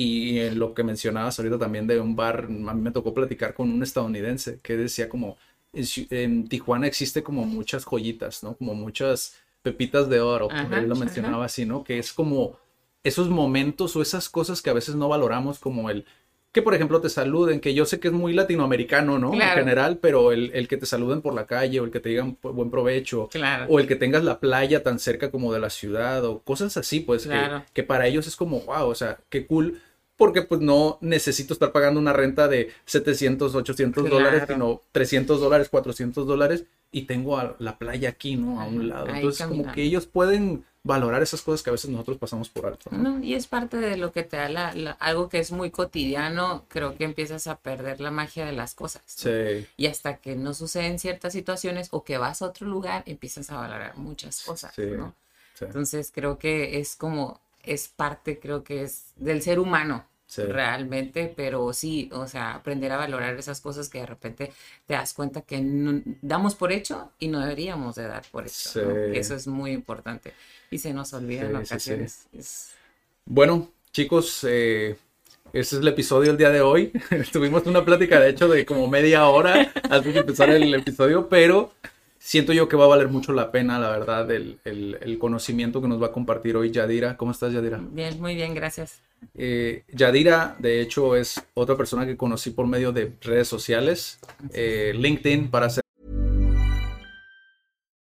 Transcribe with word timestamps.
Y 0.00 0.38
en 0.40 0.58
lo 0.60 0.74
que 0.74 0.84
mencionabas 0.84 1.38
ahorita 1.38 1.58
también 1.58 1.86
de 1.88 1.98
un 2.00 2.14
bar, 2.14 2.44
a 2.44 2.74
mí 2.74 2.80
me 2.80 2.92
tocó 2.92 3.12
platicar 3.12 3.52
con 3.54 3.70
un 3.70 3.82
estadounidense 3.82 4.60
que 4.62 4.76
decía 4.76 5.08
como, 5.08 5.36
en, 5.72 6.48
Tijuana 6.48 6.86
existe 6.86 7.22
como 7.22 7.44
muchas 7.44 7.84
joyitas, 7.84 8.42
¿no? 8.44 8.56
Como 8.56 8.74
muchas 8.74 9.34
pepitas 9.62 10.08
de 10.08 10.20
oro, 10.20 10.48
Ajá, 10.50 10.78
él 10.78 10.86
lo 10.88 10.94
ajá. 10.94 11.04
mencionaba 11.04 11.44
así, 11.46 11.66
¿no? 11.66 11.82
Que 11.82 11.98
es 11.98 12.12
como 12.12 12.56
esos 13.02 13.28
momentos 13.28 13.96
o 13.96 14.02
esas 14.02 14.28
cosas 14.28 14.62
que 14.62 14.70
a 14.70 14.74
veces 14.74 14.94
no 14.94 15.08
valoramos 15.08 15.58
como 15.58 15.90
el 15.90 16.04
que 16.52 16.62
por 16.62 16.74
ejemplo 16.74 17.00
te 17.00 17.10
saluden, 17.10 17.60
que 17.60 17.74
yo 17.74 17.84
sé 17.84 18.00
que 18.00 18.08
es 18.08 18.14
muy 18.14 18.32
latinoamericano, 18.32 19.18
¿no? 19.18 19.34
En 19.34 19.40
general, 19.40 19.98
pero 20.00 20.32
el, 20.32 20.50
el 20.54 20.66
que 20.66 20.78
te 20.78 20.86
saluden 20.86 21.20
por 21.20 21.34
la 21.34 21.46
calle 21.46 21.78
o 21.80 21.84
el 21.84 21.90
que 21.90 22.00
te 22.00 22.08
digan 22.08 22.36
"Pu- 22.40 22.52
buen 22.52 22.70
provecho 22.70 23.28
Claro. 23.28 23.66
o 23.68 23.78
el 23.78 23.86
que 23.86 23.96
tengas 23.96 24.24
la 24.24 24.40
playa 24.40 24.82
tan 24.82 24.98
cerca 24.98 25.30
como 25.30 25.52
de 25.52 25.60
la 25.60 25.70
ciudad 25.70 26.24
o 26.24 26.40
cosas 26.40 26.76
así, 26.76 27.00
pues 27.00 27.28
que, 27.74 27.82
para 27.82 28.06
ellos 28.06 28.26
es 28.26 28.34
como, 28.34 28.60
wow, 28.60 28.88
o 28.88 28.94
sea, 28.94 29.18
qué 29.28 29.46
cool, 29.46 29.80
porque 30.18 30.42
pues 30.42 30.60
no 30.60 30.98
necesito 31.00 31.54
estar 31.54 31.72
pagando 31.72 31.98
una 31.98 32.12
renta 32.12 32.46
de 32.48 32.70
700, 32.84 33.54
800 33.54 34.10
dólares, 34.10 34.44
Claro. 34.44 34.54
sino 34.54 34.80
300 34.92 35.40
dólares, 35.40 35.68
400 35.70 36.26
dólares 36.26 36.64
y 36.92 37.02
tengo 37.02 37.38
a 37.38 37.56
la 37.58 37.78
playa 37.78 38.10
aquí, 38.10 38.36
¿no? 38.36 38.60
A 38.60 38.66
un 38.66 38.88
lado. 38.88 39.06
ahí 39.06 39.16
Entonces 39.16 39.46
como 39.46 39.72
que 39.72 39.82
ellos 39.82 40.04
pueden 40.06 40.64
valorar 40.84 41.22
esas 41.22 41.42
cosas 41.42 41.62
que 41.62 41.68
a 41.70 41.72
veces 41.72 41.90
nosotros 41.90 42.16
pasamos 42.16 42.48
por 42.48 42.64
alto. 42.66 42.88
¿no? 42.90 43.18
No, 43.18 43.24
y 43.24 43.34
es 43.34 43.46
parte 43.46 43.76
de 43.76 43.96
lo 43.98 44.10
que 44.10 44.22
te 44.22 44.38
da 44.38 44.48
la, 44.48 44.72
la- 44.74 44.92
algo 44.92 45.28
que 45.28 45.38
es 45.38 45.52
muy 45.52 45.70
cotidiano, 45.70 46.64
creo 46.68 46.96
que 46.96 47.04
empiezas 47.04 47.46
a 47.46 47.56
perder 47.56 48.00
la 48.00 48.10
magia 48.10 48.46
de 48.46 48.52
las 48.52 48.74
cosas. 48.74 49.02
¿no? 49.04 49.30
Sí. 49.30 49.66
Y 49.76 49.86
hasta 49.86 50.16
que 50.16 50.34
no 50.34 50.54
suceden 50.54 50.98
ciertas 50.98 51.32
situaciones 51.34 51.88
o 51.90 52.04
que 52.04 52.16
vas 52.16 52.40
a 52.42 52.46
otro 52.46 52.66
lugar, 52.66 53.02
empiezas 53.06 53.50
a 53.50 53.56
valorar 53.58 53.96
muchas 53.98 54.40
cosas, 54.42 54.72
Sí, 54.74 54.82
¿no? 54.96 55.14
sí. 55.54 55.66
Entonces 55.66 56.10
creo 56.14 56.38
que 56.38 56.78
es 56.80 56.96
como, 56.96 57.40
es 57.72 57.88
parte, 57.88 58.38
creo 58.38 58.64
que 58.64 58.82
es 58.82 59.12
del 59.16 59.42
ser 59.42 59.58
humano. 59.58 60.06
Sí. 60.26 60.42
Realmente, 60.42 61.32
pero 61.34 61.72
sí, 61.72 62.10
o 62.12 62.26
sea, 62.26 62.54
aprender 62.56 62.92
a 62.92 62.98
valorar 62.98 63.34
esas 63.38 63.62
cosas 63.62 63.88
que 63.88 64.00
de 64.00 64.04
repente 64.06 64.52
te 64.86 64.92
das 64.92 65.14
cuenta 65.14 65.40
que 65.40 65.58
no- 65.62 66.02
damos 66.20 66.54
por 66.54 66.70
hecho 66.70 67.12
y 67.18 67.28
no 67.28 67.40
deberíamos 67.40 67.94
de 67.94 68.06
dar 68.08 68.22
por 68.30 68.46
hecho. 68.46 68.90
Eso 69.14 69.34
es 69.34 69.46
muy 69.46 69.70
importante 69.70 70.34
y 70.70 70.76
se 70.80 70.92
nos 70.92 71.14
olvida 71.14 71.44
en 71.46 71.56
ocasiones. 71.56 72.26
Es- 72.34 72.72
Bueno, 73.24 73.70
chicos, 73.90 74.44
eh, 74.46 74.98
ese 75.54 75.76
es 75.76 75.80
el 75.80 75.88
episodio 75.88 76.28
del 76.28 76.36
día 76.36 76.50
de 76.50 76.60
hoy. 76.60 76.92
Tuvimos 77.32 77.64
una 77.66 77.82
plática, 77.82 78.20
de 78.20 78.28
hecho, 78.28 78.48
de 78.48 78.66
como 78.66 78.86
media 78.86 79.26
hora 79.28 79.72
antes 79.88 80.12
de 80.12 80.20
empezar 80.20 80.50
el 80.50 80.74
episodio, 80.74 81.26
pero 81.30 81.72
siento 82.18 82.52
yo 82.52 82.68
que 82.68 82.76
va 82.76 82.84
a 82.84 82.88
valer 82.88 83.08
mucho 83.08 83.32
la 83.32 83.50
pena, 83.52 83.78
la 83.78 83.90
verdad, 83.90 84.30
el, 84.30 84.58
el- 84.64 84.98
el 85.00 85.18
conocimiento 85.18 85.80
que 85.82 85.88
nos 85.88 86.02
va 86.02 86.06
a 86.08 86.12
compartir 86.12 86.56
hoy 86.56 86.70
Yadira. 86.70 87.16
¿Cómo 87.16 87.32
estás, 87.32 87.52
Yadira? 87.52 87.80
Bien, 87.92 88.20
muy 88.20 88.34
bien, 88.34 88.54
gracias. 88.54 89.00
Eh, 89.34 89.82
Yadira, 89.92 90.56
de 90.58 90.80
hecho, 90.80 91.16
es 91.16 91.42
otra 91.54 91.76
persona 91.76 92.06
que 92.06 92.16
conocí 92.16 92.50
por 92.50 92.66
medio 92.66 92.92
de 92.92 93.12
redes 93.20 93.48
sociales, 93.48 94.20
eh, 94.52 94.92
LinkedIn, 94.94 95.50
para 95.50 95.66
hacer 95.66 95.82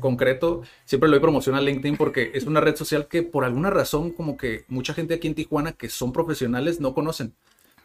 Concreto, 0.00 0.62
siempre 0.84 1.08
lo 1.08 1.14
doy 1.14 1.20
promoción 1.20 1.54
a 1.54 1.60
LinkedIn 1.60 1.96
porque 1.96 2.32
es 2.34 2.44
una 2.44 2.60
red 2.60 2.76
social 2.76 3.06
que 3.06 3.22
por 3.22 3.44
alguna 3.44 3.70
razón 3.70 4.10
como 4.10 4.36
que 4.36 4.64
mucha 4.68 4.94
gente 4.94 5.14
aquí 5.14 5.28
en 5.28 5.34
Tijuana 5.34 5.72
que 5.72 5.88
son 5.88 6.12
profesionales 6.12 6.80
no 6.80 6.94
conocen. 6.94 7.34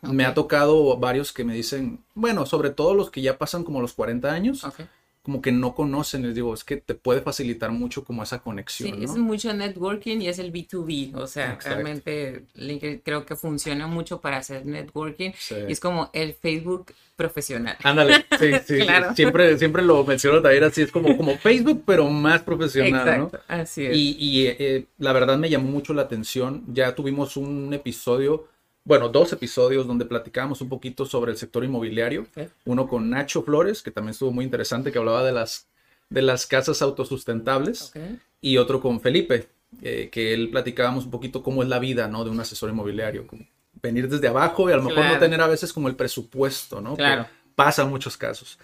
Me 0.01 0.25
ha 0.25 0.33
tocado 0.33 0.97
varios 0.97 1.31
que 1.31 1.43
me 1.43 1.53
dicen, 1.53 2.03
bueno, 2.13 2.45
sobre 2.45 2.69
todo 2.69 2.93
los 2.93 3.09
que 3.09 3.21
ya 3.21 3.37
pasan 3.37 3.63
como 3.63 3.81
los 3.81 3.93
40 3.93 4.31
años. 4.31 4.63
Como 5.25 5.41
que 5.41 5.51
no 5.51 5.73
conocen, 5.73 6.21
les 6.23 6.35
digo, 6.35 6.53
es 6.53 6.63
que 6.63 6.77
te 6.77 6.93
puede 6.93 7.19
facilitar 7.21 7.71
mucho 7.71 8.03
como 8.05 8.21
esa 8.23 8.37
Sí, 8.37 8.43
conexión, 8.43 9.03
es 9.03 9.15
¿no? 9.15 9.23
mucho 9.23 9.51
networking 9.53 10.21
y 10.21 10.27
es 10.27 10.37
el 10.39 10.53
B2B, 10.53 11.15
o 11.15 11.25
sea, 11.27 11.47
Exacto. 11.53 11.69
realmente 11.69 12.45
LinkedIn 12.53 13.01
creo 13.03 13.25
que 13.25 13.35
funciona 13.35 13.87
mucho 13.87 14.21
para 14.21 14.37
hacer 14.37 14.65
networking 14.65 15.31
Sí. 15.37 15.55
y 15.67 15.71
es 15.71 15.79
como 15.79 16.09
el 16.13 16.33
Facebook 16.35 16.93
profesional. 17.15 17.75
Ándale, 17.83 18.25
sí, 18.39 18.51
sí, 18.67 18.77
Claro. 18.79 19.15
siempre, 19.15 19.57
siempre 19.57 19.81
lo 19.81 20.03
menciono 20.03 20.41
también 20.41 20.63
así, 20.65 20.83
es 20.83 20.91
como, 20.91 21.17
como 21.17 21.37
Facebook, 21.37 21.83
pero 21.85 22.07
más 22.09 22.41
profesional, 22.43 23.05
¿no? 23.17 23.25
Exacto, 23.25 23.39
así 23.47 23.85
es. 23.85 23.97
Y, 23.97 24.17
y, 24.19 24.47
eh, 24.47 24.85
la 24.99 25.11
verdad 25.13 25.37
me 25.37 25.49
llamó 25.49 25.69
mucho 25.71 25.93
la 25.93 26.03
atención. 26.03 26.63
Ya 26.67 26.93
tuvimos 26.93 27.35
un 27.37 27.73
episodio, 27.73 28.47
bueno, 28.85 29.09
dos 29.09 29.33
episodios 29.33 29.85
donde 29.87 30.05
platicábamos 30.05 30.61
un 30.61 30.69
poquito 30.69 31.05
sobre 31.05 31.31
el 31.31 31.37
sector 31.37 31.63
inmobiliario. 31.63 32.27
Uno 32.65 32.87
con 32.87 33.09
Nacho 33.09 33.41
Flores, 33.43 33.81
que 33.81 33.91
también 33.91 34.11
estuvo 34.11 34.31
muy 34.31 34.45
interesante, 34.45 34.91
que 34.91 34.99
hablaba 34.99 35.23
de 35.23 35.31
las, 35.33 35.67
de 36.09 36.21
las 36.21 36.45
casas 36.45 36.81
autosustentables. 36.81 37.91
Y 38.41 38.57
otro 38.57 38.79
con 38.79 39.01
Felipe, 39.01 39.47
eh, 39.81 40.09
que 40.11 40.33
él 40.33 40.49
platicábamos 40.51 41.05
un 41.05 41.11
poquito 41.11 41.41
cómo 41.41 41.63
es 41.63 41.69
la 41.69 41.79
vida, 41.79 42.07
¿no? 42.07 42.23
De 42.23 42.29
un 42.29 42.39
asesor 42.39 42.69
inmobiliario. 42.69 43.25
Como 43.27 43.43
venir 43.81 44.07
desde 44.07 44.27
abajo 44.27 44.69
y 44.69 44.73
a 44.73 44.77
lo 44.77 44.83
mejor 44.83 45.05
no 45.05 45.17
tener 45.19 45.41
a 45.41 45.47
veces 45.47 45.73
como 45.73 45.87
el 45.89 45.95
presupuesto, 45.95 46.79
¿no? 46.79 46.91
Que 46.91 47.03
Claro. 47.03 47.27
pasa 47.55 47.81
en 47.83 47.89
muchos 47.89 48.15
casos. 48.17 48.57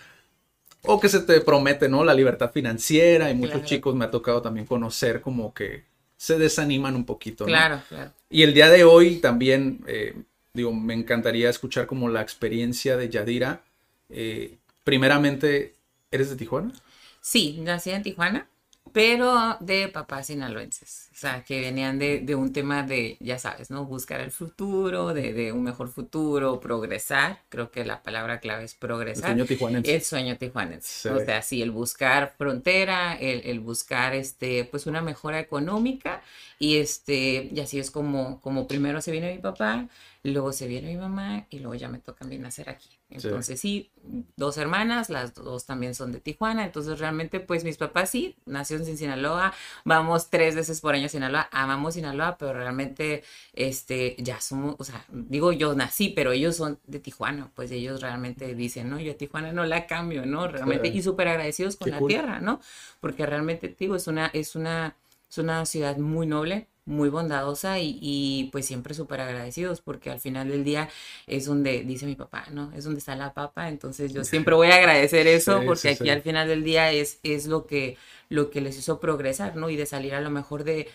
O 0.83 0.99
que 0.99 1.09
se 1.09 1.19
te 1.21 1.41
promete, 1.41 1.89
¿no? 1.89 2.03
La 2.03 2.13
libertad 2.13 2.51
financiera 2.51 3.29
y 3.29 3.35
muchos 3.35 3.53
Claro. 3.55 3.67
chicos 3.67 3.95
me 3.95 4.05
ha 4.05 4.11
tocado 4.11 4.41
también 4.41 4.65
conocer 4.65 5.21
como 5.21 5.53
que 5.53 5.83
se 6.21 6.37
desaniman 6.37 6.95
un 6.95 7.03
poquito, 7.03 7.45
¿no? 7.45 7.47
Claro, 7.47 7.81
claro. 7.89 8.11
Y 8.29 8.43
el 8.43 8.53
día 8.53 8.69
de 8.69 8.83
hoy 8.83 9.15
también, 9.15 9.83
eh, 9.87 10.13
digo, 10.53 10.71
me 10.71 10.93
encantaría 10.93 11.49
escuchar 11.49 11.87
como 11.87 12.09
la 12.09 12.21
experiencia 12.21 12.95
de 12.95 13.09
Yadira. 13.09 13.63
Eh, 14.07 14.59
primeramente, 14.83 15.73
¿eres 16.11 16.29
de 16.29 16.35
Tijuana? 16.35 16.73
Sí, 17.21 17.57
nací 17.63 17.89
en 17.89 18.03
Tijuana, 18.03 18.47
pero 18.93 19.57
de 19.59 19.87
papás 19.87 20.27
sinaloenses. 20.27 21.09
O 21.13 21.15
sea, 21.21 21.43
que 21.43 21.59
venían 21.61 21.99
de, 21.99 22.19
de 22.19 22.35
un 22.35 22.51
tema 22.53 22.83
de, 22.83 23.17
ya 23.19 23.37
sabes, 23.39 23.69
¿no? 23.69 23.85
Buscar 23.85 24.21
el 24.21 24.31
futuro, 24.31 25.13
de, 25.13 25.33
de 25.33 25.51
un 25.51 25.63
mejor 25.63 25.89
futuro, 25.89 26.59
progresar. 26.59 27.39
Creo 27.49 27.69
que 27.71 27.85
la 27.85 28.01
palabra 28.03 28.39
clave 28.39 28.63
es 28.65 28.73
El 28.73 28.79
progresar. 28.79 29.25
sueño 29.29 29.45
tijuanense. 29.45 29.95
El 29.95 30.01
sueño 30.01 30.37
tijuanense. 30.37 30.87
Sí. 30.87 31.09
O 31.09 31.19
sea, 31.19 31.41
sí, 31.41 31.61
el 31.61 31.71
buscar 31.71 32.33
frontera, 32.37 33.13
el, 33.15 33.41
el 33.45 33.59
buscar 33.59 34.13
este, 34.15 34.65
pues 34.65 34.87
una 34.87 35.01
mejora 35.01 35.39
económica. 35.39 36.21
Y 36.59 36.77
este, 36.77 37.49
y 37.53 37.59
así 37.59 37.79
es 37.79 37.91
como, 37.91 38.39
como 38.41 38.67
primero 38.67 39.01
se 39.01 39.11
viene 39.11 39.33
mi 39.33 39.39
papá, 39.39 39.87
luego 40.23 40.53
se 40.53 40.67
viene 40.67 40.89
mi 40.89 40.97
mamá, 40.97 41.47
y 41.49 41.59
luego 41.59 41.75
ya 41.75 41.89
me 41.89 41.97
toca 41.99 42.25
a 42.25 42.27
mí 42.27 42.37
nacer 42.37 42.69
aquí. 42.69 42.89
Entonces, 43.09 43.59
sí, 43.59 43.91
dos 44.37 44.57
hermanas, 44.57 45.09
las 45.09 45.33
dos 45.33 45.65
también 45.65 45.95
son 45.95 46.11
de 46.11 46.19
Tijuana. 46.21 46.63
Entonces, 46.63 46.99
realmente, 46.99 47.39
pues 47.39 47.63
mis 47.63 47.77
papás 47.77 48.09
sí, 48.11 48.35
nacieron 48.45 48.87
en 48.87 48.97
Sinaloa, 48.97 49.53
vamos 49.83 50.29
tres 50.29 50.55
veces 50.55 50.79
por 50.79 50.93
año 50.95 51.07
a 51.07 51.09
Sinaloa, 51.09 51.49
amamos 51.51 51.95
Sinaloa, 51.95 52.37
pero 52.37 52.53
realmente, 52.53 53.23
este, 53.53 54.15
ya 54.19 54.39
somos, 54.39 54.75
o 54.79 54.83
sea, 54.83 55.03
digo 55.09 55.51
yo 55.51 55.73
nací, 55.75 56.09
pero 56.09 56.31
ellos 56.31 56.55
son 56.55 56.79
de 56.87 56.99
Tijuana, 56.99 57.51
pues 57.55 57.71
ellos 57.71 58.01
realmente 58.01 58.53
dicen, 58.55 58.89
no, 58.89 58.99
yo 58.99 59.11
a 59.11 59.15
Tijuana 59.15 59.51
no 59.51 59.65
la 59.65 59.87
cambio, 59.87 60.25
¿no? 60.25 60.47
Realmente, 60.47 60.91
Sí. 60.91 60.97
y 60.99 61.01
súper 61.03 61.27
agradecidos 61.27 61.75
con 61.75 61.85
Qué 61.85 61.91
la 61.91 61.99
cool. 61.99 62.07
tierra, 62.09 62.39
¿no? 62.39 62.61
Porque 62.99 63.25
realmente, 63.25 63.67
te 63.69 63.75
digo, 63.85 63.95
es 63.95 64.07
una, 64.07 64.27
es 64.27 64.55
una, 64.55 64.95
es 65.29 65.37
una 65.37 65.65
ciudad 65.65 65.97
muy 65.97 66.27
noble, 66.27 66.67
muy 66.85 67.09
bondadosa 67.09 67.79
y, 67.79 67.97
y, 68.01 68.49
pues 68.51 68.65
siempre 68.65 68.93
súper 68.93 69.21
agradecidos 69.21 69.81
porque 69.81 70.09
al 70.09 70.19
final 70.19 70.49
del 70.49 70.63
día 70.63 70.89
es 71.27 71.45
donde, 71.45 71.83
dice 71.83 72.05
mi 72.05 72.15
papá, 72.15 72.45
¿no? 72.51 72.71
Es 72.75 72.83
donde 72.85 72.99
está 72.99 73.15
la 73.15 73.33
papa, 73.33 73.69
entonces 73.69 74.13
yo 74.13 74.23
siempre 74.23 74.55
voy 74.55 74.69
a 74.69 74.75
agradecer 74.75 75.27
eso 75.27 75.59
Sí, 75.59 75.65
porque 75.65 75.81
sí, 75.81 75.87
aquí 75.89 76.03
sí. 76.05 76.09
al 76.09 76.21
final 76.21 76.47
del 76.47 76.63
día 76.63 76.91
es, 76.91 77.19
es 77.23 77.45
lo 77.47 77.67
que, 77.67 77.97
lo 78.29 78.49
que 78.49 78.61
les 78.61 78.77
hizo 78.77 78.99
progresar, 78.99 79.55
¿no? 79.55 79.69
Y 79.69 79.75
de 79.75 79.85
salir 79.85 80.15
a 80.15 80.21
lo 80.21 80.31
mejor 80.31 80.63
de, 80.63 80.87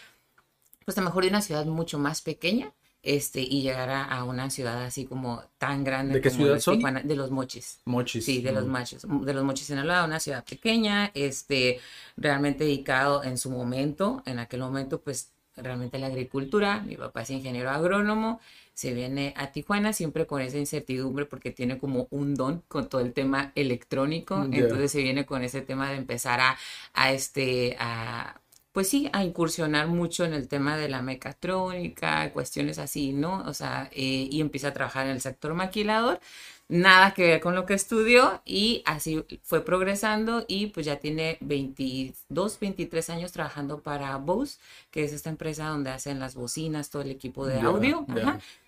pues 0.85 0.99
a 0.99 1.01
lo 1.01 1.07
mejor 1.07 1.25
de 1.25 1.31
una 1.31 1.43
ciudad 1.43 1.67
mucho 1.67 1.99
más 1.99 2.23
pequeña, 2.23 2.73
este, 3.03 3.41
y 3.41 3.63
llegar 3.63 3.89
a, 3.89 4.05
a 4.05 4.25
una 4.25 4.51
ciudad 4.51 4.83
así 4.83 5.05
como 5.07 5.43
tan 5.59 5.85
grande 5.85 6.15
¿De 6.15 6.21
qué 6.21 6.31
como 6.31 6.45
ciudad 6.45 6.61
son? 6.61 6.77
Tijuana, 6.77 7.03
de 7.03 7.15
los 7.17 7.31
mochis. 7.31 7.79
Mochis. 7.85 8.25
Sí, 8.25 8.43
de 8.43 8.53
los 8.53 8.67
machos, 8.67 9.03
de 9.09 9.33
los 9.35 9.45
mochis 9.45 9.69
Sinaloa, 9.69 10.05
una 10.05 10.19
ciudad 10.19 10.45
pequeña, 10.45 11.13
este, 11.15 11.81
realmente 12.17 12.65
dedicado 12.65 13.23
en 13.23 13.39
su 13.39 13.51
momento, 13.51 14.23
en 14.27 14.41
aquel 14.41 14.61
momento, 14.61 15.01
pues 15.01 15.33
realmente 15.57 15.99
la 15.99 16.07
agricultura. 16.07 16.81
Mi 16.81 16.97
papá 16.97 17.23
es 17.23 17.31
ingeniero 17.31 17.71
agrónomo, 17.71 18.41
se 18.75 18.93
viene 18.95 19.33
a 19.37 19.53
Tijuana 19.53 19.93
siempre 19.93 20.27
con 20.27 20.43
esa 20.43 20.59
incertidumbre 20.59 21.25
porque 21.25 21.51
tiene 21.51 21.79
como 21.79 22.09
un 22.11 22.35
don 22.35 22.63
con 22.69 22.89
todo 22.89 23.01
el 23.01 23.13
tema 23.13 23.53
electrónico, 23.55 24.47
entonces 24.53 24.93
se 24.93 25.03
viene 25.03 25.25
con 25.25 25.43
ese 25.43 25.63
tema 25.63 25.91
de 25.91 25.97
empezar 25.97 26.41
a, 26.41 26.57
a 26.93 27.13
este, 27.13 27.77
a 27.79 28.41
pues 28.77 28.91
sí, 28.91 29.09
a 29.15 29.25
incursionar 29.25 29.87
mucho 29.89 30.27
en 30.27 30.35
el 30.35 30.49
tema 30.49 30.77
de 30.77 30.91
la 30.91 31.01
mecatrónica, 31.01 32.31
cuestiones 32.35 32.79
así, 32.79 33.15
¿no? 33.15 33.43
O 33.47 33.55
sea, 33.55 33.89
eh, 33.93 34.29
y 34.31 34.43
empieza 34.43 34.69
a 34.69 34.73
trabajar 34.75 35.07
en 35.07 35.13
el 35.13 35.23
sector 35.23 35.55
maquilador 35.55 36.21
nada 36.69 37.15
que 37.15 37.23
ver 37.23 37.41
con 37.41 37.55
lo 37.55 37.65
que 37.65 37.75
estudió 37.75 38.43
y 38.45 38.83
así 38.87 39.25
fue 39.43 39.65
progresando 39.65 40.45
y 40.49 40.67
pues 40.69 40.85
ya 40.85 40.97
tiene 40.97 41.39
22, 41.41 42.59
23 42.59 43.11
años 43.11 43.33
trabajando 43.33 43.83
para 43.83 44.17
Bose, 44.17 44.59
que 44.91 45.05
es 45.05 45.13
esta 45.13 45.31
empresa 45.31 45.69
donde 45.69 45.91
hacen 45.91 46.19
las 46.19 46.35
bocinas, 46.35 46.91
todo 46.91 47.03
el 47.03 47.11
equipo 47.11 47.47
de 47.47 47.61
audio. 47.61 48.05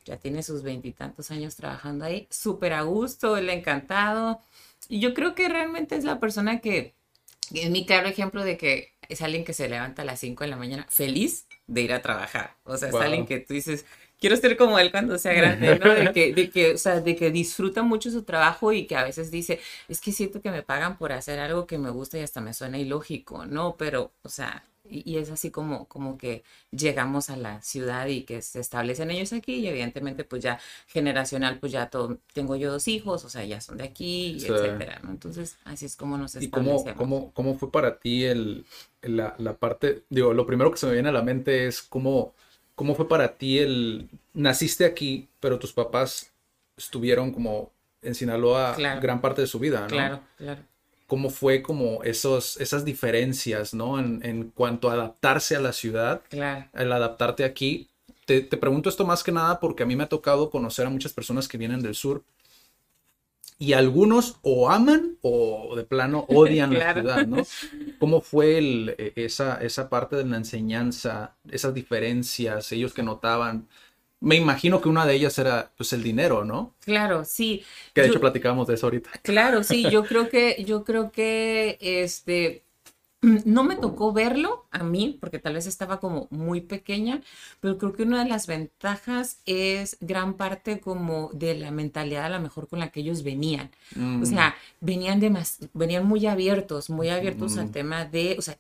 Ya 0.05 0.17
tiene 0.17 0.43
sus 0.43 0.63
veintitantos 0.63 1.31
años 1.31 1.57
trabajando 1.57 2.05
ahí, 2.05 2.27
súper 2.31 2.73
a 2.73 2.83
gusto, 2.83 3.41
le 3.41 3.53
encantado. 3.53 4.41
Y 4.89 5.01
yo 5.01 5.13
creo 5.13 5.35
que 5.35 5.49
realmente 5.49 5.97
es 5.97 6.05
la 6.05 6.21
persona 6.21 6.61
que, 6.61 6.95
es 7.53 7.71
mi 7.71 7.85
claro 7.85 8.09
ejemplo 8.09 8.45
de 8.45 8.57
que 8.57 8.93
es 9.09 9.23
alguien 9.23 9.45
que 9.45 9.53
se 9.53 9.69
levanta 9.69 10.03
a 10.03 10.05
las 10.05 10.21
5 10.21 10.45
de 10.45 10.51
la 10.51 10.57
mañana 10.57 10.87
feliz 10.89 11.47
de 11.67 11.83
ir 11.83 11.93
a 11.93 12.01
trabajar. 12.01 12.57
O 12.65 12.77
sea, 12.77 12.91
es 12.91 12.95
alguien 12.95 13.27
que 13.27 13.41
tú 13.41 13.55
dices, 13.55 13.85
quiero 14.21 14.37
ser 14.37 14.57
como 14.57 14.79
él 14.79 14.91
cuando 14.91 15.19
sea 15.19 15.33
grande, 15.33 15.79
¿no? 15.79 15.95
De 15.95 16.13
que, 16.15 16.35
de 16.35 16.51
que, 16.51 16.75
o 16.75 16.79
sea, 16.79 17.01
de 17.01 17.17
que 17.17 17.31
disfruta 17.31 17.83
mucho 17.83 18.11
su 18.11 18.23
trabajo 18.23 18.73
y 18.73 18.87
que 18.87 18.97
a 18.97 19.05
veces 19.05 19.31
dice, 19.31 19.61
es 19.89 20.01
que 20.01 20.13
siento 20.13 20.41
que 20.41 20.51
me 20.51 20.63
pagan 20.63 20.99
por 20.99 21.13
hacer 21.13 21.39
algo 21.39 21.67
que 21.67 21.79
me 21.79 21.91
gusta 21.91 22.19
y 22.19 22.23
hasta 22.23 22.41
me 22.41 22.55
suena 22.55 22.79
ilógico, 22.79 23.47
¿no? 23.47 23.77
Pero, 23.77 24.13
o 24.23 24.29
sea, 24.29 24.65
y, 24.91 25.19
es 25.19 25.31
así 25.31 25.51
como, 25.51 25.87
como 25.87 26.17
que 26.19 26.43
llegamos 26.71 27.31
a 27.31 27.37
la 27.37 27.61
ciudad 27.63 28.07
y 28.07 28.23
que 28.23 28.43
se 28.43 28.61
establecen 28.61 29.11
ellos 29.11 29.33
aquí 29.33 29.55
y 29.55 29.67
evidentemente 29.69 30.25
pues 30.25 30.43
ya 30.43 30.59
generacional 30.87 31.59
pues 31.59 31.73
ya 31.73 31.91
todo, 31.91 32.19
tengo 32.33 32.57
yo 32.57 32.73
dos 32.73 32.89
hijos, 32.89 33.25
o 33.25 33.29
sea, 33.29 33.45
ya 33.45 33.61
son 33.61 33.79
de 33.79 33.85
aquí, 33.85 34.39
etcétera, 34.39 35.01
¿no? 35.03 35.11
Entonces 35.11 35.59
así 35.65 35.87
es 35.87 35.97
como 35.97 36.17
nos 36.17 36.35
establecemos. 36.35 36.83
¿Y 36.83 36.95
cómo, 36.95 37.33
cómo, 37.33 37.55
fue 37.59 37.71
para 37.71 37.99
ti 37.99 38.25
el, 38.25 38.65
la, 39.03 39.35
la 39.39 39.55
parte, 39.55 40.05
digo, 40.09 40.33
lo 40.33 40.47
primero 40.47 40.71
que 40.71 40.79
se 40.79 40.87
me 40.87 40.93
viene 40.93 41.11
a 41.11 41.13
la 41.13 41.23
mente 41.23 41.67
es 41.67 41.83
cómo 41.83 42.35
¿Cómo 42.79 42.95
fue 42.95 43.09
para 43.09 43.37
ti 43.37 43.59
el... 43.59 44.09
Naciste 44.35 44.85
aquí, 44.85 45.27
pero 45.41 45.59
tus 45.59 45.73
papás 45.73 46.31
estuvieron 46.77 47.33
como 47.33 47.73
en 48.03 48.15
Sinaloa 48.15 48.77
gran 49.03 49.21
parte 49.21 49.41
de 49.41 49.49
su 49.49 49.59
vida, 49.59 49.81
¿no? 49.81 49.89
Claro, 49.89 50.21
claro. 50.37 50.63
¿Cómo 51.09 51.29
fue 51.29 51.61
como 51.61 52.05
esos, 52.05 52.57
esas 52.61 52.85
diferencias, 52.85 53.75
¿no? 53.75 53.99
En, 53.99 54.21
en 54.25 54.53
cuanto 54.53 54.91
a 54.91 54.93
adaptarse 54.93 55.57
a 55.57 55.61
la 55.61 55.73
ciudad, 55.73 56.23
claro. 56.29 56.67
el 56.73 56.93
adaptarte 56.93 57.43
aquí. 57.43 57.89
Te, 58.27 58.43
te 58.43 58.57
pregunto 58.57 58.89
esto 58.89 59.05
más 59.05 59.25
que 59.25 59.33
nada 59.33 59.59
porque 59.59 59.83
a 59.83 59.87
mí 59.87 59.97
me 59.97 60.05
ha 60.05 60.09
tocado 60.09 60.49
conocer 60.49 60.87
a 60.87 60.91
muchas 60.91 61.13
personas 61.13 61.49
que 61.49 61.59
vienen 61.59 61.83
del 61.83 61.97
sur 61.97 62.23
y 63.59 63.73
algunos 63.73 64.39
o 64.43 64.71
aman 64.71 65.19
o 65.21 65.75
de 65.77 65.85
plano 65.85 66.25
odian 66.29 66.73
la 66.79 66.95
ciudad, 66.95 67.27
¿no? 67.27 67.45
¿Cómo 67.99 68.21
fue 68.21 68.59
el, 68.59 68.95
e, 68.97 69.13
esa, 69.17 69.57
esa 69.57 69.89
parte 69.89 70.17
de 70.17 70.25
la 70.25 70.37
enseñanza, 70.37 71.37
esas 71.51 71.75
diferencias, 71.75 72.71
ellos 72.71 72.95
que 72.95 73.03
notaban? 73.03 73.69
Me 74.21 74.37
imagino 74.37 74.81
que 74.81 74.89
una 74.89 75.07
de 75.07 75.15
ellas 75.15 75.39
era 75.39 75.73
pues 75.77 75.93
el 75.93 76.03
dinero, 76.03 76.45
¿no? 76.45 76.75
Claro, 76.81 77.25
sí. 77.25 77.65
Que 77.95 78.03
de 78.03 78.09
hecho 78.09 78.21
platicábamos 78.21 78.67
de 78.69 78.75
eso 78.75 78.87
ahorita. 78.87 79.11
Claro, 79.23 79.63
sí, 79.63 79.89
yo 79.91 80.05
creo 80.05 80.29
que, 80.29 80.65
yo 80.65 80.85
creo 80.85 81.11
que 81.11 81.79
este, 81.81 82.65
no 83.21 83.65
me 83.65 83.75
tocó 83.75 84.13
verlo 84.13 84.67
a 84.71 84.85
mí, 84.85 85.17
porque 85.21 85.41
tal 85.41 85.55
vez 85.55 85.67
estaba 85.67 85.99
como 85.99 86.29
muy 86.31 86.61
pequeña, 86.61 87.21
pero 87.61 87.77
creo 87.77 87.93
que 87.93 88.05
una 88.05 88.23
de 88.23 88.31
las 88.31 88.47
ventajas 88.47 89.41
es 89.45 89.97
gran 90.01 90.35
parte 90.35 90.81
como 90.81 91.31
de 91.33 91.57
la 91.57 91.73
mentalidad 91.73 92.27
a 92.27 92.31
lo 92.31 92.41
mejor 92.41 92.69
con 92.69 92.79
la 92.79 92.91
que 92.91 93.01
ellos 93.01 93.25
venían. 93.25 93.71
O 93.97 94.01
mm. 94.01 94.27
sea, 94.27 94.55
venían, 94.81 95.19
de 95.19 95.31
más, 95.31 95.59
venían 95.75 96.07
muy 96.07 96.27
abiertos, 96.27 96.91
muy 96.91 97.09
abiertos 97.09 97.59
al 97.59 97.73
tema 97.73 98.05
de, 98.05 98.37
o 98.39 98.43
sea, 98.43 98.57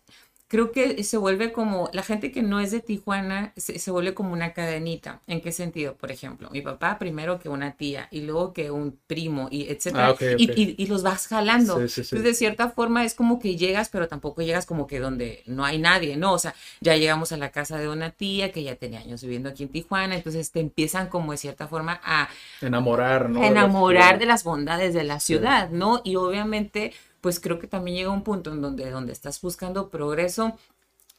creo 0.48 0.72
que 0.72 1.04
se 1.04 1.18
vuelve 1.18 1.52
como, 1.52 1.90
la 1.92 2.02
gente 2.02 2.32
que 2.32 2.42
no 2.42 2.58
es 2.58 2.70
de 2.70 2.80
Tijuana, 2.80 3.52
se, 3.56 3.90
vuelve 3.90 4.14
como 4.14 4.32
una 4.32 4.54
cadenita. 4.54 5.20
¿En 5.26 5.42
qué 5.42 5.52
sentido? 5.52 5.94
Por 5.94 6.10
ejemplo, 6.10 6.48
mi 6.50 6.62
papá 6.62 6.98
primero 6.98 7.38
que 7.38 7.50
una 7.50 7.72
tía 7.72 8.08
y 8.10 8.22
luego 8.22 8.54
que 8.54 8.70
un 8.70 8.98
primo 9.06 9.48
y 9.50 9.68
etcétera. 9.68 10.08
Ah, 10.08 10.24
y, 10.38 10.86
los 10.86 11.02
vas 11.02 11.26
jalando. 11.26 11.74
Entonces, 11.74 12.10
de 12.10 12.34
cierta 12.34 12.70
forma 12.70 13.04
es 13.04 13.14
como 13.14 13.38
que 13.38 13.56
llegas, 13.56 13.90
pero 13.90 14.08
tampoco 14.08 14.40
llegas 14.40 14.64
como 14.64 14.86
que 14.86 15.00
donde 15.00 15.42
no 15.44 15.66
hay 15.66 15.78
nadie, 15.78 16.16
¿no? 16.16 16.32
O 16.32 16.38
sea, 16.38 16.54
ya 16.80 16.96
llegamos 16.96 17.30
a 17.32 17.36
la 17.36 17.50
casa 17.50 17.76
de 17.76 17.88
una 17.88 18.10
tía 18.10 18.50
que 18.50 18.62
ya 18.62 18.74
tenía 18.76 19.00
años 19.00 19.20
viviendo 19.20 19.50
aquí 19.50 19.64
en 19.64 19.68
Tijuana, 19.68 20.16
entonces 20.16 20.50
te 20.50 20.60
empiezan 20.60 21.08
como 21.08 21.32
de 21.32 21.38
cierta 21.38 21.68
forma 21.68 22.00
a... 22.02 22.30
Enamorar, 22.62 23.28
¿no? 23.28 23.44
Enamorar 23.44 24.18
de 24.18 24.24
las 24.24 24.44
bondades 24.44 24.94
de 24.94 25.04
la 25.04 25.20
ciudad, 25.20 25.68
¿no? 25.68 26.00
Y 26.04 26.16
obviamente 26.16 26.94
pues 27.20 27.40
creo 27.40 27.58
que 27.58 27.66
también 27.66 27.96
llega 27.96 28.10
un 28.10 28.22
punto 28.22 28.52
en 28.52 28.60
donde, 28.62 28.90
donde 28.90 29.12
estás 29.12 29.40
buscando 29.40 29.88
progreso, 29.90 30.56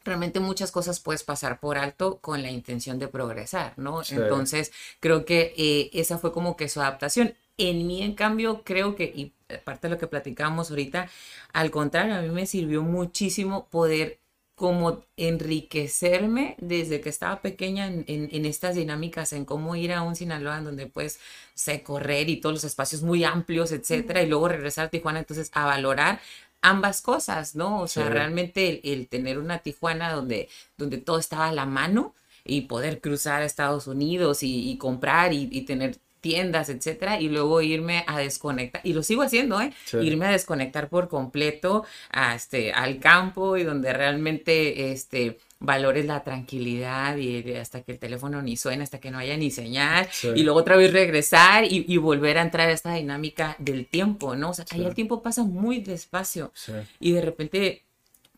realmente 0.03 0.39
muchas 0.39 0.71
cosas 0.71 0.99
puedes 0.99 1.23
pasar 1.23 1.59
por 1.59 1.77
alto 1.77 2.19
con 2.19 2.41
la 2.41 2.51
intención 2.51 2.99
de 2.99 3.07
progresar, 3.07 3.73
¿no? 3.77 4.01
Entonces, 4.09 4.71
creo 4.99 5.25
que 5.25 5.53
eh, 5.57 5.89
esa 5.93 6.17
fue 6.17 6.31
como 6.31 6.55
que 6.55 6.69
su 6.69 6.81
adaptación. 6.81 7.35
En 7.57 7.85
mí, 7.87 8.01
en 8.03 8.15
cambio, 8.15 8.63
creo 8.63 8.95
que, 8.95 9.03
y 9.03 9.33
parte 9.65 9.87
de 9.87 9.95
lo 9.95 9.99
que 9.99 10.07
platicábamos 10.07 10.69
ahorita, 10.69 11.09
al 11.51 11.71
contrario, 11.71 12.15
a 12.15 12.21
mí 12.21 12.29
me 12.29 12.45
sirvió 12.45 12.81
muchísimo 12.83 13.67
poder 13.67 14.19
como 14.59 15.05
enriquecerme 15.15 16.57
desde 16.59 16.99
que 16.99 17.07
estaba 17.07 17.41
pequeña 17.41 17.87
en, 17.87 18.45
estas 18.45 18.75
dinámicas, 18.75 19.31
en 19.31 19.45
cómo 19.45 19.77
ir 19.77 19.93
a 19.93 20.01
un 20.01 20.17
Sinaloa 20.17 20.59
donde 20.59 20.85
pues 20.85 21.17
sé 21.53 21.81
correr 21.81 22.27
y 22.27 22.41
todos 22.41 22.55
los 22.55 22.63
espacios 22.65 23.01
muy 23.01 23.23
amplios, 23.23 23.71
etcétera, 23.71 24.21
y 24.21 24.27
luego 24.27 24.49
regresar 24.49 24.87
a 24.87 24.89
Tijuana, 24.89 25.19
entonces 25.19 25.49
a 25.53 25.65
valorar 25.65 26.19
ambas 26.61 27.01
cosas, 27.01 27.55
¿no? 27.55 27.79
O 27.79 27.87
sea, 27.87 28.09
realmente 28.09 28.91
el, 28.91 29.07
tener 29.07 29.39
una 29.39 29.59
Tijuana 29.59 30.11
donde, 30.11 30.49
donde 30.77 30.97
todo 30.97 31.19
estaba 31.19 31.47
a 31.47 31.53
la 31.53 31.65
mano 31.65 32.13
y 32.43 32.61
poder 32.61 32.99
cruzar 32.99 33.41
a 33.41 33.45
Estados 33.45 33.87
Unidos 33.87 34.39
y, 34.41 34.77
comprar 34.77 35.31
y, 35.31 35.47
y 35.49 35.61
tener 35.61 35.99
tiendas, 36.21 36.69
etcétera, 36.69 37.19
y 37.19 37.29
luego 37.29 37.61
irme 37.61 38.03
a 38.07 38.17
desconectar, 38.19 38.81
y 38.83 38.93
lo 38.93 39.03
sigo 39.03 39.21
haciendo, 39.21 39.61
¿eh? 39.61 39.71
Irme 40.01 40.27
a 40.27 40.31
desconectar 40.31 40.89
por 40.89 41.07
completo 41.07 41.85
a 42.11 42.35
este, 42.35 42.71
al 42.71 42.99
campo 42.99 43.57
y 43.57 43.63
donde 43.63 43.93
realmente 43.93 44.91
este, 44.91 45.39
valores 45.59 46.05
la 46.05 46.23
tranquilidad 46.23 47.17
y 47.17 47.53
hasta 47.53 47.81
que 47.81 47.93
el 47.93 47.99
teléfono 47.99 48.41
ni 48.41 48.57
suene, 48.57 48.83
hasta 48.83 48.99
que 48.99 49.11
no 49.11 49.17
haya 49.17 49.35
ni 49.37 49.51
señal, 49.51 50.07
y 50.35 50.43
luego 50.43 50.59
otra 50.59 50.77
vez 50.77 50.93
regresar 50.93 51.65
y, 51.69 51.97
volver 51.97 52.37
a 52.37 52.41
entrar 52.41 52.69
a 52.69 52.71
esta 52.71 52.93
dinámica 52.93 53.55
del 53.59 53.85
tiempo, 53.85 54.35
¿no? 54.35 54.51
O 54.51 54.53
sea, 54.53 54.65
ahí 54.71 54.85
el 54.85 54.95
tiempo 54.95 55.21
pasa 55.21 55.43
muy 55.43 55.81
despacio 55.81 56.51
y 56.99 57.11
de 57.11 57.21
repente 57.21 57.88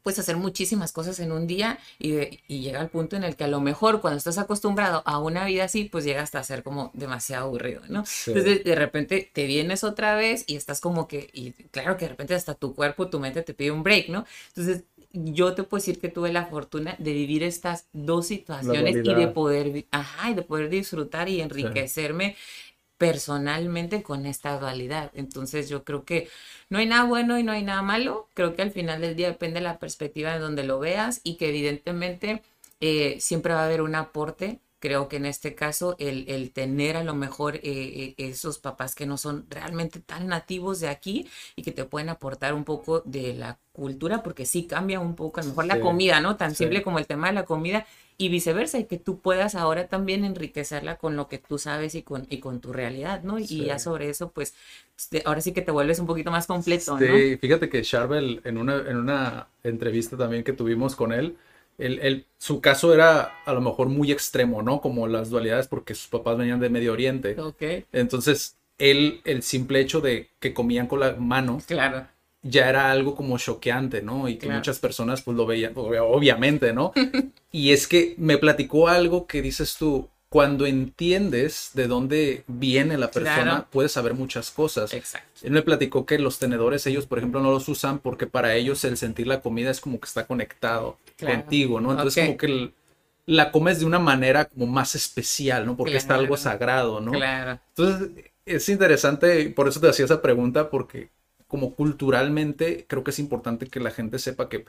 puedes 0.04 0.20
hacer 0.20 0.38
muchísimas 0.38 0.92
cosas 0.92 1.20
en 1.20 1.32
un 1.32 1.48
día 1.48 1.80
y, 2.00 2.40
llega 2.48 2.80
al 2.80 2.90
punto 2.90 3.16
en 3.16 3.24
el 3.24 3.36
que 3.36 3.44
a 3.44 3.48
lo 3.48 3.60
mejor 3.60 4.02
cuando 4.02 4.18
estás 4.18 4.38
acostumbrado 4.38 5.02
a 5.06 5.20
una 5.20 5.46
vida 5.46 5.64
así, 5.64 5.86
pues 5.86 6.04
llega 6.04 6.22
hasta 6.22 6.40
a 6.40 6.44
ser 6.44 6.64
como 6.64 6.92
demasiado 6.94 7.46
aburrido, 7.46 7.82
¿no? 7.90 8.04
Entonces 8.28 8.64
de 8.64 8.76
repente 8.76 9.30
te 9.34 9.46
vienes 9.46 9.84
otra 9.84 10.16
vez 10.16 10.44
y 10.48 10.56
estás 10.56 10.80
como 10.80 11.08
que, 11.08 11.30
y 11.34 11.52
claro 11.72 11.98
que 11.98 12.06
de 12.06 12.10
repente 12.10 12.36
hasta 12.36 12.54
tu 12.54 12.76
cuerpo, 12.76 13.10
tu 13.10 13.20
mente 13.20 13.42
te 13.42 13.54
pide 13.54 13.72
un 13.72 13.84
break, 13.84 14.10
¿no? 14.10 14.26
Entonces 14.50 14.84
yo 15.14 15.54
te 15.54 15.64
puedo 15.64 15.82
decir 15.82 16.00
que 16.00 16.10
tuve 16.10 16.32
la 16.32 16.46
fortuna 16.46 16.96
de 16.98 17.14
vivir 17.14 17.44
estas 17.44 17.88
dos 17.92 18.28
situaciones 18.28 18.96
y 19.04 19.14
de 19.14 19.28
poder, 19.28 19.86
ajá, 19.92 20.32
y 20.32 20.34
de 20.36 20.42
poder 20.42 20.70
disfrutar 20.70 21.28
y 21.30 21.42
enriquecerme 21.42 22.36
personalmente 23.02 24.04
con 24.04 24.28
esta 24.28 24.60
dualidad. 24.60 25.10
Entonces 25.16 25.68
yo 25.70 25.84
creo 25.84 26.06
que 26.06 26.30
no 26.70 26.78
hay 26.78 26.86
nada 26.86 27.06
bueno 27.06 27.40
y 27.40 27.44
no 27.44 27.52
hay 27.52 27.64
nada 27.64 27.82
malo. 27.82 28.28
Creo 28.36 28.56
que 28.56 28.62
al 28.62 28.70
final 28.70 29.02
del 29.02 29.16
día 29.16 29.30
depende 29.30 29.60
de 29.60 29.64
la 29.64 29.80
perspectiva 29.80 30.34
de 30.34 30.38
donde 30.38 30.64
lo 30.64 30.78
veas 30.78 31.20
y 31.24 31.38
que 31.38 31.50
evidentemente 31.50 32.44
eh, 32.80 33.18
siempre 33.20 33.56
va 33.56 33.62
a 33.62 33.66
haber 33.66 33.82
un 33.82 33.96
aporte. 33.96 34.60
Creo 34.78 35.08
que 35.08 35.16
en 35.16 35.26
este 35.26 35.56
caso 35.56 35.96
el, 35.98 36.52
tener 36.54 36.96
a 36.96 37.04
lo 37.04 37.16
mejor 37.16 37.56
eh, 37.56 37.62
eh, 37.64 38.16
esos 38.20 38.60
papás 38.60 38.94
que 38.94 39.08
no 39.08 39.18
son 39.18 39.48
realmente 39.50 40.00
tan 40.00 40.28
nativos 40.28 40.80
de 40.80 40.90
aquí 40.90 41.28
y 41.56 41.64
que 41.64 41.72
te 41.72 41.86
pueden 41.86 42.10
aportar 42.10 42.54
un 42.54 42.66
poco 42.66 43.02
de 43.02 43.34
la 43.34 43.58
cultura, 43.72 44.22
porque 44.22 44.46
sí 44.46 44.68
cambia 44.68 45.00
un 45.00 45.16
poco, 45.16 45.40
a 45.40 45.44
lo 45.44 45.50
mejor 45.50 45.66
la 45.66 45.80
comida, 45.80 46.20
¿no? 46.20 46.36
Tan 46.38 46.54
simple 46.54 46.84
como 46.84 47.00
el 47.00 47.08
tema 47.08 47.30
de 47.30 47.34
la 47.34 47.46
comida 47.46 47.88
y 48.22 48.30
viceversa, 48.30 48.78
y 48.78 48.86
que 48.86 49.00
tú 49.00 49.20
puedas 49.20 49.56
ahora 49.56 49.88
también 49.88 50.24
enriquecerla 50.24 50.98
con 50.98 51.16
lo 51.16 51.28
que 51.28 51.40
tú 51.40 51.58
sabes 51.58 51.96
y 51.96 52.04
con, 52.04 52.28
y 52.30 52.38
con 52.38 52.62
tu 52.62 52.72
realidad, 52.72 53.24
¿no? 53.24 53.40
Y 53.40 53.66
ya 53.66 53.80
sobre 53.80 54.10
eso, 54.10 54.30
pues, 54.30 54.54
ahora 55.26 55.42
sí 55.42 55.54
que 55.54 55.64
te 55.64 55.72
vuelves 55.72 55.98
un 55.98 56.06
poquito 56.06 56.30
más 56.30 56.46
completo, 56.46 57.00
¿no? 57.00 57.18
Sí, 57.18 57.38
fíjate 57.38 57.68
que 57.68 57.82
Charbel, 57.82 58.40
en 58.44 58.60
una, 58.60 58.78
en 58.78 58.98
una 58.98 59.48
entrevista 59.64 60.18
también 60.18 60.44
que 60.44 60.54
tuvimos 60.54 60.96
con 60.96 61.14
él, 61.14 61.36
el, 61.80 62.28
su 62.38 62.62
caso 62.62 62.94
era 62.94 63.44
a 63.44 63.54
lo 63.54 63.62
mejor 63.62 63.90
muy 63.90 64.12
extremo, 64.12 64.62
¿no? 64.62 64.82
Como 64.82 65.08
las 65.08 65.32
dualidades 65.32 65.68
porque 65.68 65.96
sus 65.96 66.08
papás 66.08 66.38
venían 66.38 66.60
de 66.60 66.70
Medio 66.70 66.94
Oriente. 66.94 67.36
Ok. 67.42 67.88
Entonces, 67.92 68.56
él, 68.78 69.22
el 69.26 69.42
simple 69.42 69.80
hecho 69.80 70.00
de 70.00 70.30
que 70.40 70.54
comían 70.54 70.86
con 70.86 71.00
la 71.00 71.16
mano. 71.16 71.60
Claro 71.66 72.06
ya 72.44 72.70
era 72.70 72.92
algo 72.92 73.16
como 73.16 73.38
choqueante, 73.38 74.02
¿no? 74.02 74.28
Y 74.28 74.38
que 74.38 74.50
muchas 74.50 74.80
personas 74.80 75.22
pues 75.22 75.38
lo 75.38 75.46
veían, 75.46 75.74
obviamente, 75.76 76.74
¿no? 76.74 76.92
y 77.52 77.72
es 77.72 77.88
que 77.88 78.16
me 78.18 78.38
platicó 78.38 78.88
algo 78.88 79.28
que 79.28 79.42
dices 79.42 79.76
tú, 79.78 80.10
cuando 80.30 80.66
entiendes 80.66 81.72
de 81.74 81.88
dónde 81.88 82.44
viene 82.48 82.98
la 82.98 83.12
persona, 83.12 83.44
Claro. 83.44 83.68
puedes 83.70 83.92
saber 83.92 84.14
muchas 84.14 84.50
cosas. 84.50 84.94
Exacto. 84.94 85.28
Él 85.44 85.52
me 85.52 85.62
platicó 85.62 86.06
que 86.06 86.18
los 86.20 86.40
tenedores, 86.40 86.88
ellos, 86.88 87.06
por 87.06 87.18
ejemplo, 87.18 87.42
no 87.42 87.52
los 87.52 87.68
usan 87.68 88.00
porque 88.00 88.28
para 88.28 88.56
ellos 88.56 88.84
el 88.86 88.96
sentir 88.96 89.28
la 89.28 89.42
comida 89.42 89.70
es 89.70 89.82
como 89.82 90.00
que 90.00 90.06
está 90.08 90.26
conectado 90.26 90.98
Claro. 91.18 91.36
contigo, 91.42 91.82
¿no? 91.82 91.92
Entonces, 91.92 92.26
como 92.26 92.38
que 92.38 92.46
el- 92.46 92.74
la 93.26 93.52
comes 93.52 93.80
de 93.80 93.86
una 93.86 94.00
manera 94.00 94.46
como 94.46 94.66
más 94.68 94.96
especial, 94.96 95.66
¿no? 95.66 95.76
Porque 95.78 95.98
está 95.98 96.16
algo 96.16 96.38
sagrado, 96.38 97.02
¿no? 97.02 97.12
Claro. 97.12 97.60
Entonces, 97.76 98.10
es 98.46 98.70
interesante, 98.70 99.50
por 99.50 99.68
eso 99.68 99.80
te 99.82 99.90
hacía 99.90 100.06
esa 100.06 100.22
pregunta, 100.22 100.70
porque 100.70 101.10
como 101.52 101.76
culturalmente 101.76 102.86
creo 102.88 103.04
que 103.04 103.12
es 103.12 103.20
importante 103.20 103.68
que 103.68 103.82
la 103.82 103.92
gente 103.92 104.20
sepa 104.20 104.48
que, 104.48 104.64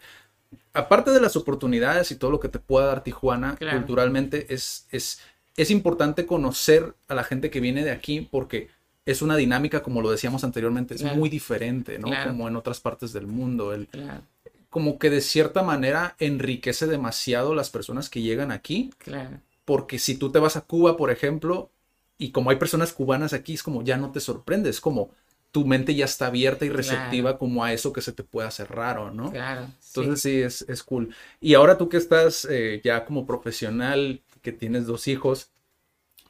aparte 0.75 1.13
de 1.13 1.21
las 1.21 1.37
oportunidades 1.37 2.11
y 2.11 2.17
todo 2.17 2.33
lo 2.33 2.41
que 2.41 2.49
te 2.49 2.59
pueda 2.59 2.87
dar 2.87 3.05
Tijuana, 3.05 3.55
Claro. 3.55 3.79
culturalmente 3.79 4.53
es, 4.53 4.89
es, 4.91 5.21
es 5.57 5.71
importante 5.71 6.27
conocer 6.27 6.95
a 7.07 7.15
la 7.15 7.23
gente 7.23 7.51
que 7.51 7.61
viene 7.61 7.85
de 7.85 7.93
aquí 7.93 8.27
porque 8.29 8.69
es 9.07 9.23
una 9.23 9.37
dinámica, 9.37 9.81
como 9.85 10.03
lo 10.03 10.11
decíamos 10.11 10.43
anteriormente, 10.43 10.95
es 10.95 11.03
Claro. 11.03 11.17
muy 11.17 11.29
diferente, 11.29 12.01
¿no? 12.01 12.09
Claro. 12.09 12.31
Como 12.31 12.49
en 12.49 12.57
otras 12.57 12.81
partes 12.81 13.13
del 13.13 13.29
mundo. 13.29 13.73
El, 13.73 13.87
Claro. 13.87 14.23
como 14.69 14.99
que 14.99 15.09
de 15.11 15.21
cierta 15.21 15.63
manera 15.63 16.17
enriquece 16.19 16.87
demasiado 16.89 17.55
las 17.55 17.71
personas 17.71 18.11
que 18.11 18.23
llegan 18.23 18.51
aquí 18.51 18.91
Claro. 18.99 19.39
porque 19.65 20.01
si 20.01 20.17
tú 20.17 20.33
te 20.33 20.41
vas 20.41 20.57
a 20.57 20.63
Cuba, 20.63 20.97
por 20.97 21.13
ejemplo, 21.13 21.71
y 22.19 22.33
como 22.33 22.51
hay 22.51 22.57
personas 22.57 22.93
cubanas 22.93 23.33
aquí, 23.33 23.55
es 23.55 23.63
como 23.63 23.83
ya 23.85 23.97
no 23.97 24.11
te 24.11 24.19
sorprende, 24.21 24.69
es 24.71 24.81
como 24.81 25.11
tu 25.53 25.67
mente 25.67 25.95
ya 25.95 26.07
está 26.07 26.27
abierta 26.27 26.65
y 26.65 26.71
receptiva 26.71 27.39
como 27.39 27.63
a 27.63 27.73
eso 27.73 27.93
que 27.93 28.01
se 28.01 28.13
te 28.13 28.25
puede 28.25 28.49
hacer 28.49 28.71
raro, 28.71 29.11
¿no? 29.13 29.31
Claro. 29.31 29.69
sí. 29.79 30.01
Entonces 30.01 30.23
sí, 30.23 30.41
es, 30.41 30.63
es 30.69 30.83
cool. 30.83 31.15
Y 31.41 31.55
ahora 31.55 31.79
tú 31.79 31.89
que 31.89 31.99
estás 31.99 32.47
eh, 32.51 32.81
ya 32.83 33.05
como 33.05 33.27
profesional, 33.27 34.23
que 34.41 34.53
tienes 34.53 34.87
dos 34.87 35.07
hijos, 35.09 35.51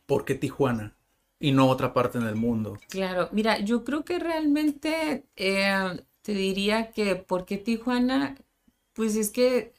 ¿por 0.07 0.25
qué 0.25 0.35
Tijuana 0.35 0.95
y 1.39 1.53
no 1.53 1.69
otra 1.69 1.95
parte 1.95 2.19
en 2.19 2.27
el 2.27 2.37
mundo? 2.37 2.79
Claro, 2.89 3.29
mira, 3.33 3.61
yo 3.61 3.85
creo 3.85 4.05
que 4.05 4.19
realmente 4.19 5.25
eh, 5.37 6.05
te 6.23 6.33
diría 6.33 6.91
que 6.91 7.17
¿por 7.17 7.45
qué 7.45 7.59
Tijuana? 7.59 8.37
Pues 8.93 9.17
es 9.17 9.31
que 9.31 9.73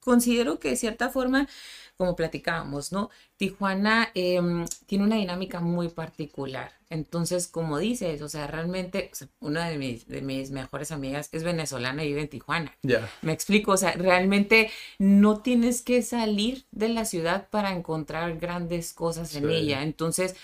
considero 0.00 0.58
que 0.58 0.70
de 0.70 0.76
cierta 0.76 1.10
forma, 1.10 1.48
como 1.96 2.16
platicábamos, 2.16 2.92
¿no? 2.92 3.10
Tijuana 3.36 4.10
em, 4.14 4.64
tiene 4.86 5.04
una 5.04 5.16
dinámica 5.16 5.60
muy 5.60 5.88
particular. 5.88 6.72
Entonces, 6.90 7.48
como 7.48 7.78
dices, 7.78 8.22
o 8.22 8.28
sea, 8.28 8.46
realmente, 8.46 9.10
o 9.12 9.14
sea, 9.14 9.28
una 9.40 9.68
de 9.68 9.76
mis, 9.76 10.08
de 10.08 10.22
mis 10.22 10.50
mejores 10.50 10.90
amigas 10.90 11.28
es 11.32 11.44
venezolana 11.44 12.02
y 12.02 12.08
vive 12.08 12.22
en 12.22 12.28
Tijuana. 12.28 12.74
Ya, 12.82 13.10
Me 13.20 13.32
explico, 13.32 13.72
o 13.72 13.76
sea, 13.76 13.92
realmente 13.92 14.70
no 14.98 15.42
tienes 15.42 15.82
que 15.82 16.00
salir 16.02 16.64
de 16.70 16.88
la 16.88 17.04
ciudad 17.04 17.48
para 17.50 17.72
encontrar 17.72 18.38
grandes 18.38 18.94
cosas 18.94 19.34
en 19.34 19.50
ella. 19.50 19.82
Entonces, 19.82 20.34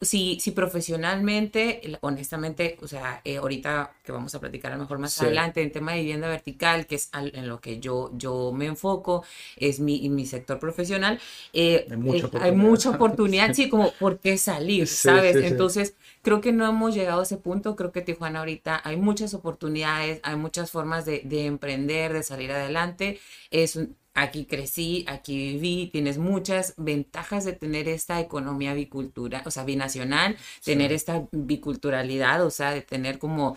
si, 0.00 0.38
si 0.40 0.50
profesionalmente, 0.50 1.80
honestamente, 2.02 2.76
o 2.82 2.88
sea, 2.88 3.20
eh, 3.24 3.38
ahorita 3.38 3.92
que 4.04 4.12
vamos 4.12 4.34
a 4.34 4.40
platicar 4.40 4.72
a 4.72 4.76
lo 4.76 4.82
mejor 4.82 4.98
más 4.98 5.14
Sí. 5.14 5.24
adelante 5.24 5.62
en 5.62 5.72
tema 5.72 5.92
de 5.92 6.00
vivienda 6.00 6.28
vertical, 6.28 6.86
que 6.86 6.96
es 6.96 7.08
al- 7.12 7.34
en 7.34 7.48
lo 7.48 7.60
que 7.60 7.80
yo, 7.80 8.10
yo 8.14 8.52
me 8.52 8.66
enfoco, 8.66 9.24
es 9.56 9.80
mi, 9.80 10.08
mi 10.10 10.26
sector 10.26 10.58
profesional, 10.58 11.18
eh, 11.52 11.86
Hay 11.90 11.96
mucha 11.96 12.26
eh, 12.26 12.30
hay 12.40 12.52
mucha 12.52 12.90
oportunidad, 12.90 13.52
sí, 13.54 13.68
como 13.68 13.92
por 13.92 14.18
qué 14.20 14.36
salir, 14.38 14.86
Sí, 15.02 15.10
¿sabes? 15.20 15.36
sí. 15.38 15.42
Entonces, 15.44 15.94
creo 16.22 16.40
que 16.40 16.52
no 16.52 16.66
hemos 16.68 16.94
llegado 16.94 17.20
a 17.20 17.22
ese 17.24 17.36
punto. 17.36 17.76
Creo 17.76 17.92
que 17.92 18.02
Tijuana 18.02 18.40
ahorita 18.40 18.80
hay 18.84 18.96
muchas 18.96 19.34
oportunidades, 19.34 20.20
hay 20.22 20.36
muchas 20.36 20.70
formas 20.70 21.04
de, 21.04 21.22
de 21.24 21.46
emprender, 21.46 22.12
de 22.12 22.22
salir 22.22 22.52
adelante. 22.52 23.18
Es 23.50 23.76
un- 23.76 23.96
aquí 24.16 24.46
crecí, 24.46 25.04
aquí 25.08 25.36
viví, 25.36 25.90
tienes 25.92 26.18
muchas 26.18 26.74
ventajas 26.76 27.44
de 27.44 27.52
tener 27.52 27.88
esta 27.88 28.18
economía 28.20 28.74
bicultural, 28.74 29.42
o 29.44 29.50
sea, 29.52 29.64
binacional, 29.64 30.36
tener 30.64 30.92
esta 30.92 31.26
biculturalidad, 31.32 32.44
o 32.44 32.50
sea, 32.50 32.72
de 32.72 32.80
tener 32.82 33.18
como 33.20 33.56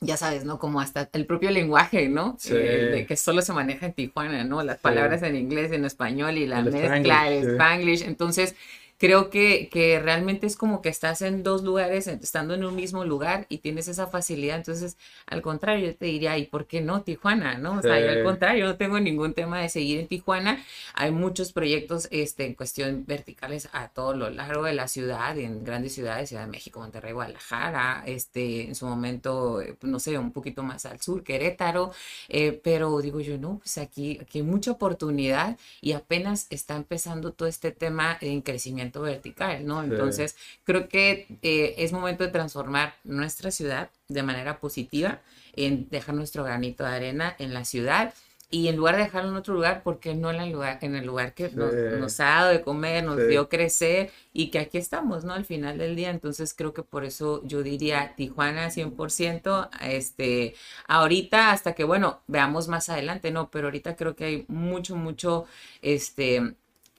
ya 0.00 0.16
sabes, 0.18 0.44
¿no? 0.44 0.58
Como 0.58 0.80
hasta 0.80 1.08
el 1.14 1.24
propio 1.24 1.50
lenguaje, 1.50 2.08
¿no? 2.08 2.36
Sí. 2.38 2.52
Eh, 2.54 2.90
de 2.92 3.06
que 3.06 3.16
solo 3.16 3.40
se 3.40 3.52
maneja 3.54 3.86
en 3.86 3.92
Tijuana, 3.94 4.44
¿no? 4.44 4.62
Las 4.62 4.76
Sí. 4.76 4.82
palabras 4.82 5.22
en 5.22 5.36
inglés, 5.36 5.72
en 5.72 5.84
español 5.86 6.36
y 6.36 6.46
la 6.46 6.58
El 6.58 6.64
mezcla, 6.66 7.28
Spanglish, 7.28 7.42
el. 7.44 7.50
Spanglish. 7.52 8.02
Entonces, 8.02 8.54
creo 8.98 9.30
que, 9.30 9.68
que 9.70 9.98
realmente 9.98 10.46
es 10.46 10.56
como 10.56 10.80
que 10.82 10.88
estás 10.88 11.22
en 11.22 11.42
dos 11.42 11.62
lugares, 11.62 12.06
estando 12.06 12.54
en 12.54 12.64
un 12.64 12.76
mismo 12.76 13.04
lugar 13.04 13.46
y 13.48 13.58
tienes 13.58 13.88
esa 13.88 14.06
facilidad. 14.06 14.56
Entonces, 14.56 14.96
al 15.26 15.42
contrario, 15.42 15.86
yo 15.86 15.96
te 15.96 16.06
diría, 16.06 16.38
¿y 16.38 16.46
por 16.46 16.66
qué 16.66 16.80
no 16.80 17.02
Tijuana, 17.02 17.58
no? 17.58 17.78
O 17.78 17.82
sea, 17.82 18.00
yo 18.00 18.10
al 18.10 18.24
contrario, 18.24 18.66
no 18.66 18.76
tengo 18.76 19.00
ningún 19.00 19.34
tema 19.34 19.60
de 19.60 19.68
seguir 19.68 20.00
en 20.00 20.06
Tijuana. 20.06 20.64
Hay 20.94 21.10
muchos 21.10 21.52
proyectos 21.52 22.08
este, 22.10 22.46
en 22.46 22.54
cuestión 22.54 23.04
verticales 23.06 23.68
a 23.72 23.88
todo 23.88 24.14
lo 24.14 24.30
largo 24.30 24.64
de 24.64 24.74
la 24.74 24.88
ciudad, 24.88 25.36
en 25.38 25.64
grandes 25.64 25.94
ciudades, 25.94 26.28
Ciudad 26.28 26.44
de 26.44 26.50
México, 26.50 26.80
Monterrey, 26.80 27.12
Guadalajara, 27.12 28.04
este, 28.06 28.68
en 28.68 28.74
su 28.74 28.86
momento, 28.86 29.60
eh, 29.60 29.76
no 29.82 29.98
sé, 29.98 30.16
un 30.18 30.32
poquito 30.32 30.62
más 30.62 30.86
al 30.86 31.00
sur, 31.00 31.22
Querétaro, 31.22 31.92
eh, 32.28 32.60
pero 32.62 33.00
digo 33.00 33.20
yo, 33.20 33.38
no, 33.38 33.58
pues 33.58 33.78
aquí, 33.78 34.18
aquí 34.20 34.38
hay 34.38 34.44
mucha 34.44 34.72
oportunidad 34.72 35.58
y 35.80 35.92
apenas 35.92 36.46
está 36.50 36.76
empezando 36.76 37.32
todo 37.32 37.48
este 37.48 37.72
tema 37.72 38.16
en 38.20 38.40
crecimiento 38.42 38.83
vertical, 38.92 39.66
¿no? 39.66 39.82
Sí. 39.82 39.90
Entonces, 39.90 40.36
creo 40.64 40.88
que 40.88 41.26
eh, 41.42 41.74
es 41.78 41.92
momento 41.92 42.24
de 42.24 42.30
transformar 42.30 42.94
nuestra 43.04 43.50
ciudad 43.50 43.90
de 44.08 44.22
manera 44.22 44.58
positiva, 44.58 45.20
en 45.56 45.88
dejar 45.90 46.14
nuestro 46.14 46.44
granito 46.44 46.84
de 46.84 46.90
arena 46.90 47.36
en 47.38 47.54
la 47.54 47.64
ciudad 47.64 48.12
y 48.50 48.68
en 48.68 48.76
lugar 48.76 48.96
de 48.96 49.02
dejarlo 49.02 49.30
en 49.30 49.36
otro 49.36 49.54
lugar, 49.54 49.82
¿por 49.82 49.98
qué 49.98 50.14
no 50.14 50.30
en 50.30 50.40
el 50.40 50.52
lugar, 50.52 50.78
en 50.82 50.94
el 50.94 51.04
lugar 51.04 51.34
que 51.34 51.50
nos, 51.50 52.20
ha 52.20 52.24
dado 52.24 52.50
de 52.50 52.60
comer, 52.60 53.02
nos 53.02 53.16
Sí. 53.20 53.26
dio 53.26 53.48
crecer 53.48 54.12
y 54.32 54.50
que 54.50 54.60
aquí 54.60 54.78
estamos, 54.78 55.24
¿no? 55.24 55.32
Al 55.32 55.44
final 55.44 55.78
del 55.78 55.96
día, 55.96 56.10
entonces 56.10 56.54
creo 56.54 56.72
que 56.72 56.82
por 56.84 57.04
eso 57.04 57.40
yo 57.44 57.62
diría 57.64 58.14
Tijuana 58.16 58.70
100%, 58.70 59.70
este, 59.80 60.54
ahorita 60.86 61.50
hasta 61.50 61.72
que, 61.72 61.82
bueno, 61.82 62.20
veamos 62.28 62.68
más 62.68 62.88
adelante, 62.88 63.32
¿no? 63.32 63.50
Pero 63.50 63.66
ahorita 63.68 63.96
creo 63.96 64.14
que 64.14 64.24
hay 64.24 64.44
mucho, 64.46 64.94
mucho, 64.94 65.46
este, 65.82 66.54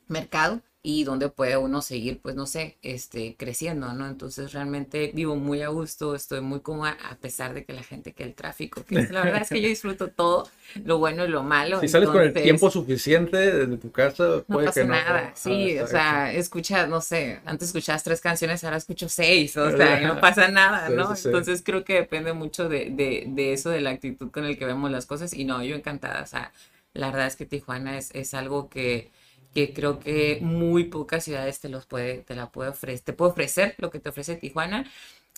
mercado 0.08 0.62
y 0.86 1.04
donde 1.04 1.30
puede 1.30 1.58
uno 1.58 1.82
seguir, 1.82 2.20
pues 2.22 2.36
no 2.36 2.46
sé, 2.46 2.78
este, 2.84 3.36
creciendo, 3.38 3.94
¿no? 3.94 4.08
Entonces 4.08 4.54
realmente 4.54 5.12
vivo 5.14 5.36
muy 5.36 5.62
a 5.64 5.70
gusto, 5.70 6.16
estoy 6.16 6.42
muy 6.42 6.60
cómoda 6.62 6.98
a 7.10 7.16
pesar 7.18 7.54
de 7.56 7.66
que 7.66 7.74
la 7.74 7.84
gente 7.84 8.14
que 8.14 8.24
el 8.24 8.36
tráfico, 8.36 8.84
que 8.86 9.02
la 9.10 9.24
verdad 9.24 9.42
es 9.42 9.50
que 9.52 9.62
yo 9.62 9.68
disfruto 9.68 10.10
todo, 10.10 10.48
lo 10.84 11.00
bueno 11.00 11.26
y 11.26 11.30
lo 11.30 11.44
malo. 11.44 11.80
Si 11.80 11.88
sales 11.88 12.10
con 12.10 12.22
el 12.22 12.34
tiempo 12.34 12.70
suficiente 12.70 13.38
desde 13.38 13.78
tu 13.78 13.92
casa, 13.92 14.44
No 14.48 14.58
puede 14.58 14.66
pasa 14.66 14.82
que 14.82 14.88
no. 14.88 14.94
nada, 14.94 15.32
Ah, 15.34 15.34
sí, 15.36 15.80
o 15.80 15.88
sea, 15.88 16.32
escucha, 16.34 16.86
no 16.88 17.02
sé, 17.02 17.40
antes 17.46 17.70
escuchabas 17.70 18.04
tres 18.04 18.22
canciones, 18.22 18.64
ahora 18.64 18.78
escucho 18.78 19.10
seis, 19.10 19.58
o 19.58 19.72
sea, 19.72 20.02
y 20.02 20.06
no 20.06 20.20
pasa 20.20 20.50
nada, 20.50 20.90
¿no? 20.90 21.16
sí, 21.16 21.16
sí. 21.16 21.30
Entonces 21.30 21.64
creo 21.66 21.84
que 21.84 21.94
depende 21.96 22.34
mucho 22.34 22.70
de, 22.70 22.92
de, 22.92 23.26
de 23.28 23.54
eso, 23.54 23.72
de 23.72 23.82
la 23.82 23.90
actitud 23.92 24.30
con 24.32 24.46
el 24.46 24.58
que 24.58 24.66
vemos 24.66 24.92
las 24.92 25.08
cosas, 25.08 25.34
y 25.34 25.46
no, 25.46 25.64
yo 25.64 25.76
encantada, 25.76 26.22
o 26.22 26.28
sea, 26.28 26.52
la 26.94 27.08
verdad 27.08 27.28
es 27.28 27.36
que 27.36 27.46
Tijuana 27.48 27.98
es, 27.98 28.12
es 28.14 28.34
algo 28.36 28.70
que, 28.70 29.12
que 29.56 29.74
creo 29.74 30.00
que 30.00 30.40
muy 30.42 30.84
pocas 30.84 31.24
ciudades 31.24 31.62
te 31.62 31.70
los 31.70 31.86
puede, 31.86 32.18
te 32.20 32.36
la 32.36 32.52
puede 32.52 32.72
ofrecer, 32.72 33.00
te 33.06 33.14
puede 33.14 33.32
ofrecer 33.32 33.74
lo 33.78 33.90
que 33.90 34.00
te 34.00 34.10
ofrece 34.10 34.36
Tijuana, 34.36 34.86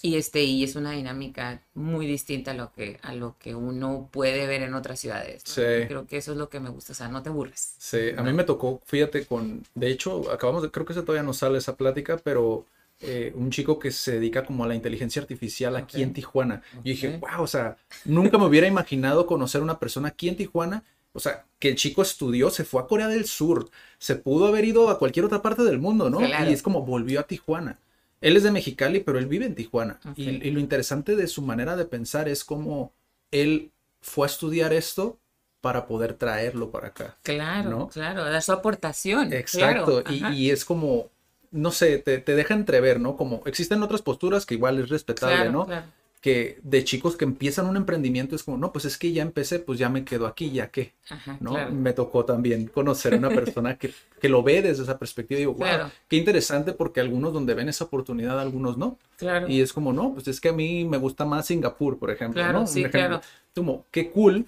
y 0.01 0.15
este, 0.15 0.43
y 0.43 0.63
es 0.63 0.75
una 0.75 0.91
dinámica 0.93 1.62
muy 1.75 2.07
distinta 2.07 2.51
a 2.51 2.53
lo 2.55 2.71
que, 2.71 3.00
a 3.03 3.13
lo 3.13 3.36
que 3.38 3.53
uno 3.53 4.09
puede 4.12 4.47
ver 4.47 4.63
en 4.63 4.74
otras 4.74 5.00
ciudades, 5.00 5.43
¿no? 5.47 5.53
Sí. 5.53 5.62
Creo 5.88 6.07
que 6.07 6.17
eso 6.17 6.31
es 6.31 6.38
lo 6.38 6.50
que 6.50 6.59
me 6.59 6.69
gusta, 6.69 6.93
o 6.93 6.95
sea, 6.95 7.09
no 7.09 7.21
te 7.21 7.29
aburres. 7.29 7.75
Sí, 7.77 8.09
a 8.17 8.24
mí 8.24 8.33
me 8.33 8.43
tocó, 8.43 8.81
fíjate, 8.86 9.27
con, 9.27 9.63
de 9.75 9.91
hecho, 9.91 10.31
acabamos 10.31 10.63
de, 10.63 10.71
creo 10.71 10.86
que 10.86 10.95
todavía 10.95 11.21
no 11.24 11.33
sale 11.33 11.59
esa 11.59 11.77
plática, 11.77 12.17
pero 12.17 12.65
eh, 13.00 13.31
un 13.36 13.51
chico 13.51 13.77
que 13.77 13.91
se 13.91 14.13
dedica 14.13 14.43
como 14.43 14.63
a 14.63 14.67
la 14.67 14.74
inteligencia 14.74 15.21
artificial 15.21 15.75
aquí 15.75 16.01
en 16.01 16.09
Ok. 16.09 16.15
Tijuana. 16.15 16.63
Yo 16.74 16.81
dije, 16.83 17.17
wow, 17.17 17.43
o 17.43 17.47
sea, 17.47 17.77
nunca 18.03 18.39
me 18.39 18.45
hubiera 18.45 18.65
imaginado 18.65 19.27
conocer 19.27 19.62
una 19.62 19.77
persona 19.77 20.07
aquí 20.09 20.27
en 20.27 20.38
Tijuana. 20.38 20.83
O 21.17 21.19
sea, 21.19 21.47
que 21.57 21.69
el 21.69 21.75
chico 21.75 22.03
estudió, 22.03 22.51
se 22.51 22.63
fue 22.63 22.79
a 22.79 22.86
Corea 22.86 23.07
del 23.07 23.25
Sur, 23.25 23.71
se 23.97 24.15
pudo 24.17 24.45
haber 24.45 24.65
ido 24.65 24.91
a 24.91 25.00
cualquier 25.00 25.25
otra 25.25 25.41
parte 25.41 25.63
del 25.63 25.79
mundo, 25.79 26.12
¿no? 26.12 26.19
Claro. 26.19 26.47
Y 26.47 26.53
es 26.53 26.62
como 26.62 26.86
volvió 26.86 27.19
a 27.19 27.24
Tijuana. 27.24 27.79
Él 28.21 28.38
es 28.38 28.43
de 28.43 28.51
Mexicali, 28.51 29.00
pero 29.00 29.17
él 29.17 29.25
vive 29.25 29.47
en 29.47 29.55
Tijuana. 29.55 30.00
Y, 30.15 30.29
y 30.29 30.51
lo 30.51 30.59
interesante 30.59 31.15
de 31.15 31.25
su 31.25 31.41
manera 31.41 31.75
de 31.75 31.86
pensar 31.86 32.29
es 32.29 32.45
como 32.45 32.93
él 33.31 33.71
fue 34.00 34.27
a 34.27 34.29
estudiar 34.29 34.74
esto 34.74 35.17
para 35.59 35.88
poder 35.88 36.13
traerlo 36.13 36.69
para 36.69 36.89
acá. 36.89 37.17
Claro, 37.24 37.69
¿no? 37.71 37.88
claro, 37.89 38.24
dar 38.24 38.43
su 38.43 38.51
aportación. 38.51 39.33
Exacto, 39.33 40.03
claro, 40.03 40.33
y, 40.36 40.51
es 40.51 40.65
como, 40.65 41.09
no 41.50 41.71
sé, 41.71 41.97
te, 41.97 42.19
te 42.19 42.36
deja 42.36 42.53
entrever, 42.53 43.00
¿no? 43.00 43.15
Como 43.17 43.41
existen 43.47 43.81
otras 43.81 44.03
posturas 44.03 44.45
que 44.45 44.53
igual 44.53 44.77
es 44.77 44.89
respetable, 44.89 45.36
Claro, 45.36 45.51
¿no? 45.51 45.65
claro. 45.65 45.88
Que 46.27 46.60
de 46.62 46.84
chicos 46.84 47.15
que 47.15 47.24
empiezan 47.24 47.67
un 47.67 47.77
emprendimiento 47.77 48.36
es 48.36 48.43
como, 48.43 48.57
no, 48.57 48.74
pues 48.74 48.84
es 48.84 48.98
que 48.98 49.13
ya 49.13 49.22
empecé, 49.22 49.60
pues 49.60 49.79
ya 49.79 49.88
me 49.88 50.03
quedo 50.03 50.27
aquí, 50.27 50.51
ya 50.51 50.69
qué, 50.72 50.93
Ajá, 51.10 51.38
¿no? 51.39 51.51
claro. 51.51 51.72
Me 51.72 51.93
tocó 51.93 52.25
también 52.25 52.67
conocer 52.67 53.13
a 53.13 53.17
una 53.17 53.29
persona 53.29 53.77
que, 53.77 53.93
que 54.19 54.27
lo 54.27 54.43
ve 54.43 54.62
desde 54.62 54.84
esa 54.84 55.00
perspectiva 55.00 55.38
y 55.38 55.43
digo, 55.43 55.53
wow, 55.53 55.62
Claro. 55.62 55.91
qué 56.10 56.17
interesante 56.17 56.74
porque 56.74 57.00
algunos 57.00 57.31
donde 57.31 57.53
ven 57.53 57.69
esa 57.69 57.86
oportunidad, 57.86 58.38
algunos 58.41 58.77
no. 58.77 58.98
Claro. 59.17 59.48
Y 59.48 59.62
es 59.62 59.72
como, 59.72 59.93
no, 59.93 60.13
pues 60.15 60.27
es 60.27 60.41
que 60.41 60.50
a 60.50 60.53
mí 60.53 60.84
me 60.84 60.98
gusta 60.98 61.24
más 61.24 61.46
Singapur, 61.46 61.98
por 61.98 62.12
ejemplo, 62.12 62.41
Claro, 62.41 62.60
¿no? 62.60 62.67
Sí, 62.67 62.79
ejemplo. 62.81 63.00
claro. 63.00 63.22
Como, 63.55 63.86
qué 63.91 64.12
cool, 64.12 64.46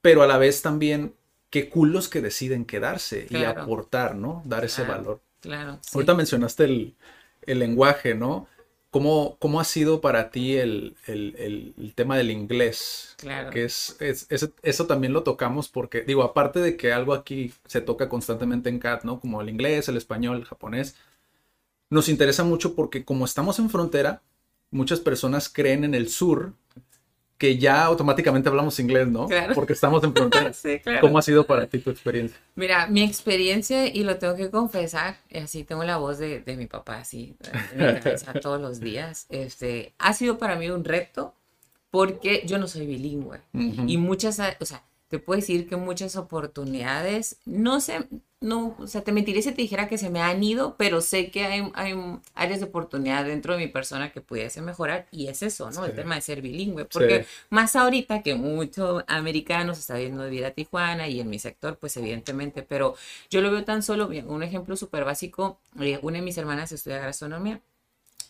pero 0.00 0.22
a 0.22 0.26
la 0.26 0.38
vez 0.38 0.62
también, 0.62 1.12
qué 1.50 1.68
cool 1.68 1.92
los 1.92 2.08
que 2.08 2.22
deciden 2.22 2.64
quedarse 2.64 3.26
y 3.28 3.44
aportar, 3.44 4.14
¿no? 4.16 4.40
Dar 4.46 4.64
ese 4.64 4.84
valor. 4.84 5.20
claro. 5.40 5.78
sí. 5.82 5.90
Ahorita 5.94 6.14
mencionaste 6.14 6.64
el, 6.64 6.94
el 7.42 7.58
lenguaje, 7.58 8.14
¿no? 8.14 8.48
¿Cómo, 8.96 9.36
¿Cómo 9.40 9.60
ha 9.60 9.64
sido 9.64 10.00
para 10.00 10.30
ti 10.30 10.56
el, 10.56 10.96
el- 11.06 11.34
el- 11.38 11.74
el 11.76 11.94
tema 11.94 12.16
del 12.16 12.30
inglés? 12.30 13.14
Claro. 13.18 13.50
Que 13.50 13.64
es, 13.64 13.94
es- 14.00 14.26
es- 14.30 14.48
eso 14.62 14.86
también 14.86 15.12
lo 15.12 15.22
tocamos 15.22 15.68
porque, 15.68 16.00
digo, 16.00 16.22
aparte 16.22 16.60
de 16.60 16.78
que 16.78 16.94
algo 16.94 17.12
aquí 17.12 17.52
se 17.66 17.82
toca 17.82 18.08
constantemente 18.08 18.70
en 18.70 18.78
CAT, 18.78 19.04
¿no? 19.04 19.20
Como 19.20 19.42
el 19.42 19.50
inglés, 19.50 19.90
el 19.90 19.98
español, 19.98 20.38
el 20.38 20.46
japonés, 20.46 20.96
nos 21.90 22.08
interesa 22.08 22.42
mucho 22.42 22.74
porque 22.74 23.04
como 23.04 23.26
estamos 23.26 23.58
en 23.58 23.68
frontera, 23.68 24.22
muchas 24.70 25.00
personas 25.00 25.50
creen 25.50 25.84
en 25.84 25.94
el 25.94 26.08
sur 26.08 26.54
que 27.38 27.58
ya 27.58 27.84
automáticamente 27.84 28.48
hablamos 28.48 28.78
inglés, 28.80 29.08
¿no? 29.08 29.26
Claro. 29.26 29.54
Porque 29.54 29.74
estamos 29.74 30.02
en 30.04 30.14
frontera. 30.14 30.52
Sí, 30.54 30.80
claro. 30.80 31.00
¿Cómo 31.02 31.18
ha 31.18 31.22
sido 31.22 31.46
para 31.46 31.66
ti 31.66 31.78
tu 31.78 31.90
experiencia? 31.90 32.38
Mira, 32.54 32.86
mi 32.86 33.02
experiencia, 33.02 33.86
y 33.86 34.04
lo 34.04 34.16
tengo 34.16 34.36
que 34.36 34.50
confesar, 34.50 35.18
y 35.28 35.38
así 35.38 35.64
tengo 35.64 35.84
la 35.84 35.98
voz 35.98 36.18
de, 36.18 36.40
de 36.40 36.56
mi 36.56 36.66
papá, 36.66 36.98
así, 36.98 37.36
en 37.72 37.94
mi 37.94 38.00
cabeza 38.00 38.32
todos 38.34 38.60
los 38.60 38.80
días, 38.80 39.26
este, 39.28 39.92
ha 39.98 40.12
sido 40.14 40.38
para 40.38 40.56
mí 40.56 40.70
un 40.70 40.84
reto 40.84 41.34
porque 41.90 42.42
yo 42.46 42.58
no 42.58 42.68
soy 42.68 42.86
bilingüe. 42.86 43.40
Y 43.52 43.96
muchas, 43.96 44.40
o 44.60 44.64
sea, 44.64 44.82
te 45.08 45.18
puedo 45.18 45.40
decir 45.40 45.68
que 45.68 45.76
muchas 45.76 46.16
oportunidades, 46.16 47.38
no 47.44 47.80
sé, 47.80 48.06
no, 48.40 48.76
o 48.78 48.86
sea, 48.86 49.02
te 49.02 49.12
mentiría 49.12 49.40
si 49.42 49.50
te 49.52 49.62
dijera 49.62 49.88
que 49.88 49.96
se 49.98 50.10
me 50.10 50.20
han 50.20 50.42
ido, 50.44 50.76
pero 50.76 51.00
sé 51.00 51.30
que 51.30 51.44
hay, 51.46 51.70
hay 51.74 51.94
áreas 52.34 52.60
de 52.60 52.66
oportunidad 52.66 53.24
dentro 53.24 53.54
de 53.54 53.58
mi 53.60 53.66
persona 53.68 54.12
que 54.12 54.20
pudiese 54.20 54.60
mejorar 54.60 55.06
y 55.10 55.28
es 55.28 55.42
eso, 55.42 55.70
¿no? 55.70 55.84
El 55.86 55.94
tema 55.94 56.14
de 56.16 56.20
ser 56.20 56.42
bilingüe, 56.42 56.84
porque 56.84 57.22
Sí. 57.22 57.26
más 57.50 57.74
ahorita 57.76 58.22
que 58.22 58.34
muchos 58.34 59.04
americanos 59.08 59.78
está 59.78 59.96
viendo 59.96 60.22
de 60.22 60.30
vida 60.30 60.48
a 60.48 60.50
Tijuana 60.52 61.08
y 61.08 61.20
en 61.20 61.30
mi 61.30 61.38
sector, 61.38 61.78
pues 61.78 61.96
evidentemente, 61.96 62.62
pero 62.62 62.94
yo 63.30 63.40
lo 63.40 63.50
veo 63.50 63.64
tan 63.64 63.82
solo, 63.82 64.08
un 64.08 64.42
ejemplo 64.42 64.76
súper 64.76 65.04
básico, 65.04 65.58
eh, 65.80 65.98
una 66.02 66.18
de 66.18 66.22
mis 66.24 66.36
hermanas 66.38 66.72
estudia 66.72 66.98
gastronomía 66.98 67.60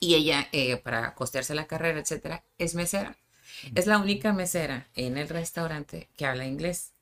y 0.01 0.15
ella, 0.15 0.49
eh, 0.53 0.77
para 0.79 1.15
costearse 1.15 1.55
la 1.55 1.67
carrera, 1.67 2.01
etcétera, 2.01 2.45
es 2.59 2.75
mesera. 2.75 3.17
Es 3.75 3.87
la 3.87 3.99
única 3.99 4.33
mesera 4.33 4.89
en 4.97 5.19
el 5.19 5.29
restaurante 5.29 6.09
que 6.17 6.27
habla 6.27 6.47
inglés. 6.47 6.93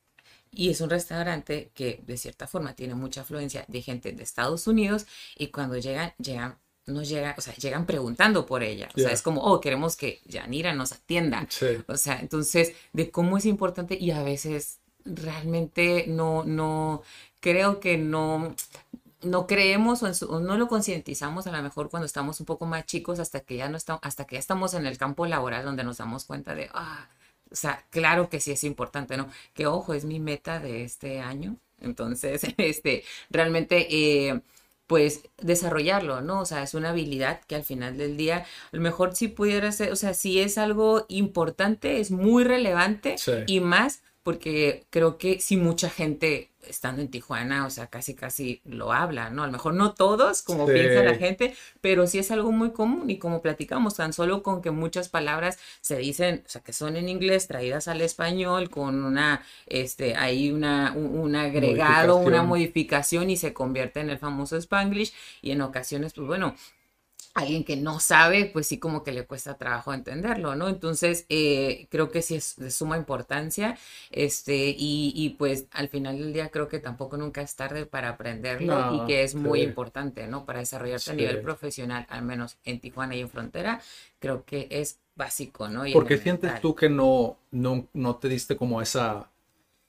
Y 0.55 0.69
es 0.69 0.81
un 0.81 0.89
restaurante 0.89 1.71
que 1.75 2.01
de 2.07 2.17
cierta 2.17 2.47
forma 2.47 2.73
tiene 2.73 2.95
mucha 2.95 3.21
afluencia 3.21 3.65
de 3.67 3.81
gente 3.81 4.11
de 4.13 4.23
Estados 4.23 4.67
Unidos 4.67 5.05
y 5.37 5.47
cuando 5.47 5.77
llegan, 5.77 6.13
llegan, 6.17 6.57
no 6.87 7.03
llega, 7.03 7.35
o 7.37 7.41
sea, 7.41 7.53
llegan 7.55 7.85
preguntando 7.85 8.45
por 8.45 8.63
ella. 8.63 8.89
O 8.95 8.99
sea, 8.99 9.11
es 9.11 9.21
como, 9.21 9.41
oh, 9.41 9.59
queremos 9.59 9.95
que 9.97 10.21
Yanira 10.25 10.73
nos 10.73 10.91
atienda. 10.93 11.45
Sí. 11.49 11.67
O 11.87 11.97
sea, 11.97 12.19
entonces, 12.19 12.73
de 12.93 13.11
cómo 13.11 13.37
es 13.37 13.45
importante 13.45 13.97
y 13.99 14.11
a 14.11 14.23
veces 14.23 14.79
realmente 15.03 16.05
no, 16.07 16.43
no, 16.45 17.01
creo 17.39 17.79
que 17.79 17.97
no, 17.97 18.55
no 19.23 19.47
creemos 19.47 20.03
o, 20.03 20.07
en 20.07 20.15
su- 20.15 20.27
o 20.31 20.39
no 20.39 20.57
lo 20.57 20.67
concientizamos 20.67 21.47
a 21.47 21.51
lo 21.51 21.61
mejor 21.63 21.89
cuando 21.89 22.05
estamos 22.05 22.39
un 22.39 22.45
poco 22.45 22.65
más 22.65 22.85
chicos 22.85 23.19
hasta 23.19 23.39
que 23.41 23.57
ya 23.57 23.69
no 23.69 23.77
estamos, 23.77 24.01
hasta 24.03 24.25
que 24.25 24.35
ya 24.35 24.39
estamos 24.39 24.73
en 24.73 24.85
el 24.85 24.97
campo 24.97 25.25
laboral 25.25 25.65
donde 25.65 25.83
nos 25.83 25.97
damos 25.97 26.25
cuenta 26.25 26.55
de, 26.55 26.69
ah, 26.73 27.07
o 27.51 27.55
sea, 27.55 27.83
claro 27.89 28.29
que 28.29 28.39
sí 28.39 28.51
es 28.51 28.63
importante, 28.63 29.17
¿no? 29.17 29.29
Que 29.53 29.67
ojo, 29.67 29.93
es 29.93 30.05
mi 30.05 30.19
meta 30.19 30.59
de 30.59 30.83
este 30.83 31.19
año. 31.19 31.57
Entonces, 31.79 32.41
este, 32.57 33.03
realmente, 33.29 33.87
eh, 33.89 34.41
pues 34.87 35.21
desarrollarlo, 35.41 36.21
¿no? 36.21 36.41
O 36.41 36.45
sea, 36.45 36.61
es 36.63 36.73
una 36.75 36.89
habilidad 36.89 37.41
que 37.47 37.55
al 37.55 37.63
final 37.63 37.97
del 37.97 38.17
día, 38.17 38.37
a 38.71 38.75
lo 38.75 38.81
mejor 38.81 39.15
si 39.15 39.27
pudiera 39.27 39.71
ser, 39.71 39.91
o 39.91 39.95
sea, 39.95 40.13
si 40.13 40.39
es 40.39 40.57
algo 40.57 41.05
importante, 41.09 41.99
es 41.99 42.11
muy 42.11 42.43
relevante 42.43 43.17
Sí. 43.17 43.31
y 43.47 43.59
más 43.61 44.01
porque 44.21 44.85
creo 44.91 45.17
que 45.17 45.39
si 45.39 45.57
mucha 45.57 45.89
gente 45.89 46.49
estando 46.67 47.01
en 47.01 47.09
Tijuana, 47.09 47.65
o 47.65 47.69
sea, 47.69 47.87
casi 47.87 48.15
casi 48.15 48.61
lo 48.65 48.91
habla, 48.93 49.29
¿no? 49.29 49.43
A 49.43 49.47
lo 49.47 49.51
mejor 49.51 49.73
no 49.73 49.93
todos, 49.93 50.41
como 50.41 50.67
Sí. 50.67 50.73
piensa 50.73 51.03
la 51.03 51.15
gente, 51.15 51.55
pero 51.81 52.07
sí 52.07 52.19
es 52.19 52.31
algo 52.31 52.51
muy 52.51 52.71
común 52.71 53.09
y 53.09 53.17
como 53.17 53.41
platicamos, 53.41 53.95
tan 53.95 54.13
solo 54.13 54.43
con 54.43 54.61
que 54.61 54.71
muchas 54.71 55.09
palabras 55.09 55.57
se 55.81 55.97
dicen, 55.97 56.43
o 56.45 56.49
sea, 56.49 56.61
que 56.61 56.73
son 56.73 56.95
en 56.95 57.09
inglés 57.09 57.47
traídas 57.47 57.87
al 57.87 58.01
español 58.01 58.69
con 58.69 59.03
una, 59.03 59.43
este, 59.67 60.15
hay 60.15 60.51
una, 60.51 60.93
un, 60.95 61.17
un 61.19 61.35
agregado, 61.35 62.17
una 62.17 62.43
modificación 62.43 63.29
y 63.29 63.37
se 63.37 63.53
convierte 63.53 63.99
en 63.99 64.09
el 64.09 64.17
famoso 64.17 64.57
Spanglish 64.57 65.13
y 65.41 65.51
en 65.51 65.61
ocasiones, 65.61 66.13
pues 66.13 66.27
bueno, 66.27 66.55
alguien 67.35 67.63
que 67.65 67.77
no 67.77 67.99
sabe, 67.99 68.45
pues 68.51 68.67
sí 68.67 68.79
como 68.79 69.03
que 69.03 69.11
le 69.11 69.27
cuesta 69.27 69.57
trabajo 69.57 69.93
entenderlo, 69.93 70.55
¿no? 70.55 70.69
Entonces, 70.69 71.25
eh, 71.29 71.87
creo 71.91 72.09
que 72.11 72.21
sí 72.23 72.35
es 72.35 72.55
de 72.57 72.71
suma 72.71 72.97
importancia, 72.97 73.77
este, 74.09 74.69
y, 74.69 75.13
y 75.15 75.31
pues 75.31 75.67
al 75.71 75.89
final 75.89 76.17
del 76.17 76.33
día 76.33 76.49
creo 76.49 76.67
que 76.69 76.79
tampoco 76.79 77.17
nunca 77.17 77.41
es 77.41 77.55
tarde 77.55 77.85
para 77.85 78.09
aprenderlo 78.09 78.81
No, 78.81 78.87
y 78.87 79.03
que 79.03 79.23
es 79.23 79.35
muy 79.35 79.61
sí. 79.61 79.63
importante, 79.63 80.27
¿no? 80.27 80.45
Para 80.45 80.59
desarrollarte 80.59 81.11
a 81.11 81.13
nivel 81.15 81.39
profesional, 81.39 82.05
al 82.09 82.23
menos 82.23 82.57
en 82.63 82.79
Tijuana 82.79 83.15
y 83.15 83.21
en 83.21 83.29
Frontera, 83.29 83.81
creo 84.19 84.45
que 84.45 84.67
es 84.71 84.99
básico, 85.15 85.67
¿no? 85.69 85.85
Y 85.85 85.93
¿Por 85.93 86.05
qué 86.05 86.17
sientes 86.17 86.59
tú 86.59 86.75
que 86.75 86.89
no, 86.89 87.37
no, 87.51 87.87
no 87.93 88.17
te 88.17 88.27
diste 88.29 88.57
como 88.57 88.81
esa, 88.81 89.31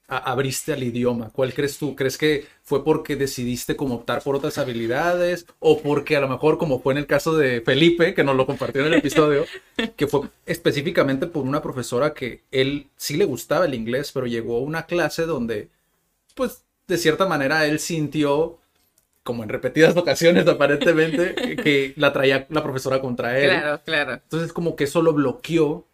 abriste 0.08 0.72
al 0.72 0.82
idioma? 0.82 1.30
¿Cuál 1.30 1.52
crees 1.52 1.78
tú? 1.78 1.96
¿Crees 1.96 2.16
que 2.16 2.46
fue 2.62 2.84
porque 2.84 3.16
decidiste 3.16 3.76
como 3.76 3.96
optar 3.96 4.22
por 4.22 4.36
otras 4.36 4.58
habilidades 4.58 5.46
o 5.58 5.80
porque 5.80 6.16
a 6.16 6.20
lo 6.20 6.28
mejor 6.28 6.58
como 6.58 6.80
fue 6.80 6.94
en 6.94 6.98
el 6.98 7.06
caso 7.06 7.36
de 7.36 7.60
Felipe, 7.60 8.14
que 8.14 8.24
nos 8.24 8.36
lo 8.36 8.46
compartió 8.46 8.82
en 8.82 8.88
el 8.88 8.98
episodio, 8.98 9.46
que 9.96 10.06
fue 10.06 10.28
específicamente 10.46 11.26
por 11.26 11.44
una 11.44 11.62
profesora 11.62 12.14
que 12.14 12.42
él 12.50 12.88
sí 12.96 13.16
le 13.16 13.24
gustaba 13.24 13.66
el 13.66 13.74
inglés, 13.74 14.12
pero 14.12 14.26
llegó 14.26 14.58
a 14.58 14.60
una 14.60 14.86
clase 14.86 15.26
donde, 15.26 15.70
pues, 16.34 16.62
de 16.86 16.98
cierta 16.98 17.26
manera 17.26 17.66
él 17.66 17.80
sintió 17.80 18.58
como 19.24 19.42
en 19.42 19.48
repetidas 19.48 19.96
ocasiones 19.96 20.46
aparentemente, 20.46 21.56
que 21.56 21.92
la 21.96 22.12
traía 22.12 22.46
la 22.48 22.62
profesora 22.62 23.00
contra 23.00 23.38
él. 23.38 23.50
Claro, 23.50 23.80
claro. 23.84 24.12
Entonces 24.14 24.52
como 24.52 24.76
que 24.76 24.84
eso 24.84 25.02
lo 25.02 25.12
bloqueó 25.12 25.84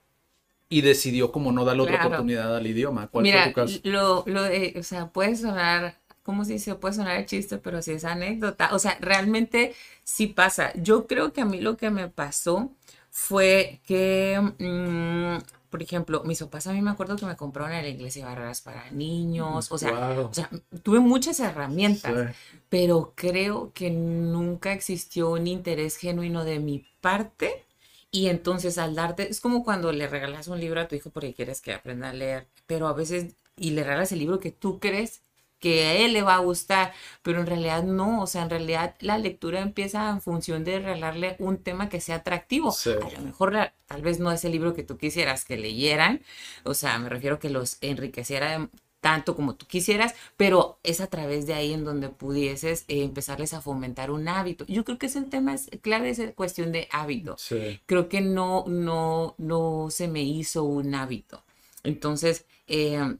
y 0.72 0.80
decidió 0.82 1.32
como 1.32 1.52
no 1.52 1.64
darle 1.64 1.82
otra 1.82 1.98
oportunidad 1.98 2.56
al 2.56 2.66
idioma. 2.66 3.08
¿Cuál 3.08 3.24
Mira, 3.24 3.38
fue 3.42 3.42
tu 3.42 3.52
caso? 3.52 3.80
lo, 3.82 4.24
lo 4.26 4.42
de, 4.42 4.74
o 4.78 4.82
sea, 4.82 5.08
puede 5.12 5.36
sonar, 5.36 5.98
¿cómo 6.22 6.44
se 6.44 6.54
dice? 6.54 6.74
Puede 6.74 6.94
sonar 6.94 7.18
de 7.18 7.26
chiste, 7.26 7.58
pero 7.58 7.82
sí 7.82 7.92
es 7.92 8.04
anécdota. 8.04 8.70
O 8.74 8.78
sea, 8.78 8.96
realmente 9.00 9.74
sí 10.04 10.26
pasa. 10.28 10.72
Yo 10.74 11.06
creo 11.06 11.32
que 11.32 11.40
a 11.42 11.44
mí 11.44 11.60
lo 11.60 11.76
que 11.76 11.90
me 11.90 12.08
pasó 12.08 12.72
fue 13.10 13.80
que, 13.86 14.40
mm, 14.58 15.42
por 15.70 15.82
ejemplo, 15.82 16.22
mis 16.24 16.40
papás 16.40 16.66
a 16.66 16.72
mí 16.72 16.82
me 16.82 16.90
acuerdo 16.90 17.16
que 17.16 17.26
me 17.26 17.36
compraron 17.36 17.72
el 17.72 17.86
inglés 17.88 18.16
y 18.16 18.22
barreras 18.22 18.60
para 18.62 18.90
niños. 18.90 19.70
O 19.72 19.78
sea, 19.78 19.90
Guau. 19.90 20.26
o 20.30 20.34
sea, 20.34 20.50
tuve 20.82 21.00
muchas 21.00 21.40
herramientas 21.40 22.26
Sí. 22.50 22.58
pero 22.68 23.12
creo 23.16 23.72
que 23.74 23.90
nunca 23.90 24.72
existió 24.72 25.30
un 25.30 25.46
interés 25.46 25.96
genuino 25.96 26.44
de 26.44 26.58
mi 26.60 26.86
parte. 27.00 27.64
Y 28.12 28.28
entonces 28.28 28.78
al 28.78 28.94
darte, 28.94 29.28
es 29.30 29.40
como 29.40 29.64
cuando 29.64 29.90
le 29.90 30.06
regalas 30.06 30.46
un 30.46 30.60
libro 30.60 30.80
a 30.80 30.86
tu 30.86 30.94
hijo 30.94 31.10
porque 31.10 31.34
quieres 31.34 31.60
que 31.62 31.72
aprenda 31.72 32.10
a 32.10 32.12
leer, 32.12 32.46
pero 32.66 32.86
a 32.86 32.92
veces, 32.92 33.34
y 33.56 33.70
le 33.70 33.82
regalas 33.84 34.12
el 34.12 34.18
libro 34.20 34.38
que 34.38 34.52
tú 34.52 34.78
crees 34.78 35.22
que 35.58 35.84
a 35.84 35.92
él 35.94 36.12
le 36.12 36.22
va 36.22 36.34
a 36.34 36.38
gustar, 36.38 36.92
pero 37.22 37.40
en 37.40 37.46
realidad 37.46 37.84
no, 37.84 38.20
o 38.22 38.26
sea, 38.26 38.42
en 38.42 38.50
realidad 38.50 38.96
la 39.00 39.16
lectura 39.16 39.60
empieza 39.60 40.10
en 40.10 40.20
función 40.20 40.64
de 40.64 40.80
regalarle 40.80 41.36
un 41.38 41.56
tema 41.56 41.88
que 41.88 42.00
sea 42.00 42.16
atractivo. 42.16 42.72
Sí. 42.72 42.90
A 42.90 43.18
lo 43.18 43.24
mejor 43.24 43.56
tal 43.86 44.02
vez 44.02 44.18
no 44.18 44.30
es 44.32 44.44
el 44.44 44.52
libro 44.52 44.74
que 44.74 44.82
tú 44.82 44.98
quisieras 44.98 45.44
que 45.44 45.56
leyeran, 45.56 46.20
o 46.64 46.74
sea, 46.74 46.98
me 46.98 47.08
refiero 47.08 47.38
que 47.38 47.48
los 47.48 47.78
enriqueciera 47.80 48.58
de- 48.58 48.68
tanto 49.02 49.34
como 49.34 49.56
tú 49.56 49.66
quisieras, 49.66 50.14
pero 50.36 50.78
es 50.84 51.00
a 51.00 51.08
través 51.08 51.44
de 51.44 51.54
ahí 51.54 51.72
en 51.72 51.84
donde 51.84 52.08
pudieses 52.08 52.84
eh, 52.86 53.02
empezarles 53.02 53.52
a 53.52 53.60
fomentar 53.60 54.12
un 54.12 54.28
hábito. 54.28 54.64
Yo 54.68 54.84
creo 54.84 54.96
que 54.96 55.06
es 55.06 55.16
el 55.16 55.28
tema 55.28 55.54
es 55.54 55.68
clave, 55.82 56.10
es 56.10 56.22
cuestión 56.36 56.70
de 56.70 56.88
hábito. 56.92 57.34
Sí. 57.36 57.80
Creo 57.86 58.08
que 58.08 58.20
no, 58.20 58.64
no, 58.68 59.34
no 59.38 59.88
se 59.90 60.06
me 60.06 60.22
hizo 60.22 60.62
un 60.62 60.94
hábito. 60.94 61.42
Entonces, 61.82 62.46
eh, 62.68 63.16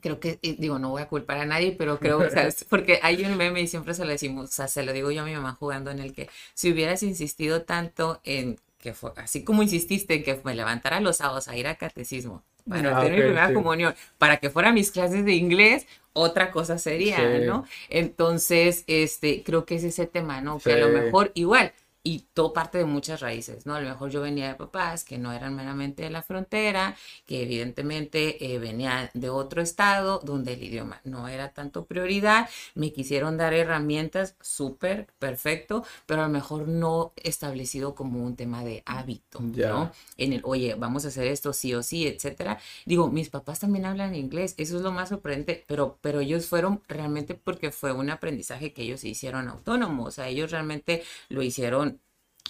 creo 0.00 0.20
que, 0.20 0.38
eh, 0.40 0.56
digo, 0.58 0.78
no 0.78 0.88
voy 0.88 1.02
a 1.02 1.08
culpar 1.08 1.36
a 1.36 1.44
nadie, 1.44 1.72
pero 1.72 1.98
creo, 1.98 2.18
o 2.18 2.30
sea, 2.30 2.46
es 2.46 2.64
porque 2.64 2.98
hay 3.02 3.22
un 3.22 3.36
meme 3.36 3.60
y 3.60 3.66
siempre 3.66 3.92
se 3.92 4.06
lo 4.06 4.10
decimos, 4.10 4.48
o 4.48 4.52
sea, 4.52 4.68
se 4.68 4.82
lo 4.82 4.94
digo 4.94 5.10
yo 5.10 5.20
a 5.20 5.26
mi 5.26 5.34
mamá 5.34 5.52
jugando 5.52 5.90
en 5.90 5.98
el 5.98 6.14
que 6.14 6.30
si 6.54 6.72
hubieras 6.72 7.02
insistido 7.02 7.64
tanto 7.64 8.22
en 8.24 8.58
que 8.78 8.94
fue, 8.94 9.12
así 9.16 9.44
como 9.44 9.62
insististe 9.62 10.14
en 10.14 10.22
que 10.22 10.40
me 10.44 10.54
levantara 10.54 11.00
los 11.00 11.18
sábados 11.18 11.48
a 11.48 11.56
ir 11.58 11.66
a 11.66 11.74
catecismo 11.74 12.42
para 12.68 12.96
Ah, 12.96 12.98
hacer 12.98 13.12
mi 13.12 13.18
primera 13.22 13.48
sí. 13.48 13.54
comunión, 13.54 13.94
para 14.18 14.36
que 14.38 14.50
fuera 14.50 14.72
mis 14.72 14.90
clases 14.90 15.24
de 15.24 15.32
inglés, 15.34 15.86
otra 16.12 16.50
cosa 16.50 16.78
sería, 16.78 17.16
Sí. 17.18 17.44
¿no? 17.46 17.64
Entonces, 17.88 18.84
este, 18.86 19.42
creo 19.44 19.64
que 19.64 19.76
es 19.76 19.84
ese 19.84 20.06
tema, 20.06 20.40
¿no? 20.40 20.58
Que 20.58 20.72
a 20.72 20.76
lo 20.78 20.88
mejor 20.88 21.30
igual 21.34 21.72
y 22.02 22.20
todo 22.32 22.52
parte 22.52 22.78
de 22.78 22.86
muchas 22.86 23.20
raíces, 23.20 23.66
¿no? 23.66 23.74
A 23.74 23.80
lo 23.80 23.88
mejor 23.88 24.10
yo 24.10 24.22
venía 24.22 24.48
de 24.48 24.54
papás 24.54 25.04
que 25.04 25.18
no 25.18 25.32
eran 25.32 25.54
meramente 25.54 26.02
de 26.02 26.10
la 26.10 26.22
frontera, 26.22 26.96
que 27.26 27.42
evidentemente 27.42 28.54
eh, 28.54 28.58
venía 28.58 29.10
de 29.12 29.28
otro 29.28 29.60
estado 29.60 30.18
donde 30.20 30.54
el 30.54 30.62
idioma 30.62 31.00
no 31.04 31.28
era 31.28 31.50
tanto 31.50 31.84
prioridad, 31.84 32.48
me 32.74 32.92
quisieron 32.92 33.36
dar 33.36 33.52
herramientas 33.52 34.34
súper 34.40 35.08
perfecto, 35.18 35.84
pero 36.06 36.22
a 36.22 36.26
lo 36.26 36.32
mejor 36.32 36.68
no 36.68 37.12
establecido 37.16 37.94
como 37.94 38.24
un 38.24 38.34
tema 38.34 38.64
de 38.64 38.82
hábito, 38.86 39.40
¿no? 39.40 39.92
En 40.16 40.32
el, 40.32 40.40
oye, 40.44 40.74
vamos 40.76 41.04
a 41.04 41.08
hacer 41.08 41.26
esto 41.26 41.52
sí 41.52 41.74
o 41.74 41.82
sí, 41.82 42.06
etcétera. 42.06 42.58
Digo, 42.86 43.10
mis 43.10 43.28
papás 43.28 43.60
también 43.60 43.84
hablan 43.84 44.14
inglés, 44.14 44.54
eso 44.56 44.76
es 44.76 44.82
lo 44.82 44.92
más 44.92 45.10
sorprendente, 45.10 45.64
pero, 45.66 45.98
pero 46.00 46.20
ellos 46.20 46.46
fueron 46.46 46.80
realmente 46.88 47.34
porque 47.34 47.70
fue 47.70 47.92
un 47.92 48.08
aprendizaje 48.08 48.72
que 48.72 48.82
ellos 48.82 49.04
hicieron 49.04 49.48
autónomos, 49.48 50.08
o 50.08 50.10
sea, 50.10 50.28
ellos 50.28 50.50
realmente 50.50 51.02
lo 51.28 51.42
hicieron 51.42 51.89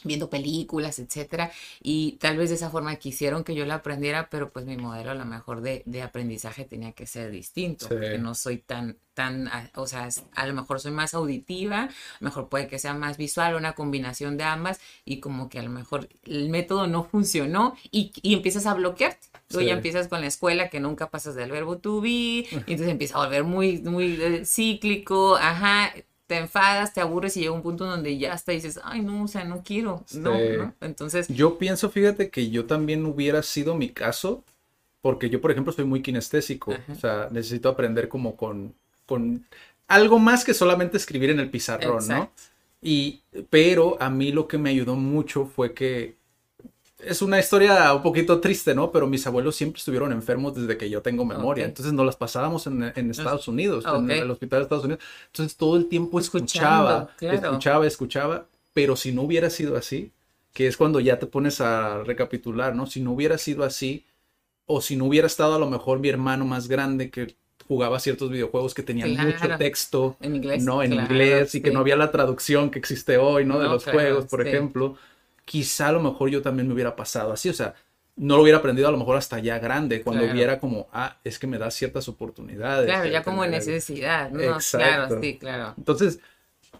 viendo 0.04 0.30
películas, 0.30 0.98
etcétera, 0.98 1.50
y 1.82 2.12
tal 2.12 2.36
vez 2.36 2.50
de 2.50 2.56
esa 2.56 2.70
forma 2.70 2.96
quisieron 2.96 3.44
que 3.44 3.54
yo 3.54 3.64
la 3.66 3.76
aprendiera, 3.76 4.28
pero 4.30 4.50
pues 4.50 4.66
mi 4.66 4.76
modelo 4.76 5.10
a 5.10 5.14
lo 5.14 5.24
mejor 5.24 5.60
de, 5.60 5.82
de 5.86 6.02
aprendizaje 6.02 6.64
tenía 6.64 6.92
que 6.92 7.06
ser 7.06 7.30
distinto, 7.30 7.88
porque 7.88 8.18
no 8.18 8.34
soy 8.34 8.58
tan, 8.58 8.98
tan, 9.14 9.50
o 9.74 9.86
sea, 9.86 10.08
a 10.34 10.46
lo 10.46 10.54
mejor 10.54 10.80
soy 10.80 10.92
más 10.92 11.14
auditiva, 11.14 11.82
a 11.82 11.88
lo 12.20 12.24
mejor 12.24 12.48
puede 12.48 12.68
que 12.68 12.78
sea 12.78 12.94
más 12.94 13.16
visual, 13.16 13.54
una 13.54 13.72
combinación 13.72 14.36
de 14.36 14.44
ambas, 14.44 14.80
y 15.04 15.20
como 15.20 15.48
que 15.48 15.58
a 15.58 15.62
lo 15.62 15.70
mejor 15.70 16.08
el 16.24 16.48
método 16.48 16.86
no 16.86 17.04
funcionó 17.04 17.74
y, 17.90 18.12
y 18.22 18.34
empiezas 18.34 18.66
a 18.66 18.74
bloquearte. 18.74 19.28
Luego 19.52 19.66
ya 19.66 19.74
empiezas 19.74 20.06
con 20.06 20.20
la 20.20 20.28
escuela 20.28 20.68
que 20.68 20.78
nunca 20.78 21.10
pasas 21.10 21.34
del 21.34 21.50
verbo 21.50 21.78
to 21.78 22.00
be, 22.00 22.08
y 22.08 22.48
entonces 22.52 22.88
empieza 22.88 23.16
a 23.16 23.24
volver 23.24 23.42
muy, 23.42 23.78
muy 23.82 24.16
eh, 24.22 24.44
cíclico, 24.44 25.36
ajá, 25.36 25.92
te 26.30 26.36
enfadas, 26.36 26.94
te 26.94 27.00
aburres 27.00 27.36
y 27.36 27.40
llega 27.40 27.50
un 27.50 27.60
punto 27.60 27.84
donde 27.84 28.16
ya 28.16 28.32
hasta 28.32 28.52
dices, 28.52 28.78
ay, 28.84 29.02
no, 29.02 29.24
o 29.24 29.26
sea, 29.26 29.42
no 29.42 29.64
quiero, 29.64 30.04
no, 30.14 30.38
no, 30.38 30.72
Entonces. 30.80 31.26
Yo 31.26 31.58
pienso, 31.58 31.90
fíjate 31.90 32.30
que 32.30 32.50
yo 32.50 32.66
también 32.66 33.04
hubiera 33.04 33.42
sido 33.42 33.74
mi 33.74 33.88
caso, 33.88 34.44
porque 35.02 35.28
yo, 35.28 35.40
por 35.40 35.50
ejemplo, 35.50 35.72
soy 35.72 35.86
muy 35.86 36.02
kinestésico, 36.02 36.76
o 36.88 36.94
sea, 36.94 37.26
necesito 37.32 37.68
aprender 37.68 38.08
como 38.08 38.36
con, 38.36 38.72
con 39.06 39.44
algo 39.88 40.20
más 40.20 40.44
que 40.44 40.54
solamente 40.54 40.98
escribir 40.98 41.30
en 41.30 41.40
el 41.40 41.50
pizarrón, 41.50 42.06
¿no? 42.06 42.30
Y, 42.80 43.22
pero 43.50 44.00
a 44.00 44.08
mí 44.08 44.30
lo 44.30 44.46
que 44.46 44.56
me 44.56 44.70
ayudó 44.70 44.94
mucho 44.94 45.46
fue 45.46 45.74
que 45.74 46.14
es 47.04 47.22
una 47.22 47.38
historia 47.38 47.92
un 47.94 48.02
poquito 48.02 48.40
triste, 48.40 48.74
¿no? 48.74 48.90
Pero 48.90 49.06
mis 49.06 49.26
abuelos 49.26 49.56
siempre 49.56 49.78
estuvieron 49.78 50.12
enfermos 50.12 50.54
desde 50.54 50.76
que 50.76 50.88
yo 50.88 51.02
tengo 51.02 51.24
memoria. 51.24 51.64
Entonces 51.64 51.92
nos 51.92 52.06
las 52.06 52.16
pasábamos 52.16 52.66
en, 52.66 52.82
Estados 53.10 53.48
Unidos, 53.48 53.84
en 53.86 54.10
el 54.10 54.30
hospital 54.30 54.60
de 54.60 54.62
Estados 54.64 54.84
Unidos. 54.84 55.02
Entonces 55.26 55.56
todo 55.56 55.76
el 55.76 55.86
tiempo 55.86 56.18
escuchaba, 56.18 57.10
escuchaba, 57.20 57.86
escuchaba. 57.86 58.46
Pero 58.72 58.96
si 58.96 59.12
no 59.12 59.22
hubiera 59.22 59.50
sido 59.50 59.76
así, 59.76 60.12
que 60.52 60.66
es 60.66 60.76
cuando 60.76 61.00
ya 61.00 61.18
te 61.18 61.26
pones 61.26 61.60
a 61.60 62.02
recapitular, 62.04 62.74
¿no? 62.74 62.86
Si 62.86 63.00
no 63.00 63.12
hubiera 63.12 63.38
sido 63.38 63.64
así, 63.64 64.04
o 64.66 64.80
si 64.80 64.96
no 64.96 65.06
hubiera 65.06 65.26
estado 65.26 65.54
a 65.54 65.58
lo 65.58 65.68
mejor 65.68 65.98
mi 65.98 66.08
hermano 66.08 66.44
más 66.44 66.68
grande 66.68 67.10
que 67.10 67.34
jugaba 67.66 67.98
ciertos 68.00 68.30
videojuegos 68.30 68.74
que 68.74 68.82
tenían 68.82 69.10
mucho 69.16 69.56
texto, 69.58 70.16
en 70.20 70.36
inglés, 70.36 70.64
¿no? 70.64 70.82
En 70.82 70.92
inglés 70.92 71.54
y 71.54 71.60
que 71.60 71.70
no 71.70 71.80
había 71.80 71.96
la 71.96 72.10
traducción 72.10 72.70
que 72.70 72.78
existe 72.78 73.16
hoy, 73.16 73.44
¿no? 73.44 73.58
De 73.58 73.68
los 73.68 73.84
juegos, 73.84 74.26
por 74.26 74.46
ejemplo 74.46 74.96
quizá 75.50 75.88
a 75.88 75.92
lo 75.92 76.00
mejor 76.00 76.30
yo 76.30 76.42
también 76.42 76.68
me 76.68 76.74
hubiera 76.74 76.94
pasado 76.94 77.32
así, 77.32 77.48
o 77.48 77.52
sea, 77.52 77.74
no 78.14 78.36
lo 78.36 78.42
hubiera 78.42 78.58
aprendido 78.58 78.86
a 78.86 78.92
lo 78.92 78.98
mejor 78.98 79.16
hasta 79.16 79.40
ya 79.40 79.58
grande, 79.58 80.00
cuando 80.00 80.24
hubiera 80.24 80.60
como, 80.60 80.86
ah, 80.92 81.18
es 81.24 81.40
que 81.40 81.48
me 81.48 81.58
da 81.58 81.72
ciertas 81.72 82.06
oportunidades. 82.06 82.86
Claro, 82.86 83.10
ya 83.10 83.24
como 83.24 83.44
necesidad, 83.44 84.30
¿no? 84.30 84.58
Claro, 84.70 85.20
sí, 85.20 85.38
claro. 85.38 85.74
Entonces, 85.76 86.20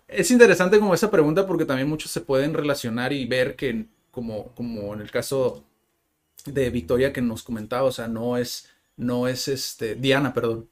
es 0.07 0.31
interesante 0.31 0.79
como 0.79 0.95
esa 0.95 1.11
pregunta 1.11 1.49
porque 1.49 1.65
también 1.65 1.89
muchos 1.89 2.13
se 2.13 2.21
pueden 2.21 2.55
relacionar 2.55 3.13
y 3.13 3.27
ver 3.27 3.57
que 3.57 3.87
como, 4.13 4.55
como 4.55 4.95
en 4.95 5.01
el 5.01 5.11
caso 5.11 5.65
de 6.45 6.71
Victoria 6.71 7.13
que 7.13 7.23
nos 7.23 7.43
comentaba, 7.43 7.83
o 7.83 7.93
sea, 7.93 8.07
no 8.07 8.37
es, 8.37 8.69
no 8.97 9.27
es 9.27 9.49
este, 9.49 9.97
Diana, 9.97 10.33
perdón, 10.33 10.69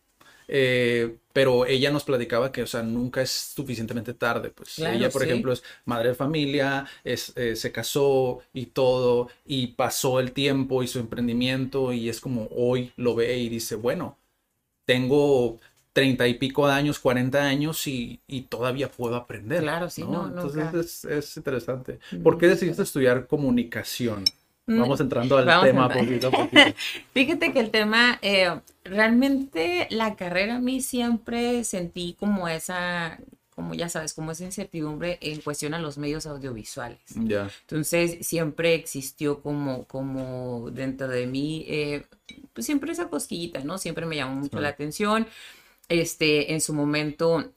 eh, 0.47 1.17
pero 1.39 1.67
ella 1.67 1.93
nos 1.93 2.03
platicaba 2.03 2.51
que, 2.51 2.65
o 2.65 2.67
sea, 2.67 2.83
nunca 2.83 3.23
es 3.23 3.31
suficientemente 3.31 4.13
tarde. 4.13 4.51
Pues 4.51 4.77
ella, 4.81 5.09
por 5.09 5.23
ejemplo, 5.23 5.53
es 5.53 5.63
madre 5.85 6.09
de 6.09 6.15
familia, 6.17 6.85
es, 7.05 7.33
eh, 7.37 7.55
se 7.55 7.71
casó 7.71 8.41
y 8.53 8.67
todo, 8.67 9.29
y 9.47 9.69
pasó 9.69 10.19
el 10.19 10.33
tiempo 10.33 10.83
y 10.83 10.89
su 10.89 10.99
emprendimiento, 10.99 11.93
y 11.93 12.09
es 12.09 12.21
como 12.21 12.49
hoy 12.51 12.93
lo 12.97 13.15
ve 13.15 13.39
y 13.39 13.49
dice, 13.49 13.77
bueno, 13.77 14.19
tengo 14.85 15.61
treinta 15.93 16.27
y 16.27 16.35
pico 16.35 16.67
de 16.67 16.73
años, 16.73 16.99
cuarenta 16.99 17.45
años 17.45 17.87
y, 17.87 18.21
todavía 18.49 18.91
puedo 18.91 19.15
aprender. 19.15 19.63
Claro, 19.63 19.89
sí, 19.91 20.03
no, 20.03 20.27
Entonces 20.27 21.05
es, 21.05 21.37
interesante. 21.37 22.01
¿Por 22.21 22.37
qué 22.39 22.49
decidiste 22.49 22.83
estudiar 22.83 23.29
comunicación? 23.29 24.25
Vamos 24.77 25.01
entrando 25.01 25.39
al 25.39 25.63
tema 25.63 25.89
poquito 25.89 26.29
a 26.29 26.31
poquito. 26.31 26.61
Fíjate 27.15 27.53
que 27.53 27.61
el 27.61 27.71
tema, 27.71 28.19
eh, 28.21 28.61
realmente 28.85 29.89
la 29.91 30.15
carrera 30.15 30.57
a 30.57 30.61
mí 30.61 30.83
siempre 30.83 31.65
sentí 31.65 32.17
como 32.19 32.49
esa, 32.49 33.19
como 33.55 33.75
ya 33.75 33.89
sabes, 33.89 34.13
como 34.13 34.33
esa 34.33 34.45
incertidumbre 34.45 35.19
en 35.23 35.41
cuestión 35.41 35.73
a 35.73 35.79
los 35.79 35.97
medios 35.97 36.27
audiovisuales. 36.27 37.01
Entonces 37.17 38.27
siempre 38.27 38.75
existió 38.75 39.41
como, 39.41 39.85
como 39.85 40.71
dentro 40.71 41.09
de 41.09 41.27
mí, 41.27 41.65
eh, 41.67 42.05
pues 42.53 42.67
siempre 42.67 42.93
esa 42.93 43.09
cosquillita, 43.09 43.61
¿no? 43.65 43.79
Siempre 43.79 44.05
me 44.05 44.17
llamó 44.17 44.35
mucho 44.35 44.61
la 44.61 44.69
atención. 44.69 45.27
Este, 45.89 46.53
en 46.53 46.61
su 46.61 46.75
momento 46.75 47.53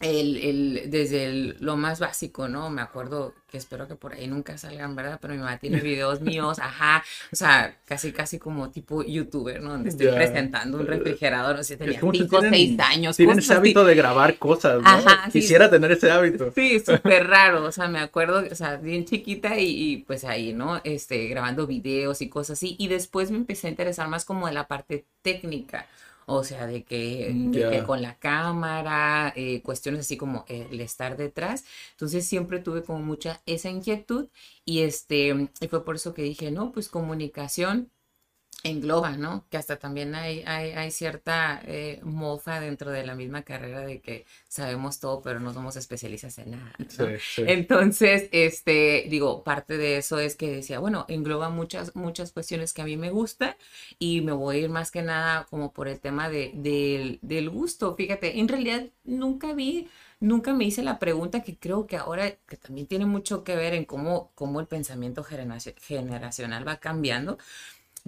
el, 0.00 0.36
el, 0.38 0.90
desde 0.90 1.54
lo 1.60 1.76
más 1.76 2.00
básico, 2.00 2.48
¿no? 2.48 2.70
Me 2.70 2.80
acuerdo 2.80 3.34
que 3.46 3.58
espero 3.58 3.86
que 3.86 3.96
por 3.96 4.14
ahí 4.14 4.26
nunca 4.26 4.56
salgan, 4.56 4.96
¿verdad? 4.96 5.18
Pero 5.20 5.34
mi 5.34 5.40
mamá 5.40 5.58
tiene 5.58 5.80
videos 5.82 6.22
míos, 6.22 6.58
ajá, 6.58 7.04
o 7.30 7.36
sea, 7.36 7.76
casi, 7.84 8.10
casi 8.12 8.38
como 8.38 8.70
tipo 8.70 9.02
youtuber, 9.02 9.60
¿no? 9.60 9.70
Donde 9.70 9.90
estoy 9.90 10.08
presentando 10.08 10.78
un 10.78 10.86
refrigerador, 10.86 11.56
no 11.56 11.64
sé, 11.64 11.76
tenía 11.76 12.00
5 12.00 12.36
o 12.36 12.40
6 12.40 12.80
años. 12.80 13.16
Tienen 13.16 13.38
ese 13.38 13.52
hábito 13.52 13.84
de 13.84 13.94
grabar 13.94 14.38
cosas, 14.38 14.80
¿no? 14.80 14.88
Ajá, 14.88 15.28
Quisiera 15.30 15.68
tener 15.68 15.92
ese 15.92 16.10
hábito. 16.10 16.50
Sí, 16.54 16.80
súper 16.80 17.26
raro, 17.26 17.64
o 17.64 17.72
sea, 17.72 17.88
me 17.88 17.98
acuerdo, 17.98 18.42
o 18.50 18.54
sea, 18.54 18.76
bien 18.76 19.04
chiquita 19.04 19.58
y, 19.58 19.68
y, 19.68 19.96
pues 19.98 20.24
ahí, 20.24 20.54
¿no? 20.54 20.80
Este, 20.84 21.28
grabando 21.28 21.66
videos 21.66 22.22
y 22.22 22.30
cosas 22.30 22.58
así, 22.58 22.74
y 22.78 22.88
después 22.88 23.30
me 23.30 23.36
empecé 23.36 23.66
a 23.66 23.70
interesar 23.70 24.08
más 24.08 24.24
como 24.24 24.46
de 24.46 24.54
la 24.54 24.66
parte 24.66 25.04
técnica, 25.20 25.86
o 26.34 26.44
sea, 26.44 26.66
de 26.66 26.84
que, 26.84 27.32
mm, 27.34 27.84
con 27.86 28.02
la 28.02 28.18
cámara, 28.18 29.32
eh, 29.36 29.62
cuestiones 29.62 30.00
así 30.02 30.16
como 30.16 30.44
el 30.48 30.80
estar 30.80 31.16
detrás. 31.16 31.64
Entonces 31.92 32.26
siempre 32.26 32.60
tuve 32.60 32.82
como 32.84 33.00
mucha 33.00 33.42
esa 33.46 33.68
inquietud 33.70 34.28
y 34.64 34.80
este, 34.82 35.50
y 35.60 35.68
fue 35.68 35.84
por 35.84 35.96
eso 35.96 36.14
que 36.14 36.22
dije, 36.22 36.50
no, 36.50 36.72
pues 36.72 36.88
comunicación 36.88 37.90
engloba, 38.62 39.16
¿no? 39.16 39.46
Que 39.50 39.56
hasta 39.56 39.78
también 39.78 40.14
hay, 40.14 40.42
hay, 40.42 40.90
cierta 40.90 41.62
eh, 41.66 42.00
mofa 42.02 42.60
dentro 42.60 42.90
de 42.90 43.06
la 43.06 43.14
misma 43.14 43.42
carrera 43.42 43.80
de 43.80 44.00
que 44.00 44.26
sabemos 44.48 45.00
todo, 45.00 45.22
pero 45.22 45.40
no 45.40 45.52
somos 45.52 45.76
especialistas 45.76 46.38
en 46.38 46.52
nada. 46.52 46.72
Entonces, 47.38 48.28
este, 48.32 49.06
digo, 49.08 49.42
parte 49.44 49.78
de 49.78 49.96
eso 49.96 50.18
es 50.18 50.36
que 50.36 50.50
decía, 50.50 50.78
bueno, 50.78 51.06
engloba 51.08 51.48
muchas, 51.48 51.96
muchas 51.96 52.32
cuestiones 52.32 52.72
que 52.72 52.82
a 52.82 52.84
mí 52.84 52.96
me 52.96 53.10
gustan 53.10 53.54
y 53.98 54.20
me 54.20 54.32
voy 54.32 54.56
a 54.56 54.58
ir 54.60 54.68
más 54.68 54.90
que 54.90 55.02
nada 55.02 55.46
como 55.48 55.72
por 55.72 55.88
el 55.88 56.00
tema 56.00 56.28
de, 56.28 57.18
del 57.22 57.50
gusto. 57.50 57.94
Fíjate, 57.96 58.40
en 58.40 58.48
realidad 58.48 58.86
nunca 59.04 59.52
vi 59.52 59.88
nunca 60.20 60.52
me 60.52 60.64
hice 60.64 60.82
la 60.82 60.98
pregunta 60.98 61.42
que 61.42 61.56
creo 61.58 61.86
que 61.86 61.96
ahora, 61.96 62.30
que 62.46 62.56
también 62.56 62.86
tiene 62.86 63.06
mucho 63.06 63.42
que 63.42 63.56
ver 63.56 63.72
en 63.72 63.86
cómo, 63.86 64.30
cómo 64.34 64.60
el 64.60 64.66
pensamiento 64.66 65.24
generacional 65.24 66.68
va 66.68 66.76
cambiando, 66.76 67.38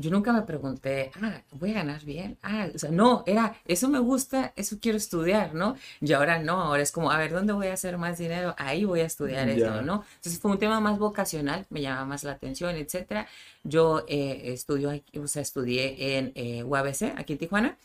yo 0.03 0.11
nunca 0.11 0.33
me 0.33 0.43
pregunté, 0.43 1.13
ah, 1.23 1.43
voy 1.53 1.71
a 1.71 1.75
ganar 1.75 2.05
bien. 2.05 2.37
Ah, 2.43 2.69
o 2.75 2.79
sea, 2.79 2.91
no, 2.91 3.23
era, 3.25 3.55
eso 3.65 3.89
me 3.89 4.01
gusta, 4.01 4.53
eso 4.57 4.79
quiero 4.81 4.99
estudiar, 4.99 5.55
¿no? 5.55 5.77
Y 6.01 6.13
ahora 6.13 6.41
no, 6.41 6.61
ahora 6.61 6.83
es 6.83 6.91
como, 6.91 7.11
a 7.13 7.19
ver, 7.19 7.33
¿dónde 7.33 7.53
voy 7.53 7.69
a 7.69 7.75
hacer 7.75 7.97
más 7.99 8.19
dinero? 8.19 8.55
Ahí 8.59 8.85
voy 8.85 9.01
a 9.01 9.07
estudiar 9.07 9.49
esto, 9.49 9.83
¿no? 9.83 10.05
Entonces 10.17 10.41
fue 10.41 10.51
un 10.51 10.59
tema 10.59 10.81
más 10.81 10.99
vocacional, 10.99 11.67
me 11.71 11.81
llama 11.81 12.05
más 12.05 12.25
la 12.25 12.33
atención, 12.33 12.75
etcétera. 12.77 13.29
Yo 13.63 14.05
eh, 14.09 14.53
estudio, 14.53 14.91
o 15.23 15.27
sea, 15.29 15.43
estudié 15.43 16.19
en 16.19 16.33
eh, 16.35 16.65
UABC, 16.65 17.15
aquí 17.17 17.35
en 17.35 17.39
Tijuana 17.39 17.79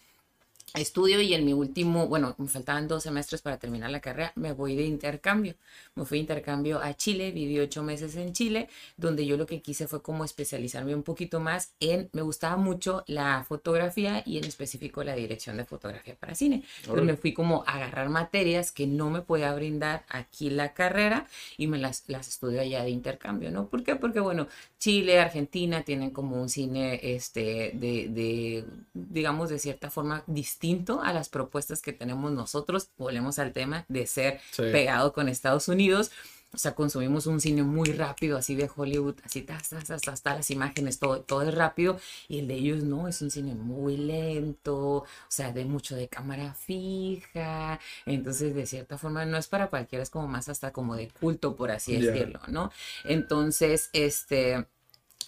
estudio 0.73 1.21
y 1.21 1.33
en 1.33 1.45
mi 1.45 1.53
último, 1.53 2.07
bueno, 2.07 2.35
me 2.37 2.47
faltaban 2.47 2.87
dos 2.87 3.03
semestres 3.03 3.41
para 3.41 3.57
terminar 3.57 3.89
la 3.89 3.99
carrera, 3.99 4.31
me 4.35 4.51
voy 4.51 4.75
de 4.75 4.83
intercambio. 4.83 5.55
Me 5.95 6.05
fui 6.05 6.17
de 6.17 6.21
intercambio 6.21 6.79
a 6.81 6.93
Chile, 6.93 7.31
viví 7.31 7.59
ocho 7.59 7.83
meses 7.83 8.15
en 8.15 8.33
Chile, 8.33 8.69
donde 8.97 9.25
yo 9.25 9.37
lo 9.37 9.45
que 9.45 9.61
quise 9.61 9.87
fue 9.87 10.01
como 10.01 10.23
especializarme 10.23 10.93
un 10.93 11.03
poquito 11.03 11.39
más 11.39 11.73
en, 11.79 12.09
me 12.13 12.21
gustaba 12.21 12.57
mucho 12.57 13.03
la 13.07 13.43
fotografía 13.47 14.21
y 14.25 14.37
en 14.37 14.45
específico 14.45 15.03
la 15.03 15.15
dirección 15.15 15.57
de 15.57 15.65
fotografía 15.65 16.15
para 16.15 16.35
cine. 16.35 16.63
Entonces 16.81 17.05
me 17.05 17.15
fui 17.15 17.33
como 17.33 17.63
a 17.65 17.75
agarrar 17.75 18.09
materias 18.09 18.71
que 18.71 18.87
no 18.87 19.09
me 19.09 19.21
podía 19.21 19.53
brindar 19.53 20.05
aquí 20.09 20.49
la 20.49 20.73
carrera 20.73 21.27
y 21.57 21.67
me 21.67 21.77
las, 21.77 22.03
las 22.07 22.27
estudio 22.27 22.61
allá 22.61 22.83
de 22.83 22.89
intercambio, 22.89 23.51
¿no? 23.51 23.67
¿Por 23.69 23.83
qué? 23.83 23.95
Porque, 23.95 24.19
bueno, 24.19 24.47
Chile, 24.79 25.19
Argentina 25.19 25.83
tienen 25.83 26.11
como 26.11 26.39
un 26.41 26.49
cine, 26.49 26.99
este, 27.01 27.71
de, 27.73 28.07
de 28.09 28.65
digamos, 28.93 29.49
de 29.49 29.59
cierta 29.59 29.89
forma 29.89 30.23
distinto 30.57 31.01
a 31.03 31.13
las 31.13 31.29
propuestas 31.29 31.81
que 31.81 31.93
tenemos 31.93 32.31
nosotros. 32.31 32.89
Volvemos 32.97 33.37
al 33.37 33.53
tema 33.53 33.85
de 33.87 34.07
ser 34.07 34.41
pegado 34.55 35.13
con 35.13 35.29
Estados 35.29 35.67
Unidos. 35.67 36.11
o 36.53 36.57
sea, 36.57 36.73
consumimos 36.73 37.27
un 37.27 37.39
cine 37.41 37.61
muy 37.61 37.91
rápido, 37.91 38.37
así 38.37 38.55
de 38.55 38.69
Hollywood, 38.73 39.15
así 39.23 39.45
hasta 39.49 40.35
las 40.35 40.49
imágenes, 40.49 40.97
todo, 40.97 41.21
todo 41.21 41.41
es 41.43 41.53
rápido, 41.53 41.99
y 42.29 42.39
el 42.39 42.47
de 42.47 42.55
ellos 42.55 42.83
no, 42.83 43.07
es 43.07 43.21
un 43.21 43.29
cine 43.29 43.53
muy 43.53 43.97
lento, 43.97 44.77
o 44.77 45.05
sea, 45.27 45.51
de 45.51 45.65
mucho 45.65 45.95
de 45.95 46.07
cámara 46.07 46.53
fija, 46.53 47.79
entonces 48.05 48.55
de 48.55 48.65
cierta 48.65 48.97
forma 48.97 49.25
no 49.25 49.37
es 49.37 49.47
para 49.47 49.67
cualquiera, 49.67 50.01
es 50.01 50.09
como 50.09 50.27
más 50.27 50.47
hasta 50.47 50.71
como 50.71 50.95
de 50.95 51.09
culto, 51.09 51.55
por 51.55 51.69
así 51.69 51.97
decirlo, 51.97 52.39
¿no? 52.47 52.71
Entonces, 53.03 53.89
este 53.93 54.65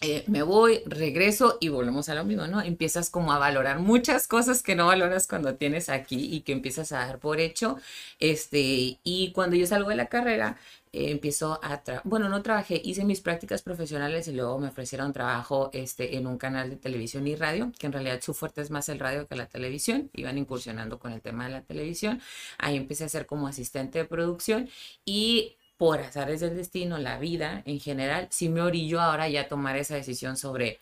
eh, 0.01 0.23
me 0.27 0.43
voy, 0.43 0.81
regreso 0.85 1.57
y 1.59 1.67
volvemos 1.67 2.07
a 2.07 2.15
lo 2.15 2.23
mismo, 2.23 2.47
¿no? 2.47 2.61
Empiezas 2.61 3.09
como 3.09 3.33
a 3.33 3.37
valorar 3.37 3.79
muchas 3.79 4.27
cosas 4.27 4.63
que 4.63 4.73
no 4.75 4.87
valoras 4.87 5.27
cuando 5.27 5.55
tienes 5.55 5.89
aquí 5.89 6.33
y 6.33 6.41
que 6.41 6.53
empiezas 6.53 6.93
a 6.93 6.99
dar 6.99 7.19
por 7.19 7.39
hecho. 7.41 7.77
Este, 8.19 8.99
y 9.03 9.31
cuando 9.33 9.57
yo 9.57 9.67
salgo 9.67 9.89
de 9.89 9.97
la 9.97 10.05
carrera, 10.07 10.57
eh, 10.93 11.11
empiezo 11.11 11.59
a, 11.61 11.83
bueno, 12.05 12.29
no 12.29 12.41
trabajé, 12.41 12.81
hice 12.83 13.03
mis 13.03 13.21
prácticas 13.21 13.61
profesionales 13.61 14.27
y 14.27 14.31
luego 14.31 14.57
me 14.57 14.69
ofrecieron 14.69 15.11
trabajo 15.13 15.69
este, 15.73 16.15
en 16.17 16.27
un 16.27 16.37
canal 16.37 16.69
de 16.69 16.77
televisión 16.77 17.27
y 17.27 17.35
radio, 17.35 17.71
que 17.77 17.87
en 17.87 17.93
realidad 17.93 18.21
su 18.21 18.33
fuerte 18.33 18.61
es 18.61 18.71
más 18.71 18.89
el 18.89 18.99
radio 18.99 19.27
que 19.27 19.35
la 19.35 19.47
televisión, 19.47 20.09
iban 20.13 20.37
incursionando 20.37 20.97
con 20.97 21.11
el 21.11 21.21
tema 21.21 21.45
de 21.45 21.51
la 21.51 21.61
televisión. 21.61 22.21
Ahí 22.57 22.77
empecé 22.77 23.03
a 23.03 23.09
ser 23.09 23.25
como 23.25 23.47
asistente 23.47 23.99
de 23.99 24.05
producción 24.05 24.69
y 25.05 25.57
por 25.79 26.01
azares 26.01 26.41
del 26.41 26.57
destino, 26.57 26.97
la 26.97 27.17
vida 27.17 27.63
en 27.65 27.79
general, 27.79 28.27
sí 28.31 28.49
me 28.49 28.59
orillo 28.59 28.99
ahora 28.99 29.29
ya 29.29 29.43
a 29.43 29.47
tomar 29.47 29.77
esa 29.77 29.95
decisión 29.95 30.35
sobre 30.35 30.81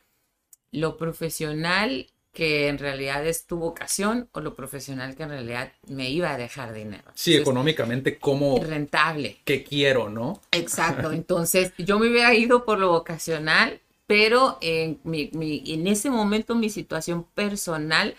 lo 0.72 0.98
profesional 0.98 2.08
que 2.34 2.68
en 2.68 2.80
realidad 2.80 3.24
es 3.28 3.46
tu 3.46 3.58
vocación 3.58 4.28
o 4.32 4.42
lo 4.42 4.56
profesional 4.56 5.16
que 5.16 5.22
en 5.22 5.30
realidad 5.30 5.72
me 5.88 6.10
iba 6.10 6.32
a 6.32 6.38
dejar 6.38 6.74
dinero. 6.74 7.12
Sí, 7.14 7.36
económicamente, 7.36 8.18
como 8.18 8.58
Rentable. 8.58 9.38
Que 9.46 9.64
quiero, 9.64 10.10
¿no? 10.10 10.42
Exacto. 10.52 11.12
Entonces, 11.14 11.74
yo 11.78 12.00
me 12.00 12.10
hubiera 12.10 12.34
ido 12.34 12.66
por 12.66 12.80
lo 12.80 12.90
vocacional, 12.90 13.80
pero 14.08 14.58
en, 14.62 15.00
mi, 15.04 15.30
en 15.32 15.86
ese 15.86 16.10
momento 16.10 16.56
mi 16.56 16.72
situación 16.72 17.24
personal 17.36 18.16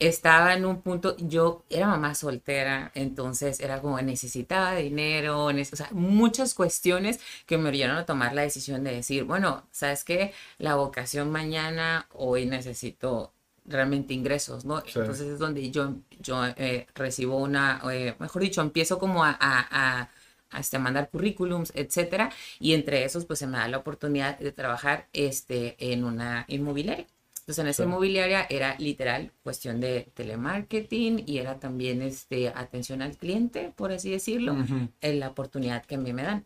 estaba 0.00 0.54
en 0.54 0.64
un 0.64 0.82
punto, 0.82 1.16
yo 1.18 1.64
era 1.70 1.86
mamá 1.86 2.14
soltera, 2.14 2.90
entonces 2.94 3.60
era 3.60 3.80
como 3.80 4.00
necesitaba 4.00 4.74
dinero, 4.76 5.46
o 5.46 5.64
sea, 5.64 5.88
muchas 5.92 6.54
cuestiones 6.54 7.20
que 7.46 7.58
me 7.58 7.68
orillaron 7.68 7.98
a 7.98 8.06
tomar 8.06 8.34
la 8.34 8.42
decisión 8.42 8.82
de 8.82 8.92
decir, 8.92 9.24
bueno, 9.24 9.64
¿sabes 9.70 10.04
qué? 10.04 10.32
La 10.58 10.74
vocación 10.76 11.30
mañana, 11.30 12.08
hoy 12.14 12.46
necesito 12.46 13.32
realmente 13.66 14.14
ingresos, 14.14 14.64
¿no? 14.64 14.82
Entonces 14.94 15.28
es 15.28 15.38
donde 15.38 15.70
yo, 15.70 15.96
yo 16.18 16.44
eh, 16.56 16.86
recibo 16.94 17.36
una, 17.36 17.80
eh, 17.92 18.16
mejor 18.18 18.42
dicho, 18.42 18.62
empiezo 18.62 18.98
como 18.98 19.24
a, 19.24 19.36
a, 19.40 20.10
a 20.50 20.60
este, 20.60 20.78
mandar 20.78 21.10
currículums, 21.10 21.72
etcétera, 21.74 22.32
y 22.58 22.74
entre 22.74 23.04
esos 23.04 23.24
pues 23.26 23.38
se 23.38 23.46
me 23.46 23.58
da 23.58 23.68
la 23.68 23.78
oportunidad 23.78 24.38
de 24.38 24.52
trabajar 24.52 25.08
este, 25.12 25.76
en 25.92 26.04
una 26.04 26.44
inmobiliaria. 26.48 27.06
Entonces, 27.50 27.64
en 27.64 27.68
esa 27.68 27.82
inmobiliaria 27.82 28.46
era 28.48 28.76
literal 28.78 29.32
cuestión 29.42 29.80
de 29.80 30.08
telemarketing 30.14 31.24
y 31.26 31.38
era 31.38 31.58
también 31.58 32.00
este, 32.00 32.46
atención 32.48 33.02
al 33.02 33.16
cliente, 33.16 33.72
por 33.74 33.90
así 33.90 34.08
decirlo, 34.08 34.56
en 35.00 35.18
la 35.18 35.30
oportunidad 35.30 35.84
que 35.84 35.96
a 35.96 35.98
mí 35.98 36.12
me 36.12 36.22
dan. 36.22 36.44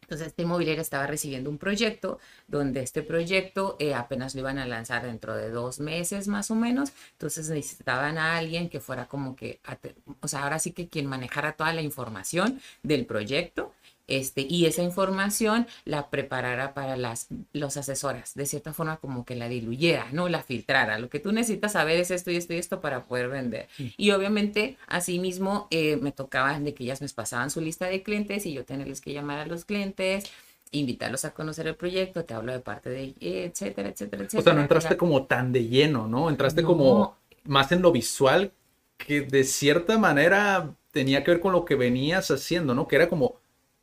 Entonces, 0.00 0.28
esta 0.28 0.40
inmobiliaria 0.40 0.80
estaba 0.80 1.06
recibiendo 1.06 1.50
un 1.50 1.58
proyecto 1.58 2.18
donde 2.46 2.80
este 2.80 3.02
proyecto 3.02 3.76
eh, 3.78 3.92
apenas 3.92 4.34
lo 4.34 4.40
iban 4.40 4.56
a 4.56 4.66
lanzar 4.66 5.04
dentro 5.04 5.36
de 5.36 5.50
dos 5.50 5.80
meses 5.80 6.28
más 6.28 6.50
o 6.50 6.54
menos. 6.54 6.92
Entonces, 7.12 7.50
necesitaban 7.50 8.16
a 8.16 8.38
alguien 8.38 8.70
que 8.70 8.80
fuera 8.80 9.06
como 9.06 9.36
que, 9.36 9.60
o 10.20 10.28
sea, 10.28 10.44
ahora 10.44 10.58
sí 10.58 10.72
que 10.72 10.88
quien 10.88 11.04
manejara 11.04 11.52
toda 11.52 11.74
la 11.74 11.82
información 11.82 12.58
del 12.82 13.04
proyecto 13.04 13.74
este, 14.08 14.46
y 14.48 14.64
esa 14.64 14.82
información 14.82 15.66
la 15.84 16.08
preparara 16.10 16.74
para 16.74 16.96
las 16.96 17.28
los 17.52 17.76
asesoras, 17.76 18.34
de 18.34 18.46
cierta 18.46 18.72
forma 18.72 18.96
como 18.96 19.24
que 19.24 19.36
la 19.36 19.48
diluyera, 19.48 20.08
no 20.12 20.28
la 20.28 20.42
filtrara. 20.42 20.98
Lo 20.98 21.10
que 21.10 21.20
tú 21.20 21.30
necesitas 21.30 21.72
saber 21.72 22.00
es 22.00 22.10
esto 22.10 22.30
y 22.30 22.36
esto 22.36 22.54
y 22.54 22.56
esto 22.56 22.80
para 22.80 23.04
poder 23.04 23.28
vender. 23.28 23.68
Y 23.76 24.10
obviamente, 24.12 24.76
asimismo, 24.86 25.68
eh, 25.70 25.96
me 25.98 26.10
tocaba 26.10 26.58
de 26.58 26.74
que 26.74 26.84
ellas 26.84 27.02
me 27.02 27.08
pasaban 27.08 27.50
su 27.50 27.60
lista 27.60 27.86
de 27.86 28.02
clientes 28.02 28.46
y 28.46 28.54
yo 28.54 28.64
tenerles 28.64 29.00
que 29.00 29.12
llamar 29.12 29.40
a 29.40 29.46
los 29.46 29.64
clientes, 29.64 30.24
invitarlos 30.70 31.24
a 31.24 31.32
conocer 31.32 31.66
el 31.66 31.74
proyecto, 31.74 32.24
te 32.24 32.34
hablo 32.34 32.52
de 32.52 32.60
parte 32.60 32.90
de, 32.90 33.14
etcétera, 33.20 33.90
etcétera, 33.90 34.24
etcétera. 34.24 34.40
O 34.40 34.42
sea, 34.42 34.52
no 34.54 34.62
entraste 34.62 34.96
como 34.96 35.24
tan 35.24 35.52
de 35.52 35.66
lleno, 35.66 36.08
¿no? 36.08 36.30
Entraste 36.30 36.62
como 36.62 37.16
más 37.44 37.72
en 37.72 37.82
lo 37.82 37.92
visual 37.92 38.52
que 38.96 39.20
de 39.20 39.44
cierta 39.44 39.98
manera 39.98 40.74
tenía 40.92 41.22
que 41.22 41.30
ver 41.32 41.40
con 41.40 41.52
lo 41.52 41.64
que 41.64 41.74
venías 41.74 42.30
haciendo, 42.30 42.74
¿no? 42.74 42.88
Que 42.88 42.96
era 42.96 43.08
como 43.08 43.36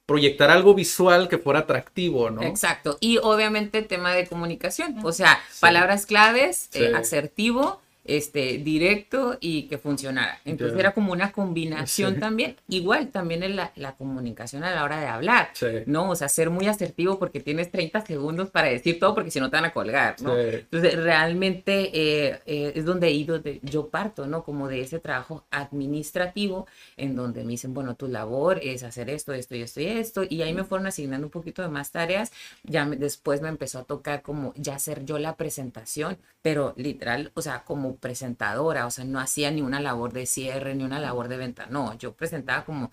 proyectar 0.06 0.50
algo 0.52 0.74
visual 0.76 1.28
que 1.28 1.38
fuera 1.38 1.62
atractivo, 1.62 2.30
¿no? 2.30 2.44
Exacto. 2.44 2.98
Y 3.00 3.18
obviamente 3.18 3.82
tema 3.82 4.14
de 4.14 4.28
comunicación, 4.28 5.00
o 5.04 5.12
sea, 5.12 5.40
palabras 5.60 6.06
claves, 6.06 6.70
eh, 6.74 6.92
asertivo, 6.96 7.82
este, 8.06 8.60
directo 8.60 9.38
y 9.42 9.64
que 9.64 9.78
funcionara. 9.78 10.40
Entonces 10.46 10.78
era 10.80 10.94
como 10.94 11.12
una 11.12 11.32
combinación 11.32 12.20
también. 12.20 12.56
Igual 12.68 13.10
también 13.10 13.44
en 13.44 13.56
la, 13.56 13.72
la, 13.76 13.96
comunicación 13.96 14.64
a 14.64 14.74
la 14.74 14.84
hora 14.84 15.00
de 15.00 15.08
hablar, 15.08 15.50
¿no? 15.88 16.10
O 16.12 16.16
sea, 16.16 16.30
ser 16.30 16.50
muy 16.50 16.68
asertivo 16.68 17.18
porque 17.18 17.40
tienes 17.40 17.72
30 17.72 18.06
segundos 18.06 18.50
para 18.50 18.68
decir 18.68 19.00
todo 19.00 19.16
porque 19.16 19.32
si 19.32 19.40
no 19.40 19.50
te 19.50 19.58
van 19.58 19.66
a 19.66 19.74
colgar, 19.74 20.16
¿no? 20.22 20.38
Entonces 20.38 20.96
realmente 21.02 21.92
eh, 21.94 22.40
eh, 22.46 22.74
es 22.76 22.86
donde 22.86 23.08
he 23.08 23.12
ido, 23.12 23.40
de, 23.40 23.60
yo 23.64 23.88
parto, 23.90 24.28
¿no? 24.28 24.44
Como 24.44 24.68
de 24.68 24.82
ese 24.82 25.00
trabajo 25.00 25.46
administrativo 25.50 26.68
en 26.98 27.16
donde 27.16 27.44
me 27.44 27.52
dicen, 27.52 27.74
bueno, 27.74 27.96
tu 27.96 28.08
labor 28.08 28.60
es 28.62 28.84
hacer 28.84 29.10
esto, 29.10 29.34
esto 29.34 29.56
y 29.56 29.62
esto 29.62 29.82
y 29.82 29.86
esto. 29.86 30.24
Y 30.28 30.42
ahí 30.42 30.54
me 30.54 30.64
fueron 30.64 30.88
asignando 30.88 31.28
un 31.28 31.32
poquito 31.32 31.62
de 31.62 31.70
más 31.70 31.92
tareas. 31.92 32.32
Ya 32.64 32.86
después 32.86 33.42
me 33.42 33.50
empezó 33.50 33.80
a 33.80 33.84
tocar 33.84 34.22
como 34.22 34.54
ya 34.56 34.76
hacer 34.76 35.06
yo 35.06 35.18
la 35.18 35.36
presentación, 35.36 36.18
pero 36.42 36.74
literal, 36.78 37.32
o 37.34 37.42
sea, 37.42 37.64
como 37.64 37.95
presentadora, 37.96 38.86
o 38.86 38.92
sea, 38.92 39.06
no 39.06 39.20
hacía 39.20 39.52
ni 39.52 39.62
una 39.62 39.80
labor 39.80 40.14
de 40.14 40.26
cierre, 40.26 40.76
ni 40.76 40.84
una 40.84 41.00
labor 41.00 41.28
de 41.28 41.38
venta, 41.38 41.68
no, 41.68 41.98
yo 41.98 42.14
presentaba 42.14 42.66
como 42.66 42.92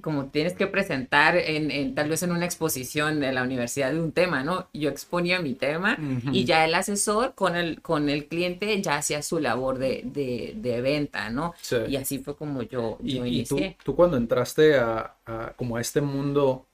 como 0.00 0.26
tienes 0.26 0.54
que 0.54 0.66
presentar 0.66 1.36
en, 1.36 1.94
tal 1.94 2.08
vez 2.08 2.22
en 2.22 2.32
una 2.32 2.44
exposición 2.44 3.20
de 3.20 3.32
la 3.32 3.42
universidad 3.42 3.92
de 3.92 4.00
un 4.00 4.12
tema, 4.12 4.42
¿no? 4.42 4.68
Yo 4.74 4.90
exponía 4.90 5.40
mi 5.40 5.54
tema 5.54 5.96
y 6.30 6.44
ya 6.44 6.64
el 6.64 6.74
asesor 6.74 7.34
con 7.34 7.56
el, 7.56 7.80
con 7.80 8.08
el 8.08 8.26
cliente 8.26 8.82
ya 8.82 8.96
hacía 8.96 9.22
su 9.22 9.38
labor 9.38 9.78
de, 9.78 10.02
de, 10.04 10.80
venta, 10.80 11.30
¿no? 11.30 11.54
Y 11.88 11.96
así 11.96 12.18
fue 12.18 12.36
como 12.36 12.62
yo, 12.62 12.98
y, 13.02 13.16
inicié. 13.18 13.76
Y 13.80 13.84
tú, 13.84 13.94
cuando 13.94 14.16
entraste 14.16 14.76
a, 14.76 15.14
como 15.56 15.76
a 15.76 15.80
este 15.80 16.00
mundo, 16.00 16.66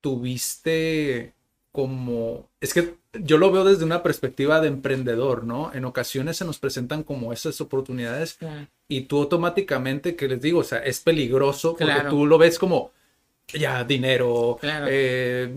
tuviste 0.00 1.33
como, 1.74 2.48
es 2.60 2.72
que 2.72 2.94
yo 3.14 3.36
lo 3.36 3.50
veo 3.50 3.64
desde 3.64 3.84
una 3.84 4.04
perspectiva 4.04 4.60
de 4.60 4.68
emprendedor, 4.68 5.42
¿no? 5.42 5.74
En 5.74 5.84
ocasiones 5.84 6.36
se 6.36 6.44
nos 6.44 6.60
presentan 6.60 7.02
como 7.02 7.32
esas 7.32 7.60
oportunidades 7.60 8.38
y 8.86 9.00
tú 9.00 9.18
automáticamente, 9.18 10.14
que 10.14 10.28
les 10.28 10.40
digo, 10.40 10.60
o 10.60 10.64
sea, 10.64 10.78
es 10.78 11.00
peligroso 11.00 11.74
porque 11.76 12.04
tú 12.08 12.26
lo 12.26 12.38
ves 12.38 12.60
como, 12.60 12.92
ya, 13.48 13.82
dinero, 13.82 14.60
eh, 14.62 15.52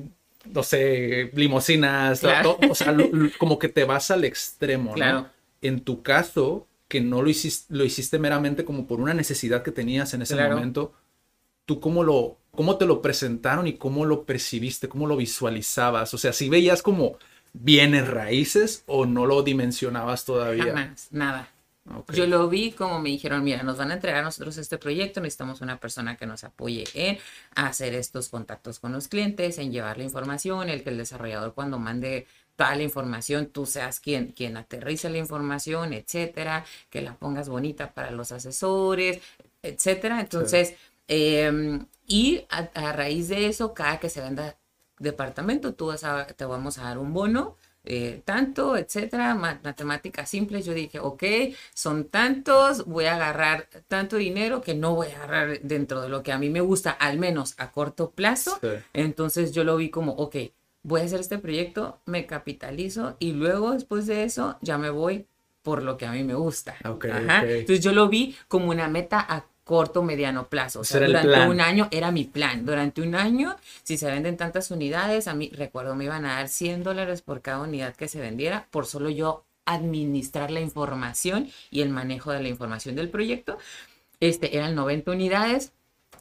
no 0.45 0.63
sé, 0.63 1.30
limosinas, 1.36 2.23
o 2.23 2.73
sea, 2.73 2.97
como 3.38 3.60
que 3.60 3.69
te 3.69 3.84
vas 3.84 4.10
al 4.10 4.23
extremo, 4.23 4.95
¿no? 4.95 5.30
En 5.62 5.82
tu 5.82 6.01
caso, 6.01 6.65
que 6.88 6.99
no 6.99 7.21
lo 7.21 7.30
hiciste, 7.30 7.71
lo 7.71 7.86
hiciste 7.86 8.17
meramente 8.17 8.65
como 8.65 8.88
por 8.88 9.01
una 9.01 9.13
necesidad 9.13 9.62
que 9.62 9.71
tenías 9.71 10.15
en 10.15 10.23
ese 10.23 10.36
momento, 10.36 10.93
¿tú 11.67 11.80
cómo 11.80 12.03
lo, 12.03 12.39
cómo 12.58 12.78
te 12.78 12.88
lo 12.88 13.02
presentaron 13.02 13.67
y 13.67 13.74
cómo 13.74 14.04
lo 14.04 14.24
percibiste, 14.24 14.89
cómo 14.89 15.08
lo 15.08 15.15
visualizabas? 15.15 16.13
O 16.13 16.17
sea, 16.17 16.34
si 16.34 16.50
veías 16.50 16.82
como 16.82 17.17
bienes 17.54 18.08
raíces 18.08 18.84
o 18.88 19.06
no 19.06 19.26
lo 19.26 19.43
dimensionabas 19.43 20.26
todavía? 20.26 20.65
Jamás, 20.65 21.08
nada. 21.12 21.50
Yo 22.12 22.26
lo 22.26 22.50
vi 22.50 22.72
como 22.72 23.00
me 23.00 23.10
dijeron, 23.10 23.43
mira, 23.43 23.63
nos 23.63 23.78
van 23.78 23.91
a 23.91 23.93
entregar 23.93 24.20
a 24.20 24.24
nosotros 24.24 24.58
este 24.58 24.78
proyecto, 24.78 25.22
necesitamos 25.22 25.62
una 25.62 25.80
persona 25.80 26.17
que 26.17 26.26
nos 26.26 26.43
apoye 26.43 26.84
en 26.96 27.17
hacer 27.56 27.93
estos 27.93 28.28
contactos 28.28 28.80
con 28.80 28.91
los 28.91 29.08
clientes, 29.08 29.58
en 29.60 29.72
llevar 29.72 29.98
la 29.98 30.04
información, 30.04 30.67
el 30.67 30.84
que 30.84 30.89
el 30.89 30.98
desarrollador 30.98 31.54
cuando 31.54 31.80
mande 31.80 32.28
toda 32.58 32.76
la 32.76 32.84
información, 32.84 33.46
tú 33.46 33.65
seas 33.65 34.02
quien, 34.02 34.34
quien 34.34 34.58
aterrice 34.58 35.10
la 35.10 35.20
información, 35.20 35.93
etcétera, 35.93 36.65
que 36.89 37.02
la 37.02 37.15
pongas 37.15 37.48
bonita 37.48 37.93
para 37.93 38.12
los 38.12 38.34
asesores, 38.34 39.22
etcétera. 39.62 40.20
Entonces, 40.20 40.74
Em, 41.08 41.86
y 42.08 42.46
a, 42.50 42.93
raíz 42.93 43.28
de 43.28 43.48
eso, 43.48 43.74
cada 43.74 44.00
que 44.00 44.10
se 44.10 44.22
venda 44.22 44.58
departamento, 44.98 45.74
tú 45.74 45.88
vas 45.88 46.04
a, 46.04 46.26
te 46.26 46.46
vamos 46.46 46.78
a 46.78 46.84
dar 46.84 46.98
un 46.98 47.13
bono, 47.13 47.58
eh, 47.84 48.22
tanto, 48.26 48.76
etcétera, 48.76 49.36
matemáticas 49.36 50.30
simples. 50.30 50.65
Yo 50.65 50.74
dije, 50.74 51.00
ok, 51.00 51.24
son 51.74 52.06
tantos, 52.06 52.86
voy 52.86 53.06
a 53.06 53.15
agarrar 53.15 53.70
tanto 53.88 54.15
dinero 54.17 54.62
que 54.62 54.74
no 54.74 54.96
voy 54.96 55.08
a 55.08 55.24
agarrar 55.24 55.62
dentro 55.62 56.02
de 56.02 56.10
lo 56.10 56.24
que 56.24 56.32
a 56.32 56.38
mí 56.38 56.50
me 56.50 56.62
gusta, 56.62 56.91
al 56.91 57.17
menos 57.17 57.54
a 57.58 57.72
corto 57.72 58.12
plazo. 58.12 58.60
Entonces 58.93 59.52
yo 59.52 59.63
lo 59.63 59.78
vi 59.78 59.89
como, 59.89 60.13
ok, 60.13 60.36
voy 60.84 61.02
a 61.02 61.04
hacer 61.04 61.20
este 61.20 61.38
proyecto, 61.38 62.00
me 62.06 62.26
capitalizo 62.26 63.17
y 63.20 63.34
luego 63.34 63.72
después 63.72 64.08
de 64.08 64.24
eso 64.24 64.58
ya 64.62 64.78
me 64.78 64.89
voy 64.89 65.28
por 65.62 65.84
lo 65.84 65.98
que 65.98 66.06
a 66.06 66.13
mí 66.13 66.24
me 66.24 66.36
gusta. 66.36 66.76
Entonces 66.84 67.82
yo 67.82 67.91
lo 67.91 68.08
vi 68.08 68.36
como 68.48 68.70
una 68.70 68.88
meta 68.88 69.20
a 69.20 69.46
corto, 69.67 70.01
mediano 70.01 70.47
plazo. 70.47 70.80
O 70.80 70.84
sea, 70.84 71.06
durante 71.06 71.47
un 71.47 71.62
año 71.62 71.88
era 71.91 72.10
mi 72.10 72.23
plan. 72.23 72.65
Durante 72.65 73.03
un 73.03 73.13
año, 73.13 73.56
si 73.84 73.97
se 73.97 74.10
venden 74.10 74.38
tantas 74.38 74.71
unidades, 74.71 75.27
a 75.27 75.36
mí, 75.36 75.51
recuerdo, 75.53 75.93
me 75.95 76.06
iban 76.06 76.25
a 76.25 76.36
dar 76.36 76.47
100 76.47 76.84
dólares 76.84 77.21
por 77.21 77.41
cada 77.41 77.60
unidad 77.62 77.95
que 77.95 78.08
se 78.08 78.19
vendiera, 78.19 78.67
por 78.71 78.88
solo 78.88 79.10
yo 79.10 79.43
administrar 79.65 80.49
la 80.49 80.62
información 80.62 81.51
y 81.69 81.82
el 81.82 81.89
manejo 81.89 82.32
de 82.32 82.41
la 82.41 82.47
información 82.47 82.95
del 82.95 83.10
proyecto. 83.10 83.60
Este, 84.19 84.58
eran 84.58 84.73
90 84.73 85.12
unidades. 85.12 85.73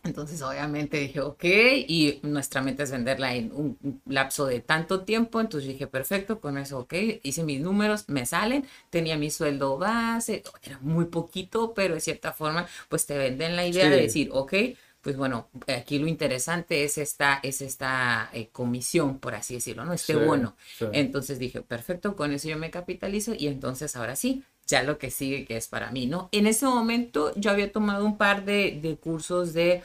Entonces, 0.07 0.41
obviamente 0.43 0.99
dije, 0.99 1.21
ok, 1.21 1.45
y 1.45 2.21
nuestra 2.23 2.63
meta 2.63 2.83
es 2.85 2.91
venderla 2.91 3.35
en 3.35 3.53
un 3.53 4.01
lapso 4.07 4.47
de 4.47 4.61
tanto 4.61 5.05
tiempo. 5.05 5.41
Entonces 5.41 5.69
dije, 5.69 5.87
perfecto, 5.87 6.41
con 6.41 6.59
eso, 6.59 6.79
ok, 6.81 6.95
hice 7.23 7.45
mis 7.45 7.61
números, 7.61 8.09
me 8.09 8.27
salen, 8.27 8.67
tenía 8.91 9.17
mi 9.19 9.31
sueldo 9.31 9.79
base, 9.79 10.43
era 10.63 10.79
muy 10.81 11.07
poquito, 11.07 11.75
pero 11.75 11.95
de 11.95 12.01
cierta 12.01 12.33
forma, 12.33 12.67
pues 12.89 13.07
te 13.07 13.19
venden 13.19 13.57
la 13.57 13.67
idea 13.67 13.91
de 13.91 14.01
decir, 14.03 14.31
ok, 14.33 14.55
pues 15.01 15.17
bueno, 15.17 15.49
aquí 15.69 15.99
lo 15.99 16.07
interesante 16.09 16.85
es 16.85 16.99
esta, 16.99 17.39
es 17.43 17.61
esta 17.61 18.29
eh, 18.33 18.49
comisión, 18.51 19.21
por 19.21 19.35
así 19.35 19.55
decirlo, 19.55 19.85
¿no? 19.85 19.93
Este 19.93 20.15
Sí, 20.15 20.17
bono. 20.17 20.57
sí. 20.73 20.87
Entonces 20.91 21.39
dije, 21.39 21.63
perfecto, 21.63 22.17
con 22.17 22.33
eso 22.33 22.49
yo 22.49 22.59
me 22.59 22.71
capitalizo 22.71 23.33
y 23.35 23.47
entonces 23.47 23.95
ahora 23.97 24.17
sí, 24.17 24.45
ya 24.67 24.83
lo 24.83 24.99
que 24.99 25.11
sigue 25.11 25.45
que 25.47 25.57
es 25.57 25.69
para 25.69 25.91
mí, 25.93 26.07
¿no? 26.07 26.29
En 26.33 26.47
ese 26.47 26.67
momento 26.67 27.33
yo 27.37 27.51
había 27.51 27.73
tomado 27.73 28.05
un 28.05 28.17
par 28.19 28.45
de, 28.45 28.79
de 28.83 28.97
cursos 28.99 29.53
de 29.53 29.83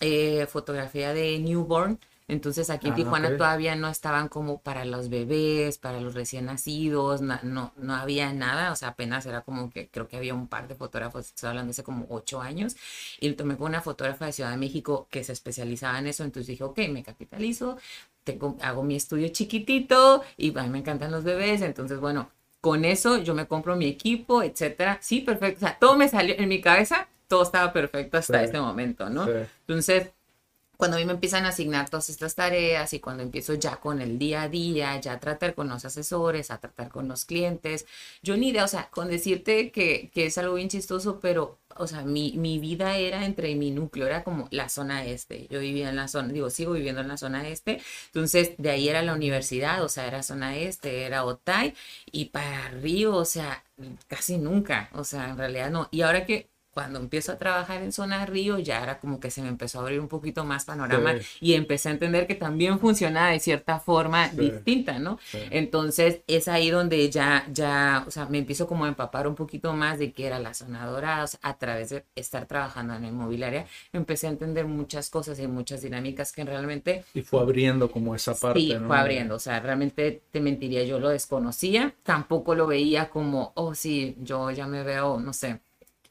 eh, 0.00 0.46
fotografía 0.48 1.12
de 1.14 1.38
newborn. 1.38 1.98
Entonces 2.30 2.68
aquí 2.68 2.88
en 2.88 2.94
Ah, 2.94 2.94
Tijuana 2.94 3.30
ok. 3.30 3.30
todavía 3.36 3.74
no 3.74 3.88
estaban 3.88 4.28
como 4.28 4.60
para 4.60 4.84
los 4.84 5.08
bebés, 5.08 5.78
para 5.78 5.98
los 6.00 6.12
recién 6.14 6.44
nacidos, 6.44 7.22
na- 7.22 7.40
no, 7.42 7.72
no 7.78 7.94
había 7.94 8.32
nada, 8.34 8.70
o 8.70 8.76
sea, 8.76 8.88
apenas 8.88 9.24
era 9.24 9.40
como 9.42 9.70
que 9.70 9.88
creo 9.88 10.08
que 10.08 10.18
había 10.18 10.34
un 10.34 10.46
par 10.46 10.68
de 10.68 10.74
fotógrafos, 10.74 11.26
estoy 11.28 11.48
hablando 11.48 11.70
hace 11.70 11.82
como 11.84 12.06
ocho 12.10 12.42
años, 12.42 12.76
y 13.18 13.32
tomé 13.32 13.56
con 13.56 13.68
una 13.68 13.80
fotógrafa 13.80 14.26
de 14.26 14.32
Ciudad 14.32 14.50
de 14.50 14.58
México 14.58 15.08
que 15.10 15.24
se 15.24 15.32
especializaba 15.32 15.98
en 15.98 16.06
eso, 16.08 16.22
entonces 16.22 16.48
dije, 16.48 16.64
ok, 16.64 16.78
me 16.90 17.02
capitalizo, 17.02 17.78
tengo, 18.24 18.56
hago 18.60 18.82
mi 18.82 18.96
estudio 18.96 19.28
chiquitito 19.28 20.22
y 20.36 20.56
a 20.58 20.62
mí 20.64 20.68
me 20.68 20.78
encantan 20.80 21.10
los 21.12 21.24
bebés, 21.24 21.62
entonces 21.62 21.98
bueno, 21.98 22.30
con 22.68 22.84
eso 22.84 23.16
yo 23.18 23.34
me 23.34 23.46
compro 23.46 23.76
mi 23.76 23.86
equipo, 23.86 24.42
etcétera, 24.42 24.98
sí, 25.00 25.20
perfecto, 25.20 25.64
o 25.64 25.68
sea, 25.68 25.78
todo 25.78 25.96
me 25.96 26.06
salió 26.08 26.34
en 26.38 26.48
mi 26.48 26.60
cabeza, 26.60 27.08
todo 27.26 27.42
estaba 27.42 27.72
perfecto 27.72 28.18
hasta 28.18 28.38
Sí. 28.40 28.44
este 28.44 28.60
momento, 28.60 29.08
¿no? 29.08 29.24
Sí. 29.24 29.32
Entonces, 29.66 30.10
cuando 30.78 30.96
a 30.96 31.00
mí 31.00 31.06
me 31.06 31.12
empiezan 31.12 31.44
a 31.44 31.48
asignar 31.48 31.90
todas 31.90 32.08
estas 32.08 32.36
tareas 32.36 32.94
y 32.94 33.00
cuando 33.00 33.24
empiezo 33.24 33.54
ya 33.54 33.76
con 33.76 34.00
el 34.00 34.18
día 34.18 34.42
a 34.42 34.48
día, 34.48 34.98
ya 35.00 35.14
a 35.14 35.20
tratar 35.20 35.54
con 35.54 35.68
los 35.68 35.84
asesores, 35.84 36.52
a 36.52 36.58
tratar 36.58 36.88
con 36.88 37.08
los 37.08 37.24
clientes, 37.24 37.84
yo 38.22 38.36
ni 38.36 38.50
idea, 38.50 38.64
o 38.64 38.68
sea, 38.68 38.88
con 38.90 39.08
decirte 39.08 39.72
que, 39.72 40.10
que 40.14 40.26
es 40.26 40.38
algo 40.38 40.54
bien 40.54 40.68
chistoso, 40.68 41.18
pero, 41.20 41.58
o 41.76 41.88
sea, 41.88 42.02
mi, 42.02 42.32
mi 42.36 42.60
vida 42.60 42.96
era 42.96 43.24
entre 43.26 43.54
mi 43.56 43.72
núcleo, 43.72 44.06
era 44.06 44.22
como 44.22 44.46
la 44.52 44.68
zona 44.68 45.04
este, 45.04 45.48
yo 45.50 45.58
vivía 45.60 45.88
en 45.88 45.96
la 45.96 46.06
zona, 46.06 46.32
digo, 46.32 46.48
sigo 46.48 46.72
viviendo 46.74 47.00
en 47.00 47.08
la 47.08 47.16
zona 47.16 47.48
este, 47.48 47.80
entonces 48.06 48.52
de 48.58 48.70
ahí 48.70 48.88
era 48.88 49.02
la 49.02 49.14
universidad, 49.14 49.82
o 49.82 49.88
sea, 49.88 50.06
era 50.06 50.22
zona 50.22 50.56
este, 50.56 51.02
era 51.04 51.24
Otay, 51.24 51.74
y 52.12 52.26
para 52.26 52.66
arriba, 52.66 53.16
o 53.16 53.24
sea, 53.24 53.64
casi 54.06 54.38
nunca, 54.38 54.90
o 54.92 55.02
sea, 55.04 55.30
en 55.30 55.38
realidad 55.38 55.70
no, 55.70 55.88
y 55.90 56.02
ahora 56.02 56.24
que 56.24 56.48
cuando 56.78 57.00
empiezo 57.00 57.32
a 57.32 57.38
trabajar 57.38 57.82
en 57.82 57.90
zona 57.90 58.24
Río, 58.24 58.60
ya 58.60 58.80
era 58.80 59.00
como 59.00 59.18
que 59.18 59.32
se 59.32 59.42
me 59.42 59.48
empezó 59.48 59.80
a 59.80 59.82
abrir 59.82 59.98
un 59.98 60.06
poquito 60.06 60.44
más 60.44 60.64
panorama 60.64 61.14
Sí. 61.18 61.26
y 61.40 61.54
empecé 61.54 61.88
a 61.88 61.92
entender 61.92 62.28
que 62.28 62.36
también 62.36 62.78
funcionaba 62.78 63.30
de 63.30 63.40
cierta 63.40 63.80
forma 63.80 64.30
Sí. 64.30 64.36
distinta, 64.36 65.00
¿no? 65.00 65.18
Sí. 65.24 65.38
Entonces 65.50 66.20
es 66.28 66.46
ahí 66.46 66.70
donde 66.70 67.10
ya, 67.10 67.44
ya, 67.52 68.04
o 68.06 68.12
sea, 68.12 68.26
me 68.26 68.38
empiezo 68.38 68.68
como 68.68 68.84
a 68.84 68.88
empapar 68.88 69.26
un 69.26 69.34
poquito 69.34 69.72
más 69.72 69.98
de 69.98 70.12
qué 70.12 70.28
era 70.28 70.38
la 70.38 70.54
zona 70.54 70.86
dorada, 70.86 71.24
o 71.24 71.26
sea, 71.26 71.40
a 71.42 71.58
través 71.58 71.90
de 71.90 72.04
estar 72.14 72.46
trabajando 72.46 72.94
en 72.94 73.02
la 73.02 73.08
inmobiliaria, 73.08 73.66
empecé 73.92 74.28
a 74.28 74.30
entender 74.30 74.64
muchas 74.66 75.10
cosas 75.10 75.40
y 75.40 75.48
muchas 75.48 75.82
dinámicas 75.82 76.30
que 76.30 76.44
realmente 76.44 77.04
Y 77.12 77.22
fue 77.22 77.40
abriendo 77.40 77.90
como 77.90 78.14
esa 78.14 78.36
parte, 78.36 78.60
Sí, 78.60 78.72
¿no? 78.74 78.86
fue 78.86 78.96
abriendo, 78.98 79.34
o 79.34 79.40
sea, 79.40 79.58
realmente 79.58 80.22
te 80.30 80.38
mentiría, 80.40 80.84
yo 80.84 81.00
lo 81.00 81.08
desconocía, 81.08 81.92
tampoco 82.04 82.54
lo 82.54 82.68
veía 82.68 83.08
como, 83.10 83.50
oh, 83.56 83.74
sí, 83.74 84.14
yo 84.20 84.52
ya 84.52 84.68
me 84.68 84.84
veo, 84.84 85.18
no 85.18 85.32
sé, 85.32 85.58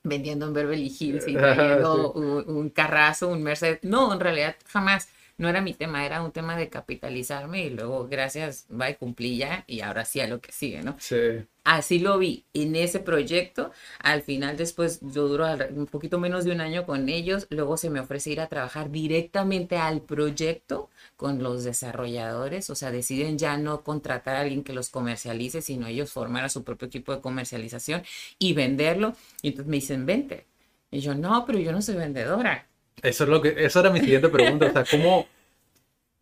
vendiendo 0.08 0.46
en 0.48 0.54
Beverly 0.54 0.96
Hills 1.00 1.28
y 1.28 1.34
trayendo 1.38 2.14
un, 2.14 2.50
un 2.50 2.70
carrazo, 2.70 3.30
un 3.30 3.44
Mercedes. 3.44 3.80
No, 3.84 4.14
en 4.14 4.20
realidad 4.20 4.56
jamás, 4.68 5.10
no 5.38 5.50
era 5.50 5.62
mi 5.62 5.74
tema, 5.74 6.06
era 6.06 6.22
un 6.24 6.32
tema 6.32 6.58
de 6.58 6.70
capitalizarme 6.70 7.66
y 7.66 7.70
luego, 7.70 8.08
gracias, 8.08 8.66
va 8.70 8.90
y 8.90 8.96
cumplí 8.96 9.38
ya 9.38 9.64
y 9.68 9.82
ahora 9.82 10.04
sí 10.06 10.20
a 10.20 10.28
lo 10.28 10.42
que 10.42 10.52
sigue, 10.52 10.82
¿no? 10.82 10.96
Sí. 11.00 11.46
Así 11.64 12.00
lo 12.00 12.18
vi 12.18 12.46
en 12.54 12.76
ese 12.76 13.00
proyecto. 13.00 13.72
Al 14.00 14.22
final, 14.22 14.56
después, 14.56 15.00
yo 15.02 15.28
duro 15.28 15.46
un 15.76 15.86
poquito 15.88 16.18
menos 16.18 16.46
de 16.46 16.52
un 16.54 16.62
año 16.62 16.86
con 16.86 17.10
ellos. 17.10 17.46
Luego 17.50 17.76
se 17.76 17.90
me 17.90 18.00
ofrece 18.00 18.32
ir 18.32 18.40
a 18.40 18.48
trabajar 18.48 18.90
directamente 18.90 19.76
al 19.78 20.02
proyecto 20.02 20.90
con 21.18 21.44
los 21.44 21.66
desarrolladores. 21.66 22.70
O 22.70 22.76
sea, 22.76 22.92
deciden 22.92 23.38
ya 23.38 23.58
no 23.58 23.84
contratar 23.84 24.38
a 24.38 24.42
alguien 24.42 24.64
que 24.64 24.72
los 24.72 24.90
comercialice, 24.90 25.62
sino 25.62 25.88
ellos 25.88 26.10
formar 26.12 26.46
a 26.46 26.50
su 26.50 26.64
propio 26.64 26.88
equipo 26.88 27.14
de 27.14 27.22
comercialización 27.22 28.02
y 28.40 28.54
venderlo. 28.54 29.16
Y 29.42 29.50
entonces 29.50 29.70
me 29.70 29.76
dicen, 29.78 30.06
vente. 30.06 30.46
Y 30.90 31.02
yo, 31.02 31.16
no, 31.16 31.46
pero 31.46 31.60
yo 31.60 31.74
no 31.74 31.82
soy 31.82 31.96
vendedora. 31.96 32.68
Eso 33.02 33.24
es 33.24 33.30
lo 33.30 33.42
que, 33.42 33.56
esa 33.58 33.80
era 33.82 33.90
mi 33.92 34.00
siguiente 34.00 34.30
pregunta. 34.30 34.68
O 34.68 34.72
sea, 34.72 34.86
¿cómo, 34.90 35.28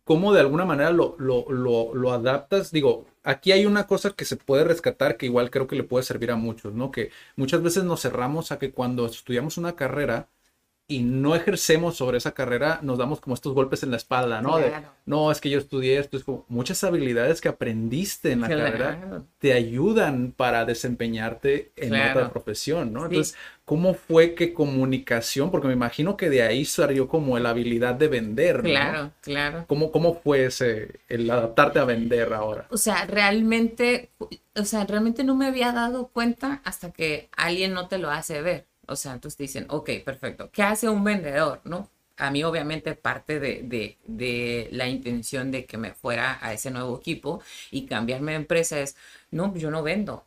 cómo 0.04 0.32
de 0.32 0.40
alguna 0.40 0.64
manera 0.64 0.90
lo, 0.90 1.16
lo, 1.18 1.46
lo, 1.50 1.94
lo 1.94 2.12
adaptas? 2.12 2.70
Digo, 2.72 3.06
aquí 3.22 3.52
hay 3.52 3.66
una 3.66 3.86
cosa 3.86 4.10
que 4.12 4.24
se 4.24 4.36
puede 4.36 4.64
rescatar 4.64 5.16
que 5.16 5.26
igual 5.26 5.50
creo 5.50 5.66
que 5.66 5.76
le 5.76 5.84
puede 5.84 6.04
servir 6.04 6.30
a 6.30 6.36
muchos, 6.36 6.74
¿no? 6.74 6.90
Que 6.90 7.10
muchas 7.36 7.62
veces 7.62 7.84
nos 7.84 8.02
cerramos 8.02 8.52
a 8.52 8.58
que 8.58 8.72
cuando 8.72 9.06
estudiamos 9.06 9.58
una 9.58 9.74
carrera 9.76 10.28
y 10.88 11.00
no 11.02 11.34
ejercemos 11.34 11.96
sobre 11.96 12.18
esa 12.18 12.32
carrera, 12.32 12.78
nos 12.82 12.98
damos 12.98 13.20
como 13.20 13.34
estos 13.34 13.54
golpes 13.54 13.82
en 13.82 13.90
la 13.90 13.96
espalda, 13.96 14.40
¿no? 14.40 14.58
De, 14.58 14.72
no, 15.04 15.32
es 15.32 15.40
que 15.40 15.50
yo 15.50 15.58
estudié 15.58 15.98
esto, 15.98 16.16
es 16.16 16.22
como 16.22 16.44
muchas 16.48 16.84
habilidades 16.84 17.40
que 17.40 17.48
aprendiste 17.48 18.30
en 18.32 18.40
la 18.42 18.48
carrera 18.48 19.24
te 19.38 19.52
ayudan 19.52 20.32
para 20.36 20.64
desempeñarte 20.64 21.72
en 21.76 21.88
Claro. 21.88 22.20
otra 22.20 22.30
profesión, 22.32 22.92
¿no? 22.92 23.00
Sí. 23.00 23.06
Entonces, 23.06 23.36
¿cómo 23.66 23.92
fue 23.94 24.34
que 24.34 24.54
comunicación? 24.54 25.50
Porque 25.50 25.68
me 25.68 25.74
imagino 25.74 26.16
que 26.16 26.30
de 26.30 26.42
ahí 26.42 26.64
salió 26.64 27.08
como 27.08 27.38
la 27.38 27.50
habilidad 27.50 27.94
de 27.96 28.08
vender, 28.08 28.56
¿no? 28.58 28.62
Claro, 28.70 29.12
claro. 29.20 29.64
¿Cómo, 29.68 29.92
cómo 29.92 30.14
fue 30.14 30.46
ese, 30.46 31.00
el 31.08 31.30
adaptarte 31.30 31.78
a 31.80 31.84
vender 31.84 32.32
ahora? 32.32 32.66
O 32.70 32.78
sea, 32.78 33.06
realmente, 33.06 34.10
o 34.54 34.64
sea, 34.64 34.84
realmente 34.86 35.24
no 35.24 35.34
me 35.34 35.46
había 35.46 35.72
dado 35.72 36.08
cuenta 36.08 36.62
hasta 36.64 36.92
que 36.92 37.28
alguien 37.36 37.74
no 37.74 37.88
te 37.88 37.98
lo 37.98 38.10
hace 38.10 38.40
ver. 38.42 38.66
O 38.86 38.96
sea, 38.96 39.12
entonces 39.12 39.36
te 39.36 39.42
dicen, 39.44 39.66
ok, 39.68 39.90
perfecto. 40.04 40.50
¿Qué 40.52 40.62
hace 40.62 40.88
un 40.88 41.04
vendedor? 41.04 41.60
¿No? 41.64 41.90
A 42.16 42.30
mí, 42.30 42.42
obviamente, 42.44 42.94
parte 42.94 43.40
de, 43.40 43.62
de, 43.64 43.98
de 44.06 44.68
la 44.72 44.88
intención 44.88 45.50
de 45.50 45.66
que 45.66 45.76
me 45.76 45.92
fuera 45.92 46.38
a 46.40 46.52
ese 46.54 46.70
nuevo 46.70 46.96
equipo 46.98 47.42
y 47.70 47.86
cambiarme 47.86 48.32
de 48.32 48.38
empresa 48.38 48.80
es, 48.80 48.96
no, 49.30 49.54
yo 49.56 49.70
no 49.70 49.82
vendo. 49.82 50.24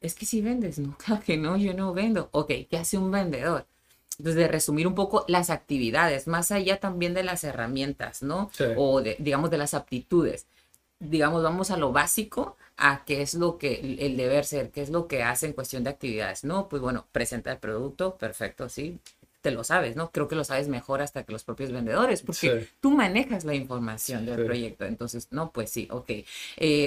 Es 0.00 0.14
que 0.14 0.26
si 0.26 0.40
vendes, 0.40 0.78
no, 0.78 0.96
claro 1.04 1.22
que 1.24 1.36
no, 1.36 1.56
yo 1.56 1.74
no 1.74 1.92
vendo. 1.94 2.28
Ok, 2.32 2.52
¿qué 2.70 2.76
hace 2.78 2.98
un 2.98 3.10
vendedor? 3.10 3.66
Entonces, 4.18 4.34
de 4.36 4.48
resumir 4.48 4.86
un 4.88 4.96
poco 4.96 5.24
las 5.28 5.48
actividades, 5.48 6.26
más 6.26 6.50
allá 6.50 6.80
también 6.80 7.14
de 7.14 7.22
las 7.22 7.44
herramientas, 7.44 8.22
¿no? 8.22 8.50
Sí. 8.52 8.64
O 8.76 9.00
de, 9.00 9.14
digamos, 9.18 9.50
de 9.50 9.58
las 9.58 9.74
aptitudes 9.74 10.46
digamos, 11.00 11.42
vamos 11.44 11.70
a 11.70 11.76
lo 11.76 11.92
básico, 11.92 12.56
a 12.76 13.04
qué 13.04 13.22
es 13.22 13.34
lo 13.34 13.56
que 13.58 13.96
el- 14.00 14.16
deber 14.16 14.44
ser, 14.44 14.70
qué 14.70 14.82
es 14.82 14.90
lo 14.90 15.06
que 15.06 15.22
hace 15.22 15.46
en 15.46 15.52
cuestión 15.52 15.84
de 15.84 15.90
actividades. 15.90 16.42
No, 16.44 16.68
pues 16.68 16.82
bueno, 16.82 17.06
presenta 17.12 17.52
el 17.52 17.58
producto, 17.58 18.16
perfecto, 18.16 18.68
sí, 18.68 18.98
te 19.40 19.52
lo 19.52 19.62
sabes, 19.62 19.94
¿no? 19.94 20.10
Creo 20.10 20.26
que 20.26 20.34
lo 20.34 20.42
sabes 20.42 20.66
mejor 20.68 21.00
hasta 21.00 21.22
que 21.22 21.32
los 21.32 21.44
propios 21.44 21.70
vendedores, 21.70 22.22
porque 22.22 22.60
Sí. 22.62 22.68
tú 22.80 22.90
manejas 22.90 23.44
la 23.44 23.54
información 23.54 24.26
del 24.26 24.38
Sí. 24.40 24.42
proyecto. 24.44 24.84
Entonces, 24.86 25.28
no, 25.30 25.52
pues 25.52 25.70
sí, 25.70 25.86
ok. 25.90 26.10
Eh, 26.10 26.24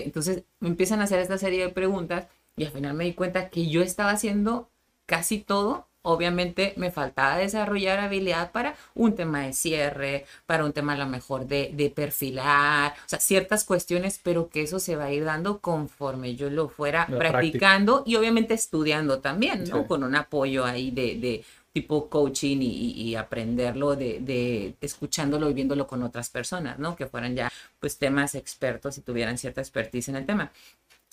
entonces, 0.06 0.44
empiezan 0.60 1.00
a 1.00 1.06
hacer 1.06 1.20
esta 1.20 1.38
serie 1.38 1.64
de 1.68 1.70
preguntas 1.70 2.28
y 2.62 2.66
al 2.66 2.72
final 2.72 2.94
me 2.94 3.06
di 3.06 3.14
cuenta 3.14 3.50
que 3.50 3.68
yo 3.70 3.82
estaba 3.82 4.12
haciendo 4.12 4.70
casi 5.06 5.40
todo. 5.40 5.88
Obviamente 6.04 6.74
me 6.78 6.90
faltaba 6.90 7.38
desarrollar 7.38 8.00
habilidad 8.00 8.52
para 8.52 8.76
un 8.96 9.14
tema 9.16 9.42
de 9.42 9.54
cierre, 9.54 10.26
para 10.48 10.66
un 10.66 10.74
tema 10.74 10.94
a 10.94 10.98
lo 10.98 11.06
mejor 11.06 11.46
de, 11.46 11.70
de 11.76 11.92
perfilar, 11.92 12.94
o 13.06 13.10
sea, 13.10 13.20
ciertas 13.20 13.64
cuestiones, 13.66 14.20
pero 14.24 14.50
que 14.50 14.64
eso 14.64 14.80
se 14.80 14.96
va 14.96 15.06
a 15.06 15.12
ir 15.12 15.26
dando 15.26 15.60
conforme 15.60 16.36
yo 16.36 16.50
lo 16.50 16.70
fuera 16.70 17.06
La 17.08 17.20
practicando 17.20 18.02
y 18.04 18.16
obviamente 18.16 18.56
estudiando 18.56 19.20
también, 19.22 19.70
¿no? 19.70 19.84
Sí. 19.84 19.88
Con 19.88 20.04
un 20.04 20.16
apoyo 20.16 20.66
ahí 20.66 20.90
de, 20.90 21.18
de 21.20 21.46
tipo 21.72 22.10
coaching 22.10 22.58
y, 22.62 22.66
y- 22.66 23.02
y 23.10 23.16
aprenderlo 23.16 23.96
de, 23.96 24.20
de 24.22 24.76
escuchándolo 24.82 25.50
y 25.50 25.54
viéndolo 25.54 25.86
con 25.88 26.02
otras 26.04 26.30
personas, 26.32 26.80
¿no? 26.80 26.96
Que 26.96 27.06
fueran 27.06 27.36
ya 27.36 27.52
pues 27.80 27.98
temas 28.00 28.36
expertos 28.36 28.98
y 28.98 29.02
tuvieran 29.02 29.38
cierta 29.38 29.62
expertise 29.62 30.10
en 30.10 30.16
el 30.18 30.26
tema. 30.26 30.52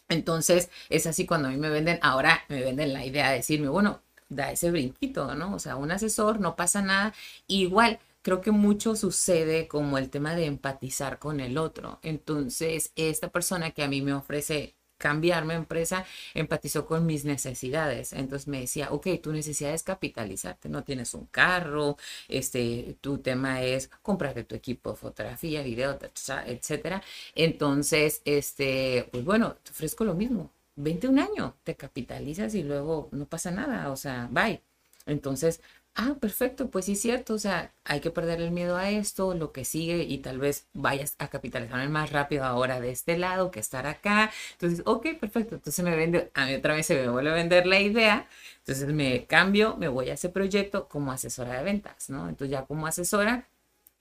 Entonces, 0.08 0.70
es 0.88 1.06
así 1.06 1.26
cuando 1.26 1.48
a 1.48 1.50
mí 1.50 1.56
me 1.58 1.70
venden, 1.70 1.98
ahora 2.02 2.42
me 2.48 2.60
venden 2.62 2.92
la 2.92 3.04
idea 3.04 3.30
de 3.30 3.36
decirme, 3.36 3.68
bueno, 3.68 4.00
da 4.28 4.52
ese 4.52 4.70
brinquito, 4.70 5.34
¿no? 5.34 5.54
O 5.54 5.58
sea, 5.58 5.76
un 5.76 5.90
asesor, 5.90 6.40
no 6.40 6.56
pasa 6.56 6.82
nada. 6.82 7.14
Igual, 7.46 7.98
creo 8.22 8.40
que 8.40 8.50
mucho 8.50 8.96
sucede 8.96 9.68
como 9.68 9.98
el 9.98 10.10
tema 10.10 10.34
de 10.34 10.46
empatizar 10.46 11.18
con 11.18 11.40
el 11.40 11.58
otro. 11.58 11.98
Entonces, 12.02 12.92
esta 12.96 13.28
persona 13.30 13.70
que 13.72 13.82
a 13.82 13.88
mí 13.88 14.02
me 14.02 14.14
ofrece 14.14 14.74
cambiar 14.98 15.44
mi 15.44 15.54
empresa, 15.54 16.04
empatizó 16.34 16.86
con 16.86 17.06
mis 17.06 17.24
necesidades. 17.24 18.12
Entonces 18.12 18.48
me 18.48 18.60
decía, 18.60 18.90
ok, 18.92 19.06
tu 19.22 19.32
necesidad 19.32 19.72
es 19.72 19.82
capitalizarte, 19.82 20.68
no 20.68 20.84
tienes 20.84 21.14
un 21.14 21.26
carro, 21.26 21.96
este, 22.28 22.96
tu 23.00 23.18
tema 23.18 23.62
es 23.62 23.88
comprarte 24.02 24.44
tu 24.44 24.54
equipo 24.54 24.90
de 24.90 24.96
fotografía, 24.96 25.62
video, 25.62 25.98
etcétera. 26.46 27.02
Entonces, 27.34 28.22
este, 28.24 29.08
pues 29.12 29.24
bueno, 29.24 29.54
te 29.62 29.70
ofrezco 29.70 30.04
lo 30.04 30.14
mismo. 30.14 30.50
Vente 30.76 31.08
un 31.08 31.18
año, 31.18 31.56
te 31.64 31.74
capitalizas 31.76 32.54
y 32.54 32.62
luego 32.62 33.08
no 33.12 33.26
pasa 33.26 33.50
nada, 33.50 33.90
o 33.90 33.96
sea, 33.96 34.28
bye. 34.30 34.62
Entonces, 35.06 35.60
ah, 35.98 36.14
perfecto, 36.20 36.70
pues 36.70 36.84
sí 36.86 36.92
es 36.92 37.00
cierto, 37.00 37.34
o 37.34 37.38
sea, 37.38 37.74
hay 37.84 38.00
que 38.00 38.10
perder 38.12 38.40
el 38.40 38.52
miedo 38.52 38.76
a 38.76 38.88
esto, 38.90 39.34
lo 39.34 39.52
que 39.52 39.64
sigue 39.64 40.04
y 40.04 40.18
tal 40.18 40.38
vez 40.38 40.68
vayas 40.72 41.16
a 41.18 41.28
capitalizar 41.28 41.86
más 41.88 42.12
rápido 42.12 42.44
ahora 42.44 42.80
de 42.80 42.90
este 42.92 43.18
lado 43.18 43.50
que 43.50 43.58
estar 43.60 43.84
acá. 43.86 44.30
Entonces, 44.52 44.82
ok, 44.86 45.18
perfecto, 45.20 45.56
entonces 45.56 45.84
me 45.84 45.96
vende, 45.96 46.30
a 46.34 46.46
mí 46.46 46.54
otra 46.54 46.74
vez 46.74 46.86
se 46.86 46.94
me 46.94 47.08
vuelve 47.08 47.30
a 47.30 47.34
vender 47.34 47.66
la 47.66 47.80
idea, 47.80 48.28
entonces 48.58 48.86
me 48.94 49.26
cambio, 49.26 49.76
me 49.76 49.88
voy 49.88 50.10
a 50.10 50.14
ese 50.14 50.28
proyecto 50.28 50.88
como 50.88 51.10
asesora 51.10 51.58
de 51.58 51.64
ventas, 51.64 52.08
¿no? 52.10 52.28
Entonces 52.28 52.52
ya 52.52 52.64
como 52.64 52.86
asesora 52.86 53.48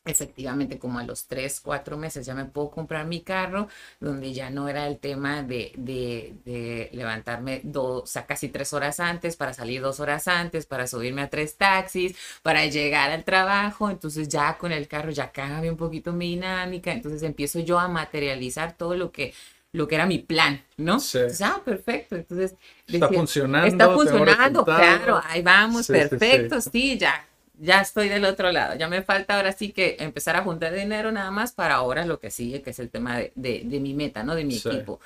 efectivamente 0.07 0.79
como 0.79 0.99
a 0.99 1.03
los 1.03 1.25
tres, 1.25 1.59
cuatro 1.59 1.97
meses 1.97 2.25
ya 2.25 2.33
me 2.33 2.45
puedo 2.45 2.71
comprar 2.71 3.05
mi 3.05 3.21
carro, 3.21 3.67
donde 3.99 4.33
ya 4.33 4.49
no 4.49 4.67
era 4.67 4.87
el 4.87 4.97
tema 4.97 5.43
de, 5.43 5.71
de, 5.75 6.89
levantarme 6.93 7.61
dos, 7.63 8.03
o 8.03 8.05
sea, 8.07 8.25
casi 8.25 8.49
tres 8.49 8.73
horas 8.73 8.99
antes 8.99 9.35
para 9.35 9.53
salir 9.53 9.81
dos 9.81 9.99
horas 9.99 10.27
antes, 10.27 10.65
para 10.65 10.87
subirme 10.87 11.21
a 11.21 11.29
tres 11.29 11.55
taxis, 11.55 12.15
para 12.41 12.65
llegar 12.65 13.11
al 13.11 13.23
trabajo, 13.23 13.89
entonces 13.89 14.27
ya 14.27 14.57
con 14.57 14.71
el 14.71 14.87
carro 14.87 15.11
ya 15.11 15.31
cambia 15.31 15.71
un 15.71 15.77
poquito 15.77 16.13
mi 16.13 16.31
dinámica, 16.31 16.91
entonces 16.91 17.23
empiezo 17.23 17.59
yo 17.59 17.79
a 17.79 17.87
materializar 17.87 18.77
todo 18.77 18.95
lo 18.95 19.11
que 19.11 19.33
lo 19.73 19.87
que 19.87 19.95
era 19.95 20.05
mi 20.05 20.19
plan, 20.19 20.63
¿no? 20.77 20.99
Sí. 20.99 21.19
ah, 21.43 21.61
perfecto. 21.63 22.15
Entonces, 22.15 22.55
está 22.87 23.09
funcionando. 23.09 23.67
Está 23.67 23.93
funcionando, 23.93 24.65
claro, 24.65 25.21
ahí 25.23 25.41
vamos, 25.41 25.87
perfecto, 25.87 26.61
sí, 26.61 26.97
ya 26.97 27.27
ya 27.59 27.81
estoy 27.81 28.09
del 28.09 28.25
otro 28.25 28.51
lado. 28.51 28.75
Ya 28.75 28.87
me 28.87 29.01
falta 29.01 29.35
ahora 29.35 29.51
sí 29.53 29.71
que 29.71 29.97
empezar 29.99 30.35
a 30.35 30.43
juntar 30.43 30.73
dinero 30.73 31.11
nada 31.11 31.31
más 31.31 31.51
para 31.53 31.75
ahora 31.75 32.05
lo 32.05 32.19
que 32.19 32.31
sigue, 32.31 32.61
que 32.61 32.71
es 32.71 32.79
el 32.79 32.89
tema 32.89 33.17
de, 33.17 33.31
de, 33.35 33.79
mi 33.79 33.93
meta, 33.93 34.23
¿no? 34.23 34.35
De 34.35 34.45
mi 34.45 34.57
equipo. 34.57 34.99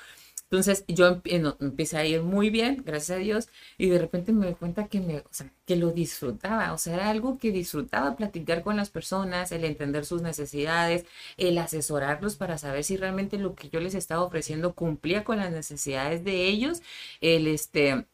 Entonces 0.52 0.84
yo 0.86 1.22
empecé 1.24 1.96
a 1.96 2.04
ir 2.04 2.20
muy 2.22 2.50
bien, 2.50 2.82
gracias 2.84 3.16
a 3.16 3.20
Dios, 3.20 3.48
y 3.78 3.88
de 3.88 3.98
repente 3.98 4.32
me 4.32 4.44
doy 4.44 4.54
cuenta 4.54 4.86
que, 4.86 5.00
me, 5.00 5.20
o 5.20 5.28
sea, 5.30 5.50
que 5.64 5.76
lo 5.76 5.92
disfrutaba, 5.92 6.74
o 6.74 6.78
sea, 6.78 6.94
era 6.94 7.08
algo 7.08 7.38
que 7.38 7.52
disfrutaba 7.52 8.16
platicar 8.16 8.62
con 8.62 8.76
las 8.76 8.90
personas, 8.90 9.50
el 9.50 9.64
entender 9.64 10.04
sus 10.04 10.20
necesidades, 10.20 11.06
el 11.38 11.56
asesorarlos 11.56 12.36
para 12.36 12.58
saber 12.58 12.84
si 12.84 12.98
realmente 12.98 13.38
lo 13.38 13.54
que 13.54 13.70
yo 13.70 13.80
les 13.80 13.94
estaba 13.94 14.22
ofreciendo 14.22 14.74
cumplía 14.74 15.24
con 15.24 15.38
las 15.38 15.52
necesidades 15.52 16.22
de 16.22 16.44
ellos, 16.48 16.82
el, 17.22 17.46
este, 17.46 18.04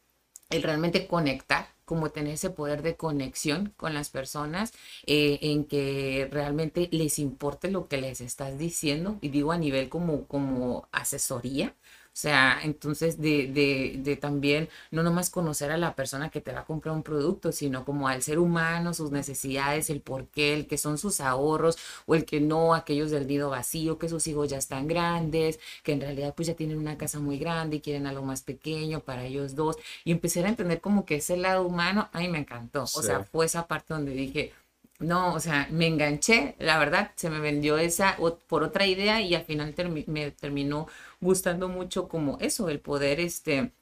el 0.51 0.62
realmente 0.62 1.09
conectar 1.09 1.77
como 1.89 2.11
tener 2.11 2.34
ese 2.34 2.51
poder 2.51 2.82
de 2.82 2.97
conexión 2.97 3.72
con 3.78 3.95
las 3.95 4.11
personas, 4.11 4.72
eh, 5.07 5.39
en 5.41 5.64
que 5.64 6.28
realmente 6.30 6.89
les 6.93 7.18
importe 7.18 7.70
lo 7.70 7.89
que 7.89 7.97
les 7.97 8.20
estás 8.20 8.59
diciendo, 8.59 9.16
y 9.22 9.30
digo 9.30 9.53
a 9.53 9.59
nivel 9.59 9.89
como, 9.89 10.26
como 10.26 10.86
asesoría, 10.93 11.74
sea, 12.18 12.58
entonces 12.62 13.20
de, 13.20 13.46
de, 13.46 13.96
de, 14.02 14.16
también 14.16 14.68
no 14.90 15.02
nomás 15.02 15.30
conocer 15.30 15.70
a 15.70 15.76
la 15.76 15.94
persona 15.94 16.30
que 16.30 16.40
te 16.40 16.52
va 16.52 16.60
a 16.60 16.64
comprar 16.64 16.94
un 16.94 17.02
producto, 17.02 17.52
sino 17.52 17.84
como 17.84 18.08
al 18.08 18.22
ser 18.22 18.38
humano, 18.38 18.92
sus 18.94 19.10
necesidades, 19.12 19.88
el 19.90 20.00
por 20.00 20.26
qué, 20.26 20.54
el 20.54 20.66
que 20.66 20.78
son 20.78 20.98
sus 20.98 21.20
ahorros 21.20 21.78
o 22.06 22.14
el 22.14 22.24
que 22.24 22.40
no, 22.40 22.74
aquellos 22.74 23.10
del 23.10 23.26
nido 23.28 23.50
vacío, 23.50 23.98
que 23.98 24.08
sus 24.08 24.26
hijos 24.26 24.48
ya 24.48 24.58
están 24.58 24.88
grandes, 24.88 25.60
que 25.82 25.92
en 25.92 26.00
realidad 26.00 26.34
pues 26.34 26.48
ya 26.48 26.54
tienen 26.54 26.78
una 26.78 26.98
casa 26.98 27.20
muy 27.20 27.38
grande 27.38 27.76
y 27.76 27.80
quieren 27.80 28.06
algo 28.06 28.22
más 28.24 28.42
pequeño 28.42 29.00
para 29.00 29.24
ellos 29.24 29.54
dos. 29.54 29.76
Y 30.04 30.12
empecé 30.12 30.44
a 30.44 30.48
entender 30.48 30.80
como 30.80 31.04
que 31.04 31.16
ese 31.16 31.36
lado 31.36 31.66
humano, 31.66 32.08
a 32.12 32.18
mí 32.20 32.28
me 32.28 32.38
encantó. 32.38 32.82
O 32.84 33.02
sea, 33.02 33.22
fue 33.24 33.46
esa 33.46 33.66
parte 33.66 33.94
donde 33.94 34.12
dije, 34.12 34.52
no, 34.99 35.34
o 35.34 35.40
sea, 35.40 35.68
me 35.70 35.86
enganché, 35.86 36.57
la 36.59 36.78
verdad, 36.78 37.12
se 37.16 37.30
me 37.30 37.40
vendió 37.40 37.78
esa 37.78 38.16
por 38.49 38.62
otra 38.64 38.86
idea 38.86 39.20
y 39.20 39.34
al 39.34 39.44
final 39.44 39.74
me 40.07 40.30
terminó 40.32 40.88
gustando 41.20 41.68
mucho 41.68 42.09
como 42.09 42.38
eso, 42.40 42.68
el 42.68 42.80
poder, 42.80 43.20
este, 43.20 43.72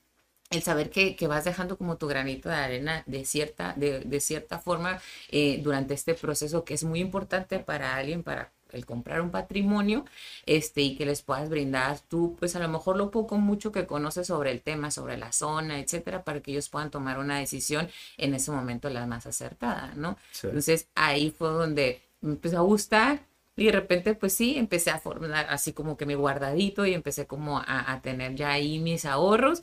el 0.51 0.63
saber 0.63 0.91
que, 0.91 1.17
vas 1.29 1.45
dejando 1.45 1.79
como 1.79 1.97
tu 1.99 2.07
granito 2.09 2.49
de 2.49 2.57
arena 2.57 3.03
de 3.07 3.25
cierta, 3.25 3.75
de, 3.77 4.01
de 4.01 4.21
cierta 4.21 4.59
forma 4.59 5.01
eh, 5.31 5.61
durante 5.63 5.95
este 5.95 6.15
proceso 6.15 6.65
que 6.65 6.75
es 6.75 6.85
muy 6.85 7.01
importante 7.01 7.59
para 7.61 7.97
alguien, 7.97 8.23
para 8.23 8.53
el 8.73 8.87
comprar 8.87 9.21
un 9.21 9.31
patrimonio, 9.31 10.05
este, 10.47 10.83
y 10.83 10.97
que 10.97 11.07
les 11.07 11.23
puedas 11.23 11.49
brindar 11.49 12.01
tú, 12.01 12.37
pues 12.39 12.57
a 12.57 12.59
lo 12.59 12.69
mejor 12.69 12.97
lo 12.97 13.11
poco 13.11 13.37
mucho 13.39 13.73
que 13.73 13.87
conoces 13.87 14.27
sobre 14.27 14.51
el 14.51 14.63
tema, 14.63 14.91
sobre 14.91 15.17
la 15.17 15.33
zona, 15.33 15.81
etcétera, 15.81 16.25
para 16.25 16.41
que 16.41 16.51
ellos 16.53 16.69
puedan 16.69 16.91
tomar 16.91 17.19
una 17.19 17.39
decisión 17.39 17.89
en 18.17 18.35
ese 18.35 18.51
momento 18.51 18.91
la 18.91 19.07
más 19.07 19.27
acertada, 19.27 19.93
¿no? 19.97 20.17
Entonces 20.43 20.89
ahí 20.95 21.31
fue 21.31 21.49
donde 21.51 22.03
me 22.21 22.33
empezó 22.33 22.59
a 22.59 22.63
gustar 22.63 23.21
y 23.57 23.67
de 23.67 23.73
repente, 23.73 24.15
pues 24.15 24.35
sí, 24.35 24.57
empecé 24.59 24.91
a 24.91 24.99
formar 24.99 25.47
así 25.49 25.73
como 25.73 25.97
que 25.97 26.05
mi 26.07 26.15
guardadito 26.15 26.85
y 26.85 26.93
empecé 26.95 27.27
como 27.27 27.59
a, 27.59 28.01
tener 28.03 28.35
ya 28.35 28.51
ahí 28.51 28.79
mis 28.79 29.07
ahorros. 29.07 29.63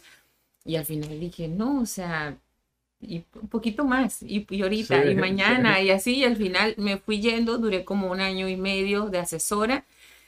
Y 0.65 0.77
al 0.77 0.85
final 0.85 1.19
dije, 1.19 1.47
no, 1.47 1.81
o 1.81 1.85
sea, 1.85 2.39
y 3.07 3.25
un 3.41 3.47
poquito 3.47 3.85
más, 3.85 4.21
y, 4.23 4.45
ahorita, 4.61 5.05
y 5.05 5.15
mañana, 5.15 5.81
y 5.81 5.91
así, 5.91 6.17
y 6.17 6.23
al 6.23 6.35
final 6.37 6.75
me 6.77 6.97
fui 6.97 7.21
yendo, 7.21 7.57
duré 7.57 7.85
como 7.85 8.11
un 8.11 8.19
año 8.19 8.47
y 8.47 8.57
medio 8.57 9.09
de 9.09 9.19
asesora, 9.19 9.85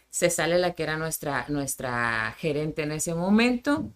se 0.09 0.29
sale 0.29 0.57
la 0.57 0.73
que 0.73 0.83
era 0.83 0.97
nuestra, 0.97 1.45
nuestra 1.49 2.35
gerente 2.37 2.83
en 2.83 2.91
ese 2.93 3.13
momento, 3.15 3.91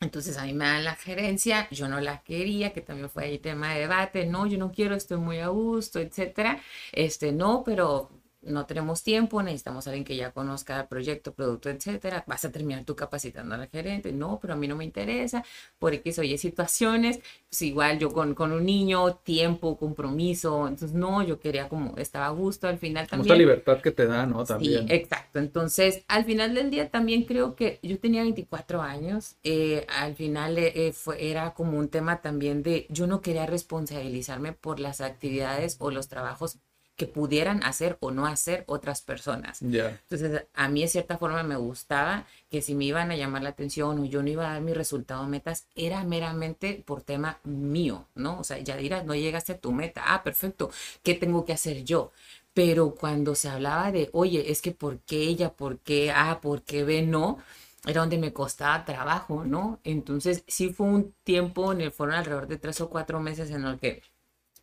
entonces 0.00 0.38
a 0.38 0.44
mí 0.44 0.54
me 0.54 0.64
dan 0.64 0.84
la 0.84 0.94
gerencia, 0.94 1.68
yo 1.70 1.86
no 1.88 2.00
la 2.00 2.22
quería, 2.22 2.72
que 2.72 2.80
también 2.80 3.10
fue 3.10 3.24
ahí 3.24 3.38
tema 3.38 3.74
de 3.74 3.80
debate, 3.80 4.26
no, 4.26 4.46
yo 4.46 4.56
no 4.56 4.72
quiero, 4.72 4.94
estoy 4.94 5.18
muy 5.18 5.38
a 5.38 5.48
gusto, 5.48 6.00
etcétera, 6.00 6.60
este, 6.92 7.32
no, 7.32 7.62
pero 7.64 8.10
no 8.42 8.64
tenemos 8.66 9.02
tiempo, 9.02 9.42
necesitamos 9.42 9.86
a 9.86 9.90
alguien 9.90 10.04
que 10.04 10.16
ya 10.16 10.32
conozca 10.32 10.80
el 10.80 10.86
proyecto, 10.86 11.32
producto, 11.32 11.68
etcétera. 11.68 12.24
Vas 12.26 12.44
a 12.44 12.50
terminar 12.50 12.84
tú 12.84 12.96
capacitando 12.96 13.54
al 13.54 13.68
gerente. 13.68 14.12
No, 14.12 14.38
pero 14.40 14.54
a 14.54 14.56
mí 14.56 14.66
no 14.66 14.76
me 14.76 14.84
interesa. 14.84 15.44
Por 15.78 15.94
X 15.94 16.18
o 16.18 16.22
Y 16.22 16.38
situaciones. 16.38 17.20
Pues 17.48 17.62
igual 17.62 17.98
yo 17.98 18.10
con, 18.12 18.34
con 18.34 18.52
un 18.52 18.64
niño, 18.64 19.16
tiempo, 19.16 19.76
compromiso. 19.76 20.66
Entonces, 20.68 20.92
no, 20.92 21.22
yo 21.22 21.38
quería 21.38 21.68
como, 21.68 21.96
estaba 21.96 22.26
a 22.26 22.30
gusto 22.30 22.66
al 22.66 22.78
final 22.78 23.06
también. 23.06 23.28
Mucha 23.28 23.38
libertad 23.38 23.80
que 23.80 23.90
te 23.90 24.06
da, 24.06 24.24
¿no? 24.26 24.44
También. 24.44 24.88
Sí, 24.88 24.94
exacto. 24.94 25.38
Entonces, 25.38 26.04
al 26.08 26.24
final 26.24 26.54
del 26.54 26.70
día 26.70 26.90
también 26.90 27.24
creo 27.24 27.54
que 27.54 27.78
yo 27.82 27.98
tenía 27.98 28.22
24 28.22 28.80
años. 28.80 29.36
Eh, 29.42 29.86
al 29.88 30.14
final 30.14 30.56
eh, 30.58 30.72
eh, 30.74 30.92
fue, 30.92 31.30
era 31.30 31.52
como 31.52 31.78
un 31.78 31.88
tema 31.88 32.22
también 32.22 32.62
de, 32.62 32.86
yo 32.88 33.06
no 33.06 33.20
quería 33.20 33.46
responsabilizarme 33.46 34.52
por 34.52 34.80
las 34.80 35.00
actividades 35.00 35.76
o 35.78 35.90
los 35.90 36.08
trabajos 36.08 36.58
que 37.00 37.06
pudieran 37.06 37.62
hacer 37.62 37.96
o 38.00 38.10
no 38.10 38.26
hacer 38.26 38.62
otras 38.66 39.00
personas. 39.00 39.62
Entonces, 39.62 40.44
a 40.52 40.68
mí 40.68 40.82
de 40.82 40.88
cierta 40.88 41.16
forma 41.16 41.42
me 41.42 41.56
gustaba 41.56 42.26
que 42.50 42.60
si 42.60 42.74
me 42.74 42.84
iban 42.84 43.10
a 43.10 43.16
llamar 43.16 43.42
la 43.42 43.48
atención 43.48 43.98
o 43.98 44.04
yo 44.04 44.22
no 44.22 44.28
iba 44.28 44.46
a 44.46 44.52
dar 44.52 44.60
mi 44.60 44.74
resultado 44.74 45.26
metas, 45.26 45.64
era 45.74 46.04
meramente 46.04 46.82
por 46.84 47.00
tema 47.00 47.38
mío, 47.42 48.04
¿no? 48.14 48.40
O 48.40 48.44
sea, 48.44 48.58
ya 48.58 48.76
dirás, 48.76 49.06
no 49.06 49.14
llegaste 49.14 49.52
a 49.52 49.58
tu 49.58 49.72
meta, 49.72 50.02
ah, 50.08 50.22
perfecto, 50.22 50.70
¿qué 51.02 51.14
tengo 51.14 51.46
que 51.46 51.54
hacer 51.54 51.84
yo? 51.84 52.12
Pero 52.52 52.94
cuando 52.94 53.34
se 53.34 53.48
hablaba 53.48 53.90
de, 53.92 54.10
oye, 54.12 54.52
es 54.52 54.60
que 54.60 54.72
por 54.72 54.98
qué 54.98 55.22
ella, 55.22 55.54
por 55.54 55.78
qué 55.78 56.10
A, 56.10 56.42
por 56.42 56.64
qué 56.64 56.84
B, 56.84 57.00
no, 57.00 57.38
era 57.86 58.02
donde 58.02 58.18
me 58.18 58.34
costaba 58.34 58.84
trabajo, 58.84 59.46
¿no? 59.46 59.80
Entonces, 59.84 60.44
sí 60.46 60.68
fue 60.68 60.86
un 60.86 61.14
tiempo, 61.24 61.72
en 61.72 61.80
el 61.80 61.92
fueron 61.92 62.16
alrededor 62.16 62.46
de 62.46 62.58
tres 62.58 62.82
o 62.82 62.90
cuatro 62.90 63.20
meses 63.20 63.50
en 63.52 63.64
el 63.64 63.78
que 63.78 64.02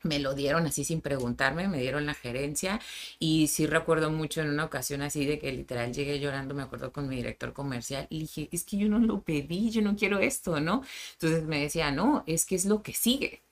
me 0.07 0.19
lo 0.19 0.33
dieron 0.33 0.65
así 0.65 0.83
sin 0.83 1.01
preguntarme, 1.01 1.67
me 1.67 1.79
dieron 1.81 2.05
la 2.05 2.13
gerencia 2.13 2.79
y 3.19 3.47
sí 3.47 3.67
recuerdo 3.67 4.11
mucho 4.11 4.41
en 4.41 4.49
una 4.49 4.65
ocasión 4.65 5.01
así 5.01 5.25
de 5.25 5.39
que 5.39 5.51
literal 5.51 5.93
llegué 5.93 6.19
llorando, 6.19 6.55
me 6.55 6.63
acuerdo 6.63 6.91
con 6.91 7.07
mi 7.07 7.17
director 7.17 7.53
comercial 7.53 8.07
y 8.09 8.21
dije, 8.21 8.49
es 8.51 8.63
que 8.63 8.77
yo 8.77 8.89
no 8.89 8.99
lo 8.99 9.21
pedí, 9.23 9.69
yo 9.71 9.81
no 9.81 9.95
quiero 9.95 10.19
esto, 10.19 10.59
¿no? 10.59 10.83
Entonces 11.13 11.43
me 11.45 11.61
decía, 11.61 11.91
no, 11.91 12.23
es 12.27 12.45
que 12.45 12.55
es 12.55 12.65
lo 12.65 12.81
que 12.83 12.93
sigue. 12.93 13.43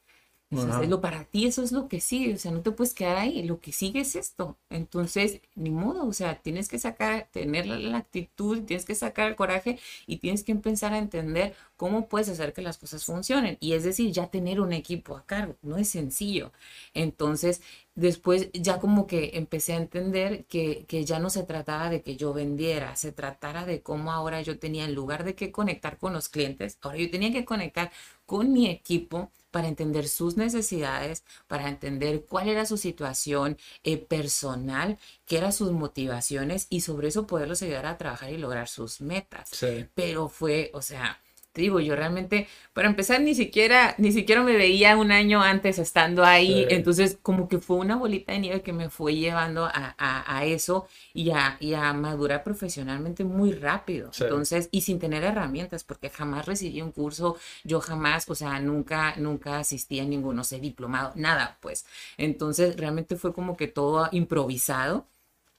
Entonces, 0.52 0.90
lo 0.90 1.02
para 1.02 1.26
ti 1.26 1.48
eso 1.48 1.64
es 1.64 1.72
lo 1.72 1.88
que 1.88 2.00
sigue, 2.00 2.36
o 2.36 2.38
sea, 2.38 2.52
no 2.52 2.62
te 2.62 2.72
puedes 2.72 2.94
quedar 2.94 3.18
ahí, 3.18 3.44
lo 3.44 3.60
que 3.60 3.72
sigue 3.72 4.02
es 4.02 4.16
esto. 4.16 4.58
Entonces, 4.70 5.42
ni 5.56 5.72
modo, 5.72 6.06
o 6.08 6.14
sea, 6.14 6.42
tienes 6.42 6.70
que 6.70 6.78
sacar, 6.78 7.28
tener 7.32 7.66
la, 7.66 7.98
actitud, 7.98 8.62
tienes 8.64 8.86
que 8.86 8.94
sacar 8.96 9.28
el 9.28 9.36
coraje 9.36 9.80
y 10.06 10.18
tienes 10.18 10.44
que 10.44 10.52
empezar 10.52 10.94
a 10.94 11.00
entender 11.00 11.56
cómo 11.78 12.08
puedes 12.08 12.30
hacer 12.30 12.54
que 12.54 12.62
las 12.62 12.78
cosas 12.78 13.04
funcionen. 13.04 13.58
Y 13.60 13.74
es 13.74 13.84
decir, 13.84 14.12
ya 14.12 14.28
tener 14.28 14.62
un 14.62 14.72
equipo 14.72 15.18
a 15.18 15.26
cargo, 15.26 15.56
no 15.64 15.78
es 15.78 15.90
sencillo. 15.90 16.52
Entonces, 16.94 17.62
después 17.96 18.50
ya 18.54 18.80
como 18.80 19.08
que 19.08 19.32
empecé 19.36 19.74
a 19.74 19.78
entender 19.78 20.46
que, 20.46 20.86
que 20.88 21.06
ya 21.06 21.20
no 21.20 21.30
se 21.30 21.44
trataba 21.44 21.90
de 21.90 22.02
que 22.02 22.16
yo 22.18 22.34
vendiera, 22.34 22.96
se 22.96 23.12
tratara 23.12 23.66
de 23.66 23.82
cómo 23.82 24.12
ahora 24.12 24.42
yo 24.42 24.60
tenía, 24.60 24.86
en 24.86 24.94
lugar 24.96 25.24
de 25.24 25.36
que 25.36 25.52
conectar 25.52 25.98
con 25.98 26.14
los 26.14 26.30
clientes, 26.30 26.78
ahora 26.82 26.98
yo 26.98 27.10
tenía 27.10 27.32
que 27.32 27.46
conectar 27.46 27.92
con 28.26 28.52
mi 28.54 28.68
equipo 28.70 29.32
para 29.52 29.70
entender 29.70 30.10
sus 30.10 30.36
necesidades, 30.36 31.24
para 31.48 31.70
entender 31.70 32.26
cuál 32.26 32.50
era 32.50 32.66
su 32.66 32.76
situación 32.78 33.58
eh, 33.86 33.98
personal, 33.98 34.98
qué 35.26 35.38
eran 35.38 35.54
sus 35.54 35.72
motivaciones 35.72 36.68
y 36.70 36.82
sobre 36.82 37.08
eso 37.08 37.26
poderlos 37.26 37.62
ayudar 37.62 37.86
a 37.86 37.98
trabajar 37.98 38.32
y 38.34 38.38
lograr 38.38 38.68
sus 38.68 39.00
metas. 39.00 39.50
Pero 39.94 40.28
fue, 40.28 40.72
o 40.74 40.82
sea, 40.82 41.22
digo, 41.62 41.80
yo 41.80 41.96
realmente, 41.96 42.48
para 42.74 42.88
empezar, 42.88 43.22
ni 43.22 43.36
siquiera, 43.36 43.96
ni 43.98 44.12
siquiera 44.12 44.44
me 44.44 44.56
veía 44.56 44.98
un 44.98 45.12
año 45.12 45.42
antes 45.42 45.80
estando 45.80 46.24
ahí, 46.24 46.66
Sí. 46.68 46.76
entonces 46.76 47.18
como 47.22 47.48
que 47.48 47.60
fue 47.60 47.78
una 47.78 47.96
bolita 47.96 48.34
de 48.34 48.40
nieve 48.40 48.62
que 48.62 48.74
me 48.74 48.90
fue 48.90 49.16
llevando 49.16 49.66
a, 49.66 49.96
a- 49.98 50.38
a 50.38 50.46
eso 50.46 50.88
y 51.14 51.32
a, 51.32 51.58
y 51.60 51.74
a 51.74 51.94
madurar 51.94 52.44
profesionalmente 52.44 53.24
muy 53.24 53.54
rápido. 53.54 54.12
Sí. 54.14 54.24
Entonces, 54.24 54.70
y 54.72 54.82
sin 54.82 55.00
tener 55.00 55.24
herramientas, 55.24 55.84
porque 55.84 56.10
jamás 56.10 56.46
recibí 56.46 56.82
un 56.82 56.92
curso, 56.92 57.38
yo 57.64 57.80
jamás, 57.82 58.30
o 58.30 58.36
sea, 58.36 58.60
nunca, 58.60 59.16
nunca 59.18 59.60
asistí 59.60 60.00
a 60.00 60.06
ninguno, 60.06 60.44
sé, 60.44 60.60
diplomado, 60.60 61.12
nada, 61.16 61.58
pues. 61.62 61.86
Entonces, 62.18 62.76
realmente 62.78 63.16
fue 63.16 63.34
como 63.34 63.56
que 63.58 63.68
todo 63.68 64.08
improvisado. 64.12 65.06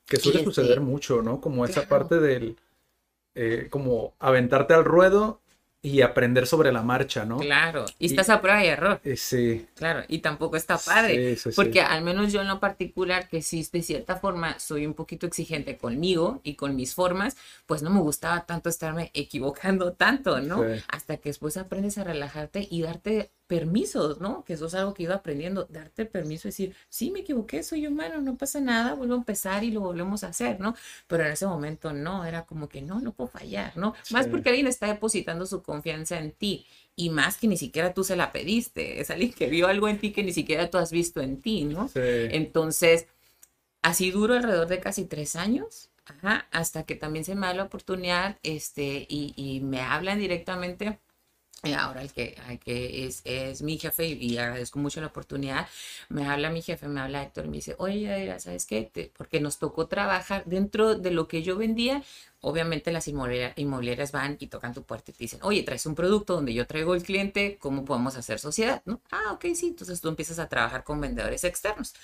Que 0.07 0.19
suele 0.19 0.39
Y 0.39 0.43
este- 0.43 0.55
suceder 0.55 0.81
mucho, 0.81 1.23
¿no? 1.23 1.41
Como 1.41 1.65
esa 1.65 1.87
Claro. 1.87 1.89
parte 1.89 2.21
del, 2.21 2.57
eh, 3.35 3.69
como 3.71 4.15
aventarte 4.19 4.73
al 4.75 4.85
ruedo 4.85 5.41
y 5.83 6.01
aprender 6.03 6.47
sobre 6.49 6.73
la 6.73 6.83
marcha, 6.83 7.25
¿no? 7.25 7.39
Claro, 7.39 7.85
y 7.99 8.07
Y- 8.07 8.09
estás 8.09 8.29
a 8.31 8.41
prueba 8.41 8.65
y 8.65 8.69
error. 8.69 9.01
Eh, 9.05 9.17
sí, 9.17 9.67
Claro, 9.77 10.03
y 10.09 10.19
tampoco 10.19 10.57
está 10.57 10.79
padre, 10.79 11.37
Sí, 11.37 11.43
sí, 11.43 11.51
sí. 11.53 11.57
porque 11.57 11.81
al 11.81 12.03
menos 12.03 12.33
yo 12.33 12.41
en 12.41 12.49
lo 12.49 12.59
particular, 12.59 13.29
que 13.29 13.41
sí 13.43 13.67
de 13.73 13.83
cierta 13.83 14.17
forma 14.17 14.59
soy 14.59 14.85
un 14.87 14.95
poquito 14.95 15.27
exigente 15.27 15.77
conmigo 15.77 16.41
y 16.43 16.55
con 16.55 16.75
mis 16.75 16.95
formas, 16.95 17.37
pues 17.67 17.83
no 17.83 17.91
me 17.91 18.01
gustaba 18.01 18.47
tanto 18.47 18.69
estarme 18.69 19.11
equivocando 19.15 19.93
tanto, 19.93 20.41
¿no? 20.41 20.65
Hasta 20.89 21.19
que 21.19 21.29
después 21.29 21.57
aprendes 21.57 21.99
a 21.99 22.05
relajarte 22.05 22.67
y 22.71 22.83
darte 22.83 23.31
permisos, 23.47 24.21
¿no? 24.21 24.45
Que 24.45 24.55
eso 24.55 24.67
es 24.67 24.75
algo 24.75 24.93
que 24.95 25.05
ido 25.05 25.15
aprendiendo, 25.15 25.67
darte 25.71 26.05
permiso 26.05 26.49
decir, 26.49 26.75
sí, 26.89 27.11
me 27.11 27.21
equivoqué, 27.21 27.63
soy 27.63 27.87
humano, 27.87 28.21
no 28.21 28.37
pasa 28.37 28.61
nada, 28.61 28.95
vuelvo 28.95 29.15
a 29.15 29.19
empezar 29.19 29.63
y 29.65 29.71
lo 29.71 29.81
volvemos 29.81 30.25
a 30.25 30.29
hacer, 30.29 30.61
¿no? 30.61 30.75
Pero 31.07 31.25
en 31.25 31.33
ese 31.33 31.47
momento 31.47 31.93
no, 31.93 32.25
era 32.25 32.45
como 32.45 32.69
que 32.69 32.83
no, 32.83 33.01
no 33.01 33.13
puedo 33.13 33.29
fallar, 33.29 33.77
¿no? 33.77 33.95
Más 34.11 34.27
porque 34.27 34.49
alguien 34.49 34.67
está 34.67 34.87
depositando 34.89 35.47
su 35.47 35.63
confianza 35.63 36.19
en 36.19 36.33
ti 36.33 36.67
y 36.97 37.11
más 37.11 37.37
que 37.37 37.47
ni 37.47 37.57
siquiera 37.57 37.95
tú 37.95 38.05
se 38.05 38.17
la 38.17 38.33
pediste, 38.33 39.01
es 39.01 39.11
alguien 39.11 39.33
que 39.33 39.49
vio 39.49 39.69
algo 39.69 39.89
en 39.89 39.99
ti 39.99 40.13
que 40.13 40.23
ni 40.23 40.33
siquiera 40.33 40.71
tú 40.71 40.79
has 40.79 40.91
visto 40.91 41.21
en 41.21 41.41
ti, 41.41 41.65
¿no? 41.65 41.89
sí. 41.89 42.01
Entonces, 42.01 43.07
así 43.83 44.11
duro 44.11 44.35
alrededor 44.35 44.69
de 44.69 44.81
casi 44.81 45.05
tres 45.05 45.37
años, 45.37 45.91
ajá, 46.05 46.49
hasta 46.51 46.85
que 46.85 46.97
también 46.97 47.25
se 47.25 47.35
me 47.35 47.47
da 47.47 47.55
la 47.55 47.65
oportunidad, 47.65 48.39
este, 48.43 49.07
y, 49.09 49.35
y 49.37 49.61
me 49.61 49.81
hablan 49.81 50.19
directamente. 50.19 50.99
Eh, 51.63 51.75
Ahora 51.75 52.03
el 52.03 52.13
que, 52.13 52.37
el 52.49 52.59
que 52.61 53.07
es, 53.07 53.23
es 53.25 53.63
mi 53.63 53.79
jefe 53.79 54.07
y, 54.07 54.37
agradezco 54.39 54.79
mucho 54.79 55.01
la 55.01 55.09
oportunidad, 55.09 55.67
me 56.09 56.27
habla 56.29 56.51
mi 56.51 56.63
jefe, 56.63 56.87
me 56.89 57.01
habla 57.01 57.23
Héctor 57.23 57.47
y 57.47 57.49
me 57.49 57.57
dice, 57.57 57.75
oye, 57.79 58.39
¿sabes 58.39 58.67
qué? 58.67 58.83
Te- 58.93 59.11
porque 59.17 59.41
nos 59.41 59.59
tocó 59.59 59.87
trabajar 59.89 60.45
dentro 60.47 60.95
de 60.95 61.11
lo 61.11 61.27
que 61.29 61.43
yo 61.43 61.57
vendía, 61.57 62.03
obviamente 62.41 62.93
las 62.93 63.09
inmobiliar- 63.09 63.55
inmobiliarias 63.57 64.13
van 64.13 64.37
y 64.39 64.47
tocan 64.49 64.75
tu 64.75 64.83
puerta 64.85 65.11
y 65.11 65.15
te 65.15 65.25
dicen, 65.25 65.41
oye, 65.43 65.63
traes 65.63 65.87
un 65.87 65.95
producto 65.95 66.35
donde 66.35 66.55
yo 66.55 66.67
traigo 66.67 66.95
el 66.95 67.03
cliente, 67.03 67.57
¿cómo 67.59 67.85
podemos 67.85 68.17
hacer 68.17 68.39
sociedad? 68.39 68.83
¿No? 68.85 69.01
Ah, 69.11 69.33
ok, 69.33 69.47
sí, 69.55 69.69
entonces 69.69 70.01
tú 70.01 70.09
empiezas 70.09 70.39
a 70.39 70.49
trabajar 70.49 70.85
con 70.85 71.01
vendedores 71.01 71.43
externos. 71.45 71.95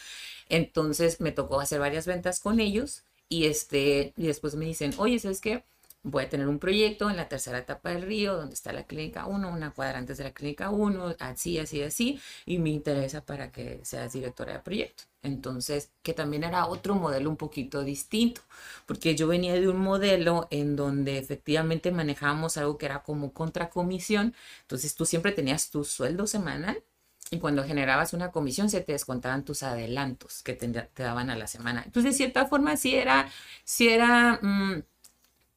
Entonces 0.48 1.20
me 1.20 1.32
tocó 1.32 1.61
hacer 1.61 1.80
varias 1.80 2.07
ventas 2.07 2.40
con 2.40 2.61
ellos 2.61 3.05
y, 3.28 3.46
este, 3.46 4.12
y 4.16 4.26
después 4.26 4.55
me 4.57 4.64
dicen, 4.66 4.92
oye, 4.98 5.18
¿sabes 5.18 5.40
qué? 5.40 5.64
Voy 6.05 6.24
a 6.24 6.28
tener 6.28 6.48
un 6.48 6.59
proyecto 6.59 7.09
en 7.11 7.16
la 7.16 7.28
tercera 7.28 7.59
etapa 7.59 7.90
del 7.90 8.03
río, 8.03 8.36
donde 8.36 8.55
está 8.55 8.72
la 8.72 8.84
clínica 8.86 9.26
1, 9.26 9.48
una 9.48 9.70
cuadra 9.70 9.98
antes 9.98 10.18
de 10.18 10.24
la 10.24 10.32
clínica 10.32 10.70
1, 10.70 11.16
así, 11.20 11.59
así, 11.59 11.82
así, 11.82 12.20
y 12.44 12.59
me 12.59 12.70
interesa 12.70 13.24
para 13.24 13.53
que 13.53 13.80
seas 13.84 14.12
directora 14.12 14.55
de 14.55 14.59
proyecto. 14.61 15.05
Entonces, 15.22 15.92
que 16.03 16.12
también 16.12 16.42
era 16.42 16.66
otro 16.66 16.96
modelo 16.96 17.30
un 17.30 17.36
poquito 17.36 17.84
distinto, 17.84 18.40
porque 18.86 19.14
yo 19.14 19.28
venía 19.28 19.55
de 19.55 19.68
un 19.68 19.78
modelo 19.78 20.48
en 20.50 20.74
donde 20.74 21.18
efectivamente 21.18 21.92
manejábamos 21.92 22.57
algo 22.57 22.78
que 22.78 22.86
era 22.86 23.05
como 23.05 23.32
contracomisión, 23.32 24.34
entonces 24.62 24.96
tú 24.96 25.07
siempre 25.07 25.30
tenías 25.32 25.70
tu 25.70 25.84
sueldo 25.84 26.26
semanal 26.26 26.82
y 27.30 27.38
cuando 27.38 27.64
generabas 27.64 28.12
una 28.12 28.30
comisión 28.30 28.68
se 28.68 28.80
te 28.82 28.92
descontaban 28.92 29.44
tus 29.44 29.62
adelantos 29.62 30.42
que 30.42 30.53
te, 30.53 30.68
daban 30.96 31.30
a 31.30 31.36
la 31.36 31.46
semana. 31.46 31.82
Entonces, 31.84 32.12
de 32.12 32.16
cierta 32.18 32.46
forma, 32.46 32.76
sí 32.76 32.94
era, 32.94 33.30
sí 33.64 33.88
era 33.88 34.38
mm, 34.42 34.82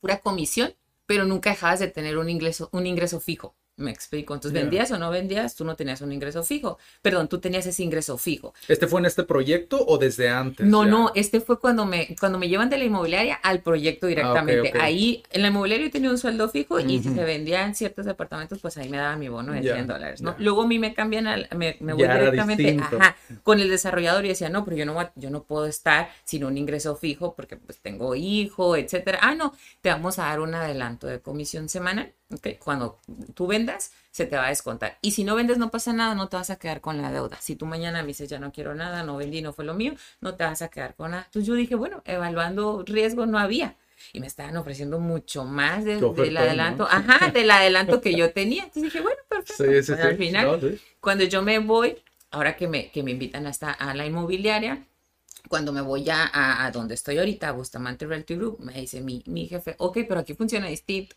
pura 0.05 0.19
comisión, 0.19 0.75
pero 1.07 1.25
nunca 1.25 1.49
dejabas 1.49 1.79
de 1.79 1.87
tener 1.87 2.19
un 2.19 2.29
ingreso, 2.29 2.69
un 2.71 2.85
ingreso 2.85 3.19
fijo. 3.19 3.55
Me 3.77 3.91
explico. 3.91 4.33
Entonces, 4.33 4.59
vendías 4.59 4.89
o 4.91 4.97
no 4.97 5.09
vendías, 5.11 5.55
tú 5.55 5.65
no 5.65 5.75
tenías 5.75 5.99
un 6.01 6.11
ingreso 6.11 6.43
fijo. 6.43 6.77
Perdón, 7.01 7.27
tú 7.27 7.39
tenías 7.39 7.65
ese 7.65 7.83
ingreso 7.83 8.17
fijo. 8.17 8.53
¿Este 8.67 8.87
fue 8.87 9.01
en 9.01 9.05
este 9.05 9.23
proyecto 9.23 9.85
o 9.85 9.97
desde 9.97 10.29
antes? 10.29 10.65
No, 10.65 10.83
ya? 10.85 10.91
no, 10.91 11.11
este 11.13 11.41
fue 11.41 11.59
cuando 11.59 11.85
me, 11.85 12.15
cuando 12.19 12.39
me 12.39 12.47
llevan 12.47 12.69
de 12.69 12.77
la 12.77 12.85
inmobiliaria 12.85 13.35
al 13.35 13.61
proyecto 13.61 14.07
directamente. 14.07 14.69
ok. 14.69 14.75
Ahí, 14.79 15.23
en 15.31 15.41
la 15.41 15.49
inmobiliaria 15.49 15.87
yo 15.87 15.91
tenía 15.91 16.09
un 16.09 16.17
sueldo 16.17 16.49
fijo 16.49 16.79
y 16.79 17.01
si 17.03 17.13
se 17.13 17.23
vendían 17.25 17.75
ciertos 17.75 18.05
departamentos, 18.05 18.59
pues 18.59 18.77
ahí 18.77 18.89
me 18.89 18.97
daba 18.97 19.17
mi 19.17 19.27
bono 19.27 19.51
de 19.51 19.61
Ya, 19.61 19.73
100 19.73 19.87
dólares, 19.87 20.21
¿no? 20.21 20.35
Luego 20.39 20.63
a 20.63 20.67
mí 20.67 20.79
me 20.79 20.93
cambian, 20.93 21.27
al, 21.27 21.49
me, 21.55 21.77
me 21.81 21.93
voy 21.93 22.03
directamente 22.07 22.77
ajá, 22.79 23.17
con 23.43 23.59
el 23.59 23.69
desarrollador 23.69 24.23
y 24.25 24.29
decía, 24.29 24.49
no, 24.49 24.63
pero 24.63 24.77
yo 24.77 24.85
no, 24.85 25.11
yo 25.15 25.29
no 25.29 25.43
puedo 25.43 25.65
estar 25.65 26.09
sin 26.23 26.43
un 26.45 26.57
ingreso 26.57 26.95
fijo 26.95 27.33
porque 27.35 27.57
pues 27.57 27.79
tengo 27.79 28.15
hijo, 28.15 28.75
etcétera. 28.77 29.19
Ah, 29.21 29.35
no, 29.35 29.53
te 29.81 29.89
vamos 29.89 30.19
a 30.19 30.23
dar 30.23 30.39
un 30.39 30.55
adelanto 30.55 31.07
de 31.07 31.19
comisión 31.19 31.69
semanal, 31.69 32.13
¿ok? 32.33 32.47
Cuando 32.63 32.99
tú 33.33 33.47
vendas, 33.65 33.91
se 34.11 34.25
te 34.25 34.35
va 34.37 34.45
a 34.45 34.49
descontar. 34.49 34.97
Y 35.01 35.11
si 35.11 35.23
no 35.23 35.35
vendes, 35.35 35.57
no 35.57 35.71
pasa 35.71 35.93
nada, 35.93 36.15
no 36.15 36.27
te 36.29 36.37
vas 36.37 36.49
a 36.49 36.55
quedar 36.57 36.81
con 36.81 37.01
la 37.01 37.11
deuda. 37.11 37.37
Si 37.41 37.55
tú 37.55 37.65
mañana 37.65 38.01
me 38.01 38.07
dices, 38.09 38.29
ya 38.29 38.39
no 38.39 38.51
quiero 38.51 38.75
nada, 38.75 39.03
no 39.03 39.17
vendí, 39.17 39.41
no 39.41 39.53
fue 39.53 39.65
lo 39.65 39.73
mío, 39.73 39.93
no 40.21 40.35
te 40.35 40.43
vas 40.43 40.61
a 40.61 40.69
quedar 40.69 40.95
con 40.95 41.11
nada. 41.11 41.23
Entonces 41.25 41.47
yo 41.47 41.55
dije, 41.55 41.75
bueno, 41.75 42.01
evaluando 42.05 42.83
riesgo 42.85 43.25
no 43.25 43.39
había. 43.39 43.75
Y 44.13 44.19
me 44.19 44.27
estaban 44.27 44.55
ofreciendo 44.57 44.99
mucho 44.99 45.45
más 45.45 45.83
de- 45.85 45.95
del 46.01 46.37
adelanto, 46.37 46.83
¿no? 46.83 46.89
ajá, 46.89 47.31
del 47.31 47.49
adelanto 47.49 48.01
que 48.01 48.15
yo 48.15 48.31
tenía. 48.33 48.63
Entonces 48.63 48.83
dije, 48.83 49.01
bueno, 49.01 49.17
perfecto. 49.29 49.63
Sí, 49.63 49.83
sí, 49.83 49.95
sí. 49.95 50.01
al 50.01 50.15
final, 50.17 50.45
cuando 50.99 51.23
yo 51.23 51.41
me 51.41 51.59
voy, 51.59 51.97
ahora 52.31 52.55
que 52.55 52.67
me, 52.67 52.91
que 52.91 53.03
me 53.03 53.11
invitan 53.11 53.47
hasta 53.47 53.71
a 53.71 53.93
la 53.93 54.05
inmobiliaria, 54.05 54.85
cuando 55.49 55.71
me 55.71 55.81
voy 55.81 56.03
ya 56.03 56.25
a, 56.33 56.65
a 56.65 56.71
donde 56.71 56.95
estoy 56.95 57.17
ahorita, 57.19 57.49
a 57.49 57.51
Bustamante 57.51 58.05
Realty 58.05 58.35
Group, 58.35 58.59
me 58.59 58.73
dice 58.73 59.01
mi, 59.01 59.23
mi 59.27 59.47
jefe, 59.47 59.75
ok, 59.77 59.99
pero 60.07 60.19
aquí 60.21 60.33
funciona 60.33 60.67
distinto. 60.67 61.15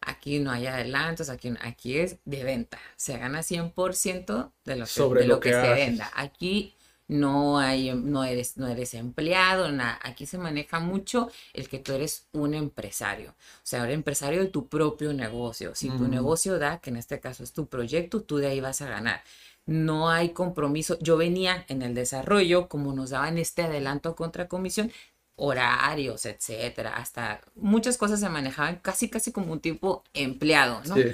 Aquí 0.00 0.38
no 0.38 0.50
hay 0.50 0.66
adelantos, 0.66 1.28
aquí, 1.30 1.52
aquí 1.60 1.98
es 1.98 2.18
de 2.24 2.44
venta. 2.44 2.78
Se 2.96 3.18
gana 3.18 3.42
100% 3.42 4.52
de 4.64 4.76
lo 4.76 4.84
que, 4.84 4.90
Sobre 4.90 5.22
de 5.22 5.26
lo 5.26 5.34
lo 5.34 5.40
que, 5.40 5.50
que 5.50 5.56
se 5.56 5.72
venda. 5.74 6.10
Aquí 6.14 6.76
no 7.08 7.58
hay, 7.58 7.94
no 7.94 8.24
eres, 8.24 8.56
no 8.56 8.66
eres 8.68 8.94
empleado, 8.94 9.70
nada. 9.70 9.98
Aquí 10.02 10.26
se 10.26 10.38
maneja 10.38 10.80
mucho 10.80 11.30
el 11.52 11.68
que 11.68 11.78
tú 11.78 11.92
eres 11.92 12.26
un 12.32 12.54
empresario. 12.54 13.30
O 13.30 13.60
sea, 13.62 13.82
un 13.82 13.90
empresario 13.90 14.40
de 14.40 14.48
tu 14.48 14.68
propio 14.68 15.12
negocio. 15.12 15.74
Si 15.74 15.88
tu 15.88 16.08
negocio 16.08 16.58
da, 16.58 16.78
que 16.80 16.90
en 16.90 16.96
este 16.96 17.20
caso 17.20 17.44
es 17.44 17.52
tu 17.52 17.66
proyecto, 17.68 18.22
tú 18.22 18.38
de 18.38 18.48
ahí 18.48 18.60
vas 18.60 18.80
a 18.82 18.88
ganar. 18.88 19.22
No 19.66 20.10
hay 20.10 20.30
compromiso. 20.30 20.98
Yo 21.00 21.16
venía 21.16 21.64
en 21.68 21.82
el 21.82 21.94
desarrollo, 21.94 22.68
como 22.68 22.92
nos 22.92 23.10
daban 23.10 23.38
este 23.38 23.62
adelanto 23.62 24.14
contra 24.16 24.48
comisión, 24.48 24.92
horarios, 25.36 26.26
etcétera, 26.26 26.96
hasta 26.96 27.40
muchas 27.54 27.96
cosas 27.98 28.20
se 28.20 28.28
manejaban 28.28 28.76
casi, 28.76 29.08
casi 29.08 29.32
como 29.32 29.52
un 29.52 29.60
tipo 29.60 30.02
empleado, 30.14 30.82
¿no? 30.86 30.94
Sí. 30.96 31.04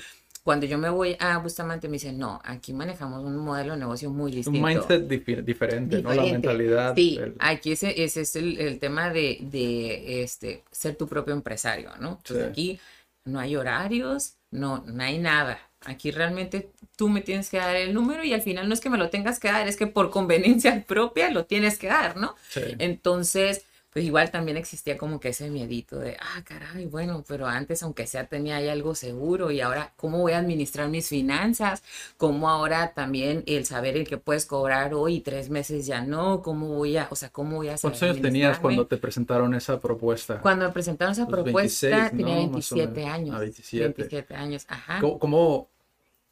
Cuando 0.44 0.66
yo 0.66 0.76
me 0.76 0.90
voy 0.90 1.16
a 1.20 1.38
Bustamante 1.38 1.86
me 1.88 1.94
dicen, 1.94 2.18
no, 2.18 2.40
aquí 2.44 2.72
manejamos 2.72 3.22
un 3.24 3.36
modelo 3.36 3.74
de 3.74 3.78
negocio 3.80 4.10
muy 4.10 4.32
distinto. 4.32 4.58
Un 4.58 4.64
mindset 4.74 5.06
difi- 5.08 5.42
diferente, 5.44 6.02
¿no? 6.02 6.08
La 6.12 6.22
Diferente. 6.22 6.48
mentalidad. 6.48 6.94
Sí, 6.96 7.16
el- 7.20 7.34
aquí 7.38 7.72
ese, 7.72 8.02
ese 8.02 8.22
es 8.22 8.34
el, 8.34 8.58
el 8.58 8.78
tema 8.80 9.10
de, 9.10 9.38
de, 9.42 10.22
este, 10.24 10.64
ser 10.72 10.96
tu 10.96 11.06
propio 11.06 11.32
empresario, 11.32 11.90
¿no? 12.00 12.18
Entonces 12.18 12.44
Sí. 12.46 12.50
aquí 12.50 12.80
no 13.24 13.38
hay 13.38 13.54
horarios, 13.54 14.34
no, 14.50 14.82
no 14.84 15.02
hay 15.04 15.18
nada. 15.18 15.60
Aquí 15.84 16.10
realmente 16.10 16.70
tú 16.96 17.08
me 17.08 17.20
tienes 17.20 17.48
que 17.48 17.58
dar 17.58 17.76
el 17.76 17.94
número 17.94 18.24
y 18.24 18.32
al 18.34 18.42
final 18.42 18.68
no 18.68 18.74
es 18.74 18.80
que 18.80 18.90
me 18.90 18.98
lo 18.98 19.10
tengas 19.10 19.38
que 19.38 19.48
dar, 19.48 19.68
es 19.68 19.76
que 19.76 19.86
por 19.86 20.10
conveniencia 20.10 20.84
propia 20.88 21.30
lo 21.30 21.44
tienes 21.44 21.78
que 21.78 21.86
dar, 21.86 22.16
¿no? 22.16 22.34
sí. 22.50 22.62
Entonces, 22.78 23.64
pues 23.92 24.04
igual 24.04 24.30
también 24.30 24.56
existía 24.56 24.96
como 24.96 25.20
que 25.20 25.28
ese 25.30 25.50
miedito 25.50 25.98
de, 25.98 26.16
ah, 26.20 26.42
caray, 26.44 26.86
bueno, 26.86 27.24
pero 27.28 27.46
antes 27.46 27.82
aunque 27.82 28.06
sea 28.06 28.26
tenía 28.26 28.56
ahí 28.56 28.68
algo 28.68 28.94
seguro 28.94 29.50
y 29.50 29.60
ahora, 29.60 29.92
¿cómo 29.96 30.18
voy 30.18 30.32
a 30.32 30.38
administrar 30.38 30.88
mis 30.88 31.08
finanzas? 31.08 31.82
¿Cómo 32.16 32.48
ahora 32.48 32.94
también 32.94 33.44
el 33.46 33.66
saber 33.66 33.96
el 33.96 34.06
que 34.08 34.18
puedes 34.18 34.46
cobrar 34.46 34.94
hoy 34.94 35.20
tres 35.20 35.50
meses 35.50 35.86
ya 35.86 36.00
no? 36.02 36.42
¿Cómo 36.42 36.68
voy 36.68 36.96
a, 36.96 37.08
o 37.10 37.16
sea, 37.16 37.30
cómo 37.30 37.56
voy 37.56 37.68
a 37.68 37.76
saber 37.76 37.98
¿Cuántos 37.98 38.02
años 38.02 38.22
tenías 38.22 38.58
cuando 38.58 38.86
te 38.86 38.96
presentaron 38.96 39.54
esa 39.54 39.78
propuesta? 39.80 40.40
Cuando 40.40 40.66
me 40.66 40.72
presentaron 40.72 41.12
esa 41.12 41.24
Pues 41.26 41.42
propuesta 41.42 41.86
26, 41.88 42.16
tenía 42.16 42.34
¿no? 42.36 42.48
Más 42.50 42.72
o 42.72 42.76
27 42.76 43.00
menos. 43.00 43.14
años. 43.14 43.36
Ah, 43.36 43.38
27. 43.40 43.84
27 43.84 44.34
años, 44.34 44.64
ajá. 44.68 45.00
¿Cómo, 45.00 45.18
cómo, 45.18 45.71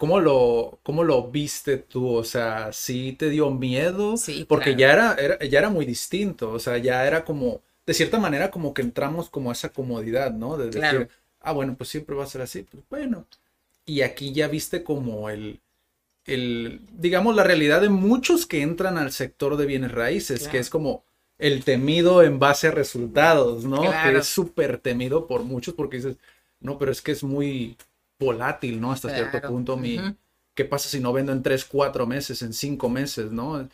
cómo 0.00 0.18
lo, 0.20 0.80
cómo 0.82 1.04
lo 1.04 1.30
viste 1.30 1.76
tú? 1.78 2.14
O 2.16 2.24
sea, 2.24 2.72
¿sí 2.72 3.12
te 3.18 3.28
dio 3.30 3.50
miedo? 3.50 4.16
Sí, 4.16 4.44
Porque 4.48 4.74
claro. 4.74 4.78
ya 4.78 4.92
era, 4.92 5.14
era, 5.14 5.44
ya 5.44 5.58
era 5.60 5.70
muy 5.70 5.84
distinto. 5.86 6.50
O 6.52 6.58
sea, 6.58 6.78
ya 6.78 7.06
era 7.06 7.24
como, 7.24 7.62
de 7.86 7.94
cierta 7.94 8.18
manera, 8.18 8.50
como 8.50 8.74
que 8.74 8.82
entramos 8.82 9.28
como 9.30 9.50
a 9.50 9.52
esa 9.52 9.70
comodidad, 9.72 10.32
¿no? 10.32 10.56
De 10.56 10.70
decir, 10.70 10.80
Claro. 10.80 11.08
ah, 11.40 11.52
bueno, 11.52 11.76
pues 11.76 11.90
siempre 11.90 12.16
va 12.16 12.24
a 12.24 12.28
ser 12.28 12.42
así. 12.42 12.62
Pues 12.64 12.82
bueno. 12.90 13.26
Y 13.86 14.02
aquí 14.02 14.32
ya 14.32 14.48
viste 14.48 14.84
como 14.84 15.30
el, 15.30 15.60
el, 16.26 16.80
digamos, 16.92 17.34
la 17.36 17.44
realidad 17.44 17.80
de 17.80 17.88
muchos 17.88 18.46
que 18.46 18.62
entran 18.62 18.98
al 18.98 19.12
sector 19.12 19.56
de 19.56 19.66
bienes 19.66 19.92
raíces, 19.92 20.48
que 20.48 20.58
es 20.58 20.70
como 20.70 21.04
el 21.38 21.64
temido 21.64 22.22
en 22.22 22.38
base 22.38 22.68
a 22.68 22.72
resultados, 22.72 23.64
¿no? 23.64 23.82
Que 23.82 24.16
es 24.18 24.26
súper 24.26 24.78
temido 24.78 25.26
por 25.26 25.44
muchos 25.44 25.74
porque 25.74 25.96
dices, 25.98 26.16
no, 26.60 26.78
pero 26.78 26.92
es 26.92 27.02
que 27.02 27.12
es 27.12 27.22
muy, 27.24 27.76
volátil, 28.20 28.80
¿no? 28.80 28.92
Hasta 28.92 29.12
cierto 29.12 29.40
punto 29.48 29.76
mi... 29.76 29.98
¿Qué 30.54 30.64
pasa 30.64 30.88
si 30.88 31.00
no 31.00 31.12
vendo 31.12 31.32
en 31.32 31.42
tres, 31.42 31.64
cuatro 31.64 32.06
meses, 32.06 32.42
en 32.42 32.52
cinco 32.52 32.88
meses, 32.88 33.32
¿no? 33.32 33.68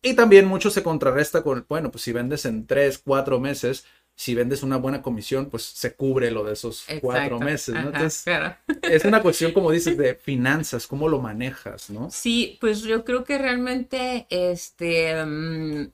Y 0.00 0.14
también 0.14 0.46
mucho 0.46 0.70
se 0.70 0.82
contrarresta 0.82 1.42
con, 1.42 1.66
bueno, 1.68 1.90
pues 1.90 2.02
si 2.02 2.12
vendes 2.12 2.44
en 2.44 2.66
tres, 2.66 2.98
cuatro 2.98 3.40
meses, 3.40 3.84
si 4.14 4.34
vendes 4.34 4.62
una 4.62 4.76
buena 4.76 5.02
comisión, 5.02 5.50
pues 5.50 5.64
se 5.64 5.94
cubre 5.94 6.30
lo 6.30 6.44
de 6.44 6.52
esos 6.54 6.84
cuatro 7.00 7.38
meses, 7.38 7.74
¿no? 7.74 7.80
Ajá, 7.80 7.88
Entonces, 7.88 8.22
claro. 8.24 8.56
es 8.82 9.04
una 9.04 9.22
cuestión, 9.22 9.52
como 9.52 9.70
dices, 9.70 9.96
de 9.96 10.14
finanzas, 10.22 10.86
cómo 10.86 11.08
lo 11.08 11.20
manejas, 11.20 11.90
¿no? 11.90 12.10
Sí, 12.10 12.58
pues 12.60 12.82
yo 12.82 13.04
creo 13.04 13.24
que 13.24 13.38
realmente, 13.38 14.26
este, 14.30 15.24
mm, 15.24 15.90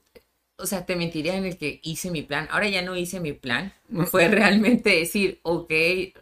o 0.57 0.65
sea, 0.65 0.85
te 0.85 0.95
mentiría 0.95 1.35
en 1.35 1.45
el 1.45 1.57
que 1.57 1.79
hice 1.83 2.11
mi 2.11 2.21
plan. 2.21 2.47
Ahora 2.51 2.69
ya 2.69 2.81
no 2.81 2.95
hice 2.95 3.19
mi 3.19 3.33
plan. 3.33 3.73
Fue 4.07 4.27
realmente 4.27 4.89
decir, 4.89 5.39
ok, 5.43 5.71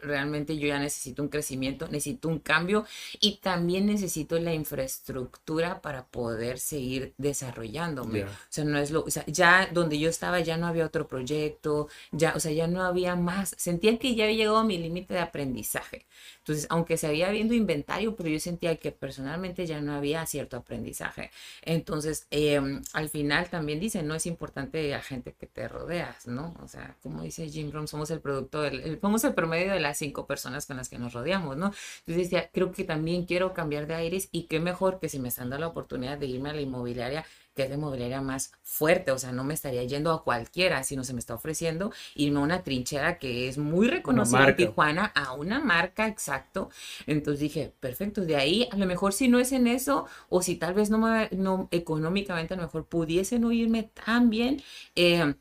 realmente 0.01 0.57
yo 0.57 0.68
ya 0.68 0.80
necesito 0.80 1.24
un 1.24 1.30
crecimiento, 1.30 1.88
necesito 1.88 2.28
un 2.28 2.39
cambio 2.39 2.86
y 3.20 3.38
también 3.38 3.86
necesito 3.86 4.38
la 4.39 4.53
infraestructura 4.53 5.82
para 5.82 6.05
poder 6.07 6.59
seguir 6.59 7.14
desarrollándome. 7.18 8.26
O 8.26 8.28
sea, 8.49 8.66
no 8.66 8.78
es 8.80 8.91
lo, 8.91 9.03
o 9.03 9.09
sea, 9.09 9.26
ya 9.28 9.70
donde 9.72 9.97
yo 9.97 10.09
estaba 10.09 10.41
ya 10.41 10.57
no 10.57 10.68
había 10.68 10.86
otro 10.86 11.07
proyecto, 11.07 11.88
ya, 12.11 12.34
o 12.36 12.39
sea, 12.39 12.51
ya 12.51 12.68
no 12.68 12.84
había 12.84 13.16
más. 13.16 13.55
Sentía 13.57 13.97
que 13.97 14.16
ya 14.16 14.26
había 14.26 14.38
llegado 14.38 14.57
a 14.57 14.64
mi 14.64 14.78
límite 14.78 15.14
de 15.14 15.22
aprendizaje. 15.22 16.05
Entonces, 16.39 16.68
aunque 16.70 16.97
se 16.97 17.07
había 17.07 17.30
viendo 17.30 17.53
inventario, 17.53 18.16
pero 18.16 18.30
yo 18.30 18.39
sentía 18.39 18.76
que 18.76 18.91
personalmente 18.91 19.66
ya 19.66 19.80
no 19.82 19.93
había 19.93 20.26
cierto 20.26 20.57
aprendizaje. 20.57 21.32
Entonces, 21.61 22.28
em, 22.32 22.82
al 22.93 23.09
final 23.09 23.49
también 23.49 23.80
dicen, 23.80 24.07
no 24.07 24.16
es 24.16 24.26
importante 24.26 24.89
la 24.89 25.01
gente 25.01 25.34
que 25.34 25.47
te 25.47 25.68
rodeas, 25.68 26.28
¿no? 26.28 26.53
O 26.61 26.68
sea, 26.68 26.97
como 27.01 27.22
dice 27.24 27.49
Jim 27.54 27.72
Rohn, 27.72 27.88
somos 27.88 28.12
el 28.12 28.22
producto, 28.22 28.62
del, 28.62 28.82
el- 28.82 28.99
somos 29.01 29.24
el 29.24 29.34
promedio 29.34 29.72
de 29.74 29.80
las 29.80 29.97
cinco 29.97 30.28
personas 30.28 30.66
con 30.66 30.78
las 30.78 30.89
que 30.89 30.99
nos 30.99 31.14
rodeamos, 31.14 31.58
¿no? 31.58 31.68
Entonces 31.99 32.30
decía, 32.30 32.49
creo 32.54 32.72
que 32.72 32.84
también 32.84 33.26
quiero 33.26 33.54
cambiar 33.54 33.88
de 33.88 33.95
aires 33.95 34.30
y 34.32 34.43
qué 34.47 34.60
mejor 34.60 34.99
que 34.99 35.10
si 35.10 35.20
me 35.20 35.30
están 35.30 35.49
dando 35.49 35.66
la 35.66 35.68
oportunidad 35.68 36.18
de 36.18 36.28
irme 36.28 36.49
a 36.49 36.54
la 36.54 36.62
inmobiliaria, 36.62 37.26
que 37.56 37.64
es 37.64 37.70
la 37.70 37.76
inmobiliaria 37.76 38.22
más 38.22 38.51
fuerte, 38.64 39.12
o 39.12 39.20
sea, 39.20 39.32
no 39.32 39.43
me 39.43 39.54
estaría 39.54 39.84
yendo 39.84 40.12
a 40.12 40.24
cualquiera, 40.24 40.84
sino 40.84 41.04
se 41.04 41.14
me 41.14 41.20
está 41.20 41.36
ofreciendo 41.36 41.91
irme 42.16 42.39
a 42.39 42.43
una 42.43 42.64
trinchera 42.64 43.20
que 43.20 43.47
es 43.47 43.58
muy 43.58 43.88
reconocida 43.88 44.56
en. 44.56 44.56
Tijuana, 44.56 45.06
a 45.16 45.34
una 45.34 45.60
marca, 45.60 46.08
exacto. 46.08 46.70
Entonces 47.08 47.39
dije, 47.41 47.74
perfecto, 47.80 48.22
de 48.22 48.36
ahí 48.36 48.68
a 48.72 48.78
lo 48.78 48.86
mejor 48.86 49.14
si 49.14 49.28
no 49.28 49.39
es 49.39 49.51
en 49.51 49.68
eso, 49.68 50.06
o 50.30 50.41
si 50.41 50.56
tal 50.56 50.74
vez 50.74 50.89
no, 50.89 50.97
me, 50.97 51.30
no 51.32 51.68
económicamente 51.72 52.54
a 52.54 52.58
lo 52.58 52.64
mejor 52.64 52.88
pudiese 52.88 53.39
no 53.39 53.51
irme 53.51 53.84
tan 53.84 54.30
bien, 54.30 54.62
eh, 54.95 55.36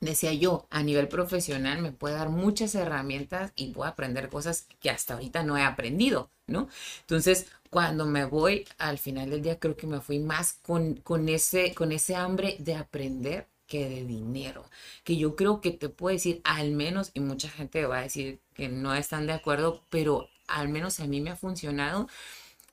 decía 0.00 0.32
yo, 0.32 0.66
a 0.70 0.82
nivel 0.82 1.08
profesional 1.08 1.80
me 1.80 1.92
puede 1.92 2.14
dar 2.14 2.28
muchas 2.28 2.74
herramientas 2.74 3.52
y 3.56 3.72
puedo 3.72 3.88
aprender 3.88 4.28
cosas 4.28 4.66
que 4.80 4.90
hasta 4.90 5.14
ahorita 5.14 5.42
no 5.42 5.56
he 5.56 5.62
aprendido, 5.62 6.30
¿no? 6.46 6.68
Entonces, 7.00 7.46
cuando 7.70 8.06
me 8.06 8.24
voy, 8.24 8.66
al 8.78 8.98
final 8.98 9.30
del 9.30 9.42
día 9.42 9.58
creo 9.58 9.76
que 9.76 9.86
me 9.86 10.00
fui 10.00 10.18
más 10.18 10.54
con, 10.62 10.96
con 10.96 11.28
ese, 11.28 11.74
con 11.74 11.92
ese 11.92 12.14
hambre 12.16 12.56
de 12.58 12.74
aprender 12.74 13.48
que 13.66 13.88
de 13.88 14.04
dinero, 14.04 14.64
que 15.02 15.16
yo 15.16 15.34
creo 15.34 15.60
que 15.60 15.72
te 15.72 15.88
puedo 15.88 16.14
decir, 16.14 16.40
al 16.44 16.70
menos, 16.72 17.10
y 17.14 17.20
mucha 17.20 17.48
gente 17.48 17.84
va 17.86 17.98
a 17.98 18.02
decir 18.02 18.40
que 18.54 18.68
no 18.68 18.94
están 18.94 19.26
de 19.26 19.32
acuerdo, 19.32 19.82
pero 19.90 20.28
al 20.46 20.68
menos 20.68 21.00
a 21.00 21.06
mí 21.06 21.20
me 21.20 21.30
ha 21.30 21.36
funcionado 21.36 22.08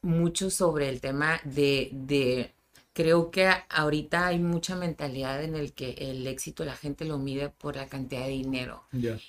mucho 0.01 0.49
sobre 0.49 0.89
el 0.89 1.01
tema 1.01 1.39
de, 1.45 1.89
de 1.93 2.53
creo 2.93 3.31
que 3.31 3.49
ahorita 3.69 4.27
hay 4.27 4.39
mucha 4.39 4.75
mentalidad 4.75 5.43
en 5.43 5.55
el 5.55 5.73
que 5.73 5.91
el 5.99 6.25
éxito 6.27 6.63
la 6.65 6.75
gente 6.75 7.05
lo 7.05 7.17
mide 7.17 7.49
por 7.49 7.75
la 7.75 7.87
cantidad 7.87 8.23
de 8.23 8.29
dinero. 8.29 8.83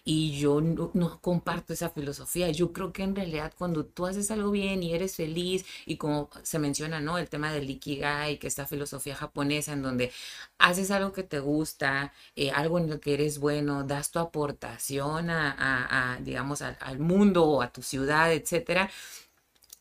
Y 0.07 0.39
yo 0.39 0.61
no, 0.61 0.91
no 0.95 1.19
comparto 1.21 1.73
esa 1.73 1.89
filosofía. 1.91 2.51
Yo 2.51 2.73
creo 2.75 2.93
que 2.93 3.03
en 3.03 3.17
realidad 3.17 3.53
cuando 3.57 3.87
tú 3.87 4.05
haces 4.07 4.31
algo 4.31 4.51
bien 4.51 4.83
y 4.83 4.93
eres 4.93 5.17
feliz, 5.17 5.65
y 5.87 5.97
como 5.97 6.29
se 6.43 6.59
menciona, 6.59 7.01
¿no? 7.01 7.17
El 7.19 7.29
tema 7.31 7.53
del 7.53 7.71
Ikigai, 7.71 8.39
que 8.39 8.47
esta 8.47 8.67
filosofía 8.67 9.15
japonesa 9.17 9.73
en 9.73 9.83
donde 9.83 10.13
haces 10.59 10.91
algo 10.91 11.13
que 11.13 11.23
te 11.23 11.39
gusta, 11.41 12.13
eh, 12.37 12.51
algo 12.51 12.79
en 12.79 12.91
lo 12.91 13.01
que 13.01 13.15
eres 13.15 13.39
bueno, 13.39 13.85
das 13.85 14.11
tu 14.11 14.19
aportación 14.19 15.31
a, 15.31 15.51
a- 15.53 16.15
a, 16.15 16.17
digamos, 16.21 16.63
al, 16.63 16.77
al 16.81 16.99
mundo 16.99 17.45
o 17.45 17.63
a 17.63 17.73
tu 17.73 17.83
ciudad, 17.83 18.33
etcétera 18.33 18.91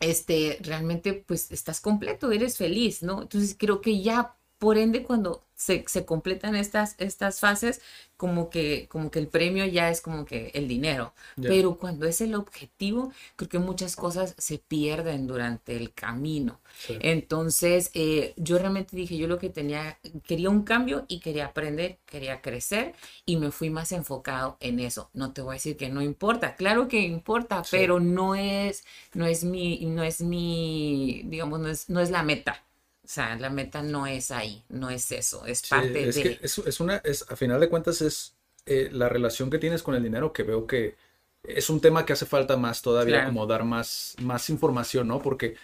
este, 0.04 0.60
realmente 0.62 1.14
pues 1.14 1.52
estás 1.52 1.82
completo, 1.82 2.32
eres 2.32 2.58
feliz, 2.58 3.04
¿no? 3.04 3.22
Entonces 3.24 3.56
creo 3.58 3.82
que 3.82 4.02
ya, 4.02 4.38
por 4.58 4.78
ende, 4.78 5.04
cuando 5.04 5.46
se, 5.64 5.86
se 5.88 6.06
completan 6.06 6.56
estas, 6.56 6.96
estas 7.00 7.40
fases, 7.40 7.82
como 8.18 8.50
que, 8.50 8.88
como 8.90 9.12
que 9.12 9.20
el 9.20 9.28
premio 9.28 9.66
ya 9.66 9.90
es 9.90 10.02
como 10.02 10.26
que 10.26 10.52
el 10.54 10.68
dinero. 10.68 11.14
Pero 11.36 11.78
cuando 11.78 12.06
es 12.06 12.22
el 12.22 12.36
objetivo, 12.36 13.12
creo 13.36 13.50
que 13.50 13.60
muchas 13.60 13.96
cosas 13.96 14.36
se 14.38 14.60
pierden 14.60 15.28
durante 15.28 15.76
el 15.76 15.94
camino. 15.94 16.62
Sí. 16.78 16.96
Entonces, 17.00 17.92
eh, 17.94 18.34
yo 18.38 18.58
realmente 18.58 18.96
dije, 18.96 19.18
yo 19.18 19.28
lo 19.28 19.40
que 19.40 19.50
tenía, 19.50 20.00
quería 20.26 20.50
un 20.50 20.64
cambio 20.64 21.06
y 21.08 21.20
quería 21.20 21.46
aprender, 21.48 22.00
quería 22.06 22.42
crecer 22.42 22.96
y 23.26 23.38
me 23.38 23.52
fui 23.52 23.70
más 23.70 23.92
enfocado 23.92 24.58
en 24.60 24.80
eso. 24.80 25.10
No 25.14 25.34
te 25.34 25.42
voy 25.42 25.52
a 25.54 25.56
decir 25.56 25.78
que 25.78 25.90
no 25.90 26.02
importa, 26.02 26.56
claro 26.56 26.88
que 26.88 27.02
importa, 27.02 27.64
Sí. 27.64 27.78
pero 27.78 28.00
no 28.00 28.36
es, 28.36 28.84
no 29.14 29.26
es 29.26 29.44
mi, 29.44 29.80
no 29.86 30.04
es 30.04 30.22
mi, 30.22 31.24
digamos, 31.26 31.60
no 31.60 31.68
es, 31.70 31.90
no 31.90 32.00
es 32.00 32.10
la 32.12 32.24
meta. 32.24 32.64
O 33.06 33.08
sea, 33.08 33.36
la 33.38 33.50
meta 33.50 33.84
no 33.84 34.08
es 34.08 34.32
ahí, 34.32 34.64
no 34.70 34.90
es 34.90 35.12
eso, 35.12 35.46
es 35.46 35.62
Sí, 35.62 35.68
parte 35.70 36.08
es 36.08 36.16
de. 36.16 36.24
que 36.24 36.40
es, 36.42 36.58
es 36.60 36.80
una, 36.80 36.98
es, 36.98 37.26
a 37.30 37.36
final 37.36 37.60
de 37.60 37.70
cuentas 37.70 38.02
es 38.02 38.36
eh, 38.66 38.90
la 38.92 39.10
relación 39.10 39.50
que 39.50 39.60
tienes 39.60 39.84
con 39.84 39.96
el 39.96 40.04
dinero 40.04 40.32
que 40.32 40.44
veo 40.44 40.66
que 40.68 40.96
es 41.44 41.70
un 41.70 41.82
tema 41.82 42.06
que 42.06 42.14
hace 42.14 42.26
falta 42.26 42.56
más 42.56 42.82
todavía, 42.82 43.16
Claro. 43.16 43.28
como 43.28 43.46
dar 43.46 43.66
más, 43.66 44.16
más 44.22 44.50
información, 44.50 45.08
¿no? 45.10 45.22
Porque 45.22 45.56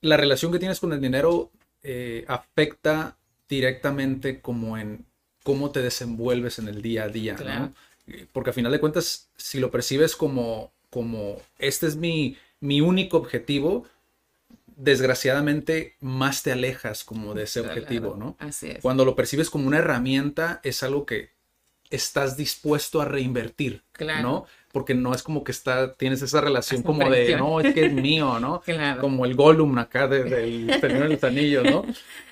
la 0.00 0.16
relación 0.16 0.52
que 0.52 0.58
tienes 0.58 0.80
con 0.80 0.92
el 0.92 1.00
dinero 1.00 1.50
eh, 1.82 2.24
afecta 2.28 3.16
directamente 3.48 4.40
como 4.40 4.76
en 4.78 5.04
cómo 5.42 5.70
te 5.70 5.82
desenvuelves 5.82 6.58
en 6.58 6.68
el 6.68 6.82
día 6.82 7.04
a 7.04 7.08
día, 7.08 7.34
Claro. 7.36 7.72
¿no? 8.06 8.14
Eh, 8.14 8.26
Porque 8.32 8.50
a 8.50 8.52
final 8.52 8.72
de 8.72 8.80
cuentas, 8.80 9.28
si 9.36 9.58
lo 9.60 9.70
percibes 9.70 10.16
como, 10.16 10.72
como 10.90 11.40
este 11.58 11.86
es 11.86 11.96
mi, 11.96 12.36
mi 12.60 12.80
único 12.80 13.16
objetivo, 13.18 13.86
desgraciadamente 14.76 15.96
más 16.00 16.42
te 16.42 16.52
alejas 16.52 17.04
como 17.04 17.34
de 17.34 17.44
ese 17.44 17.60
Claro, 17.62 17.74
objetivo, 17.80 18.16
¿no? 18.18 18.36
Así 18.38 18.70
es. 18.70 18.82
Cuando 18.82 19.04
lo 19.04 19.14
percibes 19.16 19.50
como 19.50 19.66
una 19.66 19.78
herramienta, 19.78 20.60
es 20.64 20.82
algo 20.82 21.06
que 21.06 21.30
estás 21.90 22.36
dispuesto 22.36 23.00
a 23.00 23.04
reinvertir, 23.04 23.82
Claro. 23.92 24.22
¿no? 24.22 24.46
Porque 24.72 24.94
no 24.94 25.14
es 25.14 25.22
como 25.22 25.44
que 25.44 25.52
está, 25.52 25.94
tienes 25.94 26.20
esa 26.22 26.40
relación 26.40 26.82
como 26.82 27.08
de, 27.08 27.36
no, 27.36 27.60
es 27.60 27.72
que 27.72 27.86
es 27.86 27.92
mío, 27.92 28.40
¿no? 28.40 28.60
Claro. 28.64 29.00
Como 29.00 29.24
el 29.24 29.34
Gollum 29.36 29.78
acá 29.78 30.08
de- 30.08 30.24
del 30.24 30.80
Señor 30.80 31.04
de 31.04 31.08
los 31.10 31.24
Anillos, 31.24 31.64
¿no? 31.64 31.84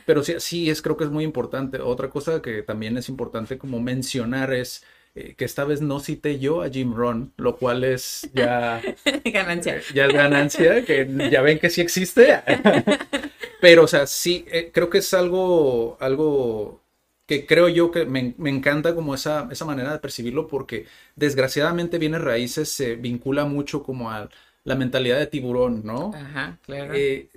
Pero 0.05 0.24
sí, 0.24 0.34
sí, 0.38 0.68
es, 0.70 0.82
creo 0.82 0.97
que 0.97 1.05
es 1.05 1.11
muy 1.11 1.22
importante. 1.22 1.80
Otra 1.80 2.11
cosa 2.11 2.43
que 2.43 2.62
también 2.62 2.97
es 2.97 3.09
importante 3.09 3.59
como 3.59 3.78
mencionar 3.80 4.53
es 4.53 4.82
eh, 5.15 5.35
que 5.37 5.45
esta 5.45 5.65
vez 5.65 5.81
no 5.83 6.01
cité 6.01 6.39
yo 6.39 6.63
a 6.63 6.71
Jim 6.71 6.95
Rohn, 6.95 7.33
lo 7.37 7.57
cual 7.57 7.85
es 7.85 8.31
ya 8.35 8.81
Ganancia. 9.25 9.81
ya 9.95 10.07
es 10.07 10.13
ganancia, 10.13 10.85
que 10.85 11.07
ya 11.31 11.43
ven 11.43 11.59
que 11.59 11.71
sí 11.71 11.81
existe. 11.81 12.43
Pero, 13.61 13.85
o 13.85 13.87
sea, 13.89 14.07
sí, 14.07 14.45
eh, 14.51 14.71
creo 14.73 14.91
que 14.91 14.99
es 14.99 15.15
algo, 15.15 15.97
algo 16.01 16.81
que 17.27 17.47
creo 17.47 17.69
yo 17.69 17.91
que 17.91 18.05
me, 18.05 18.35
me 18.39 18.51
encanta 18.51 18.95
como 18.95 19.15
esa, 19.15 19.49
esa 19.51 19.65
manera 19.65 19.93
de 19.93 19.99
percibirlo 20.01 20.49
porque 20.49 20.87
desgraciadamente 21.17 21.99
bienes 21.99 22.21
raíces 22.23 22.69
se 22.71 22.97
vincula 22.97 23.45
mucho 23.45 23.83
como 23.83 24.11
a 24.11 24.29
la 24.65 24.75
mentalidad 24.75 25.19
de 25.19 25.27
tiburón, 25.29 25.83
¿no? 25.85 26.11
Ajá, 26.15 26.59
claro. 26.65 26.95
Eh, 26.97 27.29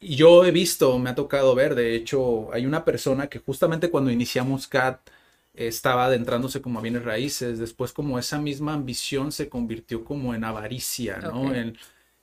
y 0.00 0.16
yo 0.16 0.44
he 0.44 0.50
visto, 0.50 0.98
me 0.98 1.10
ha 1.10 1.14
tocado 1.14 1.54
ver, 1.54 1.74
de 1.74 1.94
hecho, 1.94 2.52
hay 2.52 2.64
una 2.66 2.84
persona 2.84 3.28
que 3.28 3.38
justamente 3.38 3.90
cuando 3.90 4.10
iniciamos 4.10 4.66
CAT 4.66 5.00
eh, 5.08 5.12
estaba 5.54 6.06
adentrándose 6.06 6.60
como 6.62 6.78
a 6.78 6.82
bienes 6.82 7.04
raíces, 7.04 7.58
después 7.58 7.92
como 7.92 8.18
esa 8.18 8.38
misma 8.40 8.74
ambición 8.74 9.32
se 9.32 9.48
convirtió 9.48 10.04
como 10.04 10.34
en 10.34 10.44
avaricia, 10.44 11.18
¿no? 11.18 11.48
Ok. 11.48 11.54
En- 11.56 11.78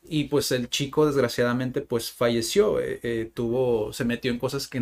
y 0.09 0.25
pues 0.25 0.51
el 0.53 0.69
chico 0.69 1.05
desgraciadamente 1.05 1.81
pues 1.81 2.11
falleció, 2.11 2.79
eh, 2.79 2.99
eh, 3.03 3.31
tuvo, 3.33 3.91
se 3.91 4.05
metió 4.05 4.31
en 4.31 4.39
cosas 4.39 4.67
que 4.67 4.79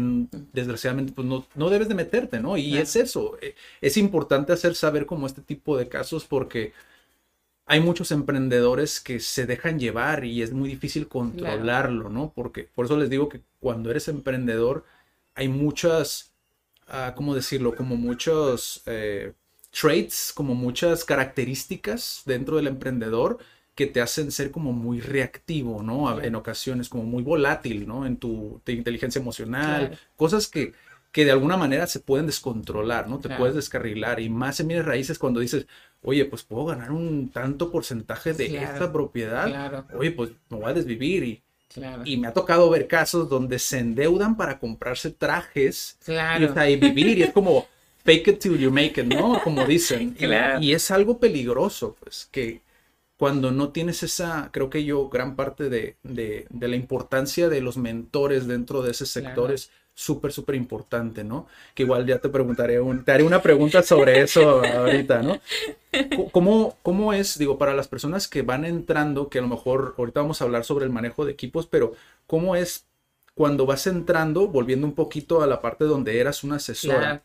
desgraciadamente 0.53 1.13
pues 1.13 1.27
no, 1.27 1.47
no 1.55 1.69
debes 1.71 1.87
de 1.89 1.95
meterte, 1.95 2.39
¿no? 2.39 2.57
Y 2.57 2.69
Claro. 2.71 2.83
es 2.83 2.95
eso, 2.95 3.37
eh, 3.41 3.55
es 3.81 3.97
importante 3.97 4.53
hacer 4.53 4.75
saber 4.75 5.07
como 5.07 5.25
este 5.25 5.41
tipo 5.41 5.77
de 5.77 5.89
casos 5.89 6.25
porque 6.25 6.73
hay 7.65 7.79
muchos 7.79 8.11
emprendedores 8.11 8.99
que 9.01 9.19
se 9.19 9.45
dejan 9.47 9.79
llevar 9.79 10.23
y 10.25 10.41
es 10.43 10.53
muy 10.53 10.69
difícil 10.69 11.07
controlarlo, 11.07 12.09
¿no? 12.09 12.31
Porque 12.35 12.63
por 12.75 12.85
eso 12.85 12.97
les 12.97 13.09
digo 13.09 13.27
que 13.29 13.41
cuando 13.59 13.89
eres 13.91 14.07
emprendedor 14.07 14.85
hay 15.33 15.47
muchas, 15.47 16.34
ah, 16.87 17.13
¿cómo 17.15 17.35
decirlo? 17.35 17.75
Como 17.75 17.95
muchos 17.95 18.81
eh, 18.85 19.33
traits, 19.71 20.31
como 20.33 20.55
muchas 20.55 21.03
características 21.05 22.23
dentro 22.25 22.57
del 22.57 22.67
emprendedor 22.67 23.37
que 23.75 23.87
te 23.87 24.01
hacen 24.01 24.31
ser 24.31 24.51
como 24.51 24.71
muy 24.71 25.01
reactivo, 25.01 25.83
¿no? 25.83 26.03
Claro. 26.05 26.21
En 26.23 26.35
ocasiones, 26.35 26.87
como 26.89 27.03
muy 27.03 27.23
volátil, 27.23 27.87
¿no? 27.87 28.05
En 28.05 28.17
tu 28.17 28.61
te- 28.63 28.71
inteligencia 28.73 29.19
emocional, 29.19 29.89
Claro. 29.89 29.97
cosas 30.15 30.47
que, 30.47 30.73
que 31.11 31.25
de 31.25 31.31
alguna 31.31 31.57
manera 31.57 31.87
se 31.87 31.99
pueden 31.99 32.25
descontrolar, 32.25 33.09
¿no? 33.09 33.19
Te 33.19 33.27
Claro. 33.27 33.37
puedes 33.39 33.55
descarrilar 33.55 34.19
y 34.21 34.29
más 34.29 34.59
en 34.61 34.67
bienes 34.69 34.85
raíces 34.85 35.19
cuando 35.19 35.39
dices, 35.41 35.67
oye, 36.01 36.25
pues 36.25 36.43
puedo 36.43 36.65
ganar 36.65 36.91
un 36.91 37.29
tanto 37.31 37.71
porcentaje 37.71 38.33
de 38.33 38.63
esta 38.63 38.91
propiedad. 38.91 39.85
Oye, 39.93 40.11
pues 40.11 40.31
me 40.49 40.57
voy 40.57 40.69
a 40.69 40.73
desvivir 40.73 41.23
y, 41.23 41.43
Claro. 41.75 42.01
y 42.05 42.17
me 42.17 42.27
ha 42.27 42.33
tocado 42.33 42.69
ver 42.69 42.87
casos 42.87 43.29
donde 43.29 43.59
se 43.59 43.77
endeudan 43.79 44.35
para 44.37 44.57
comprarse 44.59 45.11
trajes 45.11 45.97
y, 46.01 46.05
Claro. 46.05 46.49
o 46.49 46.53
sea, 46.53 46.69
y 46.69 46.77
vivir 46.77 47.17
y 47.17 47.23
es 47.23 47.31
como 47.33 47.67
fake 48.03 48.27
it 48.29 48.39
till 48.39 48.57
you 48.57 48.71
make 48.71 48.99
it, 49.01 49.05
¿no? 49.05 49.39
Como 49.43 49.65
dicen. 49.65 50.15
Y- 50.19 50.25
Claro. 50.25 50.61
Y, 50.61 50.73
es 50.73 50.89
algo 50.91 51.19
peligroso, 51.19 51.95
pues, 51.99 52.27
que 52.31 52.61
cuando 53.17 53.51
no 53.51 53.69
tienes 53.69 54.03
esa, 54.03 54.49
creo 54.51 54.69
que 54.69 54.83
yo, 54.85 55.09
gran 55.09 55.35
parte 55.35 55.69
de, 55.69 55.95
de- 56.03 56.47
de 56.49 56.67
la 56.67 56.75
importancia 56.75 57.49
de 57.49 57.61
los 57.61 57.77
mentores 57.77 58.47
dentro 58.47 58.81
de 58.81 58.91
ese 58.91 59.05
sector 59.05 59.51
es 59.51 59.69
súper, 59.95 60.33
súper 60.33 60.55
importante, 60.55 61.23
¿no? 61.25 61.47
Que 61.75 61.83
igual 61.83 62.05
ya 62.05 62.19
te 62.19 62.29
preguntaré, 62.29 62.81
un- 62.81 63.03
te 63.05 63.13
haré 63.13 63.23
una 63.23 63.41
pregunta 63.41 63.83
sobre 63.83 64.21
eso 64.21 64.63
ahorita, 64.63 65.23
¿no? 65.23 65.41
¿Cómo, 66.31 66.77
¿Cómo 66.83 67.13
es, 67.13 67.37
digo, 67.37 67.57
para 67.57 67.73
las 67.73 67.87
personas 67.87 68.27
que 68.27 68.41
van 68.41 68.65
entrando, 68.65 69.29
que 69.29 69.39
a 69.39 69.41
lo 69.41 69.47
mejor 69.47 69.95
ahorita 69.97 70.21
vamos 70.21 70.41
a 70.41 70.45
hablar 70.45 70.63
sobre 70.65 70.85
el 70.85 70.91
manejo 70.91 71.25
de 71.25 71.31
equipos, 71.33 71.67
pero 71.67 71.93
cómo 72.27 72.55
es 72.55 72.87
cuando 73.35 73.65
vas 73.65 73.87
entrando, 73.87 74.47
volviendo 74.47 74.87
un 74.87 74.93
poquito 74.95 75.41
a 75.41 75.47
la 75.47 75.61
parte 75.61 75.85
donde 75.85 76.19
eras 76.19 76.43
una 76.43 76.57
asesora? 76.57 76.99
Claro. 76.99 77.21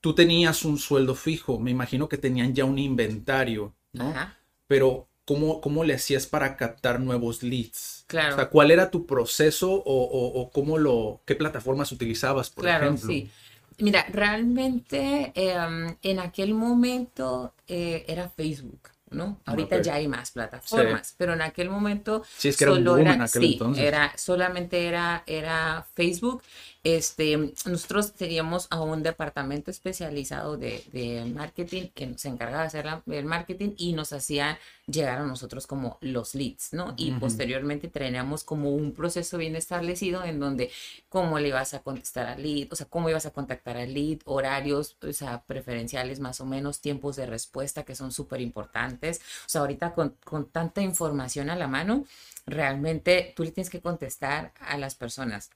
tú 0.00 0.14
tenías 0.14 0.64
un 0.64 0.78
sueldo 0.78 1.14
fijo, 1.14 1.58
me 1.58 1.70
imagino 1.70 2.08
que 2.08 2.18
tenían 2.18 2.54
ya 2.54 2.64
un 2.64 2.78
inventario, 2.78 3.74
¿no? 3.92 4.10
Ajá. 4.10 4.36
Pero 4.66 5.08
¿cómo, 5.24 5.60
cómo 5.60 5.84
le 5.84 5.94
hacías 5.94 6.26
para 6.26 6.56
captar 6.56 7.00
nuevos 7.00 7.42
leads? 7.42 7.91
Claro. 8.06 8.36
O 8.36 8.40
sea, 8.40 8.50
¿cuál 8.50 8.70
era 8.70 8.90
tu 8.90 9.06
proceso 9.06 9.70
o, 9.72 9.82
o- 9.84 10.40
o 10.42 10.50
cómo 10.50 10.78
lo, 10.78 11.22
qué 11.26 11.34
plataformas 11.36 11.92
utilizabas, 11.92 12.50
por 12.50 12.64
Claro, 12.64 12.96
ejemplo? 12.96 13.12
sí. 13.12 13.30
Mira, 13.78 14.04
realmente 14.10 15.32
em, 15.34 15.96
en 16.02 16.18
aquel 16.20 16.54
momento 16.54 17.54
eh, 17.66 18.04
era 18.06 18.28
Facebook, 18.28 18.90
¿no? 19.10 19.40
Ahorita 19.46 19.78
Ok. 19.78 19.82
ya 19.82 19.94
hay 19.94 20.06
más 20.08 20.30
plataformas, 20.30 21.14
pero 21.18 21.32
en 21.32 21.42
aquel 21.42 21.70
momento 21.70 22.22
Sí, 22.36 22.48
es 22.48 22.56
que 22.58 22.64
era 22.64 22.72
solo 22.72 22.98
boom 22.98 22.98
era, 22.98 23.12
en 23.12 23.22
aquel 23.22 23.44
sí, 23.44 23.46
entonces. 23.46 23.88
era 23.88 24.16
solamente 24.16 24.86
era 24.86 25.24
era 25.26 25.86
Facebook. 25.94 26.42
Este, 26.84 27.36
nosotros 27.64 28.12
teníamos 28.12 28.66
a 28.70 28.80
un 28.80 29.04
departamento 29.04 29.70
especializado 29.70 30.56
de, 30.56 30.82
de 30.92 31.24
marketing 31.26 31.88
que 31.94 32.08
nos 32.08 32.24
encargaba 32.24 32.62
de 32.62 32.66
hacer 32.66 32.84
la- 32.86 33.02
el 33.06 33.24
marketing 33.24 33.74
y 33.76 33.92
nos 33.92 34.12
hacían 34.12 34.58
llegar 34.86 35.18
a 35.18 35.26
nosotros 35.26 35.68
como 35.68 35.98
los 36.00 36.34
leads, 36.34 36.72
¿no? 36.72 36.94
Y 36.96 37.12
posteriormente 37.12 37.86
teníamos 37.86 38.42
como 38.42 38.70
un 38.70 38.92
proceso 38.94 39.38
bien 39.38 39.54
establecido 39.54 40.24
en 40.24 40.40
donde 40.40 40.72
cómo 41.08 41.38
le 41.38 41.48
ibas 41.48 41.72
a 41.74 41.82
contestar 41.82 42.26
al 42.26 42.42
lead, 42.42 42.66
o 42.72 42.76
sea, 42.76 42.86
cómo 42.86 43.08
ibas 43.08 43.26
a 43.26 43.30
contactar 43.30 43.76
al 43.76 43.94
lead, 43.94 44.18
horarios, 44.24 44.96
o 45.02 45.12
sea, 45.12 45.44
preferenciales 45.44 46.18
más 46.18 46.40
o 46.40 46.46
menos, 46.46 46.80
tiempos 46.80 47.14
de 47.14 47.26
respuesta 47.26 47.84
que 47.84 47.94
son 47.94 48.10
súper 48.10 48.40
importantes. 48.40 49.20
O 49.46 49.48
sea, 49.48 49.60
ahorita 49.60 49.94
con, 49.94 50.16
con 50.24 50.46
tanta 50.50 50.82
información 50.82 51.48
a 51.48 51.54
la 51.56 51.68
mano, 51.68 52.04
realmente 52.46 53.32
tú 53.36 53.44
le 53.44 53.52
tienes 53.52 53.70
que 53.70 53.80
contestar 53.80 54.52
a 54.60 54.76
las 54.78 54.94
personas 54.96 55.50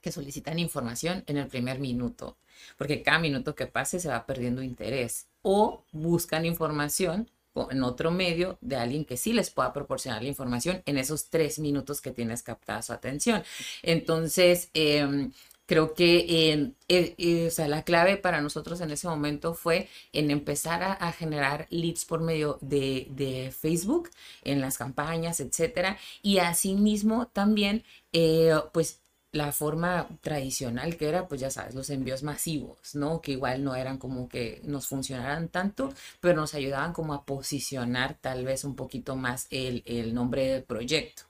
que 0.00 0.12
solicitan 0.12 0.58
información 0.58 1.24
en 1.26 1.36
el 1.36 1.46
primer 1.46 1.78
minuto, 1.78 2.36
porque 2.76 3.02
cada 3.02 3.18
minuto 3.18 3.54
que 3.54 3.66
pase 3.66 4.00
se 4.00 4.08
va 4.08 4.26
perdiendo 4.26 4.62
interés 4.62 5.28
o 5.42 5.84
buscan 5.92 6.44
información 6.46 7.28
en 7.70 7.82
otro 7.82 8.10
medio 8.10 8.58
de 8.60 8.76
alguien 8.76 9.04
que 9.04 9.16
sí 9.16 9.32
les 9.32 9.50
pueda 9.50 9.72
proporcionar 9.72 10.22
la 10.22 10.28
información 10.28 10.82
en 10.86 10.98
esos 10.98 11.28
tres 11.30 11.58
minutos 11.58 12.00
que 12.00 12.12
tienes 12.12 12.42
captada 12.42 12.82
su 12.82 12.92
atención. 12.92 13.42
Entonces, 13.82 14.70
em, 14.74 15.32
creo 15.66 15.94
que 15.94 16.52
em, 16.52 16.74
eh, 16.88 17.14
eh, 17.18 17.46
o 17.48 17.50
sea, 17.50 17.68
la 17.68 17.84
clave 17.84 18.16
para 18.16 18.40
nosotros 18.40 18.80
en 18.80 18.90
ese 18.90 19.08
momento 19.08 19.54
fue 19.54 19.88
en 20.12 20.30
empezar 20.30 20.82
a, 20.82 20.92
a 20.92 21.12
generar 21.12 21.66
leads 21.70 22.04
por 22.04 22.20
medio 22.20 22.58
de, 22.60 23.06
de 23.10 23.52
Facebook, 23.52 24.10
en 24.42 24.60
las 24.60 24.78
campañas, 24.78 25.40
etcétera, 25.40 25.98
y 26.22 26.38
asimismo 26.38 27.28
también, 27.28 27.84
eh, 28.12 28.54
pues 28.72 29.00
la 29.32 29.52
forma 29.52 30.08
tradicional 30.22 30.96
que 30.96 31.08
era, 31.08 31.28
pues 31.28 31.40
ya 31.40 31.50
sabes, 31.50 31.74
los 31.74 31.88
envíos 31.90 32.22
masivos, 32.24 32.94
¿no? 32.94 33.20
Que 33.20 33.32
igual 33.32 33.62
no 33.62 33.76
eran 33.76 33.96
como 33.98 34.28
que 34.28 34.60
nos 34.64 34.88
funcionaran 34.88 35.48
tanto, 35.48 35.92
pero 36.20 36.34
nos 36.34 36.54
ayudaban 36.54 36.92
como 36.92 37.14
a 37.14 37.24
posicionar 37.24 38.16
tal 38.20 38.44
vez 38.44 38.64
un 38.64 38.74
poquito 38.74 39.14
más 39.14 39.46
el, 39.50 39.82
el 39.86 40.14
nombre 40.14 40.46
del 40.46 40.62
proyecto, 40.64 41.22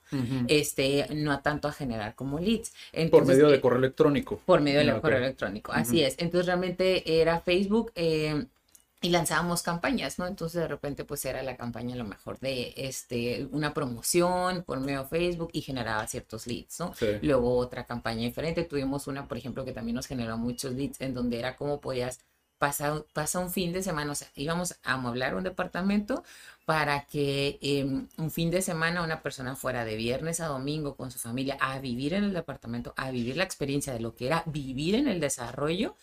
este, 0.47 1.07
no 1.13 1.31
a 1.31 1.41
tanto 1.41 1.67
a 1.67 1.71
generar 1.73 2.15
como 2.15 2.39
leads. 2.39 2.73
Por 3.11 3.25
medio 3.25 3.47
eh, 3.49 3.51
de 3.51 3.61
correo 3.61 3.79
electrónico. 3.79 4.41
por 4.45 4.61
medio 4.61 4.79
del 4.79 4.89
Ah, 4.89 5.01
correo 5.01 5.19
electrónico, 5.19 5.71
así 5.71 6.03
es. 6.03 6.15
Entonces 6.17 6.47
realmente 6.47 7.21
era 7.21 7.39
Facebook 7.39 7.91
eh, 7.95 8.45
y 9.01 9.09
lanzábamos 9.09 9.63
campañas, 9.63 10.19
¿no? 10.19 10.27
Entonces 10.27 10.61
de 10.61 10.67
repente 10.67 11.03
pues 11.03 11.25
era 11.25 11.41
la 11.41 11.57
campaña 11.57 11.95
a 11.95 11.97
lo 11.97 12.05
mejor 12.05 12.39
de 12.39 12.73
este, 12.77 13.47
una 13.51 13.73
promoción 13.73 14.63
por 14.63 14.79
medio 14.79 15.03
de 15.03 15.09
Facebook 15.09 15.49
y 15.53 15.61
generaba 15.61 16.05
ciertos 16.07 16.45
leads, 16.45 16.79
¿no? 16.79 16.93
Sí. 16.93 17.07
Luego 17.23 17.57
otra 17.57 17.85
campaña 17.85 18.21
diferente, 18.21 18.63
tuvimos 18.63 19.07
una, 19.07 19.27
por 19.27 19.37
ejemplo, 19.37 19.65
que 19.65 19.73
también 19.73 19.95
nos 19.95 20.05
generó 20.05 20.37
muchos 20.37 20.73
leads 20.73 21.01
en 21.01 21.15
donde 21.15 21.39
era 21.39 21.57
cómo 21.57 21.81
podías 21.81 22.19
pasar 22.59 23.03
pasa 23.13 23.39
un 23.39 23.49
fin 23.49 23.73
de 23.73 23.81
semana, 23.81 24.11
o 24.11 24.15
sea, 24.15 24.27
íbamos 24.35 24.75
a 24.83 24.93
amueblar 24.93 25.33
un 25.33 25.43
departamento 25.43 26.23
para 26.65 27.07
que 27.07 27.57
eh, 27.59 27.83
un 27.83 28.31
fin 28.31 28.51
de 28.51 28.61
semana 28.61 29.01
una 29.01 29.23
persona 29.23 29.55
fuera 29.55 29.83
de 29.83 29.95
viernes 29.95 30.39
a 30.41 30.45
domingo 30.45 30.95
con 30.95 31.09
su 31.09 31.17
familia 31.17 31.57
a 31.59 31.79
vivir 31.79 32.13
en 32.13 32.23
el 32.23 32.33
departamento, 32.33 32.93
a 32.97 33.09
vivir 33.09 33.35
la 33.35 33.45
experiencia 33.45 33.93
de 33.93 33.99
lo 33.99 34.13
que 34.13 34.27
era 34.27 34.43
vivir 34.45 34.93
en 34.93 35.07
el 35.07 35.19
desarrollo 35.19 35.95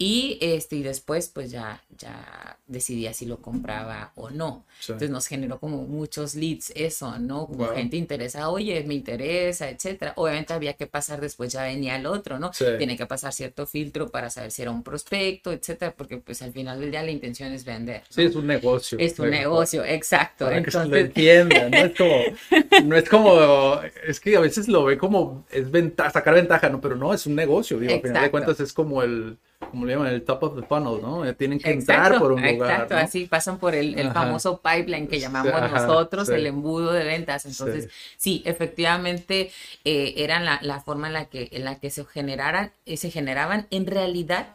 y 0.00 0.38
este 0.40 0.76
y 0.76 0.82
después 0.84 1.28
pues 1.28 1.50
ya 1.50 1.82
ya 1.98 2.56
decidía 2.68 3.12
si 3.12 3.26
lo 3.26 3.38
compraba 3.38 4.12
o 4.14 4.30
no. 4.30 4.64
Sí. 4.78 4.92
Entonces 4.92 5.10
nos 5.10 5.26
generó 5.26 5.58
como 5.58 5.78
muchos 5.84 6.36
leads 6.36 6.70
eso, 6.76 7.18
¿no? 7.18 7.46
Como 7.46 7.64
Wow. 7.64 7.74
gente 7.74 7.96
interesada, 7.96 8.50
oye, 8.50 8.84
me 8.84 8.94
interesa, 8.94 9.68
etcétera. 9.68 10.12
Obviamente 10.16 10.52
había 10.52 10.74
que 10.74 10.86
pasar 10.86 11.20
después, 11.20 11.52
ya 11.52 11.64
venía 11.64 11.96
el 11.96 12.06
otro, 12.06 12.38
¿no? 12.38 12.52
Sí. 12.52 12.64
Tiene 12.78 12.96
que 12.96 13.06
pasar 13.06 13.32
cierto 13.32 13.66
filtro 13.66 14.08
para 14.08 14.30
saber 14.30 14.52
si 14.52 14.62
era 14.62 14.70
un 14.70 14.84
prospecto, 14.84 15.50
etcétera, 15.50 15.92
porque 15.96 16.18
pues 16.18 16.40
al 16.42 16.52
final 16.52 16.78
del 16.78 16.92
día 16.92 17.02
la 17.02 17.10
intención 17.10 17.52
es 17.52 17.64
vender. 17.64 18.02
Sí, 18.08 18.22
es 18.22 18.36
un 18.36 18.46
negocio. 18.46 18.98
Es 19.00 19.18
un 19.18 19.30
negocio, 19.30 19.84
exacto. 19.84 20.44
Para 20.44 20.62
que 20.62 20.70
se 20.70 20.78
lo 20.78 20.84
Entonces, 20.84 21.06
entiendan, 21.06 21.70
no 21.72 21.76
es 21.78 21.96
como, 21.96 22.14
no 22.84 22.96
es 22.96 23.08
como, 23.08 23.80
es 24.06 24.20
que 24.20 24.36
a 24.36 24.40
veces 24.40 24.68
lo 24.68 24.84
ve 24.84 24.96
como, 24.96 25.44
es 25.50 25.68
ventaja, 25.70 26.10
sacar 26.10 26.34
ventaja, 26.34 26.68
¿no? 26.68 26.80
Pero 26.80 26.94
no, 26.94 27.12
es 27.12 27.26
un 27.26 27.34
negocio, 27.34 27.80
digo, 27.80 27.94
al 27.94 28.00
final 28.02 28.22
de 28.22 28.30
cuentas 28.30 28.60
es 28.60 28.72
como 28.72 29.02
el, 29.02 29.36
como 29.58 29.84
le 29.84 29.94
llaman, 29.94 30.08
el 30.08 30.24
top 30.24 30.42
of 30.44 30.56
the 30.56 30.62
funnel, 30.66 31.00
¿no? 31.02 31.24
Eh, 31.24 31.34
Tienen 31.34 31.58
que 31.58 31.70
entrar 31.70 32.18
por 32.18 32.32
un 32.32 32.40
lugar, 32.40 32.70
exacto, 32.70 32.94
¿no? 32.94 33.00
así 33.00 33.26
pasan 33.26 33.58
por 33.58 33.74
el, 33.74 33.98
el 33.98 34.12
famoso 34.12 34.60
pipeline 34.62 35.08
que 35.08 35.20
llamamos 35.20 35.52
Ajá, 35.52 35.80
nosotros, 35.80 36.28
sí. 36.28 36.34
el 36.34 36.46
embudo 36.46 36.92
de 36.92 37.04
ventas. 37.04 37.44
Entonces, 37.44 37.90
sí, 38.16 38.42
efectivamente, 38.46 39.50
eh, 39.84 40.14
era 40.16 40.40
la, 40.40 40.58
la 40.62 40.80
forma 40.80 41.08
en 41.08 41.12
la 41.12 41.24
que, 41.26 41.48
en 41.52 41.64
la 41.64 41.78
que 41.78 41.90
se 41.90 42.04
generaran, 42.04 42.72
eh, 42.86 42.96
se 42.96 43.10
generaban. 43.10 43.66
En 43.70 43.86
realidad, 43.86 44.54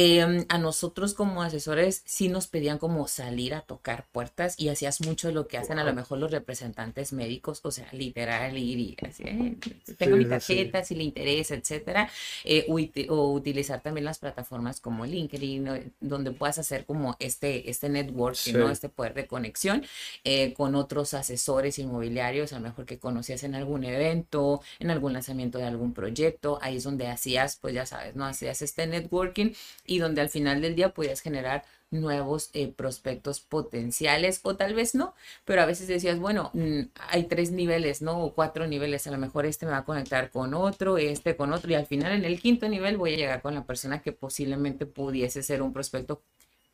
eh, 0.00 0.46
a 0.48 0.58
nosotros 0.58 1.14
como 1.14 1.42
asesores 1.42 2.02
sí 2.06 2.28
nos 2.28 2.46
pedían 2.46 2.78
como 2.78 3.08
salir 3.08 3.52
a 3.54 3.62
tocar 3.62 4.06
puertas 4.12 4.54
y 4.56 4.68
hacías 4.68 5.00
mucho 5.00 5.32
lo 5.32 5.48
que 5.48 5.58
hacen 5.58 5.78
a 5.80 5.84
lo 5.84 5.92
mejor 5.92 6.18
los 6.18 6.30
representantes 6.30 7.12
médicos, 7.12 7.60
o 7.64 7.70
sea, 7.72 7.88
literal 7.92 8.56
ir 8.58 8.78
y 8.78 8.96
así, 9.02 9.24
"Eh, 9.26 9.56
tengo 9.96 10.16
Sí, 10.16 10.18
mi 10.18 10.24
sí, 10.24 10.28
tarjeta, 10.28 10.84
si 10.84 10.94
le 10.94 11.02
interesa, 11.04 11.54
etcétera, 11.54 12.08
eh, 12.44 12.66
o 13.08 13.32
utilizar 13.32 13.80
también 13.82 14.04
las 14.04 14.18
plataformas 14.18 14.80
como 14.80 15.04
LinkedIn, 15.06 15.92
donde 16.00 16.30
puedas 16.32 16.58
hacer 16.58 16.84
como 16.86 17.16
este, 17.18 17.70
este 17.70 17.88
networking, 17.88 18.54
¿no? 18.56 18.70
Este 18.70 18.88
poder 18.88 19.14
de 19.14 19.26
conexión 19.26 19.84
eh, 20.24 20.52
con 20.54 20.74
otros 20.74 21.14
asesores 21.14 21.78
inmobiliarios, 21.78 22.52
a 22.52 22.56
lo 22.56 22.62
mejor 22.62 22.86
que 22.86 22.98
conocías 22.98 23.42
en 23.44 23.54
algún 23.54 23.84
evento, 23.84 24.60
en 24.78 24.90
algún 24.90 25.12
lanzamiento 25.12 25.58
de 25.58 25.64
algún 25.64 25.92
proyecto, 25.94 26.58
ahí 26.62 26.76
es 26.76 26.84
donde 26.84 27.08
hacías, 27.08 27.56
pues 27.60 27.74
ya 27.74 27.86
sabes, 27.86 28.14
¿no? 28.16 28.24
Hacías 28.24 28.62
este 28.62 28.86
networking 28.86 29.52
y 29.88 29.98
donde 29.98 30.20
al 30.20 30.28
final 30.30 30.60
del 30.60 30.76
día 30.76 30.90
podías 30.94 31.20
generar 31.20 31.64
nuevos 31.90 32.50
eh, 32.52 32.68
prospectos 32.70 33.40
potenciales 33.40 34.40
o 34.44 34.54
tal 34.56 34.74
vez 34.74 34.94
no, 34.94 35.14
pero 35.46 35.62
a 35.62 35.66
veces 35.66 35.88
decías, 35.88 36.18
bueno, 36.20 36.50
mm, 36.54 36.80
hay 37.08 37.24
tres 37.24 37.50
niveles, 37.50 38.02
¿no? 38.02 38.20
O 38.22 38.34
cuatro 38.34 38.66
niveles, 38.68 39.06
a 39.06 39.10
lo 39.10 39.18
mejor 39.18 39.46
este 39.46 39.66
me 39.66 39.72
va 39.72 39.78
a 39.78 39.84
conectar 39.84 40.30
con 40.30 40.54
otro, 40.54 40.98
este 40.98 41.34
con 41.36 41.52
otro 41.52 41.72
y 41.72 41.74
al 41.74 41.86
final 41.86 42.12
en 42.12 42.24
el 42.24 42.40
quinto 42.40 42.68
nivel 42.68 42.98
voy 42.98 43.14
a 43.14 43.16
llegar 43.16 43.42
con 43.42 43.54
la 43.54 43.64
persona 43.64 44.02
que 44.02 44.12
posiblemente 44.12 44.86
pudiese 44.86 45.42
ser 45.42 45.62
un 45.62 45.72
prospecto 45.72 46.22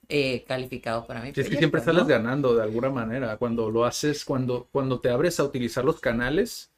eh, 0.09 0.45
calificado 0.47 1.07
para 1.07 1.23
mí. 1.23 1.33
Es 1.35 1.49
que 1.49 1.57
siempre 1.57 1.81
sales 1.81 2.07
ganando 2.07 2.55
de 2.55 2.63
alguna 2.63 2.91
manera. 2.91 3.37
Cuando 3.39 3.71
lo 3.71 3.85
haces, 3.87 4.25
cuando, 4.25 4.69
cuando 4.71 5.01
te 5.01 5.09
abres 5.11 5.41
a 5.41 5.45
utilizar 5.45 5.85
los 5.85 6.01
canales, 6.01 6.73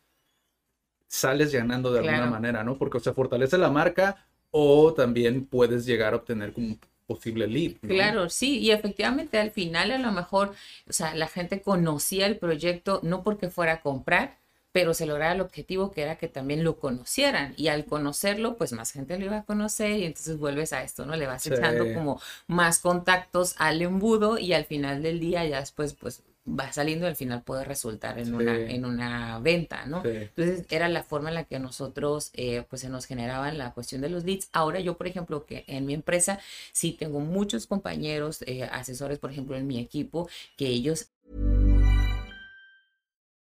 sales 1.08 1.52
ganando 1.52 1.92
de 1.92 1.98
alguna 2.00 2.16
Claro. 2.18 2.30
manera, 2.32 2.64
¿no? 2.64 2.78
Porque, 2.78 2.98
o 2.98 3.00
sea, 3.00 3.14
fortalece 3.14 3.58
la 3.58 3.70
marca 3.70 4.26
o 4.50 4.94
también 4.94 5.46
puedes 5.46 5.86
llegar 5.86 6.12
a 6.12 6.16
obtener 6.16 6.52
como 6.52 6.68
un 6.68 6.80
posible 7.06 7.46
lead. 7.46 7.76
¿no? 7.82 7.88
Claro, 7.88 8.28
sí, 8.28 8.58
y 8.58 8.70
efectivamente 8.70 9.38
al 9.38 9.50
final 9.50 9.92
a 9.92 9.98
lo 9.98 10.12
mejor, 10.12 10.54
o 10.88 10.92
sea, 10.92 11.14
la 11.14 11.28
gente 11.28 11.60
conocía 11.60 12.26
el 12.26 12.38
proyecto 12.38 13.00
no 13.02 13.22
porque 13.22 13.48
fuera 13.48 13.74
a 13.74 13.80
comprar, 13.80 14.38
pero 14.72 14.92
se 14.92 15.06
lograba 15.06 15.32
el 15.32 15.40
objetivo 15.40 15.90
que 15.90 16.02
era 16.02 16.16
que 16.16 16.28
también 16.28 16.62
lo 16.62 16.78
conocieran 16.78 17.54
y 17.56 17.68
al 17.68 17.86
conocerlo, 17.86 18.58
pues 18.58 18.72
más 18.72 18.92
gente 18.92 19.18
lo 19.18 19.24
iba 19.24 19.38
a 19.38 19.44
conocer 19.44 19.92
y 19.92 20.04
entonces 20.04 20.36
vuelves 20.36 20.74
a 20.74 20.82
esto, 20.82 21.06
¿no? 21.06 21.16
Le 21.16 21.26
vas 21.26 21.46
echando 21.46 21.94
como 21.94 22.20
más 22.46 22.78
contactos 22.80 23.54
al 23.56 23.80
embudo 23.80 24.36
y 24.38 24.52
al 24.52 24.66
final 24.66 25.02
del 25.02 25.18
día 25.18 25.46
ya 25.46 25.60
después, 25.60 25.94
pues 25.94 26.22
va 26.48 26.72
saliendo 26.72 27.06
y 27.06 27.08
al 27.08 27.16
final 27.16 27.42
puede 27.42 27.64
resultar 27.64 28.18
en, 28.18 28.34
una, 28.34 28.56
en 28.56 28.84
una 28.84 29.38
venta, 29.40 29.86
¿no? 29.86 30.04
Entonces 30.04 30.64
era 30.70 30.88
la 30.88 31.02
forma 31.02 31.28
en 31.28 31.34
la 31.34 31.44
que 31.44 31.58
nosotros 31.58 32.30
eh, 32.34 32.64
pues 32.68 32.82
se 32.82 32.88
nos 32.88 33.06
generaban 33.06 33.58
la 33.58 33.72
cuestión 33.72 34.00
de 34.00 34.08
los 34.08 34.24
leads. 34.24 34.48
Ahora 34.52 34.80
yo, 34.80 34.96
por 34.96 35.06
ejemplo, 35.08 35.44
que 35.44 35.64
en 35.66 35.86
mi 35.86 35.94
empresa 35.94 36.38
sí 36.72 36.92
tengo 36.92 37.20
muchos 37.20 37.66
compañeros, 37.66 38.42
eh, 38.46 38.62
asesores, 38.64 39.18
por 39.18 39.30
ejemplo, 39.32 39.56
en 39.56 39.66
mi 39.66 39.80
equipo, 39.80 40.28
que 40.56 40.68
ellos 40.68 41.08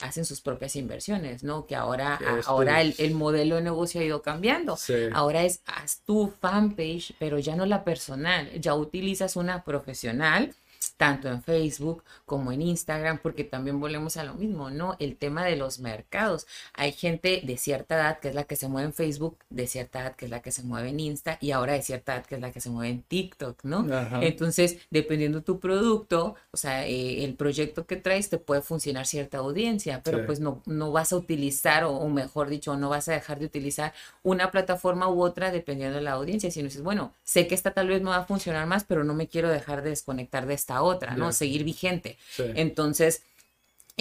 Hacen 0.00 0.24
sus 0.24 0.40
propias 0.40 0.76
inversiones, 0.76 1.42
¿no? 1.42 1.66
Que 1.66 1.76
ahora, 1.76 2.18
ahora 2.46 2.80
el, 2.80 2.94
el, 2.98 3.14
modelo 3.14 3.56
de 3.56 3.62
negocio 3.62 4.00
ha 4.00 4.04
ido 4.04 4.22
cambiando. 4.22 4.76
Sí. 4.76 4.94
Ahora 5.12 5.42
es 5.44 5.60
haz 5.66 6.00
tu 6.04 6.32
fanpage, 6.40 7.14
pero 7.18 7.38
ya 7.38 7.56
no 7.56 7.66
la 7.66 7.84
personal, 7.84 8.50
ya 8.60 8.74
utilizas 8.74 9.36
una 9.36 9.64
profesional 9.64 10.54
tanto 11.00 11.28
en 11.28 11.42
Facebook 11.42 12.04
como 12.26 12.52
en 12.52 12.60
Instagram, 12.60 13.20
porque 13.22 13.42
también 13.42 13.80
volvemos 13.80 14.18
a 14.18 14.24
lo 14.24 14.34
mismo, 14.34 14.68
¿no? 14.68 14.96
El 14.98 15.16
tema 15.16 15.46
de 15.46 15.56
los 15.56 15.78
mercados. 15.78 16.46
Hay 16.74 16.92
gente 16.92 17.40
de 17.42 17.56
cierta 17.56 17.94
edad 17.94 18.18
que 18.20 18.28
es 18.28 18.34
la 18.34 18.44
que 18.44 18.54
se 18.54 18.68
mueve 18.68 18.88
en 18.88 18.92
Facebook, 18.92 19.38
de 19.48 19.66
cierta 19.66 20.02
edad 20.02 20.14
que 20.14 20.26
es 20.26 20.30
la 20.30 20.42
que 20.42 20.52
se 20.52 20.62
mueve 20.62 20.90
en 20.90 21.00
Insta 21.00 21.38
y 21.40 21.52
ahora 21.52 21.72
de 21.72 21.80
cierta 21.80 22.16
edad 22.16 22.26
que 22.26 22.34
es 22.34 22.40
la 22.42 22.52
que 22.52 22.60
se 22.60 22.68
mueve 22.68 22.90
en 22.90 23.02
TikTok, 23.02 23.64
¿no? 23.64 23.86
Ajá. 23.90 24.20
Entonces, 24.22 24.76
dependiendo 24.90 25.40
tu 25.42 25.58
producto, 25.58 26.34
o 26.50 26.56
sea, 26.58 26.86
eh, 26.86 27.24
el 27.24 27.34
proyecto 27.34 27.86
que 27.86 27.96
traes 27.96 28.28
te 28.28 28.36
puede 28.36 28.60
funcionar 28.60 29.06
cierta 29.06 29.38
audiencia, 29.38 30.02
pero 30.04 30.18
Sí. 30.18 30.24
pues 30.26 30.38
no, 30.40 30.60
no 30.66 30.92
vas 30.92 31.14
a 31.14 31.16
utilizar, 31.16 31.84
o, 31.84 31.92
o 31.96 32.08
mejor 32.10 32.50
dicho, 32.50 32.76
no 32.76 32.90
vas 32.90 33.08
a 33.08 33.12
dejar 33.12 33.38
de 33.38 33.46
utilizar 33.46 33.94
una 34.22 34.50
plataforma 34.50 35.08
u 35.08 35.22
otra 35.22 35.50
dependiendo 35.50 35.96
de 35.96 36.02
la 36.02 36.12
audiencia, 36.12 36.50
sino 36.50 36.66
dices, 36.68 36.82
bueno, 36.82 37.14
sé 37.24 37.46
que 37.46 37.54
esta 37.54 37.70
tal 37.72 37.88
vez 37.88 38.02
no 38.02 38.10
va 38.10 38.16
a 38.18 38.24
funcionar 38.26 38.66
más, 38.66 38.84
pero 38.84 39.02
no 39.02 39.14
me 39.14 39.28
quiero 39.28 39.48
dejar 39.48 39.82
de 39.82 39.88
desconectar 39.90 40.44
de 40.46 40.54
esta 40.54 40.82
otra, 40.82 40.89
¿no? 41.16 41.26
Ya. 41.26 41.32
Seguir 41.32 41.64
vigente. 41.64 42.18
Sí. 42.30 42.44
Entonces, 42.54 43.22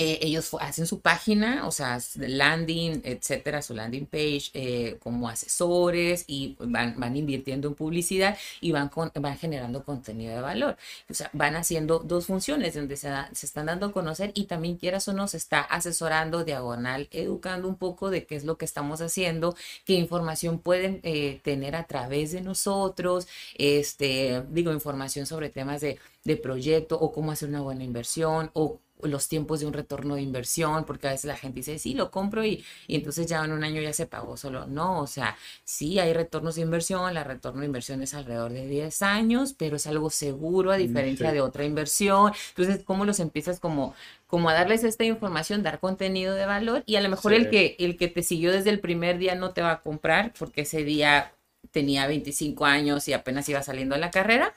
eh, 0.02 0.20
ellos 0.22 0.56
hacen 0.62 0.86
su 0.88 1.02
página, 1.02 1.68
o 1.68 1.72
sea, 1.72 2.00
landing, 2.16 3.02
etcétera, 3.04 3.62
su 3.62 3.74
landing 3.74 4.06
page, 4.06 4.50
eh, 4.54 4.98
como 5.04 5.28
asesores 5.28 6.24
y 6.28 6.56
van, 6.60 6.96
van 7.00 7.16
invirtiendo 7.18 7.68
en 7.68 7.76
publicidad 7.76 8.38
y 8.62 8.72
van, 8.72 8.90
con- 8.90 9.12
van 9.16 9.38
generando 9.38 9.84
contenido 9.84 10.34
de 10.36 10.42
valor. 10.42 10.78
O 11.10 11.14
sea, 11.14 11.30
van 11.34 11.56
haciendo 11.56 12.00
dos 12.00 12.26
funciones 12.28 12.76
donde 12.76 12.96
se, 12.98 13.10
se 13.34 13.46
están 13.46 13.66
dando 13.66 13.88
a 13.88 13.92
conocer 13.92 14.32
y 14.36 14.46
también 14.46 14.78
quieras 14.78 15.08
o 15.08 15.14
no 15.14 15.28
se 15.28 15.38
está 15.38 15.60
asesorando 15.62 16.44
diagonal, 16.46 17.08
educando 17.12 17.68
un 17.68 17.76
poco 17.76 18.10
de 18.10 18.26
qué 18.26 18.36
es 18.36 18.44
lo 18.46 18.58
que 18.58 18.66
estamos 18.66 19.02
haciendo, 19.02 19.56
qué 19.86 19.94
información 19.94 20.60
pueden 20.60 21.00
eh, 21.04 21.40
tener 21.44 21.76
a 21.76 21.84
través 21.88 22.32
de 22.32 22.42
nosotros, 22.42 23.28
este, 23.58 24.44
digo, 24.50 24.72
información 24.72 25.26
sobre 25.26 25.50
temas 25.50 25.82
de, 25.82 25.98
de 26.24 26.38
proyecto 26.38 26.98
o 27.00 27.12
cómo 27.12 27.32
hacer 27.32 27.50
una 27.50 27.62
buena 27.62 27.84
inversión 27.84 28.52
o 28.54 28.80
los 29.04 29.28
tiempos 29.28 29.60
de 29.60 29.66
un 29.68 29.74
retorno 29.74 30.16
de 30.16 30.22
inversión, 30.22 30.86
porque 30.86 31.08
a 31.08 31.12
veces 31.12 31.26
la 31.26 31.38
gente 31.38 31.60
dice, 31.62 31.80
sí, 31.80 31.94
lo 31.94 32.12
compro 32.12 32.46
y, 32.46 32.64
y 32.88 32.96
entonces 32.96 33.28
ya 33.28 33.44
en 33.46 33.52
un 33.52 33.64
año 33.64 33.82
ya 33.82 33.94
se 33.94 34.06
pagó 34.08 34.38
solo. 34.38 34.68
No, 34.68 35.00
o 35.02 35.08
sea, 35.08 35.38
sí 35.64 36.00
hay 36.00 36.14
retornos 36.14 36.56
de 36.56 36.62
inversión, 36.62 37.14
la 37.14 37.24
retorno 37.24 37.62
de 37.62 37.68
inversión 37.68 38.02
es 38.02 38.14
alrededor 38.14 38.52
de 38.54 38.68
10 38.68 39.02
años, 39.02 39.54
pero 39.58 39.76
es 39.78 39.88
algo 39.88 40.10
seguro 40.10 40.72
a 40.72 40.78
diferencia 40.78 41.32
sí. 41.32 41.34
de 41.34 41.42
otra 41.42 41.66
inversión. 41.66 42.34
Entonces, 42.50 42.84
¿cómo 42.84 43.06
los 43.06 43.20
empiezas 43.20 43.60
como, 43.60 43.94
como 44.28 44.50
a 44.50 44.54
darles 44.54 44.84
esta 44.84 45.04
información, 45.04 45.64
dar 45.64 45.80
contenido 45.80 46.36
de 46.36 46.46
valor? 46.46 46.84
Y 46.86 46.96
a 46.96 47.02
lo 47.02 47.10
mejor 47.10 47.34
Sí. 47.34 47.34
el, 47.34 47.50
que, 47.50 47.76
el 47.80 47.98
que 47.98 48.08
te 48.08 48.24
siguió 48.24 48.52
desde 48.52 48.70
el 48.70 48.80
primer 48.80 49.18
día 49.18 49.36
no 49.36 49.52
te 49.54 49.62
va 49.62 49.72
a 49.74 49.82
comprar 49.82 50.34
porque 50.38 50.62
ese 50.62 50.84
día 50.84 51.34
tenía 51.72 52.08
25 52.08 52.66
años 52.66 53.08
y 53.08 53.14
apenas 53.14 53.48
iba 53.50 53.62
saliendo 53.62 53.96
a 53.96 53.98
la 53.98 54.12
carrera, 54.12 54.54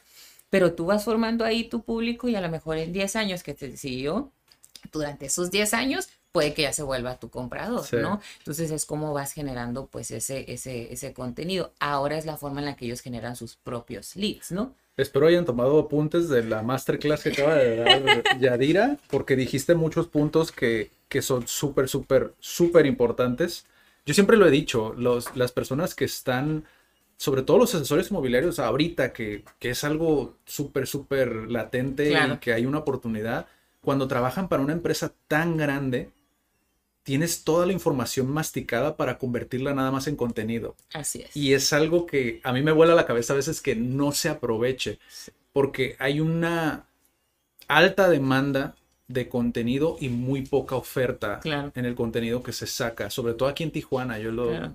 pero 0.52 0.74
tú 0.74 0.84
vas 0.84 1.02
formando 1.02 1.46
ahí 1.46 1.64
tu 1.64 1.82
público 1.82 2.28
y 2.28 2.36
a 2.36 2.42
lo 2.42 2.50
mejor 2.50 2.76
en 2.76 2.92
10 2.92 3.16
años 3.16 3.42
que 3.42 3.54
te 3.54 3.74
siguió, 3.78 4.30
durante 4.92 5.24
esos 5.24 5.50
10 5.50 5.72
años 5.72 6.10
puede 6.30 6.52
que 6.52 6.62
ya 6.62 6.74
se 6.74 6.82
vuelva 6.82 7.18
tu 7.18 7.30
comprador, 7.30 7.82
Sí. 7.86 7.96
¿no? 7.96 8.20
Entonces 8.36 8.70
es 8.70 8.84
como 8.84 9.14
vas 9.14 9.32
generando 9.32 9.86
pues 9.86 10.10
ese, 10.10 10.52
ese, 10.52 10.92
ese 10.92 11.14
contenido. 11.14 11.72
Ahora 11.80 12.18
es 12.18 12.26
la 12.26 12.36
forma 12.36 12.60
en 12.60 12.66
la 12.66 12.76
que 12.76 12.84
ellos 12.84 13.00
generan 13.00 13.34
sus 13.34 13.56
propios 13.56 14.14
leads, 14.14 14.52
¿no? 14.52 14.74
Espero 14.98 15.26
hayan 15.26 15.46
tomado 15.46 15.78
apuntes 15.78 16.28
de 16.28 16.44
la 16.44 16.62
masterclass 16.62 17.22
que 17.22 17.30
acaba 17.30 17.54
de 17.54 17.76
dar 17.76 18.22
Yadira, 18.38 18.98
porque 19.08 19.36
dijiste 19.36 19.74
muchos 19.74 20.06
puntos 20.08 20.52
que, 20.52 20.90
que 21.08 21.22
son 21.22 21.48
súper, 21.48 21.88
súper, 21.88 22.34
súper 22.40 22.84
importantes. 22.84 23.64
Yo 24.04 24.12
siempre 24.12 24.36
lo 24.36 24.46
he 24.46 24.50
dicho, 24.50 24.92
los, 24.98 25.34
las 25.34 25.50
personas 25.50 25.94
que 25.94 26.04
están, 26.04 26.66
sobre 27.22 27.42
todo 27.42 27.58
los 27.58 27.72
asesores 27.72 28.10
inmobiliarios 28.10 28.58
ahorita, 28.58 29.12
que, 29.12 29.44
que 29.60 29.70
es 29.70 29.84
algo 29.84 30.34
súper, 30.44 30.88
súper 30.88 31.28
latente 31.48 32.08
Claro. 32.08 32.34
y 32.34 32.38
que 32.38 32.52
hay 32.52 32.66
una 32.66 32.78
oportunidad, 32.78 33.46
cuando 33.80 34.08
trabajan 34.08 34.48
para 34.48 34.60
una 34.60 34.72
empresa 34.72 35.12
tan 35.28 35.56
grande, 35.56 36.10
tienes 37.04 37.44
toda 37.44 37.64
la 37.64 37.72
información 37.72 38.28
masticada 38.28 38.96
para 38.96 39.18
convertirla 39.18 39.72
nada 39.72 39.92
más 39.92 40.08
en 40.08 40.16
contenido. 40.16 40.74
Así 40.94 41.22
es. 41.22 41.36
Y 41.36 41.54
es 41.54 41.72
algo 41.72 42.06
que 42.06 42.40
a 42.42 42.52
mí 42.52 42.60
me 42.60 42.72
vuela 42.72 42.96
la 42.96 43.06
cabeza 43.06 43.34
a 43.34 43.36
veces 43.36 43.60
que 43.60 43.76
no 43.76 44.10
se 44.10 44.28
aproveche, 44.28 44.98
porque 45.52 45.94
hay 46.00 46.18
una 46.18 46.86
alta 47.68 48.08
demanda 48.10 48.74
de 49.06 49.28
contenido 49.28 49.96
y 50.00 50.08
muy 50.08 50.42
poca 50.42 50.74
oferta 50.74 51.38
Claro. 51.38 51.70
en 51.76 51.84
el 51.84 51.94
contenido 51.94 52.42
que 52.42 52.52
se 52.52 52.66
saca, 52.66 53.10
sobre 53.10 53.34
todo 53.34 53.48
aquí 53.48 53.62
en 53.62 53.70
Tijuana. 53.70 54.18
Yo 54.18 54.32
lo, 54.32 54.48
Claro. 54.48 54.74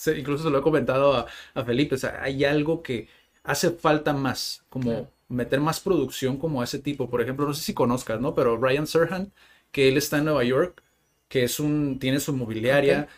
Se- 0.00 0.18
incluso 0.18 0.44
se 0.44 0.50
lo 0.50 0.58
he 0.58 0.62
comentado 0.62 1.14
a, 1.14 1.26
a 1.54 1.64
Felipe, 1.64 1.94
o 1.94 1.98
sea, 1.98 2.22
hay 2.22 2.44
algo 2.44 2.82
que 2.82 3.08
hace 3.44 3.70
falta 3.70 4.12
más, 4.12 4.64
como 4.68 4.90
Claro. 4.90 5.10
meter 5.28 5.60
más 5.60 5.80
producción 5.80 6.36
como 6.38 6.62
ese 6.62 6.78
tipo. 6.78 7.08
Por 7.10 7.20
ejemplo, 7.22 7.46
no 7.46 7.54
sé 7.54 7.62
si 7.62 7.74
conozcas, 7.74 8.20
¿no? 8.20 8.34
Pero 8.34 8.56
Ryan 8.56 8.86
Serhant, 8.86 9.32
que 9.72 9.88
él 9.88 9.96
está 9.96 10.18
en 10.18 10.24
Nueva 10.24 10.44
York, 10.44 10.82
que 11.28 11.44
es 11.44 11.60
un, 11.60 11.98
tiene 11.98 12.20
su 12.20 12.32
mobiliaria. 12.34 13.08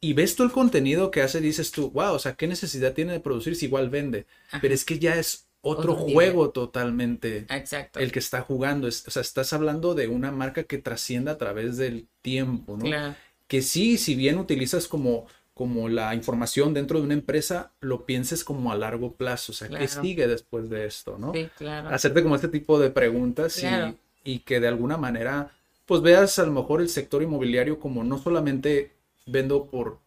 Y 0.00 0.14
ves 0.14 0.34
tú 0.36 0.42
el 0.42 0.50
contenido 0.50 1.10
que 1.12 1.22
hace, 1.22 1.40
dices 1.40 1.70
tú, 1.70 1.90
wow, 1.92 2.14
o 2.14 2.18
sea, 2.18 2.34
¿qué 2.34 2.46
necesidad 2.48 2.92
tiene 2.92 3.12
de 3.12 3.20
producir 3.20 3.54
si 3.56 3.66
igual 3.66 3.88
vende? 3.88 4.26
Pero 4.60 4.74
es 4.74 4.84
que 4.84 4.98
ya 4.98 5.14
es 5.16 5.46
otro, 5.60 5.92
Otro 5.92 6.06
nivel. 6.06 6.14
juego 6.14 6.50
totalmente 6.50 7.46
Exacto. 7.48 8.00
el 8.00 8.10
que 8.10 8.18
está 8.18 8.42
jugando. 8.42 8.88
Es- 8.88 9.06
o 9.06 9.10
sea, 9.12 9.22
estás 9.22 9.52
hablando 9.52 9.94
de 9.94 10.08
una 10.08 10.32
marca 10.32 10.64
que 10.64 10.78
trasciende 10.78 11.30
a 11.30 11.38
través 11.38 11.76
del 11.76 12.08
tiempo, 12.20 12.76
¿no? 12.76 12.84
Claro. 12.84 13.14
Que 13.46 13.62
sí, 13.62 13.96
si 13.96 14.14
bien 14.16 14.38
utilizas 14.38 14.88
como, 14.88 15.26
como 15.62 15.88
la 15.88 16.12
información 16.16 16.74
dentro 16.74 16.98
de 16.98 17.04
una 17.04 17.14
empresa, 17.14 17.70
lo 17.80 18.04
pienses 18.04 18.42
como 18.42 18.72
a 18.72 18.76
largo 18.76 19.12
plazo. 19.12 19.52
O 19.52 19.54
sea, 19.54 19.68
¿qué 19.68 19.76
Claro. 19.86 20.02
sigue 20.02 20.26
después 20.26 20.68
de 20.68 20.86
esto, 20.86 21.18
no? 21.20 21.32
Sí, 21.32 21.48
claro. 21.56 21.88
Hacerte 21.90 22.20
como 22.24 22.34
este 22.34 22.48
tipo 22.48 22.80
de 22.80 22.90
preguntas 22.90 23.56
y- 23.58 23.60
Claro. 23.60 23.94
y, 24.24 24.40
que 24.40 24.58
de 24.58 24.66
alguna 24.66 24.96
manera, 24.96 25.52
pues 25.86 26.02
veas 26.02 26.36
a 26.40 26.44
lo 26.46 26.50
mejor 26.50 26.80
el 26.80 26.88
sector 26.88 27.22
inmobiliario 27.22 27.78
como 27.78 28.02
no 28.02 28.18
solamente 28.18 28.90
vendo 29.26 29.66
por 29.66 29.98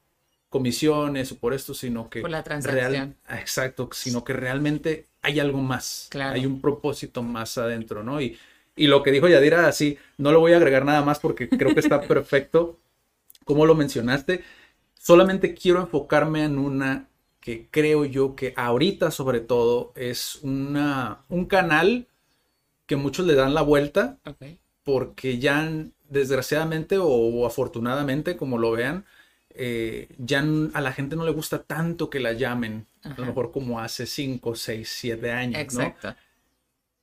comisiones 0.50 1.32
o 1.32 1.38
por 1.38 1.54
esto, 1.54 1.74
sino 1.74 2.10
que 2.10 2.20
Por 2.20 2.32
la 2.32 2.44
transacción. 2.44 3.16
ah, 3.28 3.40
exacto, 3.40 3.90
sino 3.94 4.26
que 4.26 4.34
realmente 4.34 5.06
hay 5.22 5.40
algo 5.40 5.60
más, 5.60 6.08
Claro. 6.12 6.36
hay 6.36 6.46
un 6.46 6.60
propósito 6.60 7.24
más 7.24 7.58
adentro, 7.58 8.04
¿no? 8.04 8.20
Y, 8.22 8.38
Y 8.78 8.88
lo 8.88 9.04
que 9.04 9.12
dijo 9.12 9.30
Yadira, 9.30 9.68
así, 9.68 9.98
no 10.18 10.34
lo 10.34 10.42
voy 10.42 10.52
a 10.52 10.58
agregar 10.58 10.84
nada 10.84 11.02
más 11.02 11.20
porque 11.20 11.48
creo 11.48 11.74
que 11.74 11.80
está 11.80 12.02
perfecto, 12.10 12.78
como 13.46 13.66
lo 13.66 13.74
mencionaste. 13.74 14.44
Solamente 15.06 15.54
quiero 15.54 15.82
enfocarme 15.82 16.46
en 16.46 16.58
una 16.58 17.10
que 17.40 17.68
creo 17.70 18.06
yo 18.06 18.36
que 18.36 18.56
ahorita 18.58 19.12
sobre 19.12 19.40
todo 19.40 19.94
es 19.96 20.40
una, 20.42 21.20
un 21.30 21.46
canal 21.46 22.08
que 22.88 22.96
muchos 22.96 23.28
le 23.28 23.36
dan 23.36 23.54
la 23.54 23.62
vuelta 23.62 24.18
porque 24.84 25.38
ya 25.38 25.72
desgraciadamente 26.10 26.98
o, 27.00 27.46
afortunadamente, 27.46 28.36
como 28.36 28.58
lo 28.58 28.72
vean, 28.72 29.06
eh, 29.52 30.10
ya 30.18 30.44
a 30.74 30.82
la 30.82 30.92
gente 30.92 31.16
no 31.16 31.24
le 31.24 31.34
gusta 31.34 31.62
tanto 31.62 32.10
que 32.10 32.20
la 32.20 32.34
llamen, 32.34 32.88
a 33.04 33.14
lo 33.16 33.28
mejor 33.28 33.52
como 33.52 33.80
hace 33.80 34.08
5, 34.08 34.56
6, 34.56 34.90
7 34.90 35.32
años, 35.32 35.74
¿no? 35.76 35.94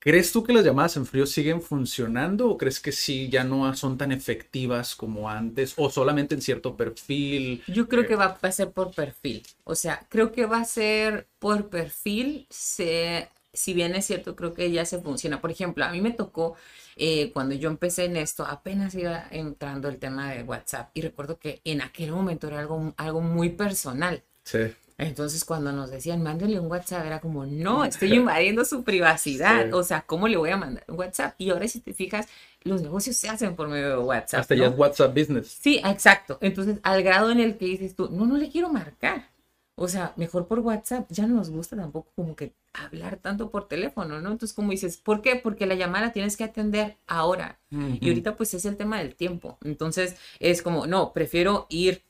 ¿Crees 0.04 0.32
tú 0.32 0.42
que 0.42 0.52
las 0.52 0.64
llamadas 0.64 0.96
en 0.96 1.06
frío 1.06 1.26
siguen 1.26 1.62
funcionando 1.62 2.48
o 2.48 2.58
crees 2.58 2.80
que 2.80 2.90
sí, 2.90 3.28
ya 3.28 3.44
no 3.44 3.72
son 3.76 3.96
tan 3.96 4.10
efectivas 4.10 4.96
como 4.96 5.30
antes 5.30 5.74
o 5.76 5.90
solamente 5.90 6.34
en 6.34 6.42
cierto 6.42 6.76
perfil? 6.76 7.62
Yo 7.68 7.88
creo 7.88 8.04
que 8.04 8.16
va 8.16 8.36
a 8.42 8.52
ser 8.52 8.72
por 8.72 8.92
perfil. 8.92 9.44
O 9.62 9.76
sea, 9.76 10.04
creo 10.08 10.32
que 10.32 10.44
va 10.46 10.58
a 10.58 10.64
ser 10.64 11.28
por 11.38 11.68
perfil. 11.70 12.48
Se, 12.50 13.28
si 13.52 13.74
bien 13.74 13.94
es 13.94 14.04
cierto, 14.04 14.34
creo 14.34 14.54
que 14.54 14.72
ya 14.72 14.84
se 14.84 14.98
funciona. 15.00 15.40
Por 15.40 15.52
ejemplo, 15.52 15.84
a 15.84 15.92
mí 15.92 16.00
me 16.00 16.10
tocó 16.10 16.56
eh, 16.96 17.30
cuando 17.32 17.54
yo 17.54 17.68
empecé 17.68 18.06
en 18.06 18.16
esto, 18.16 18.44
apenas 18.44 18.96
iba 18.96 19.28
entrando 19.30 19.88
el 19.88 19.98
tema 19.98 20.32
de 20.32 20.42
WhatsApp. 20.42 20.90
Y 20.94 21.02
recuerdo 21.02 21.38
que 21.38 21.60
en 21.62 21.80
aquel 21.80 22.10
momento 22.10 22.48
era 22.48 22.58
algo, 22.58 22.92
algo 22.96 23.20
muy 23.20 23.50
personal. 23.50 24.24
Sí. 24.42 24.74
Entonces, 25.02 25.44
cuando 25.44 25.72
nos 25.72 25.90
decían, 25.90 26.22
mándale 26.22 26.58
un 26.58 26.70
WhatsApp, 26.70 27.06
era 27.06 27.20
como, 27.20 27.46
no, 27.46 27.84
estoy 27.84 28.14
invadiendo 28.14 28.64
su 28.64 28.84
privacidad. 28.84 29.66
Sí. 29.66 29.72
O 29.72 29.82
sea, 29.82 30.02
¿cómo 30.02 30.28
le 30.28 30.36
voy 30.36 30.50
a 30.50 30.56
mandar 30.56 30.84
un 30.88 30.98
WhatsApp? 30.98 31.34
Y 31.38 31.50
ahora, 31.50 31.68
si 31.68 31.80
te 31.80 31.92
fijas, 31.92 32.28
los 32.62 32.82
negocios 32.82 33.16
se 33.16 33.28
hacen 33.28 33.56
por 33.56 33.68
medio 33.68 33.88
de 33.88 33.98
WhatsApp. 33.98 34.40
Hasta 34.40 34.54
ya 34.54 34.66
es 34.66 34.78
WhatsApp 34.78 35.16
Business. 35.16 35.48
Sí, 35.48 35.80
exacto. 35.84 36.38
Entonces, 36.40 36.78
al 36.82 37.02
grado 37.02 37.30
en 37.30 37.40
el 37.40 37.56
que 37.56 37.66
dices 37.66 37.94
tú, 37.94 38.08
no, 38.10 38.26
no 38.26 38.36
le 38.36 38.50
quiero 38.50 38.68
marcar. 38.68 39.30
O 39.74 39.88
sea, 39.88 40.12
mejor 40.16 40.46
por 40.46 40.60
WhatsApp. 40.60 41.06
Ya 41.10 41.26
no 41.26 41.36
nos 41.36 41.50
gusta 41.50 41.76
tampoco 41.76 42.12
como 42.14 42.36
que 42.36 42.52
hablar 42.72 43.16
tanto 43.16 43.50
por 43.50 43.68
teléfono, 43.68 44.20
¿no? 44.20 44.30
Entonces, 44.30 44.54
como 44.54 44.70
dices, 44.70 44.96
¿por 44.96 45.22
qué? 45.22 45.36
Porque 45.36 45.66
la 45.66 45.74
llamada 45.74 46.12
tienes 46.12 46.36
que 46.36 46.44
atender 46.44 46.96
ahora. 47.06 47.58
Y 47.70 48.08
ahorita 48.08 48.36
pues 48.36 48.52
es 48.52 48.66
el 48.66 48.76
tema 48.76 48.98
del 48.98 49.14
tiempo. 49.14 49.58
Entonces, 49.64 50.16
es 50.40 50.62
como, 50.62 50.86
no, 50.86 51.12
prefiero 51.12 51.66
ir 51.70 52.02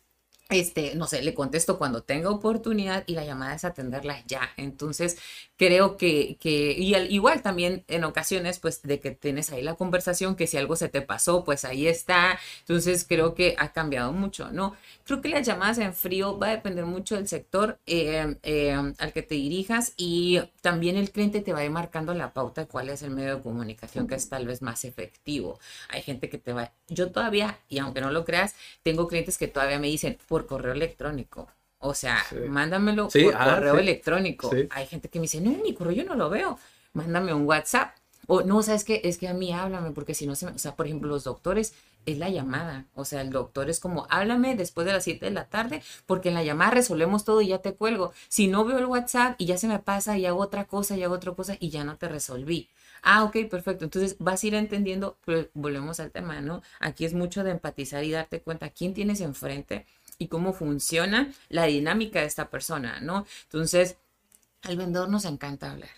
este, 0.52 0.94
no 0.94 1.06
sé, 1.06 1.22
le 1.22 1.34
contesto 1.34 1.78
cuando 1.78 2.02
tenga 2.02 2.30
oportunidad 2.30 3.04
y 3.06 3.14
la 3.14 3.24
llamada 3.24 3.54
es 3.54 3.64
atenderla 3.64 4.22
ya. 4.26 4.50
Entonces, 4.56 5.18
creo 5.56 5.96
que, 5.96 6.36
que 6.40 6.72
y 6.72 6.94
al- 6.94 7.10
igual 7.12 7.42
también 7.42 7.84
en 7.88 8.04
ocasiones, 8.04 8.58
pues, 8.58 8.82
de 8.82 9.00
que 9.00 9.12
tienes 9.12 9.50
ahí 9.52 9.62
la 9.62 9.74
conversación, 9.74 10.36
que 10.36 10.46
si 10.46 10.56
algo 10.56 10.76
se 10.76 10.88
te 10.88 11.02
pasó, 11.02 11.44
pues 11.44 11.64
ahí 11.64 11.86
está. 11.86 12.38
Entonces, 12.60 13.04
creo 13.08 13.34
que 13.34 13.54
ha 13.58 13.72
cambiado 13.72 14.12
mucho, 14.12 14.50
¿no? 14.52 14.74
Creo 15.04 15.20
que 15.20 15.28
las 15.28 15.46
llamadas 15.46 15.78
en 15.78 15.94
frío 15.94 16.38
va 16.38 16.48
a 16.48 16.50
depender 16.50 16.84
mucho 16.86 17.16
del 17.16 17.28
sector 17.28 17.78
eh, 17.86 18.36
eh, 18.42 18.72
al 18.98 19.12
que 19.12 19.22
te 19.22 19.34
dirijas 19.34 19.94
y 19.96 20.40
también 20.60 20.96
el 20.96 21.10
cliente 21.10 21.40
te 21.40 21.52
va 21.52 21.60
a 21.60 21.64
ir 21.64 21.70
marcando 21.70 22.14
la 22.14 22.32
pauta 22.32 22.62
de 22.62 22.66
cuál 22.68 22.88
es 22.88 23.02
el 23.02 23.10
medio 23.10 23.36
de 23.36 23.42
comunicación 23.42 24.06
que 24.06 24.14
es 24.14 24.28
tal 24.28 24.46
vez 24.46 24.62
más 24.62 24.84
efectivo. 24.84 25.58
Hay 25.88 26.02
gente 26.02 26.28
que 26.28 26.38
te 26.38 26.52
va, 26.52 26.72
yo 26.88 27.10
todavía, 27.12 27.58
y 27.68 27.78
aunque 27.78 28.00
no 28.00 28.10
lo 28.10 28.24
creas, 28.24 28.54
tengo 28.82 29.08
clientes 29.08 29.38
que 29.38 29.48
todavía 29.48 29.78
me 29.78 29.88
dicen 29.88 30.18
por 30.28 30.41
correo 30.46 30.72
electrónico. 30.72 31.48
O 31.78 31.94
sea, 31.94 32.22
Sí. 32.28 32.36
mándamelo 32.48 33.10
Sí, 33.10 33.24
por 33.24 33.34
ah, 33.36 33.54
correo 33.56 33.74
sí. 33.74 33.80
electrónico. 33.80 34.50
Hay 34.70 34.86
gente 34.86 35.08
que 35.08 35.18
me 35.18 35.24
dice, 35.24 35.40
no, 35.40 35.50
mi 35.62 35.74
correo 35.74 35.92
yo 35.92 36.04
no 36.04 36.14
lo 36.14 36.30
veo. 36.30 36.58
Mándame 36.92 37.34
un 37.34 37.44
WhatsApp. 37.46 37.96
O 38.28 38.42
no, 38.42 38.62
¿sabes 38.62 38.84
qué? 38.84 39.00
Es 39.04 39.18
que 39.18 39.26
a 39.26 39.34
mí 39.34 39.52
háblame, 39.52 39.90
porque 39.90 40.14
si 40.14 40.26
no 40.26 40.36
se 40.36 40.46
me... 40.46 40.52
O 40.52 40.58
sea, 40.58 40.76
por 40.76 40.86
ejemplo, 40.86 41.08
los 41.08 41.24
doctores 41.24 41.74
es 42.06 42.18
la 42.18 42.28
llamada. 42.28 42.86
O 42.94 43.04
sea, 43.04 43.20
el 43.20 43.30
doctor 43.30 43.68
es 43.68 43.80
como, 43.80 44.06
háblame 44.10 44.54
después 44.54 44.86
de 44.86 44.92
las 44.92 45.02
7 45.04 45.24
de 45.26 45.32
la 45.32 45.48
tarde, 45.48 45.82
porque 46.06 46.28
en 46.28 46.34
la 46.34 46.44
llamada 46.44 46.70
resolvemos 46.70 47.24
todo 47.24 47.40
y 47.40 47.48
ya 47.48 47.58
te 47.58 47.74
cuelgo. 47.74 48.12
Si 48.28 48.46
no 48.46 48.64
veo 48.64 48.78
el 48.78 48.86
WhatsApp 48.86 49.34
y 49.38 49.46
ya 49.46 49.58
se 49.58 49.66
me 49.66 49.80
pasa 49.80 50.18
y 50.18 50.26
hago 50.26 50.40
otra 50.40 50.66
cosa 50.66 50.96
y 50.96 51.02
hago 51.02 51.14
otra 51.14 51.32
cosa 51.32 51.56
y 51.58 51.70
ya 51.70 51.82
no 51.82 51.96
te 51.96 52.08
resolví. 52.08 52.68
Ah, 53.02 53.24
ok, 53.24 53.48
perfecto. 53.50 53.84
Entonces 53.84 54.14
vas 54.20 54.42
a 54.42 54.46
ir 54.46 54.54
entendiendo, 54.54 55.16
pero 55.24 55.48
volvemos 55.54 55.98
al 55.98 56.12
tema, 56.12 56.40
¿no? 56.40 56.62
Aquí 56.78 57.04
es 57.04 57.14
mucho 57.14 57.42
de 57.42 57.50
empatizar 57.50 58.04
y 58.04 58.12
darte 58.12 58.40
cuenta 58.40 58.70
quién 58.70 58.94
tienes 58.94 59.20
enfrente 59.20 59.84
y 60.22 60.28
cómo 60.28 60.52
funciona 60.52 61.32
la 61.48 61.64
dinámica 61.64 62.20
de 62.20 62.26
esta 62.26 62.48
persona, 62.48 63.00
¿no? 63.00 63.26
Entonces, 63.44 63.96
al 64.62 64.76
vendedor 64.76 65.08
nos 65.08 65.24
encanta 65.24 65.72
hablar. 65.72 65.90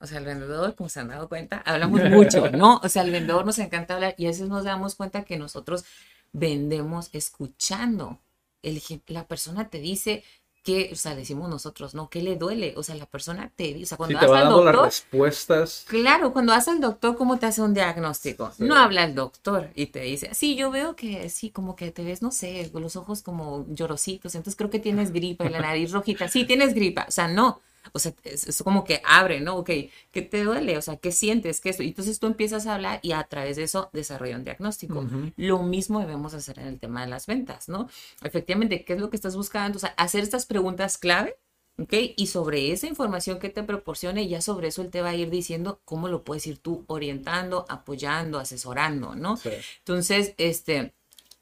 O 0.00 0.06
sea, 0.06 0.18
al 0.18 0.24
vendedor, 0.24 0.74
como 0.74 0.88
se 0.88 0.98
han 0.98 1.08
dado 1.08 1.28
cuenta, 1.28 1.58
hablamos 1.58 2.02
mucho, 2.10 2.50
¿no? 2.50 2.80
O 2.82 2.88
sea, 2.88 3.02
al 3.02 3.12
vendedor 3.12 3.46
nos 3.46 3.58
encanta 3.60 3.94
hablar 3.94 4.16
y 4.18 4.24
a 4.24 4.30
veces 4.30 4.48
nos 4.48 4.64
damos 4.64 4.96
cuenta 4.96 5.22
que 5.24 5.38
nosotros 5.38 5.84
vendemos 6.32 7.10
escuchando. 7.12 8.18
El, 8.62 8.82
la 9.06 9.28
persona 9.28 9.68
te 9.70 9.78
dice 9.78 10.24
que, 10.68 10.90
o 10.92 10.96
sea, 10.96 11.14
decimos 11.14 11.48
nosotros, 11.48 11.94
¿no? 11.94 12.08
¿Qué 12.10 12.22
le 12.22 12.36
duele? 12.36 12.74
O 12.76 12.82
sea, 12.82 12.94
la 12.94 13.06
persona 13.06 13.50
te 13.56 13.64
dice, 13.74 13.84
o 13.84 13.86
sea, 13.86 13.96
Sí, 13.96 13.96
cuando 13.96 14.18
te 14.18 14.26
vas 14.26 14.32
va 14.32 14.40
al 14.40 14.48
dando 14.48 14.62
las 14.64 14.76
doctor, 14.76 14.84
respuestas. 14.84 15.84
Claro, 15.86 16.32
cuando 16.34 16.52
vas 16.52 16.68
al 16.68 16.80
doctor, 16.80 17.16
¿cómo 17.16 17.38
te 17.38 17.46
hace 17.46 17.62
un 17.62 17.74
diagnóstico? 17.74 18.52
Sí. 18.52 18.64
No 18.64 18.76
habla 18.76 19.04
el 19.04 19.14
doctor 19.14 19.70
y 19.74 19.86
te 19.86 20.00
dice, 20.00 20.34
sí, 20.34 20.54
yo 20.56 20.70
veo 20.70 20.96
que 20.96 21.30
sí, 21.30 21.50
como 21.50 21.76
que 21.76 21.90
te 21.92 22.04
ves, 22.04 22.20
no 22.22 22.30
sé, 22.30 22.70
con 22.72 22.82
los 22.82 22.96
ojos 22.96 23.22
como 23.22 23.66
llorositos, 23.68 24.34
entonces 24.34 24.56
creo 24.56 24.70
que 24.70 24.80
tienes 24.80 25.12
gripa 25.12 25.46
y 25.46 25.50
la 25.50 25.60
nariz 25.60 25.92
rojita. 25.92 26.28
Sí, 26.28 26.44
tienes 26.46 26.74
gripa, 26.74 27.06
o 27.08 27.10
sea, 27.10 27.28
no. 27.28 27.60
O 27.92 27.98
sea, 27.98 28.12
es, 28.24 28.46
es 28.46 28.62
como 28.62 28.84
que 28.84 29.00
abre, 29.04 29.40
¿no? 29.40 29.56
Ok, 29.56 29.70
¿qué 30.10 30.22
te 30.22 30.44
duele? 30.44 30.76
O 30.76 30.82
sea, 30.82 30.96
¿qué 30.96 31.12
sientes? 31.12 31.60
¿Qué 31.60 31.70
esto? 31.70 31.82
Y 31.82 31.88
entonces 31.88 32.18
tú 32.18 32.26
empiezas 32.26 32.66
a 32.66 32.74
hablar 32.74 33.00
y 33.02 33.12
a 33.12 33.24
través 33.24 33.56
de 33.56 33.64
eso 33.64 33.90
desarrolla 33.92 34.36
un 34.36 34.44
diagnóstico. 34.44 35.06
Lo 35.36 35.62
mismo 35.62 36.00
debemos 36.00 36.34
hacer 36.34 36.58
en 36.58 36.66
el 36.66 36.78
tema 36.78 37.02
de 37.02 37.08
las 37.08 37.26
ventas, 37.26 37.68
¿no? 37.68 37.88
Efectivamente, 38.22 38.84
¿qué 38.84 38.94
es 38.94 39.00
lo 39.00 39.10
que 39.10 39.16
estás 39.16 39.36
buscando? 39.36 39.76
O 39.76 39.80
sea, 39.80 39.94
hacer 39.96 40.22
estas 40.22 40.46
preguntas 40.46 40.98
clave 40.98 41.36
¿Ok? 41.80 41.94
Y 42.16 42.26
sobre 42.26 42.72
esa 42.72 42.88
información 42.88 43.38
que 43.38 43.50
te 43.50 43.62
proporcione, 43.62 44.26
ya 44.26 44.40
sobre 44.40 44.68
eso 44.68 44.82
él 44.82 44.90
te 44.90 45.00
va 45.00 45.10
a 45.10 45.14
ir 45.14 45.30
diciendo 45.30 45.80
cómo 45.84 46.08
lo 46.08 46.24
puedes 46.24 46.44
ir 46.48 46.58
tú 46.58 46.84
orientando, 46.88 47.66
apoyando, 47.68 48.40
asesorando, 48.40 49.14
¿no? 49.14 49.36
Sí. 49.36 49.50
Entonces, 49.78 50.34
este, 50.38 50.94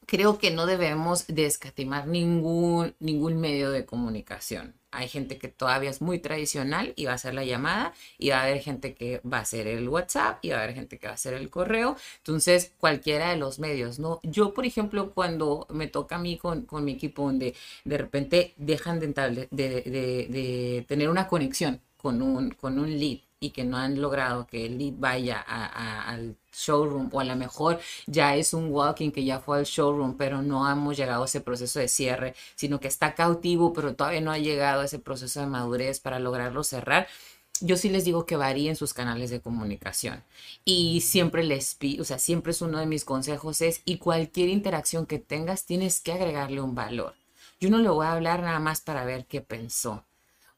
creo 0.05 0.39
que 0.39 0.51
no 0.51 0.66
debemos 0.66 1.26
de 1.26 1.47
escatimar 1.47 2.07
ningún, 2.07 2.95
ningún 2.99 3.41
medio 3.41 3.70
de 3.70 3.87
comunicación. 3.87 4.74
Hay 4.97 5.09
gente 5.09 5.38
que 5.38 5.49
todavía 5.49 5.90
es 5.90 6.01
muy 6.03 6.18
tradicional 6.18 6.92
y 6.97 7.05
va 7.07 7.12
a 7.12 7.14
hacer 7.16 7.34
la 7.34 7.44
llamada, 7.44 7.92
y 8.18 8.30
va 8.30 8.38
a 8.40 8.42
haber 8.44 8.61
gente 8.61 8.94
que 8.94 9.20
va 9.30 9.38
a 9.38 9.40
hacer 9.42 9.66
el 9.66 9.88
WhatsApp, 9.88 10.38
y 10.42 10.51
va 10.51 10.57
a 10.59 10.62
haber 10.62 10.74
gente 10.74 10.99
que 10.99 11.07
va 11.07 11.12
a 11.12 11.14
hacer 11.14 11.34
el 11.34 11.51
correo. 11.51 11.97
Entonces, 12.18 12.72
cualquiera 12.78 13.30
de 13.30 13.36
los 13.36 13.59
medios, 13.59 13.99
¿no? 13.99 14.20
Yo, 14.22 14.55
por 14.55 14.66
ejemplo, 14.66 15.12
cuando 15.12 15.66
me 15.70 15.86
toca 15.88 16.16
a 16.16 16.18
mí 16.18 16.36
con, 16.38 16.62
con 16.66 16.84
mi 16.84 16.92
equipo, 16.92 17.22
donde 17.24 17.55
de 17.84 17.99
repente 17.99 18.55
dejan 18.57 19.01
de, 19.01 19.07
de- 19.51 20.26
de 20.30 20.84
tener 20.88 21.09
una 21.11 21.28
conexión 21.28 21.80
con 21.97 22.22
un, 22.22 22.51
con 22.51 22.78
un 22.78 22.99
lead 22.99 23.18
y 23.47 23.51
que 23.51 23.64
no 23.64 23.76
han 23.76 24.01
logrado 24.01 24.47
que 24.47 24.66
el 24.66 24.78
lead 24.78 24.94
vaya 24.99 25.40
al 25.40 26.36
showroom 26.53 27.11
o 27.12 27.20
a 27.20 27.24
lo 27.24 27.36
mejor 27.36 27.80
ya 28.07 28.36
es 28.36 28.55
un 28.55 28.70
walking 28.70 29.11
que 29.11 29.24
ya 29.24 29.40
fue 29.40 29.59
al 29.59 29.64
showroom 29.64 30.16
pero 30.16 30.42
no 30.42 30.70
hemos 30.70 30.97
llegado 30.97 31.22
a 31.22 31.26
ese 31.26 31.40
proceso 31.40 31.78
de 31.78 31.88
cierre 31.88 32.34
sino 32.55 32.80
que 32.80 32.88
está 32.88 33.14
cautivo 33.14 33.72
pero 33.72 33.94
todavía 33.94 34.20
no 34.20 34.32
ha 34.32 34.38
llegado 34.38 34.80
a 34.82 34.84
ese 34.86 34.99
proceso 34.99 35.40
de 35.40 35.47
madurez 35.47 36.01
para 36.01 36.18
lograrlo 36.18 36.64
cerrar 36.64 37.07
yo 37.61 37.76
sí 37.76 37.88
les 37.88 38.05
digo 38.05 38.26
que 38.26 38.36
varíen 38.36 38.76
sus 38.76 38.92
canales 38.92 39.30
de 39.30 39.40
comunicación 39.40 40.22
y 40.64 41.01
siempre 41.01 41.42
les 41.44 41.74
pido, 41.74 42.03
o 42.03 42.05
sea, 42.05 42.18
siempre 42.18 42.53
es 42.53 42.61
uno 42.61 42.78
de 42.78 42.86
mis 42.86 43.05
consejos 43.05 43.61
es 43.62 43.80
y 43.84 43.99
cualquier 43.99 44.49
interacción 44.49 45.07
que 45.07 45.18
tengas 45.18 45.64
tienes 45.64 46.01
que 46.01 46.12
agregarle 46.12 46.61
un 46.61 46.74
valor. 46.74 47.14
Yo 47.59 47.70
no 47.70 47.78
le 47.78 47.88
voy 47.88 48.07
a 48.07 48.12
hablar 48.12 48.42
nada 48.42 48.59
más 48.59 48.80
para 48.82 49.05
ver 49.05 49.26
qué 49.26 49.40
pensó. 49.40 50.05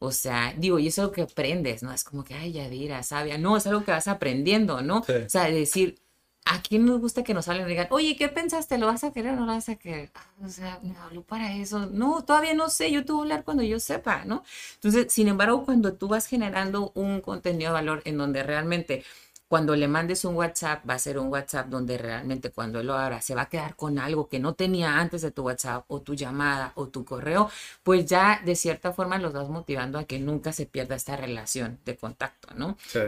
O 0.00 0.12
sea, 0.12 0.54
digo, 0.56 0.78
y 0.78 0.88
eso 0.88 1.02
es 1.02 1.08
lo 1.08 1.12
que 1.12 1.22
aprendes, 1.22 1.82
¿no? 1.82 1.92
Es 1.92 2.04
como 2.04 2.24
que, 2.24 2.34
ay, 2.34 2.52
Yadira, 2.52 3.02
sabia. 3.02 3.36
No, 3.38 3.56
es 3.56 3.66
algo 3.66 3.84
que 3.84 3.90
vas 3.90 4.08
aprendiendo, 4.08 4.80
¿no? 4.82 5.02
Sí. 5.04 5.12
O 5.12 5.28
sea, 5.28 5.50
decir, 5.50 5.98
¿a 6.44 6.62
quién 6.62 6.86
nos 6.86 7.00
gusta 7.00 7.22
que 7.24 7.34
nos 7.34 7.48
hablen 7.48 7.66
y 7.66 7.70
digan, 7.70 7.88
oye, 7.90 8.16
¿qué 8.16 8.28
pensaste? 8.28 8.78
¿Lo 8.78 8.86
vas 8.86 9.04
a 9.04 9.12
querer 9.12 9.32
o 9.32 9.36
no 9.36 9.46
lo 9.46 9.52
vas 9.52 9.68
a 9.68 9.76
querer? 9.76 10.10
Ah, 10.14 10.26
o 10.44 10.48
sea, 10.48 10.80
me 10.82 10.96
habló 10.96 11.22
para 11.22 11.54
eso. 11.54 11.86
No, 11.86 12.24
todavía 12.24 12.54
no 12.54 12.70
sé, 12.70 12.90
yo 12.90 13.04
te 13.04 13.12
voy 13.12 13.20
a 13.20 13.22
hablar 13.24 13.44
cuando 13.44 13.62
yo 13.62 13.78
sepa, 13.80 14.24
¿no? 14.24 14.44
Entonces, 14.74 15.12
sin 15.12 15.28
embargo, 15.28 15.64
cuando 15.64 15.94
tú 15.94 16.08
vas 16.08 16.26
generando 16.26 16.92
un 16.94 17.20
contenido 17.20 17.70
de 17.70 17.74
valor 17.74 18.02
en 18.04 18.16
donde 18.16 18.42
realmente 18.42 19.04
cuando 19.48 19.74
le 19.74 19.88
mandes 19.88 20.24
un 20.24 20.36
WhatsApp, 20.36 20.88
va 20.88 20.94
a 20.94 20.98
ser 20.98 21.18
un 21.18 21.28
WhatsApp 21.28 21.68
donde 21.68 21.96
realmente 21.98 22.50
cuando 22.50 22.82
lo 22.82 22.94
abra 22.94 23.20
se 23.22 23.34
va 23.34 23.42
a 23.42 23.48
quedar 23.48 23.76
con 23.76 23.98
algo 23.98 24.28
que 24.28 24.38
no 24.38 24.54
tenía 24.54 24.98
antes 24.98 25.22
de 25.22 25.30
tu 25.30 25.42
WhatsApp 25.42 25.84
o 25.88 26.02
tu 26.02 26.14
llamada 26.14 26.72
o 26.76 26.88
tu 26.88 27.04
correo, 27.04 27.50
pues 27.82 28.06
ya 28.06 28.40
de 28.44 28.54
cierta 28.56 28.92
forma 28.92 29.18
los 29.18 29.32
vas 29.32 29.48
motivando 29.48 29.98
a 29.98 30.04
que 30.04 30.18
nunca 30.18 30.52
se 30.52 30.66
pierda 30.66 30.96
esta 30.96 31.16
relación 31.16 31.78
de 31.84 31.96
contacto, 31.96 32.54
¿no? 32.54 32.76
Sí. 32.86 33.00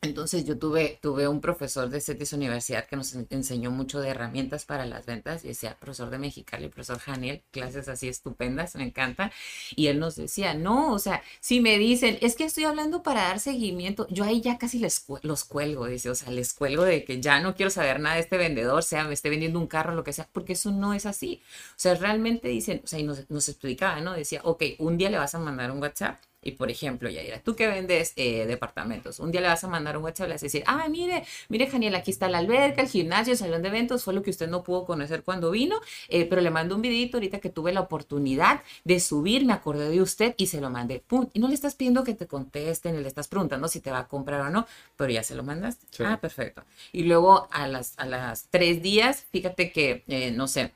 Entonces 0.00 0.44
yo 0.44 0.56
tuve, 0.56 0.98
tuve 1.02 1.26
un 1.26 1.40
profesor 1.40 1.88
de 1.90 2.00
CETIS 2.00 2.32
Universidad 2.32 2.86
que 2.86 2.94
nos 2.96 3.14
en- 3.16 3.26
enseñó 3.30 3.72
mucho 3.72 4.00
de 4.00 4.10
herramientas 4.10 4.64
para 4.64 4.86
las 4.86 5.06
ventas, 5.06 5.44
y 5.44 5.48
decía, 5.48 5.76
profesor 5.80 6.10
de 6.10 6.18
Mexicali, 6.18 6.68
profesor 6.68 6.98
Janiel, 7.00 7.42
clases 7.50 7.88
así 7.88 8.06
estupendas, 8.08 8.76
me 8.76 8.84
encanta, 8.84 9.32
y 9.74 9.88
él 9.88 9.98
nos 9.98 10.14
decía, 10.14 10.54
no, 10.54 10.92
o 10.92 10.98
sea, 11.00 11.22
si 11.40 11.60
me 11.60 11.78
dicen, 11.78 12.16
es 12.20 12.36
que 12.36 12.44
estoy 12.44 12.62
hablando 12.64 13.02
para 13.02 13.22
dar 13.22 13.40
seguimiento, 13.40 14.06
yo 14.08 14.22
ahí 14.24 14.40
ya 14.40 14.56
casi 14.56 14.78
les 14.78 15.04
los 15.22 15.44
cuelgo, 15.44 15.86
dice, 15.86 16.10
o 16.10 16.14
sea, 16.14 16.30
les 16.30 16.52
cuelgo 16.54 16.84
de 16.84 17.04
que 17.04 17.20
ya 17.20 17.40
no 17.40 17.54
quiero 17.56 17.70
saber 17.70 17.98
nada 18.00 18.14
de 18.16 18.22
este 18.22 18.36
vendedor, 18.36 18.84
sea 18.84 19.02
me 19.04 19.14
esté 19.14 19.30
vendiendo 19.30 19.58
un 19.58 19.66
carro, 19.66 19.94
lo 19.94 20.04
que 20.04 20.12
sea, 20.12 20.28
porque 20.32 20.52
eso 20.52 20.70
no 20.70 20.94
es 20.94 21.06
así. 21.06 21.42
O 21.70 21.74
sea, 21.76 21.94
realmente 21.96 22.48
dicen, 22.48 22.80
o 22.84 22.86
sea, 22.86 22.98
y 22.98 23.02
nos, 23.02 23.28
nos 23.30 23.48
explicaba, 23.48 24.00
¿no? 24.00 24.12
Decía, 24.12 24.40
ok, 24.44 24.62
un 24.78 24.96
día 24.98 25.10
le 25.10 25.18
vas 25.18 25.34
a 25.34 25.38
mandar 25.40 25.70
un 25.72 25.80
WhatsApp 25.80 26.20
y 26.48 26.52
por 26.52 26.70
ejemplo, 26.70 27.08
Yaira, 27.08 27.40
tú 27.40 27.54
que 27.54 27.66
vendes 27.66 28.12
eh, 28.16 28.46
departamentos, 28.46 29.20
un 29.20 29.30
día 29.30 29.40
le 29.40 29.48
vas 29.48 29.62
a 29.64 29.68
mandar 29.68 29.96
un 29.96 30.04
WhatsApp 30.04 30.26
y 30.26 30.28
le 30.28 30.34
vas 30.34 30.42
a 30.42 30.46
decir, 30.46 30.64
ah, 30.66 30.88
mire, 30.88 31.24
mire, 31.48 31.66
Janiel, 31.66 31.94
aquí 31.94 32.10
está 32.10 32.28
la 32.28 32.38
alberca, 32.38 32.82
el 32.82 32.88
gimnasio, 32.88 33.32
el 33.32 33.38
salón 33.38 33.62
de 33.62 33.68
eventos, 33.68 34.02
fue 34.04 34.14
lo 34.14 34.22
que 34.22 34.30
usted 34.30 34.48
no 34.48 34.62
pudo 34.62 34.84
conocer 34.84 35.22
cuando 35.22 35.50
vino, 35.50 35.80
eh, 36.08 36.24
pero 36.24 36.40
le 36.40 36.50
mando 36.50 36.74
un 36.74 36.82
videito 36.82 37.18
ahorita 37.18 37.38
que 37.38 37.50
tuve 37.50 37.72
la 37.72 37.80
oportunidad 37.80 38.62
de 38.84 39.00
subir, 39.00 39.44
me 39.44 39.52
acordé 39.52 39.90
de 39.90 40.00
usted 40.00 40.34
y 40.38 40.46
se 40.46 40.60
lo 40.60 40.70
mandé. 40.70 41.02
Pum, 41.06 41.28
y 41.32 41.38
no 41.38 41.48
le 41.48 41.54
estás 41.54 41.74
pidiendo 41.74 42.04
que 42.04 42.14
te 42.14 42.26
contesten, 42.26 43.00
le 43.02 43.08
estás 43.08 43.28
preguntando 43.28 43.68
si 43.68 43.80
te 43.80 43.90
va 43.90 44.00
a 44.00 44.08
comprar 44.08 44.40
o 44.40 44.50
no, 44.50 44.66
pero 44.96 45.10
ya 45.12 45.22
se 45.22 45.34
lo 45.34 45.42
mandaste. 45.42 45.86
Sí. 45.90 46.02
Ah, 46.04 46.18
perfecto. 46.20 46.64
Y 46.92 47.04
luego 47.04 47.48
a 47.50 47.68
las, 47.68 47.98
a 47.98 48.06
las 48.06 48.48
tres 48.50 48.82
días, 48.82 49.26
fíjate 49.30 49.70
que, 49.72 50.04
eh, 50.08 50.30
no 50.30 50.48
sé, 50.48 50.72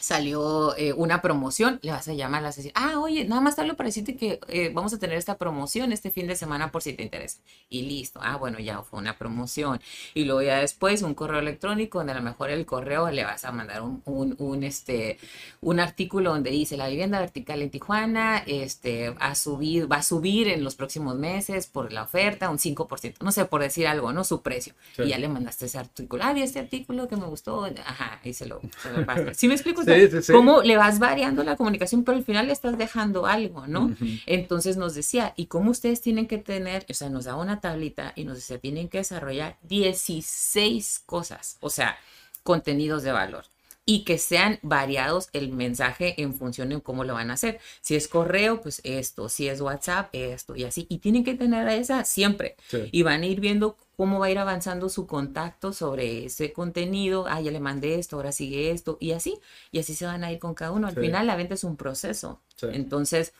salió 0.00 0.76
eh, 0.76 0.92
una 0.92 1.22
promoción, 1.22 1.78
le 1.82 1.92
vas 1.92 2.08
a 2.08 2.14
llamar, 2.14 2.42
le 2.42 2.48
vas 2.48 2.56
a 2.56 2.62
decir, 2.62 2.72
ah, 2.74 2.98
oye, 2.98 3.24
nada 3.24 3.40
más 3.40 3.54
te 3.54 3.60
hablo 3.60 3.76
para 3.76 3.88
decirte 3.88 4.16
que 4.16 4.40
eh, 4.48 4.70
vamos 4.74 4.92
a 4.92 4.98
tener 4.98 5.16
esta 5.16 5.36
promoción 5.36 5.92
este 5.92 6.10
fin 6.10 6.26
de 6.26 6.36
semana 6.36 6.72
por 6.72 6.82
si 6.82 6.94
te 6.94 7.02
interesa. 7.02 7.38
Y 7.68 7.82
listo, 7.82 8.20
ah, 8.22 8.36
bueno, 8.36 8.58
ya 8.58 8.82
fue 8.82 8.98
una 8.98 9.16
promoción. 9.16 9.80
Y 10.14 10.24
luego 10.24 10.42
ya 10.42 10.58
después 10.58 11.02
un 11.02 11.14
correo 11.14 11.40
electrónico 11.40 11.98
donde 11.98 12.12
a 12.12 12.16
lo 12.16 12.22
mejor 12.22 12.50
el 12.50 12.66
correo 12.66 13.10
le 13.10 13.24
vas 13.24 13.44
a 13.44 13.52
mandar 13.52 13.82
un, 13.82 14.02
un, 14.06 14.34
un, 14.38 14.64
este, 14.64 15.18
un 15.60 15.80
artículo 15.80 16.30
donde 16.30 16.50
dice 16.50 16.76
la 16.76 16.88
vivienda 16.88 17.20
vertical 17.20 17.62
en 17.62 17.70
Tijuana 17.70 18.42
este, 18.46 19.14
ha 19.20 19.34
subido, 19.34 19.86
va 19.88 19.96
a 19.96 20.02
subir 20.02 20.48
en 20.48 20.64
los 20.64 20.74
próximos 20.74 21.16
meses 21.16 21.66
por 21.66 21.92
la 21.92 22.04
oferta 22.04 22.50
un 22.50 22.58
5%, 22.58 23.16
no 23.20 23.32
sé, 23.32 23.44
por 23.44 23.60
decir 23.60 23.86
algo, 23.86 24.12
¿no? 24.12 24.24
Su 24.24 24.42
precio. 24.42 24.74
Sí. 24.96 25.02
Y 25.02 25.08
ya 25.08 25.18
le 25.18 25.28
mandaste 25.28 25.66
ese 25.66 25.78
artículo, 25.78 26.24
ah, 26.24 26.32
vi 26.32 26.42
este 26.42 26.58
artículo 26.58 27.08
que 27.08 27.16
me 27.16 27.26
gustó, 27.26 27.64
ajá, 27.64 28.20
y 28.24 28.32
se 28.32 28.46
lo, 28.46 28.60
se 28.82 28.92
lo 28.92 29.04
pasas. 29.04 29.36
¿Sí 29.36 29.48
me 29.48 29.54
explico? 29.54 29.82
O 29.92 29.96
sea, 29.96 30.08
Sí, 30.08 30.16
sí, 30.16 30.22
sí. 30.22 30.32
cómo 30.32 30.62
le 30.62 30.76
vas 30.76 30.98
variando 30.98 31.42
la 31.42 31.56
comunicación, 31.56 32.04
pero 32.04 32.18
al 32.18 32.24
final 32.24 32.46
le 32.46 32.52
estás 32.52 32.78
dejando 32.78 33.26
algo, 33.26 33.66
¿no? 33.66 33.94
Entonces 34.26 34.76
nos 34.76 34.94
decía, 34.94 35.32
¿y 35.36 35.46
cómo 35.46 35.70
ustedes 35.70 36.00
tienen 36.00 36.26
que 36.26 36.38
tener, 36.38 36.86
o 36.88 36.94
sea, 36.94 37.10
nos 37.10 37.24
da 37.24 37.36
una 37.36 37.60
tablita 37.60 38.12
y 38.16 38.24
nos 38.24 38.36
dice, 38.36 38.58
tienen 38.58 38.88
que 38.88 38.98
desarrollar 38.98 39.56
16 39.62 41.02
cosas, 41.06 41.56
o 41.60 41.70
sea, 41.70 41.96
contenidos 42.42 43.02
de 43.02 43.12
valor. 43.12 43.44
Y 43.92 44.04
que 44.04 44.18
sean 44.18 44.60
variados 44.62 45.30
el 45.32 45.50
mensaje 45.50 46.14
en 46.22 46.32
función 46.34 46.68
de 46.68 46.80
cómo 46.80 47.02
lo 47.02 47.14
van 47.14 47.30
a 47.32 47.34
hacer. 47.34 47.58
Si 47.80 47.96
es 47.96 48.06
correo, 48.06 48.60
pues 48.60 48.80
esto. 48.84 49.28
Si 49.28 49.48
es 49.48 49.60
WhatsApp, 49.60 50.10
esto. 50.12 50.54
Y 50.54 50.62
así. 50.62 50.86
Y 50.88 50.98
tienen 50.98 51.24
que 51.24 51.34
tener 51.34 51.66
a 51.66 51.74
esa 51.74 52.04
siempre. 52.04 52.54
Sí. 52.68 52.88
Y 52.92 53.02
van 53.02 53.22
a 53.22 53.26
ir 53.26 53.40
viendo 53.40 53.76
cómo 53.96 54.20
va 54.20 54.26
a 54.26 54.30
ir 54.30 54.38
avanzando 54.38 54.88
su 54.88 55.08
contacto 55.08 55.72
sobre 55.72 56.26
ese 56.26 56.52
contenido. 56.52 57.26
Ah, 57.28 57.40
ya 57.40 57.50
le 57.50 57.58
mandé 57.58 57.98
esto, 57.98 58.14
ahora 58.14 58.30
sigue 58.30 58.70
esto. 58.70 58.96
Y 59.00 59.10
así. 59.10 59.40
Y 59.72 59.80
así 59.80 59.96
se 59.96 60.06
van 60.06 60.22
a 60.22 60.30
ir 60.30 60.38
con 60.38 60.54
cada 60.54 60.70
uno. 60.70 60.86
Al 60.86 60.94
Sí. 60.94 61.00
final 61.00 61.26
la 61.26 61.34
venta 61.34 61.54
es 61.54 61.64
un 61.64 61.76
proceso. 61.76 62.40
Sí. 62.54 62.66
Entonces, 62.72 63.32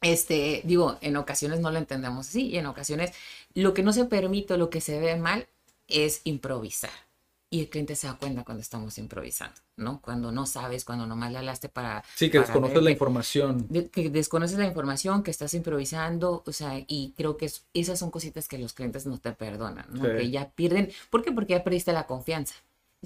este, 0.00 0.62
digo, 0.64 0.98
en 1.00 1.16
ocasiones 1.16 1.60
no 1.60 1.70
lo 1.70 1.78
entendemos 1.78 2.26
así. 2.28 2.48
Y 2.48 2.58
en 2.58 2.66
ocasiones 2.66 3.12
lo 3.54 3.72
que 3.72 3.84
no 3.84 3.92
se 3.92 4.04
permite, 4.06 4.56
lo 4.58 4.68
que 4.68 4.80
se 4.80 4.98
ve 4.98 5.14
mal, 5.16 5.46
es 5.88 6.22
improvisar. 6.24 7.05
Y 7.48 7.60
el 7.60 7.68
cliente 7.70 7.94
se 7.94 8.08
da 8.08 8.14
cuenta 8.18 8.42
cuando 8.42 8.60
estamos 8.60 8.98
improvisando, 8.98 9.54
¿no? 9.76 10.00
Cuando 10.00 10.32
no 10.32 10.46
sabes, 10.46 10.84
cuando 10.84 11.06
nomás 11.06 11.30
le 11.30 11.38
hablaste 11.38 11.68
para... 11.68 12.02
Sí, 12.16 12.28
que 12.28 12.38
para 12.38 12.46
desconoces 12.48 12.74
ver 12.74 12.82
la 12.82 12.90
información. 12.90 13.66
de- 13.68 13.88
que 13.88 14.10
desconoces 14.10 14.58
la 14.58 14.66
información, 14.66 15.22
que 15.22 15.30
estás 15.30 15.54
improvisando, 15.54 16.42
o 16.44 16.52
sea, 16.52 16.72
y 16.88 17.14
creo 17.16 17.36
que 17.36 17.46
es- 17.46 17.64
esas 17.72 18.00
son 18.00 18.10
cositas 18.10 18.48
que 18.48 18.58
los 18.58 18.72
clientes 18.72 19.06
no 19.06 19.18
te 19.18 19.30
perdonan, 19.32 19.86
¿no? 19.90 20.04
Sí. 20.04 20.10
Que 20.16 20.30
ya 20.30 20.50
pierden, 20.50 20.90
¿por 21.08 21.22
qué? 21.22 21.30
Porque 21.30 21.52
ya 21.52 21.62
perdiste 21.62 21.92
la 21.92 22.06
confianza. 22.08 22.56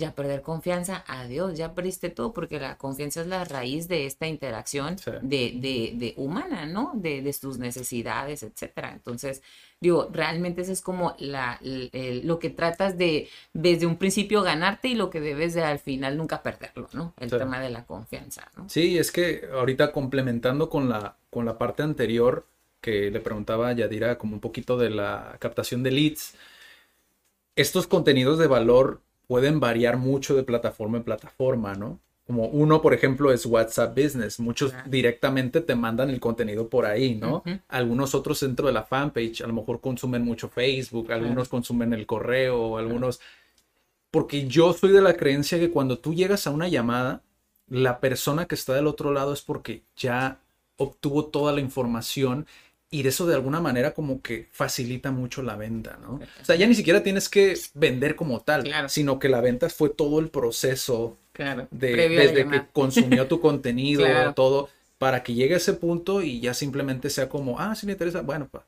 Ya 0.01 0.15
perder 0.15 0.41
confianza, 0.43 1.05
adiós, 1.07 1.59
ya 1.59 1.75
perdiste 1.75 2.09
todo, 2.09 2.33
porque 2.33 2.59
la 2.59 2.79
confianza 2.79 3.21
es 3.21 3.27
la 3.27 3.45
raíz 3.45 3.87
de 3.87 4.07
esta 4.07 4.27
interacción 4.27 4.99
Sí. 4.99 5.11
de, 5.21 5.53
de, 5.65 5.93
de 5.95 6.15
humana, 6.17 6.65
¿no? 6.65 6.93
De, 6.95 7.21
de 7.21 7.33
tus 7.35 7.59
necesidades, 7.59 8.43
etcétera. 8.43 8.93
Entonces, 8.93 9.43
digo, 9.79 10.09
realmente 10.11 10.63
eso 10.63 10.73
es 10.73 10.81
como 10.81 11.15
la, 11.19 11.59
el- 11.63 11.91
el- 11.93 12.27
lo 12.27 12.39
que 12.39 12.49
tratas 12.51 12.97
de 12.97 13.29
desde 13.53 13.85
un 13.87 13.97
principio 13.97 14.43
ganarte 14.43 14.89
y 14.89 14.95
lo 14.95 15.11
que 15.11 15.21
debes 15.21 15.53
de 15.55 15.63
al 15.65 15.79
final 15.79 16.17
nunca 16.17 16.43
perderlo, 16.43 16.89
¿no? 16.93 17.13
El 17.19 17.31
Sí. 17.31 17.37
tema 17.37 17.61
de 17.61 17.71
la 17.71 17.85
confianza, 17.85 18.51
¿no? 18.57 18.69
Sí, 18.71 18.97
es 18.99 19.13
que 19.13 19.49
ahorita 19.53 19.93
complementando 19.93 20.69
con 20.71 20.89
la, 20.89 21.17
con 21.31 21.45
la 21.45 21.59
parte 21.59 21.83
anterior 21.83 22.47
que 22.81 23.11
le 23.11 23.21
preguntaba 23.21 23.69
a 23.69 23.73
Yadira 23.75 24.17
como 24.17 24.33
un 24.35 24.41
poquito 24.41 24.79
de 24.79 24.89
la 24.89 25.37
captación 25.41 25.83
de 25.83 25.91
leads, 25.91 26.35
estos 27.57 27.87
contenidos 27.87 28.39
de 28.39 28.47
valor 28.47 29.03
pueden 29.31 29.61
variar 29.61 29.97
mucho 29.97 30.35
de 30.35 30.43
plataforma 30.43 30.99
en 30.99 31.05
plataforma, 31.05 31.77
¿no? 31.77 32.01
Como 32.27 32.47
uno, 32.47 32.83
por 32.83 32.95
ejemplo, 32.95 33.31
es 33.31 33.47
WhatsApp 33.47 33.97
Business. 33.97 34.41
Muchos 34.41 34.75
directamente 34.87 35.61
te 35.61 35.77
mandan 35.77 36.11
el 36.11 36.19
contenido 36.19 36.69
por 36.69 36.85
ahí, 36.85 37.15
¿no? 37.15 37.45
Algunos 37.69 38.17
otros 38.17 38.41
dentro 38.41 38.67
de 38.67 38.73
la 38.73 38.83
fanpage, 38.83 39.43
a 39.43 39.47
lo 39.47 39.53
mejor 39.53 39.81
consumen 39.81 40.25
mucho 40.25 40.49
Facebook, 40.49 41.13
algunos 41.13 41.49
consumen 41.49 41.93
el 41.93 42.07
correo, 42.07 42.77
algunos... 42.77 43.21
Porque 44.11 44.49
yo 44.49 44.73
soy 44.73 44.91
de 44.91 45.01
la 45.01 45.15
creencia 45.15 45.61
que 45.61 45.71
cuando 45.71 46.01
tú 46.01 46.13
llegas 46.13 46.49
a 46.49 46.51
una 46.51 46.67
llamada, 46.67 47.23
la 47.69 48.01
persona 48.01 48.47
que 48.47 48.57
está 48.57 48.75
del 48.75 48.89
otro 48.89 49.13
lado 49.13 49.33
es 49.33 49.43
porque 49.43 49.85
ya 49.97 50.41
obtuvo 50.77 51.27
toda 51.27 51.53
la 51.53 51.61
información 51.61 52.49
y 52.91 53.03
de 53.03 53.11
eso 53.11 53.27
de 53.27 53.35
alguna 53.35 53.61
manera 53.61 53.93
como 53.95 54.21
que 54.21 54.49
facilita 54.51 55.11
mucho 55.13 55.43
la 55.43 55.57
venta, 55.57 55.99
¿no? 56.03 56.15
O 56.15 56.45
sea, 56.45 56.57
ya 56.57 56.67
ni 56.67 56.75
siquiera 56.75 57.03
tienes 57.03 57.29
que 57.29 57.55
vender 57.75 58.17
como 58.17 58.41
tal, 58.41 58.65
Claro. 58.65 58.89
sino 58.89 59.19
que 59.19 59.29
la 59.29 59.41
venta 59.41 59.69
fue 59.71 59.91
todo 59.91 60.19
el 60.19 60.29
proceso 60.31 61.17
Claro. 61.33 61.69
de, 61.71 62.09
desde 62.09 62.47
que 62.49 62.67
consumió 62.73 63.29
tu 63.29 63.41
contenido, 63.41 64.05
Claro. 64.05 64.35
todo, 64.35 64.69
para 64.99 65.23
que 65.23 65.35
llegue 65.35 65.55
a 65.55 65.59
ese 65.59 65.75
punto 65.75 66.21
y 66.23 66.41
ya 66.41 66.53
simplemente 66.55 67.11
sea 67.11 67.29
como, 67.29 67.59
ah, 67.61 67.75
sí 67.75 67.87
me 67.87 67.93
interesa, 67.93 68.23
bueno, 68.23 68.49
pa, 68.49 68.67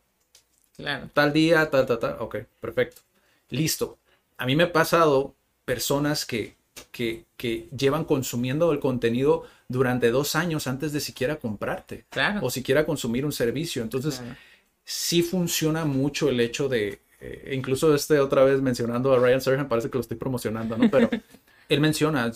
Claro. 0.77 1.11
tal 1.13 1.33
día, 1.33 1.69
tal, 1.71 1.87
tal, 1.87 1.99
tal, 1.99 2.17
ok, 2.21 2.37
perfecto, 2.61 3.03
listo. 3.51 3.99
A 4.39 4.47
mí 4.47 4.57
me 4.57 4.65
ha 4.65 4.73
pasado 4.73 5.35
personas 5.65 6.25
que, 6.25 6.57
que, 6.91 7.25
que 7.37 7.69
llevan 7.77 8.05
consumiendo 8.05 8.73
el 8.73 8.81
contenido 8.81 9.45
durante 9.73 10.11
dos 10.11 10.35
años 10.37 10.67
antes 10.67 10.93
de 10.93 11.01
siquiera 11.01 11.37
comprarte 11.37 12.05
Claro. 12.11 12.41
o 12.47 12.51
siquiera 12.51 12.85
consumir 12.85 13.25
un 13.25 13.33
servicio. 13.33 13.83
Entonces, 13.83 14.17
Claro. 14.21 14.37
sí 14.85 15.23
funciona 15.23 15.85
mucho 15.85 16.29
el 16.29 16.41
hecho 16.41 16.69
de, 16.69 17.01
eh, 17.21 17.53
incluso 17.55 17.95
este 17.95 18.21
otra 18.21 18.45
vez 18.45 18.61
mencionando 18.61 19.13
a 19.13 19.19
Ryan 19.19 19.41
Serhan, 19.41 19.69
parece 19.69 19.89
que 19.91 19.97
lo 19.99 20.03
estoy 20.03 20.17
promocionando, 20.17 20.77
¿no? 20.77 20.91
Pero 20.91 21.09
él 21.69 21.81
menciona, 21.81 22.31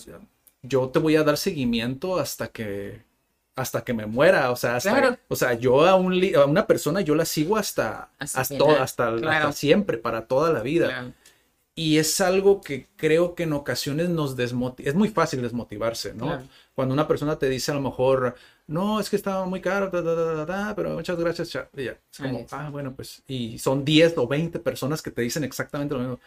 yo 0.63 0.89
te 0.89 0.99
voy 0.99 1.15
a 1.15 1.23
dar 1.23 1.37
seguimiento 1.37 2.17
hasta 2.19 2.47
que 2.49 3.05
hasta 3.55 3.83
que 3.83 3.91
me 3.91 4.05
muera, 4.05 4.51
o 4.51 4.55
sea, 4.55 4.75
hasta, 4.75 4.91
Claro. 4.91 5.17
o 5.29 5.35
sea, 5.35 5.53
yo 5.55 5.83
a, 5.87 5.95
un 5.95 6.13
a 6.35 6.45
una 6.45 6.67
persona 6.67 7.01
yo 7.01 7.15
la 7.15 7.25
sigo 7.25 7.57
hasta 7.57 8.09
Hasta 8.19 8.41
hasta, 8.41 8.75
hasta 8.83 9.51
siempre, 9.51 9.97
para 9.97 10.27
toda 10.27 10.53
la 10.53 10.61
vida. 10.61 11.11
Y 11.77 11.99
es 11.99 12.19
algo 12.21 12.59
que 12.59 12.87
creo 12.95 13.35
que 13.35 13.43
en 13.43 13.53
ocasiones 13.53 14.09
nos 14.09 14.35
desmotiva. 14.35 14.89
Es 14.89 14.95
muy 14.95 15.09
fácil 15.09 15.43
desmotivarse, 15.43 16.15
¿no? 16.15 16.25
Claro. 16.25 16.43
Cuando 16.73 16.95
una 16.95 17.07
persona 17.07 17.37
te 17.37 17.47
dice 17.49 17.69
a 17.71 17.75
lo 17.75 17.81
mejor, 17.81 18.35
no, 18.65 18.99
es 18.99 19.11
que 19.11 19.15
estaba 19.15 19.45
muy 19.45 19.61
caro, 19.61 19.91
ta, 19.91 20.03
ta, 20.03 20.45
ta, 20.47 20.73
pero 20.75 20.95
muchas 20.95 21.19
gracias. 21.19 21.49
cha-". 21.51 21.69
Y 21.77 21.83
ya, 21.83 21.91
es 21.91 22.17
como, 22.19 22.47
ah, 22.49 22.69
bueno, 22.71 22.93
pues, 22.95 23.21
y 23.27 23.59
son 23.59 23.85
10 23.85 24.17
o 24.17 24.27
20 24.27 24.57
personas 24.57 25.03
que 25.03 25.11
te 25.11 25.21
dicen 25.21 25.43
exactamente 25.43 25.93
lo 25.93 25.99
mismo. 25.99 26.19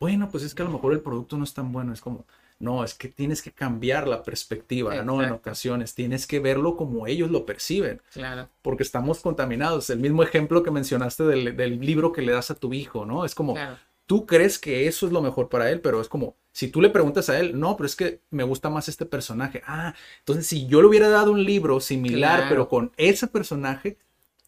Bueno, 0.00 0.30
pues 0.30 0.42
es 0.42 0.54
que 0.54 0.62
a 0.62 0.64
lo 0.64 0.70
mejor 0.72 0.94
el 0.94 1.00
producto 1.00 1.36
no 1.36 1.44
es 1.44 1.52
tan 1.52 1.70
bueno. 1.70 1.92
Es 1.92 2.00
como, 2.00 2.24
no, 2.58 2.82
es 2.82 2.94
que 2.94 3.08
tienes 3.08 3.42
que 3.42 3.52
cambiar 3.52 4.08
la 4.08 4.22
perspectiva, 4.22 5.02
¿no? 5.02 5.22
En 5.22 5.32
ocasiones 5.32 5.94
tienes 5.94 6.26
que 6.26 6.40
verlo 6.40 6.76
como 6.78 7.06
ellos 7.06 7.30
lo 7.30 7.44
perciben 7.44 8.00
Claro. 8.10 8.48
porque 8.62 8.82
estamos 8.84 9.20
contaminados. 9.20 9.90
El 9.90 9.98
mismo 9.98 10.22
ejemplo 10.22 10.62
que 10.62 10.70
mencionaste 10.70 11.24
del, 11.24 11.56
del 11.58 11.78
libro 11.80 12.10
que 12.10 12.22
le 12.22 12.32
das 12.32 12.50
a 12.50 12.54
tu 12.54 12.72
hijo, 12.72 13.04
¿no? 13.04 13.26
Es 13.26 13.34
como, 13.34 13.52
Claro. 13.52 13.76
Tú 14.06 14.26
crees 14.26 14.58
que 14.58 14.86
eso 14.86 15.06
es 15.06 15.12
lo 15.12 15.22
mejor 15.22 15.48
para 15.48 15.70
él, 15.70 15.80
pero 15.80 16.00
es 16.00 16.08
como, 16.08 16.36
si 16.52 16.68
tú 16.68 16.80
le 16.80 16.90
preguntas 16.90 17.28
a 17.30 17.38
él, 17.40 17.58
no, 17.58 17.76
pero 17.76 17.86
es 17.86 17.96
que 17.96 18.20
me 18.30 18.44
gusta 18.44 18.70
más 18.70 18.88
este 18.88 19.06
personaje. 19.06 19.62
Ah, 19.66 19.94
entonces 20.20 20.46
si 20.46 20.66
yo 20.66 20.80
le 20.82 20.88
hubiera 20.88 21.08
dado 21.08 21.32
un 21.32 21.42
libro 21.44 21.80
similar, 21.80 22.36
Claro. 22.40 22.48
pero 22.48 22.68
con 22.68 22.92
ese 22.96 23.26
personaje, 23.26 23.96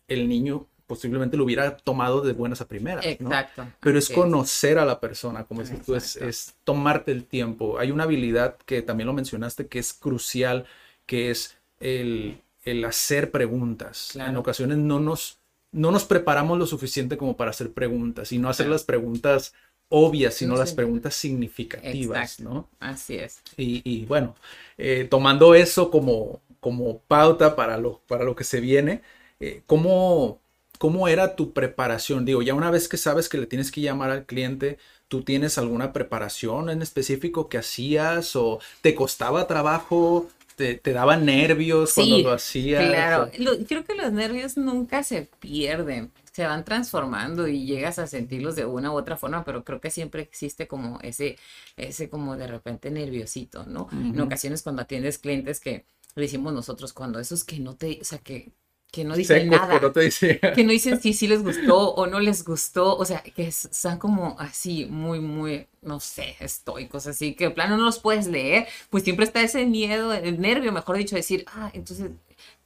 el 0.09 0.29
niño 0.29 0.67
posiblemente 0.87 1.37
lo 1.37 1.43
hubiera 1.43 1.77
tomado 1.79 2.21
de 2.21 2.33
buenas 2.33 2.61
a 2.61 2.69
primeras. 2.69 3.05
¿no? 3.05 3.29
Exacto. 3.29 3.67
Pero 3.81 3.99
es 3.99 4.09
conocer 4.09 4.79
a 4.79 4.85
la 4.85 5.01
persona, 5.01 5.43
como 5.45 5.63
dices 5.63 5.83
tú, 5.85 5.97
es, 5.97 6.15
es 6.15 6.55
tomarte 6.63 7.11
el 7.11 7.25
tiempo. 7.25 7.79
Hay 7.81 7.91
una 7.91 8.05
habilidad 8.05 8.57
que 8.67 8.83
también 8.83 9.09
lo 9.09 9.13
mencionaste 9.13 9.67
que 9.67 9.81
es 9.81 9.93
crucial, 9.93 10.65
que 11.07 11.33
es 11.33 11.57
el, 11.81 12.41
el 12.63 12.85
hacer 12.85 13.33
preguntas. 13.33 14.11
Claro. 14.13 14.31
En 14.31 14.37
ocasiones 14.37 14.79
no 14.79 15.01
nos 15.01 15.36
no 15.73 15.91
nos 15.91 16.05
preparamos 16.05 16.59
lo 16.59 16.67
suficiente 16.67 17.17
como 17.17 17.37
para 17.37 17.51
hacer 17.51 17.73
preguntas 17.73 18.33
y 18.33 18.39
no 18.39 18.49
hacer 18.49 18.69
las 18.69 18.85
preguntas 18.85 19.53
obvias, 19.89 20.35
sino 20.35 20.57
las 20.57 20.73
preguntas 20.73 21.15
significativas, 21.15 22.41
¿no? 22.41 22.69
Así 22.81 23.17
es. 23.17 23.41
Y, 23.57 23.83
y 23.85 24.05
bueno, 24.07 24.35
eh, 24.79 25.07
tomando 25.09 25.55
eso 25.55 25.91
como, 25.91 26.41
como 26.61 26.99
pauta 27.03 27.57
para 27.57 27.79
lo, 27.79 28.01
para 28.07 28.25
lo 28.25 28.35
que 28.35 28.45
se 28.45 28.61
viene, 28.61 29.03
eh, 29.41 29.63
¿cómo, 29.67 30.41
¿cómo 30.79 31.09
era 31.09 31.37
tu 31.37 31.53
preparación? 31.53 32.25
Digo, 32.25 32.43
ya 32.43 32.55
una 32.55 32.71
vez 32.71 32.89
que 32.89 32.97
sabes 32.97 33.29
que 33.29 33.39
le 33.39 33.47
tienes 33.47 33.71
que 33.71 33.81
llamar 33.81 34.11
al 34.11 34.27
cliente, 34.27 34.79
¿tú 35.09 35.23
tienes 35.23 35.59
alguna 35.59 35.93
preparación 35.93 36.69
en 36.71 36.83
específico 36.83 37.49
que 37.49 37.59
hacías 37.59 38.35
o 38.37 38.59
te 38.81 38.95
costaba 38.95 39.47
trabajo? 39.47 40.29
¿Te, 40.57 40.75
te 40.77 40.93
daban 40.93 41.25
nervios 41.27 41.93
cuando 41.95 42.19
lo 42.19 42.33
hacías? 42.33 42.85
Claro, 42.91 43.31
Lo- 43.39 43.65
creo 43.67 43.85
que 43.85 43.95
los 43.95 44.13
nervios 44.13 44.57
nunca 44.57 45.03
se 45.03 45.23
pierden, 45.41 46.13
se 46.33 46.45
van 46.47 46.65
transformando 46.65 47.49
y 47.49 47.65
llegas 47.67 47.99
a 47.99 48.07
sentirlos 48.07 48.57
de 48.57 48.67
una 48.67 48.93
u 48.93 48.97
otra 48.97 49.17
forma, 49.17 49.45
pero 49.45 49.65
creo 49.65 49.81
que 49.81 49.91
siempre 49.91 50.23
existe 50.23 50.67
como 50.69 50.99
ese, 51.03 51.39
ese 51.77 52.11
como 52.11 52.37
de 52.37 52.47
repente 52.49 52.91
nerviosito, 52.91 53.65
¿no? 53.67 53.89
En 54.13 54.21
ocasiones 54.21 54.63
cuando 54.63 54.83
atiendes 54.83 55.19
clientes 55.19 55.61
que 55.61 55.87
le 56.15 56.23
decimos 56.23 56.53
nosotros, 56.53 56.93
cuando 56.93 57.19
esos 57.21 57.45
que 57.45 57.61
no 57.61 57.77
te, 57.77 57.99
o 58.01 58.05
sea, 58.05 58.19
que, 58.19 58.53
que 58.93 59.05
no 59.05 59.17
dicen 59.17 59.45
Secos, 59.45 59.47
nada. 59.47 59.69
que 59.69 59.81
no 59.81 59.93
te 59.93 60.01
decía. 60.01 60.39
que 60.53 60.65
no 60.65 60.71
dicen 60.73 60.99
si 61.01 61.13
sí 61.13 61.29
les 61.29 61.43
gustó 61.43 61.95
o 61.95 62.07
no 62.07 62.21
les 62.21 62.45
gustó, 62.45 62.97
o 62.97 63.05
sea, 63.05 63.23
que 63.23 63.47
es- 63.49 63.67
están 63.67 63.99
como 63.99 64.37
así, 64.41 64.87
muy, 64.87 65.21
muy, 65.21 65.67
no 65.83 66.01
sé, 66.01 66.37
estoicos, 66.41 67.07
así 67.07 67.35
que 67.35 67.47
de 67.47 67.51
plano 67.51 67.77
no 67.77 67.85
los 67.85 67.99
puedes 68.01 68.27
leer, 68.27 68.67
pues 68.91 69.05
siempre 69.05 69.27
está 69.27 69.43
ese 69.43 69.67
miedo, 69.67 70.13
el 70.15 70.41
nervio, 70.41 70.73
mejor 70.73 70.97
dicho, 70.97 71.17
decir, 71.17 71.45
ah, 71.49 71.71
entonces, 71.75 72.11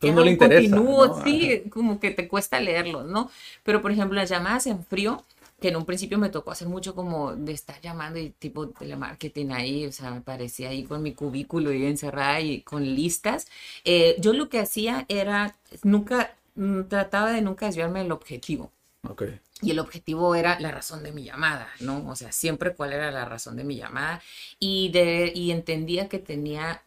¿qué 0.01 0.13
Entonces 0.13 0.15
no 0.15 0.23
le 0.25 0.31
interesa, 0.33 0.77
Continúo, 0.77 1.09
¿no? 1.09 1.23
sí, 1.25 1.65
como 1.71 2.01
que 2.01 2.11
te 2.13 2.29
cuesta 2.29 2.61
leerlos, 2.61 3.07
¿no? 3.07 3.31
Pero, 3.65 3.83
por 3.83 3.93
ejemplo, 3.93 4.17
las 4.19 4.31
llamadas 4.31 4.67
en 4.67 4.85
frío, 4.85 5.25
que 5.61 5.69
en 5.69 5.77
un 5.77 5.85
principio 5.85 6.19
me 6.19 6.31
tocó 6.31 6.51
hacer 6.51 6.69
mucho 6.69 6.95
como 6.95 7.37
de 7.37 7.53
estar 7.53 7.81
llamando 7.81 8.19
y 8.19 8.31
tipo 8.31 8.70
telemarketing 8.70 9.53
ahí, 9.53 9.87
o 9.87 9.93
sea, 9.93 10.11
me 10.11 10.20
parecía 10.23 10.70
ahí 10.70 10.85
con 10.85 11.03
mi 11.03 11.15
cubículo 11.15 11.73
y 11.73 11.85
encerrada 11.85 12.41
y 12.41 12.62
con 12.62 12.82
listas. 12.85 13.47
Eh, 13.85 14.16
yo 14.19 14.32
lo 14.32 14.49
que 14.49 14.59
hacía 14.59 15.05
era, 15.09 15.57
nunca, 15.82 16.35
mm, 16.55 16.82
trataba 16.85 17.32
de 17.32 17.43
nunca 17.43 17.66
desviarme 17.66 18.01
del 18.01 18.12
objetivo. 18.12 18.73
Ok. 19.09 19.24
Y 19.62 19.70
el 19.70 19.78
objetivo 19.78 20.35
era 20.35 20.59
la 20.61 20.70
razón 20.70 21.03
de 21.03 21.12
mi 21.12 21.24
llamada, 21.24 21.69
¿no? 21.81 22.09
O 22.09 22.16
sea, 22.16 22.32
siempre 22.32 22.74
cuál 22.74 22.93
era 22.93 23.11
la 23.11 23.24
razón 23.27 23.57
de 23.57 23.65
mi 23.65 23.77
llamada. 23.77 24.23
Y, 24.59 24.91
de, 24.91 25.32
y 25.35 25.51
entendía 25.51 26.09
que 26.09 26.19
tenía 26.19 26.82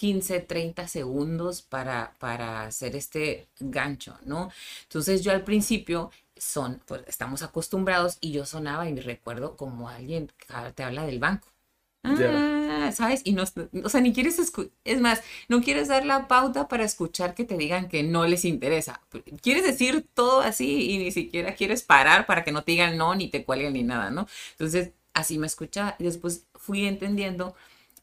15, 0.00 0.40
30 0.40 0.88
segundos 0.88 1.60
para, 1.60 2.16
para 2.18 2.62
hacer 2.62 2.96
este 2.96 3.48
gancho, 3.60 4.16
¿no? 4.24 4.50
Entonces 4.84 5.22
yo 5.22 5.30
al 5.32 5.44
principio 5.44 6.10
son, 6.40 6.82
pues 6.86 7.02
estamos 7.06 7.42
acostumbrados 7.42 8.18
y 8.20 8.32
yo 8.32 8.46
sonaba 8.46 8.88
y 8.88 8.98
recuerdo 8.98 9.56
como 9.56 9.88
alguien 9.88 10.32
te 10.74 10.82
habla 10.82 11.04
del 11.06 11.20
banco. 11.20 11.48
Ah, 12.02 12.92
¿sabes? 12.92 13.20
Y 13.24 13.32
no, 13.32 13.44
o 13.84 13.88
sea, 13.90 14.00
ni 14.00 14.12
quieres 14.14 14.38
escuchar, 14.38 14.72
es 14.84 15.00
más, 15.00 15.22
no 15.48 15.60
quieres 15.60 15.88
dar 15.88 16.06
la 16.06 16.28
pauta 16.28 16.66
para 16.66 16.84
escuchar 16.84 17.34
que 17.34 17.44
te 17.44 17.58
digan 17.58 17.88
que 17.88 18.02
no 18.02 18.26
les 18.26 18.44
interesa. 18.46 19.02
Quieres 19.42 19.64
decir 19.64 20.08
todo 20.14 20.40
así 20.40 20.90
y 20.90 20.98
ni 20.98 21.12
siquiera 21.12 21.54
quieres 21.54 21.82
parar 21.82 22.26
para 22.26 22.42
que 22.42 22.52
no 22.52 22.64
te 22.64 22.72
digan 22.72 22.96
no, 22.96 23.14
ni 23.14 23.28
te 23.28 23.44
cuelguen 23.44 23.74
ni 23.74 23.82
nada, 23.82 24.10
¿no? 24.10 24.26
Entonces, 24.52 24.92
así 25.12 25.38
me 25.38 25.46
escuchaba 25.46 25.96
y 25.98 26.04
después 26.04 26.46
fui 26.54 26.86
entendiendo 26.86 27.54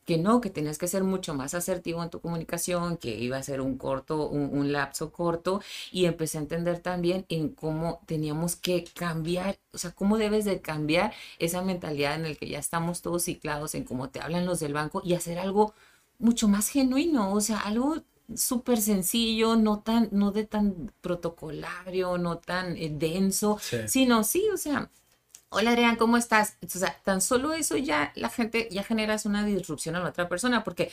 que 0.08 0.18
no, 0.18 0.42
que 0.42 0.50
tenías 0.50 0.80
que 0.80 0.88
ser 0.88 1.04
mucho 1.04 1.36
más 1.36 1.54
asertivo 1.54 2.02
en 2.04 2.10
tu 2.10 2.22
comunicación, 2.22 2.98
que 2.98 3.16
iba 3.20 3.38
a 3.38 3.44
ser 3.44 3.62
un 3.62 3.78
corto, 3.78 4.28
un, 4.30 4.50
un 4.58 4.72
lapso 4.72 5.12
corto, 5.12 5.62
y 5.92 6.06
empecé 6.06 6.40
a 6.40 6.42
entender 6.42 6.80
también 6.80 7.26
en 7.30 7.50
cómo 7.50 8.02
teníamos 8.08 8.56
que 8.56 8.86
cambiar, 8.96 9.60
o 9.74 9.78
sea, 9.78 9.92
cómo 9.92 10.18
debes 10.18 10.46
de 10.46 10.62
cambiar 10.62 11.14
esa 11.40 11.62
mentalidad 11.62 12.16
en 12.16 12.26
el 12.26 12.38
que 12.38 12.50
ya 12.50 12.60
estamos 12.60 13.04
todos 13.04 13.24
ciclados 13.26 13.76
en 13.76 13.84
cómo 13.84 14.10
te 14.10 14.22
hablan 14.22 14.48
los 14.48 14.60
del 14.62 14.74
banco 14.74 15.02
y 15.06 15.14
hacer 15.14 15.40
algo 15.40 15.74
mucho 16.20 16.48
más 16.48 16.70
genuino, 16.70 17.34
o 17.34 17.42
sea, 17.42 17.60
algo 17.60 17.98
súper 18.36 18.82
sencillo, 18.82 19.56
no 19.56 19.80
tan, 19.80 20.10
no 20.12 20.32
de 20.32 20.46
tan 20.46 20.92
protocolario, 21.02 22.18
no 22.18 22.38
tan 22.40 22.76
eh, 22.78 22.90
denso, 22.92 23.58
Sí. 23.62 23.78
sino 23.88 24.24
sí, 24.24 24.48
o 24.54 24.58
sea, 24.58 24.90
Hola 25.49 25.72
Adrián, 25.72 25.95
¿cómo 25.95 26.18
estás? 26.18 26.57
O 26.64 26.68
sea, 26.68 26.95
tan 27.03 27.22
solo 27.22 27.53
eso 27.53 27.78
ya 27.78 28.11
la 28.15 28.30
gente, 28.30 28.68
ya 28.72 28.84
generas 28.84 29.26
una 29.26 29.45
disrupción 29.45 29.95
a 29.95 29.99
la 30.02 30.10
otra 30.10 30.28
persona 30.28 30.64
porque, 30.64 30.91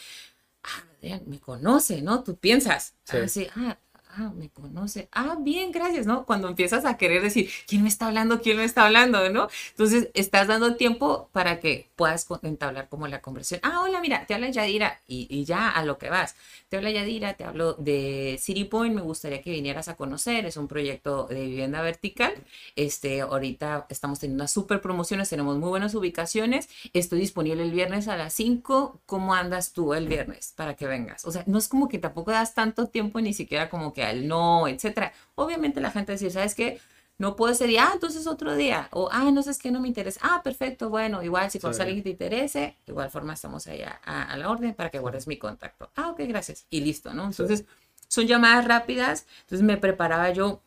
ah, 0.65 0.85
Adrián, 0.99 1.23
me 1.27 1.41
conoce, 1.41 2.03
¿no? 2.03 2.25
Tú 2.25 2.37
piensas, 2.37 2.95
Sí. 3.05 3.17
ah, 3.19 3.29
sí, 3.29 3.49
ah, 3.57 3.79
ah, 4.17 4.33
me 4.35 4.51
conoce, 4.51 5.09
ah, 5.13 5.37
bien, 5.41 5.73
gracias, 5.73 6.07
¿no? 6.07 6.25
Cuando 6.25 6.49
empiezas 6.49 6.85
a 6.85 6.97
querer 6.97 7.23
decir, 7.23 7.51
¿quién 7.67 7.83
me 7.83 7.89
está 7.89 8.07
hablando? 8.07 8.41
¿Quién 8.41 8.57
me 8.57 8.65
está 8.65 8.87
hablando? 8.87 9.29
¿No? 9.31 9.49
Entonces, 9.71 10.11
estás 10.15 10.47
dando 10.47 10.77
tiempo 10.77 11.29
para 11.33 11.61
que 11.61 11.91
puedas 11.97 12.27
entablar 12.43 12.89
como 12.89 13.09
la 13.09 13.21
conversación. 13.21 13.61
Ah, 13.63 13.83
hola, 13.83 14.01
mira, 14.01 14.27
te 14.27 14.35
habla 14.35 14.51
Yadira 14.51 15.01
y, 15.07 15.27
y 15.31 15.45
ya 15.45 15.69
a 15.71 15.85
lo 15.85 15.99
que 15.99 16.11
vas. 16.11 16.37
Te 16.69 16.77
habla 16.77 16.91
Yadira, 16.91 17.35
te 17.35 17.45
hablo 17.45 17.75
de 17.75 18.39
City 18.41 18.65
Point, 18.65 18.95
me 18.95 19.03
gustaría 19.03 19.43
que 19.43 19.51
vinieras 19.51 19.89
a 19.89 19.97
conocer, 19.97 20.47
es 20.47 20.57
un 20.57 20.69
proyecto 20.69 21.27
de 21.27 21.47
vivienda 21.47 21.83
vertical. 21.83 22.35
Este, 22.77 23.21
ahorita 23.23 23.87
estamos 23.89 24.21
teniendo 24.21 24.43
unas 24.43 24.53
super 24.53 24.81
promociones, 24.81 25.29
tenemos 25.29 25.59
muy 25.59 25.69
buenas 25.69 25.95
ubicaciones. 25.95 26.69
Estoy 26.93 27.21
disponible 27.21 27.63
el 27.63 27.73
viernes 27.73 28.09
a 28.09 28.17
las 28.17 28.33
5. 28.35 29.01
¿Cómo 29.07 29.35
andas 29.35 29.73
tú 29.73 29.95
el 29.95 30.09
viernes 30.09 30.53
para 30.57 30.75
que 30.75 30.87
vengas? 30.87 31.25
O 31.25 31.33
sea, 31.33 31.45
no 31.47 31.59
es 31.59 31.69
como 31.69 31.89
que 31.89 31.99
tampoco 31.99 32.31
das 32.31 32.55
tanto 32.55 32.89
tiempo 32.89 33.21
ni 33.21 33.33
siquiera 33.33 33.69
como 33.71 33.93
que 33.93 34.04
no, 34.13 34.69
etcétera. 34.69 35.13
Obviamente 35.35 35.81
la 35.81 35.91
gente 35.91 36.13
dice, 36.13 36.31
¿sabes 36.31 36.55
qué? 36.55 36.81
No 37.17 37.37
puedo 37.37 37.53
ese 37.53 37.67
día, 37.67 37.87
ah, 37.89 37.93
entonces 37.95 38.27
otro 38.27 38.57
día. 38.57 38.89
O, 38.91 39.09
ah, 39.13 39.31
no 39.31 39.43
sé, 39.43 39.51
es 39.51 39.59
que 39.59 39.71
no 39.71 39.81
me 39.81 39.89
interesa. 39.89 40.21
Ah, 40.23 40.41
perfecto, 40.43 40.91
bueno, 40.91 41.23
igual 41.23 41.51
si 41.51 41.59
a 41.59 41.73
Sí. 41.73 41.81
alguien 41.81 41.99
que 41.99 42.03
te 42.03 42.11
interese, 42.11 42.77
igual 42.87 43.11
forma 43.11 43.35
estamos 43.35 43.67
ahí 43.69 43.83
a, 43.83 44.37
la 44.37 44.51
orden 44.51 44.75
para 44.75 44.91
que 44.91 44.99
guardes 44.99 45.27
mi 45.29 45.39
contacto. 45.39 45.91
Ah, 45.95 46.11
ok, 46.11 46.21
gracias. 46.27 46.67
Y 46.71 46.81
listo, 46.81 47.15
¿no? 47.15 47.27
Entonces, 47.27 47.65
son 48.09 48.27
llamadas 48.27 48.67
rápidas. 48.67 49.27
Entonces 49.43 49.65
me 49.65 49.77
preparaba 49.77 50.31
yo 50.33 50.61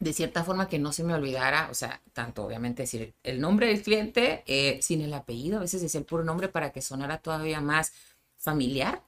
de 0.00 0.12
cierta 0.12 0.44
forma 0.44 0.68
que 0.68 0.78
no 0.78 0.92
se 0.92 1.04
me 1.04 1.14
olvidara, 1.14 1.68
o 1.70 1.74
sea, 1.74 2.02
tanto 2.12 2.44
obviamente 2.44 2.82
decir 2.82 3.14
el 3.22 3.40
nombre 3.40 3.68
del 3.68 3.82
cliente 3.82 4.42
eh, 4.46 4.78
sin 4.82 5.00
el 5.00 5.14
apellido, 5.14 5.58
a 5.58 5.60
veces 5.60 5.80
decía 5.80 6.00
el 6.00 6.06
puro 6.06 6.24
nombre 6.24 6.48
para 6.48 6.72
que 6.72 6.82
sonara 6.82 7.18
todavía 7.18 7.60
más 7.60 7.92
familiar. 8.36 9.02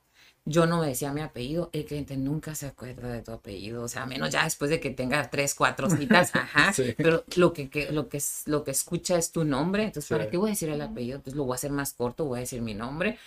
Yo 0.49 0.65
no 0.67 0.81
me 0.81 0.87
decía 0.87 1.13
mi 1.13 1.23
apellido, 1.23 1.71
el 1.73 1.85
cliente 1.85 2.17
nunca 2.17 2.55
se 2.55 2.67
acuerda 2.67 3.09
de 3.13 3.21
tu 3.21 3.33
apellido, 3.33 3.83
o 3.83 3.89
sea, 3.89 4.05
a 4.05 4.07
menos 4.07 4.31
ya 4.31 4.45
después 4.45 4.71
de 4.71 4.79
que 4.79 4.91
tenga 4.91 5.29
tres, 5.29 5.57
cuatro 5.57 5.91
citas, 5.91 6.31
ajá, 6.35 6.73
Sí. 6.73 6.95
pero 6.97 7.25
lo 7.35 7.53
que, 7.53 7.69
que- 7.69 7.91
lo, 7.91 8.09
que, 8.09 8.23
lo 8.47 8.63
que 8.63 8.71
escucha 8.71 9.19
es 9.19 9.33
tu 9.33 9.45
nombre, 9.45 9.83
entonces, 9.83 10.09
¿para 10.09 10.25
Sí. 10.25 10.31
qué 10.31 10.37
voy 10.37 10.51
a 10.51 10.53
decir 10.53 10.69
el 10.69 10.81
apellido? 10.81 11.21
Pues 11.21 11.35
lo 11.35 11.45
voy 11.45 11.55
a 11.55 11.57
hacer 11.57 11.73
más 11.73 11.93
corto, 11.95 12.27
voy 12.27 12.39
a 12.39 12.41
decir 12.43 12.63
mi 12.63 12.75
nombre, 12.75 13.19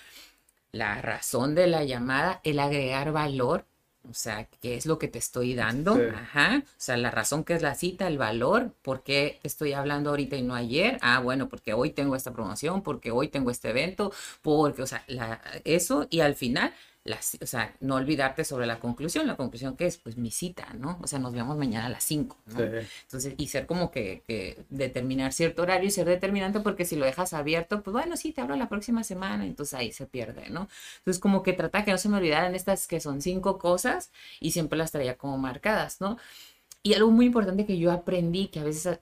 la 0.72 1.02
razón 1.02 1.56
de 1.56 1.68
la 1.68 1.84
llamada, 1.84 2.40
el 2.44 2.60
agregar 2.60 3.12
valor, 3.12 3.66
o 4.10 4.14
sea, 4.14 4.48
qué 4.62 4.76
es 4.76 4.86
lo 4.86 4.98
que 4.98 5.10
te 5.10 5.20
estoy 5.20 5.56
dando, 5.56 5.96
Sí. 5.96 6.02
ajá, 6.16 6.64
o 6.66 6.70
sea, 6.78 6.96
la 6.96 7.12
razón 7.12 7.44
que 7.44 7.54
es 7.54 7.62
la 7.62 7.76
cita, 7.76 8.08
el 8.08 8.18
valor, 8.18 8.72
por 8.82 9.04
qué 9.04 9.40
estoy 9.44 9.74
hablando 9.74 10.12
ahorita 10.12 10.38
y 10.38 10.42
no 10.42 10.56
ayer, 10.56 10.98
ah, 11.02 11.20
bueno, 11.20 11.50
porque 11.50 11.74
hoy 11.74 11.90
tengo 11.90 12.16
esta 12.16 12.32
promoción, 12.32 12.82
porque 12.82 13.12
hoy 13.12 13.28
tengo 13.28 13.52
este 13.52 13.72
evento, 13.72 14.14
porque, 14.42 14.84
o 14.84 14.88
sea, 14.88 15.04
la- 15.08 15.42
eso 15.66 16.08
y 16.10 16.22
al 16.22 16.36
final, 16.36 16.74
o 17.42 17.46
sea, 17.46 17.76
no 17.80 17.96
olvidarte 17.96 18.44
sobre 18.44 18.66
la 18.66 18.80
conclusión, 18.80 19.28
la 19.28 19.36
conclusión 19.36 19.76
que 19.76 19.86
es, 19.86 19.98
pues 19.98 20.18
mi 20.18 20.32
cita, 20.32 20.74
¿no? 20.78 21.00
O 21.02 21.08
sea, 21.08 21.20
nos 21.20 21.34
vemos 21.34 21.58
mañana 21.58 21.88
a 21.88 21.90
las 21.90 22.04
5, 22.04 22.38
¿no? 22.46 22.58
Sí. 22.58 22.88
Entonces, 23.04 23.34
y 23.38 23.48
ser 23.48 23.66
como 23.66 23.92
que, 23.92 24.24
que 24.28 24.64
determinar 24.70 25.34
cierto 25.34 25.64
horario 25.64 25.88
y 25.88 25.92
ser 25.92 26.08
determinante 26.08 26.60
porque 26.60 26.86
si 26.86 26.96
lo 26.96 27.06
dejas 27.06 27.34
abierto, 27.34 27.82
pues 27.82 27.94
bueno, 27.94 28.18
sí, 28.18 28.32
te 28.32 28.42
hablo 28.42 28.56
la 28.56 28.70
próxima 28.70 29.04
semana, 29.04 29.46
entonces 29.46 29.74
ahí 29.74 29.92
se 29.92 30.06
pierde, 30.06 30.50
¿no? 30.50 30.68
Entonces, 31.00 31.20
como 31.20 31.44
que 31.44 31.54
trata 31.54 31.84
que 31.84 31.92
no 31.92 31.98
se 31.98 32.10
me 32.10 32.18
olvidaran 32.18 32.56
estas 32.56 32.88
que 32.88 33.00
son 33.00 33.22
cinco 33.22 33.58
cosas 33.58 34.12
y 34.40 34.52
siempre 34.52 34.78
las 34.78 34.92
traía 34.92 35.18
como 35.18 35.38
marcadas, 35.38 36.02
¿no? 36.02 36.18
Y 36.82 36.94
algo 36.94 37.12
muy 37.12 37.26
importante 37.26 37.66
que 37.66 37.78
yo 37.78 37.92
aprendí, 37.92 38.48
que 38.48 38.60
a 38.60 38.64
veces, 38.64 39.00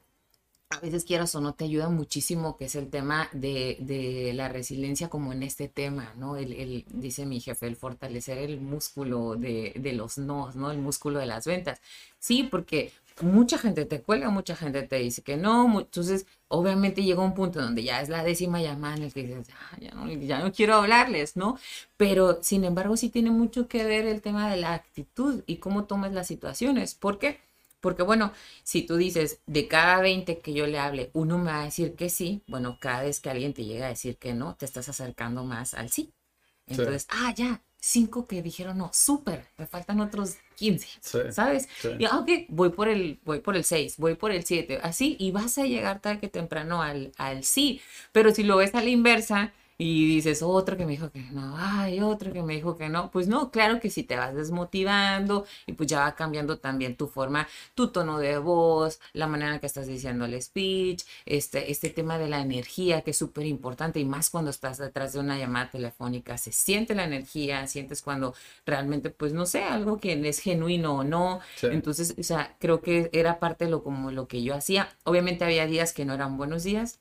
a, 0.70 0.80
veces 0.80 1.06
quieras 1.06 1.34
o 1.36 1.42
no 1.42 1.54
te 1.54 1.66
ayuda 1.66 1.90
muchísimo, 1.90 2.58
que 2.58 2.66
es 2.66 2.76
el 2.76 2.90
tema 2.90 3.30
de, 3.34 3.78
de 3.80 4.34
la 4.34 4.50
resiliencia 4.50 5.10
como 5.10 5.32
en 5.34 5.44
este 5.44 5.68
tema, 5.70 6.14
¿no? 6.18 6.36
El, 6.38 6.54
el- 6.54 6.86
dice 6.90 7.26
mi 7.26 7.40
jefe, 7.40 7.68
el 7.68 7.76
fortalecer 7.78 8.38
el 8.40 8.60
músculo 8.60 9.36
de, 9.36 9.74
de 9.78 9.94
los 9.94 10.18
no, 10.18 10.52
¿no? 10.56 10.72
El 10.72 10.80
músculo 10.80 11.20
de 11.20 11.26
las 11.26 11.46
ventas. 11.46 11.80
Sí, 12.20 12.44
porque 12.44 12.92
mucha 13.22 13.58
gente 13.58 13.86
te 13.86 14.02
cuelga, 14.02 14.30
mucha 14.30 14.56
gente 14.56 14.84
te 14.84 14.98
dice 14.98 15.22
que 15.24 15.38
no, 15.38 15.80
entonces 15.80 16.26
obviamente 16.50 17.04
llega 17.04 17.22
un 17.24 17.34
punto 17.34 17.62
donde 17.62 17.84
ya 17.84 18.02
es 18.02 18.10
la 18.10 18.24
décima 18.24 18.62
llamada 18.62 18.96
en 18.98 19.04
el 19.04 19.14
que 19.14 19.24
dices, 19.24 19.48
"Ah, 19.54 19.78
ya, 19.80 19.92
no, 19.92 20.08
ya 20.12 20.40
no 20.40 20.52
quiero 20.52 20.76
hablarles, 20.76 21.36
¿no? 21.38 21.58
Pero 21.98 22.40
sin 22.44 22.64
embargo 22.66 22.98
sí 22.98 23.10
tiene 23.10 23.32
mucho 23.32 23.68
que 23.68 23.84
ver 23.86 24.06
el 24.06 24.22
tema 24.22 24.50
de 24.52 24.58
la 24.58 24.74
actitud 24.74 25.44
y 25.48 25.58
cómo 25.58 25.86
tomas 25.86 26.14
las 26.14 26.28
situaciones. 26.28 26.94
¿Por 26.96 27.20
qué? 27.20 27.40
Porque 27.80 28.04
bueno, 28.04 28.34
si 28.64 28.84
tú 28.84 28.98
dices, 28.98 29.42
de 29.46 29.68
cada 29.68 30.02
20 30.02 30.40
que 30.40 30.54
yo 30.54 30.68
le 30.68 30.80
hable, 30.80 31.12
uno 31.14 31.38
me 31.38 31.52
va 31.52 31.62
a 31.62 31.66
decir 31.66 31.96
que 31.96 32.10
sí, 32.10 32.44
bueno, 32.48 32.78
cada 32.80 33.04
vez 33.04 33.20
que 33.20 33.30
alguien 33.30 33.54
te 33.54 33.66
llega 33.66 33.86
a 33.86 33.90
decir 33.90 34.18
que 34.18 34.34
no, 34.34 34.56
te 34.56 34.66
estás 34.66 34.90
acercando 34.90 35.44
más 35.46 35.74
al 35.74 35.90
sí. 35.90 36.14
Entonces, 36.66 37.08
ah, 37.10 37.34
ya, 37.36 37.62
cinco 37.80 38.28
que 38.28 38.42
dijeron, 38.42 38.78
no, 38.78 38.92
súper, 38.94 39.48
me 39.58 39.68
faltan 39.68 40.02
otros 40.02 40.36
15, 40.56 40.88
Sí, 41.02 41.20
¿sabes? 41.30 41.68
sí. 41.78 41.90
Y, 41.98 42.06
ah, 42.06 42.20
ok, 42.20 42.30
voy 42.50 42.70
por 42.70 42.90
el, 42.90 43.20
voy 43.24 43.40
por 43.40 43.56
el 43.56 43.64
6, 43.64 43.98
voy 43.98 44.16
por 44.16 44.32
el 44.32 44.44
7, 44.44 44.80
así, 44.84 45.16
y 45.20 45.32
vas 45.32 45.58
a 45.58 45.64
llegar 45.66 46.02
tarde 46.02 46.20
que 46.20 46.28
temprano 46.30 46.82
al, 46.82 47.12
al 47.18 47.44
sí. 47.44 47.82
Pero 48.12 48.34
si 48.34 48.44
lo 48.44 48.58
ves 48.58 48.76
a 48.76 48.82
la 48.84 48.90
inversa 48.90 49.54
y 49.80 50.08
dices, 50.08 50.42
otro 50.42 50.76
que 50.76 50.86
me 50.86 50.94
dijo 50.94 51.12
que 51.12 51.20
no, 51.32 51.56
ay, 51.58 52.00
otro 52.02 52.34
que 52.34 52.42
me 52.42 52.56
dijo 52.56 52.78
que 52.78 52.90
no, 52.90 53.12
pues 53.12 53.28
no, 53.28 53.52
claro 53.52 53.80
que 53.80 53.90
si 53.92 54.04
te 54.04 54.16
vas 54.16 54.34
desmotivando 54.36 55.46
y 55.68 55.74
pues 55.74 55.88
ya 55.88 56.00
va 56.02 56.16
cambiando 56.16 56.58
también 56.60 56.96
tu 56.96 57.08
forma, 57.08 57.48
tu 57.76 57.90
tono 57.92 58.18
de 58.18 58.38
voz, 58.40 59.00
la 59.14 59.28
manera 59.28 59.54
en 59.54 59.60
que 59.60 59.68
estás 59.68 59.86
diciendo 59.88 60.26
el 60.26 60.42
speech, 60.42 61.04
este, 61.26 61.72
este 61.72 61.90
tema 61.92 62.18
de 62.18 62.28
la 62.28 62.42
energía 62.42 63.02
que 63.02 63.12
es 63.12 63.18
súper 63.18 63.46
importante 63.46 64.00
y 64.00 64.06
más 64.06 64.30
cuando 64.32 64.50
estás 64.52 64.78
detrás 64.80 65.14
de 65.14 65.20
una 65.20 65.38
llamada 65.38 65.70
telefónica, 65.70 66.38
se 66.38 66.52
siente 66.52 66.96
la 66.96 67.04
energía, 67.06 67.68
sientes 67.68 68.02
cuando 68.02 68.34
realmente, 68.66 69.10
pues 69.12 69.34
no 69.34 69.46
sé, 69.46 69.64
algo 69.64 70.00
que 70.00 70.14
es 70.28 70.40
genuino 70.40 70.96
o 70.98 71.04
no, 71.04 71.40
Sí. 71.56 71.68
entonces, 71.72 72.16
o 72.18 72.24
sea, 72.24 72.56
creo 72.60 72.82
que 72.82 73.10
era 73.14 73.40
parte 73.40 73.66
de 73.66 73.72
lo 73.72 73.84
como 73.84 74.12
lo 74.12 74.28
que 74.28 74.44
yo 74.44 74.56
hacía. 74.56 74.90
Obviamente 75.04 75.46
había 75.46 75.66
días 75.68 75.94
que 75.94 76.06
no 76.06 76.14
eran 76.14 76.38
buenos 76.38 76.64
días. 76.64 77.00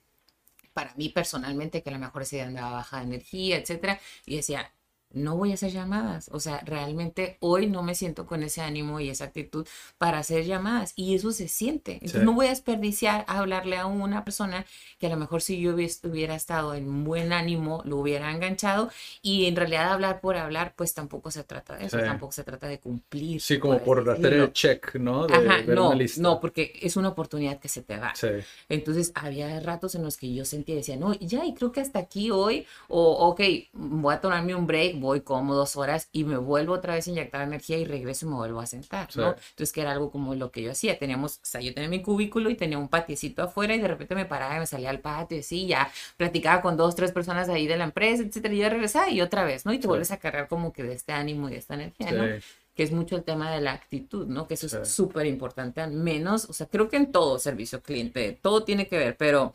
Para 0.77 0.94
mí 0.97 1.09
personalmente, 1.09 1.82
que 1.82 1.89
a 1.89 1.93
lo 1.94 1.98
mejor 1.98 2.27
día 2.28 2.47
andaba 2.47 2.73
baja 2.73 2.98
de 2.98 3.05
energía, 3.05 3.57
etcétera, 3.57 3.98
y 4.27 4.36
decía, 4.36 4.70
no 5.11 5.37
voy 5.37 5.51
a 5.53 5.55
hacer 5.55 5.73
llamadas. 5.73 6.28
O 6.33 6.41
sea, 6.41 6.61
realmente 6.66 7.37
hoy 7.41 7.66
no 7.66 7.83
me 7.83 7.95
siento 7.95 8.27
con 8.27 8.43
ese 8.43 8.61
ánimo 8.61 9.01
y 9.01 9.09
esa 9.09 9.24
actitud 9.24 9.66
para 9.99 10.19
hacer 10.19 10.45
llamadas. 10.45 10.93
Y 10.97 11.15
eso 11.15 11.33
se 11.33 11.49
siente. 11.49 11.93
Entonces, 11.95 12.20
Sí. 12.20 12.24
no 12.27 12.33
voy 12.33 12.47
a 12.47 12.51
desperdiciar 12.51 13.24
a 13.28 13.39
hablarle 13.39 13.77
a 13.78 13.87
una 13.87 14.24
persona 14.24 14.66
que 14.99 15.07
a 15.07 15.11
lo 15.11 15.16
mejor 15.16 15.41
si 15.43 15.61
yo 15.61 15.74
hubiera 15.74 16.35
estado 16.35 16.74
en 16.74 17.05
buen 17.05 17.33
ánimo, 17.33 17.83
lo 17.87 17.97
hubiera 17.99 18.31
enganchado. 18.33 18.91
Y 19.23 19.47
en 19.47 19.57
realidad 19.57 19.93
hablar 19.93 20.20
por 20.20 20.37
hablar, 20.37 20.74
pues 20.77 20.93
tampoco 20.93 21.31
se 21.31 21.45
trata 21.45 21.77
de 21.77 21.87
eso. 21.87 21.99
Sí. 21.99 22.05
Tampoco 22.05 22.33
se 22.33 22.45
trata 22.45 22.66
de 22.69 22.78
cumplir. 22.78 23.41
Sí, 23.41 23.59
como 23.59 23.78
por 23.78 24.01
hacer 24.01 24.20
decirlo. 24.23 24.45
el 24.45 24.53
check, 24.53 24.95
¿no? 24.97 25.27
De 25.27 25.35
Ajá, 25.35 25.62
no, 25.66 25.93
no, 26.19 26.41
porque 26.41 26.78
es 26.83 26.97
una 26.97 27.09
oportunidad 27.09 27.59
que 27.59 27.69
se 27.69 27.83
te 27.83 27.97
da. 27.97 28.12
Sí, 28.15 28.28
Entonces 28.69 29.12
había 29.15 29.59
ratos 29.61 29.95
en 29.95 30.03
los 30.03 30.16
que 30.16 30.33
yo 30.35 30.45
sentía, 30.45 30.74
decía, 30.74 30.97
no, 30.97 31.15
ya, 31.15 31.45
y 31.47 31.55
creo 31.55 31.73
que 31.73 31.81
hasta 31.81 31.99
aquí 31.99 32.31
hoy, 32.31 32.66
o 32.89 33.28
ok, 33.28 33.41
voy 33.73 34.15
a 34.15 34.20
tomarme 34.20 34.55
un 34.55 34.66
break, 34.66 34.97
voy 35.07 35.23
como 35.23 35.55
dos 35.55 35.77
horas 35.77 36.09
y 36.12 36.24
me 36.24 36.37
vuelvo 36.37 36.74
otra 36.74 36.95
vez 36.95 37.07
a 37.07 37.11
inyectar 37.11 37.41
energía 37.43 37.78
y 37.78 37.85
regreso 37.85 38.27
y 38.27 38.28
me 38.28 38.35
vuelvo 38.37 38.61
a 38.61 38.66
sentar, 38.66 39.09
¿no? 39.16 39.33
Sí. 39.33 39.39
Entonces 39.51 39.73
que 39.73 39.81
era 39.81 39.93
algo 39.93 40.11
como 40.11 40.35
lo 40.35 40.51
que 40.51 40.62
yo 40.62 40.70
hacía, 40.73 40.99
teníamos, 40.99 41.37
o 41.37 41.41
sea, 41.45 41.61
yo 41.61 41.73
tenía 41.73 41.89
mi 41.89 42.03
cubículo 42.03 42.51
y 42.51 42.55
tenía 42.57 42.78
un 42.78 42.89
patiecito 42.89 43.43
afuera 43.43 43.74
y 43.74 43.78
de 43.81 43.89
repente 43.89 44.15
me 44.15 44.27
paraba 44.27 44.57
y 44.57 44.59
me 44.61 44.66
salía 44.66 44.91
al 44.91 45.01
patio 45.01 45.37
y 45.37 45.41
así, 45.41 45.66
ya 45.66 45.91
platicaba 46.16 46.61
con 46.62 46.77
dos, 46.77 46.95
tres 46.95 47.12
personas 47.12 47.49
ahí 47.49 47.66
de 47.66 47.77
la 47.77 47.85
empresa, 47.85 48.23
etcétera, 48.23 48.53
y 48.55 48.59
ya 48.59 48.69
regresaba 48.69 49.09
y 49.11 49.20
otra 49.23 49.45
vez, 49.45 49.65
¿no? 49.65 49.73
Y 49.73 49.78
te 49.78 49.83
Sí. 49.83 49.89
vuelves 49.89 50.11
a 50.11 50.19
cargar 50.19 50.49
como 50.49 50.73
que 50.73 50.83
de 50.83 50.93
este 50.95 51.12
ánimo 51.12 51.49
y 51.49 51.53
de 51.53 51.59
esta 51.59 51.74
energía, 51.74 52.12
¿no? 52.12 52.24
sí. 52.24 52.43
que 52.77 52.83
es 52.83 52.93
mucho 52.93 53.16
el 53.16 53.24
tema 53.24 53.51
de 53.51 53.62
la 53.62 53.73
actitud, 53.73 54.27
¿no? 54.27 54.47
Que 54.47 54.53
eso 54.53 54.69
Sí. 54.69 54.77
es 54.83 54.89
súper 54.91 55.24
importante, 55.24 55.81
al 55.81 55.93
menos, 55.93 56.45
o 56.51 56.53
sea, 56.53 56.66
creo 56.66 56.91
que 56.91 56.99
en 56.99 57.11
todo 57.11 57.39
servicio 57.39 57.81
cliente, 57.81 58.39
todo 58.43 58.65
tiene 58.65 58.87
que 58.87 58.99
ver, 58.99 59.16
pero 59.16 59.55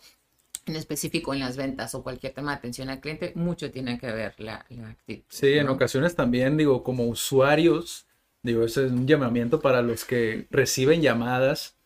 en 0.72 0.77
específico 0.77 1.34
en 1.34 1.39
las 1.41 1.57
ventas 1.57 1.93
o 1.95 2.03
cualquier 2.03 2.34
tema 2.34 2.52
de 2.52 2.57
atención 2.57 2.89
al 2.89 2.99
cliente, 3.02 3.34
mucho 3.35 3.72
tiene 3.72 3.99
que 3.99 4.11
ver 4.11 4.35
la, 4.39 4.65
la 4.69 4.89
actitud. 4.89 5.26
Sí, 5.30 5.53
en 5.57 5.68
¿no? 5.68 5.73
ocasiones 5.73 6.15
también, 6.15 6.57
digo, 6.57 6.84
como 6.84 7.06
usuarios, 7.07 8.06
digo, 8.43 8.64
ese 8.65 8.85
es 8.88 8.91
un 8.91 9.07
llamamiento 9.07 9.61
para 9.61 9.81
los 9.81 10.03
que 10.06 10.48
reciben 10.52 11.02
llamadas. 11.02 11.77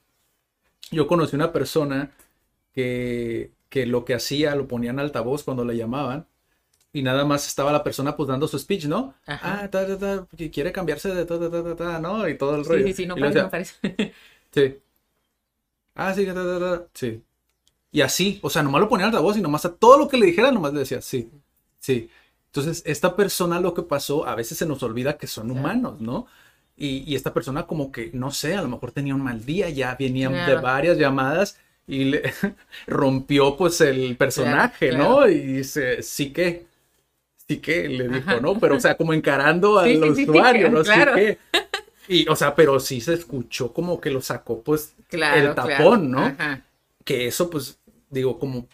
Yo 0.92 1.08
conocí 1.08 1.36
una 1.36 1.54
persona 1.54 2.12
que, 2.74 3.54
que 3.70 3.86
lo 3.86 4.06
que 4.06 4.16
hacía, 4.16 4.56
lo 4.56 4.68
ponía 4.68 4.92
en 4.92 5.00
altavoz 5.00 5.44
cuando 5.44 5.66
le 5.66 5.78
llamaban 5.78 6.28
y 6.94 7.04
nada 7.04 7.26
más 7.26 7.48
estaba 7.48 7.72
la 7.74 7.84
persona 7.84 8.18
pues 8.18 8.28
dando 8.30 8.48
su 8.48 8.60
speech, 8.60 8.86
¿no? 8.88 9.16
Ajá. 9.28 9.64
Ah, 9.64 9.70
ta, 9.70 9.86
ta, 9.88 9.98
ta, 10.00 10.28
que 10.38 10.52
quiere 10.52 10.72
cambiarse 10.74 11.10
de 11.14 11.26
ta, 11.26 11.40
ta, 11.40 11.50
ta, 11.52 11.64
ta, 11.64 11.76
ta, 11.76 12.00
¿no? 12.00 12.28
Y 12.30 12.38
todo 12.38 12.56
el 12.56 12.66
Sí, 12.68 12.68
rollo. 12.68 12.84
sí, 12.84 12.94
sí, 12.94 13.06
no 13.06 13.16
Y 13.16 13.22
luego 13.22 13.36
parece, 13.36 13.42
no 13.42 13.50
parece. 13.50 13.76
Sí. 14.54 14.82
Ah, 15.96 16.14
sí, 16.14 16.26
ta, 16.26 16.34
ta, 16.34 16.60
ta, 16.60 16.90
sí. 16.94 17.24
Y 17.96 18.02
así, 18.02 18.40
o 18.42 18.50
sea, 18.50 18.62
nomás 18.62 18.82
lo 18.82 18.90
ponía 18.90 19.06
en 19.06 19.14
altavoz 19.14 19.38
y 19.38 19.42
nomás 19.42 19.64
a 19.64 19.74
todo 19.74 19.98
lo 19.98 20.10
que 20.10 20.18
le 20.18 20.26
dijera, 20.26 20.52
nomás 20.52 20.74
le 20.74 20.80
decía, 20.80 21.02
sí, 21.02 21.30
sí. 21.80 22.10
Entonces, 22.48 22.84
esta 22.86 23.16
persona 23.16 23.58
lo 23.62 23.74
que 23.74 23.84
pasó, 23.84 24.28
a 24.28 24.36
veces 24.36 24.58
se 24.58 24.66
nos 24.66 24.84
olvida 24.84 25.18
que 25.18 25.28
son 25.28 25.50
humanos, 25.50 26.02
¿no? 26.02 26.28
Y, 26.76 27.10
y 27.10 27.16
esta 27.16 27.34
persona 27.34 27.66
como 27.66 27.94
que, 27.94 28.10
no 28.12 28.32
sé, 28.32 28.54
a 28.56 28.62
lo 28.62 28.68
mejor 28.68 28.92
tenía 28.92 29.16
un 29.16 29.22
mal 29.24 29.46
día, 29.46 29.70
ya 29.70 29.96
venían 29.98 30.34
de 30.46 30.56
varias 30.56 30.98
llamadas 30.98 31.58
y 31.88 32.04
le 32.04 32.24
rompió 32.88 33.56
pues 33.56 33.80
el 33.80 34.18
personaje, 34.18 34.90
claro. 34.90 35.22
¿no? 35.22 35.28
Y 35.30 35.40
dice, 35.40 36.04
sí 36.04 36.34
que, 36.34 36.66
sí 37.48 37.60
que, 37.60 37.88
le 37.88 38.10
dijo, 38.10 38.30
Ajá. 38.30 38.42
¿no? 38.42 38.60
Pero, 38.60 38.76
o 38.76 38.80
sea, 38.82 38.98
como 38.98 39.14
encarando 39.14 39.80
al 39.80 39.88
Sí, 39.88 39.96
sí, 39.96 40.16
sí, 40.16 40.26
sí, 40.26 40.30
usuario, 40.30 40.70
¿no? 40.70 40.84
claro. 40.84 41.14
Sí 41.16 41.22
que. 41.22 41.40
Y, 42.10 42.28
o 42.28 42.36
sea, 42.36 42.54
pero 42.56 42.78
sí 42.82 43.00
se 43.00 43.14
escuchó 43.14 43.72
como 43.72 44.02
que 44.02 44.12
lo 44.12 44.22
sacó 44.22 44.62
pues 44.62 44.94
Claro, 45.08 45.50
el 45.50 45.56
tapón, 45.56 46.12
¿no? 46.12 46.26
Ajá. 46.26 46.62
que 47.06 47.28
eso, 47.28 47.50
pues, 47.50 47.80
digo, 48.20 48.40
como, 48.40 48.68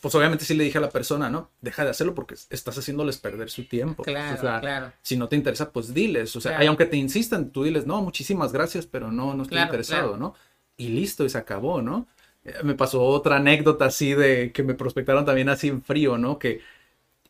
pues 0.00 0.14
obviamente 0.14 0.44
sí 0.46 0.54
le 0.54 0.64
dije 0.64 0.78
a 0.78 0.80
la 0.80 0.90
persona, 0.90 1.28
¿no? 1.30 1.50
Deja 1.60 1.84
de 1.84 1.90
hacerlo 1.90 2.14
porque 2.14 2.34
estás 2.50 2.78
haciéndoles 2.78 3.18
perder 3.18 3.50
su 3.50 3.66
tiempo. 3.68 4.02
Claro, 4.02 4.38
o 4.38 4.40
sea, 4.40 4.60
claro. 4.60 4.92
si 5.02 5.16
no 5.16 5.28
te 5.28 5.36
interesa, 5.36 5.70
pues 5.72 5.92
diles. 5.92 6.34
O 6.36 6.40
sea, 6.40 6.52
Claro. 6.52 6.64
y 6.64 6.66
aunque 6.68 6.86
te 6.86 6.96
insistan, 6.96 7.50
tú 7.50 7.64
diles, 7.64 7.86
no, 7.86 8.00
muchísimas 8.02 8.52
gracias, 8.52 8.86
pero 8.86 9.10
no, 9.12 9.34
no 9.34 9.42
estoy 9.42 9.56
Claro, 9.56 9.66
interesado, 9.68 10.08
claro. 10.10 10.16
¿no? 10.18 10.34
Y 10.76 10.88
listo, 10.88 11.24
y 11.24 11.28
se 11.30 11.38
acabó, 11.38 11.82
¿no? 11.82 12.06
Eh, 12.44 12.54
Me 12.64 12.74
pasó 12.74 13.02
otra 13.02 13.36
anécdota 13.36 13.84
así 13.86 14.14
de 14.14 14.52
que 14.52 14.62
me 14.62 14.74
prospectaron 14.74 15.24
también 15.26 15.48
así 15.50 15.68
en 15.68 15.82
frío, 15.82 16.16
¿no? 16.18 16.38
Que 16.38 16.60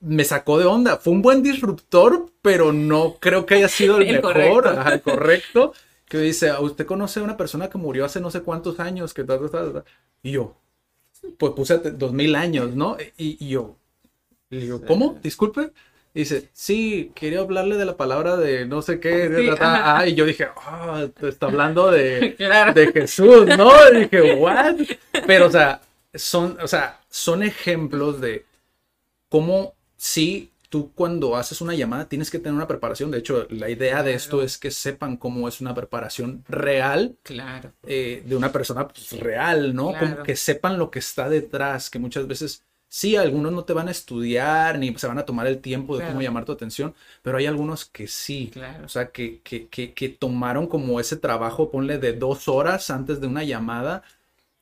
me 0.01 0.25
sacó 0.25 0.59
de 0.59 0.67
onda. 0.67 0.97
Fue 0.99 1.13
un 1.13 1.23
buen 1.23 1.43
disruptor, 1.43 2.31
pero 2.43 2.73
no 2.73 3.17
creo 3.21 3.47
que 3.47 3.55
haya 3.55 3.69
sido 3.69 3.97
el, 3.99 4.03
El 4.09 4.17
mejor, 4.17 4.33
correcto. 4.35 4.69
ajá, 4.81 4.95
el 4.95 5.03
correcto. 5.03 5.73
Que 6.07 6.19
dice, 6.19 6.51
"Ah, 6.51 6.61
¿usted 6.61 6.87
conoce 6.87 7.21
a 7.21 7.23
una 7.25 7.37
persona 7.37 7.69
que 7.71 7.79
murió 7.79 8.05
hace 8.05 8.21
no 8.21 8.31
sé 8.31 8.43
cuántos 8.43 8.79
años? 8.81 9.15
Que 9.15 9.25
tal, 9.25 9.51
tal?". 9.51 9.85
Y 10.23 10.33
yo, 10.33 10.57
pues 11.39 11.53
puse 11.53 11.79
dos 11.79 12.13
mil 12.13 12.35
años, 12.35 12.75
¿no? 12.75 12.97
Y, 13.17 13.45
y 13.45 13.49
yo, 13.49 13.77
le 14.51 14.61
digo, 14.61 14.81
¿cómo? 14.87 15.19
Disculpe. 15.23 15.73
Y 16.17 16.21
dice, 16.21 16.49
sí, 16.53 17.11
quería 17.17 17.41
hablarle 17.41 17.77
de 17.77 17.85
la 17.85 17.97
palabra 17.97 18.37
de 18.37 18.67
no 18.67 18.83
sé 18.83 19.01
qué. 19.01 19.29
Sí, 19.37 19.51
ah, 19.61 20.05
y 20.07 20.15
yo 20.15 20.25
dije, 20.25 20.47
ah, 20.65 21.07
te 21.19 21.29
está 21.29 21.47
hablando 21.47 21.91
de, 21.91 22.35
Claro. 22.39 22.73
de 22.73 22.93
Jesús, 22.93 23.47
¿no? 23.59 23.73
Y 23.93 24.03
dije, 24.03 24.35
¿what? 24.35 24.77
Pero, 25.27 25.47
o 25.49 25.51
sea, 25.51 25.81
son, 26.15 26.57
o 26.63 26.69
sea, 26.69 27.01
son 27.11 27.43
ejemplos 27.43 28.21
de 28.21 28.45
cómo 29.29 29.75
sí, 29.97 30.53
tú 30.75 30.93
cuando 30.93 31.37
haces 31.37 31.61
una 31.61 31.73
llamada 31.75 32.09
tienes 32.09 32.31
que 32.33 32.41
tener 32.41 32.55
una 32.55 32.67
preparación. 32.67 33.13
De 33.13 33.19
hecho, 33.19 33.47
la 33.51 33.71
idea 33.71 34.03
de 34.03 34.15
esto 34.15 34.43
es 34.43 34.59
que 34.59 34.73
sepan 34.73 35.17
cómo 35.17 35.47
es 35.47 35.61
una 35.61 35.73
preparación 35.73 36.45
real 36.49 37.17
Claro. 37.23 37.71
eh, 37.85 38.25
de 38.27 38.35
una 38.37 38.51
persona 38.51 38.89
pues, 38.89 39.13
real, 39.21 39.73
¿no? 39.73 39.93
Como 39.97 40.25
que 40.25 40.35
sepan 40.35 40.77
lo 40.79 40.91
que 40.91 40.99
está 40.99 41.29
detrás, 41.29 41.91
que 41.91 42.01
muchas 42.01 42.27
veces 42.27 42.65
sí, 42.89 43.15
algunos 43.15 43.53
no 43.53 43.65
te 43.65 43.73
van 43.73 43.87
a 43.87 43.93
estudiar 43.93 44.79
ni 44.81 44.93
se 44.97 45.07
van 45.07 45.19
a 45.19 45.25
tomar 45.25 45.47
el 45.47 45.61
tiempo 45.61 45.97
de 45.97 46.07
cómo 46.07 46.21
llamar 46.23 46.45
tu 46.45 46.51
atención, 46.53 46.93
pero 47.23 47.39
hay 47.39 47.47
algunos 47.47 47.85
que 47.85 48.09
sí, 48.09 48.51
Claro. 48.53 48.85
o 48.85 48.89
sea, 48.89 49.11
que, 49.13 49.41
que, 49.43 49.69
que, 49.69 49.95
que 49.95 50.09
tomaron 50.09 50.67
como 50.67 50.99
ese 50.99 51.17
trabajo, 51.17 51.71
ponle 51.71 51.99
de 51.99 52.13
dos 52.15 52.49
horas 52.49 52.91
antes 52.91 53.21
de 53.21 53.27
una 53.29 53.45
llamada 53.45 54.03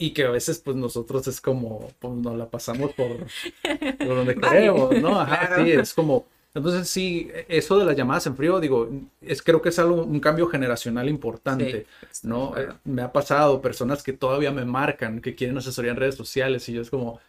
y 0.06 0.12
que 0.12 0.24
a 0.24 0.30
veces 0.30 0.58
pues 0.58 0.76
nosotros 0.76 1.26
es 1.28 1.40
como, 1.40 1.88
pues 1.98 2.14
nos 2.14 2.36
la 2.36 2.48
pasamos 2.50 2.92
por, 2.94 3.18
por 3.98 4.08
donde 4.08 4.34
queremos, 4.36 5.00
¿no? 5.00 5.20
Ajá, 5.20 5.46
Claro. 5.48 5.64
sí, 5.64 5.70
es 5.72 5.94
como... 5.94 6.26
Entonces 6.54 6.86
sí, 6.88 7.30
eso 7.48 7.78
de 7.78 7.86
las 7.86 7.96
llamadas 7.96 8.26
en 8.26 8.36
frío, 8.36 8.60
digo, 8.60 8.86
es 9.22 9.42
creo 9.42 9.62
que 9.62 9.70
es 9.70 9.78
algo, 9.78 10.02
un 10.02 10.20
cambio 10.20 10.46
generacional 10.48 11.08
importante. 11.08 11.86
Sí, 12.10 12.28
¿no? 12.28 12.48
acuerdo. 12.48 12.72
Eh, 12.72 12.76
me 12.84 13.00
ha 13.00 13.10
pasado 13.10 13.62
personas 13.62 14.02
que 14.02 14.12
todavía 14.12 14.50
me 14.50 14.66
marcan, 14.66 15.22
que 15.22 15.34
quieren 15.34 15.56
asesoría 15.56 15.92
en 15.92 15.96
redes 15.96 16.14
sociales 16.14 16.68
y 16.68 16.74
yo 16.74 16.82
es 16.82 16.90
como, 16.90 17.20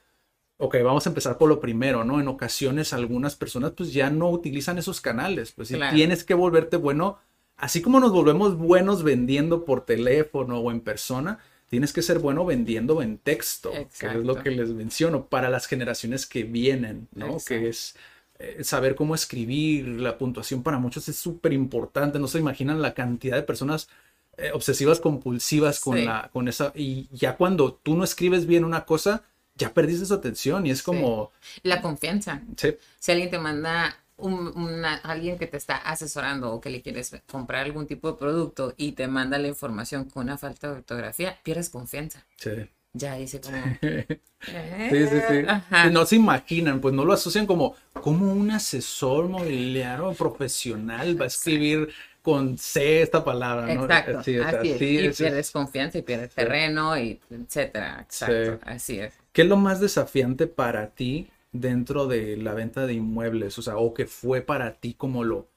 ok, 0.57 0.75
vamos 0.83 1.05
a 1.05 1.09
empezar 1.09 1.37
por 1.37 1.49
lo 1.49 1.59
primero, 1.61 2.03
¿no? 2.03 2.19
En 2.19 2.27
ocasiones 2.27 2.91
algunas 2.93 3.35
personas 3.37 3.71
pues 3.71 3.93
ya 3.93 4.09
no 4.09 4.29
utilizan 4.29 4.77
esos 4.77 5.01
canales, 5.01 5.53
pues 5.53 5.69
si 5.69 5.75
Claro. 5.75 5.95
tienes 5.95 6.25
que 6.25 6.33
volverte 6.33 6.77
bueno, 6.77 7.17
así 7.55 7.81
como 7.81 8.01
nos 8.01 8.11
volvemos 8.11 8.57
buenos 8.57 9.03
vendiendo 9.03 9.63
por 9.65 9.85
teléfono 9.85 10.59
o 10.59 10.69
en 10.71 10.81
persona, 10.81 11.39
tienes 11.73 11.91
que 11.91 12.03
ser 12.03 12.19
bueno 12.19 12.45
vendiendo 12.45 13.01
en 13.01 13.17
texto, 13.17 13.71
que 13.99 14.05
es 14.05 14.15
lo 14.23 14.35
que 14.43 14.51
les 14.51 14.69
menciono, 14.69 15.25
para 15.25 15.49
las 15.49 15.65
generaciones 15.65 16.27
que 16.27 16.43
vienen, 16.43 17.07
¿no? 17.15 17.37
Que 17.47 17.67
es 17.67 17.95
eh, 18.37 18.63
saber 18.63 18.93
cómo 18.93 19.15
escribir, 19.15 19.87
la 19.87 20.19
puntuación 20.19 20.61
para 20.61 20.77
muchos 20.77 21.09
es 21.09 21.15
súper 21.15 21.51
importante, 21.51 22.19
no 22.19 22.27
se 22.27 22.37
imaginan 22.37 22.79
la 22.79 22.93
cantidad 22.93 23.37
de 23.37 23.41
personas 23.41 23.89
eh, 24.37 24.51
obsesivas 24.53 24.99
compulsivas 24.99 25.79
con 25.79 25.97
Sí. 25.97 26.05
la 26.05 26.29
con 26.31 26.47
esa 26.47 26.71
y 26.75 27.07
ya 27.11 27.37
cuando 27.37 27.73
tú 27.73 27.95
no 27.95 28.03
escribes 28.03 28.45
bien 28.45 28.65
una 28.65 28.85
cosa 28.85 29.23
ya 29.55 29.73
perdiste 29.73 30.05
su 30.05 30.13
atención 30.13 30.67
y 30.67 30.69
es 30.71 30.83
como 30.83 31.31
La 31.63 31.81
confianza. 31.81 32.43
sí, 32.55 32.75
Si 32.99 33.11
alguien 33.11 33.31
te 33.31 33.39
manda 33.39 33.95
un, 34.23 34.47
una- 34.57 34.95
alguien 34.97 35.37
que 35.37 35.47
te 35.47 35.57
está 35.57 35.77
asesorando 35.77 36.51
o 36.53 36.61
que 36.61 36.69
le 36.69 36.81
quieres 36.81 37.11
comprar 37.27 37.65
algún 37.65 37.87
tipo 37.87 38.11
de 38.11 38.17
producto 38.17 38.73
y 38.77 38.93
te 38.93 39.07
manda 39.07 39.37
la 39.37 39.47
información 39.49 40.05
con 40.09 40.23
una 40.23 40.37
falta 40.37 40.67
de 40.69 40.73
ortografía, 40.77 41.39
pierdes 41.43 41.69
confianza. 41.69 42.25
sí, 42.37 42.51
ya 42.93 43.15
dice 43.15 43.41
como... 43.41 43.57
Sí, 43.81 44.07
sí, 45.07 45.21
sí. 45.27 45.45
Ajá. 45.47 45.89
No 45.89 46.05
se 46.05 46.15
imaginan, 46.17 46.79
pues 46.81 46.93
no 46.93 47.05
lo 47.05 47.13
asocian 47.13 47.45
como, 47.47 47.75
como 47.93 48.31
un 48.31 48.51
asesor 48.51 49.27
mobiliario 49.29 50.13
profesional 50.13 51.19
va 51.19 51.25
a 51.25 51.27
escribir 51.27 51.89
con 52.21 52.57
C 52.57 53.01
esta 53.01 53.23
palabra, 53.23 53.67
¿no? 53.67 53.83
Exacto, 53.83 54.23
Sí, 54.23 54.37
o 54.37 54.49
sea, 54.49 54.59
así 54.61 54.71
es. 54.71 54.77
sí, 54.79 54.85
y 54.85 55.05
es- 55.07 55.17
pierdes 55.17 55.51
confianza 55.51 55.97
y 55.97 56.01
pierdes 56.03 56.33
terreno, 56.33 56.97
y 56.97 57.19
etcétera. 57.29 58.01
Exacto, 58.01 58.53
Sí. 58.53 58.59
así 58.65 58.99
es. 58.99 59.13
¿Qué 59.33 59.41
es 59.41 59.47
lo 59.47 59.57
más 59.57 59.79
desafiante 59.79 60.47
para 60.47 60.89
ti 60.91 61.27
dentro 61.53 62.07
de 62.07 62.37
la 62.37 62.53
venta 62.53 62.85
de 62.85 62.93
inmuebles? 62.93 63.57
O 63.57 63.61
sea, 63.61 63.77
o 63.77 63.93
que 63.93 64.05
fue 64.07 64.41
para 64.41 64.75
ti 64.79 64.93
como 64.95 65.23
lo 65.23 65.47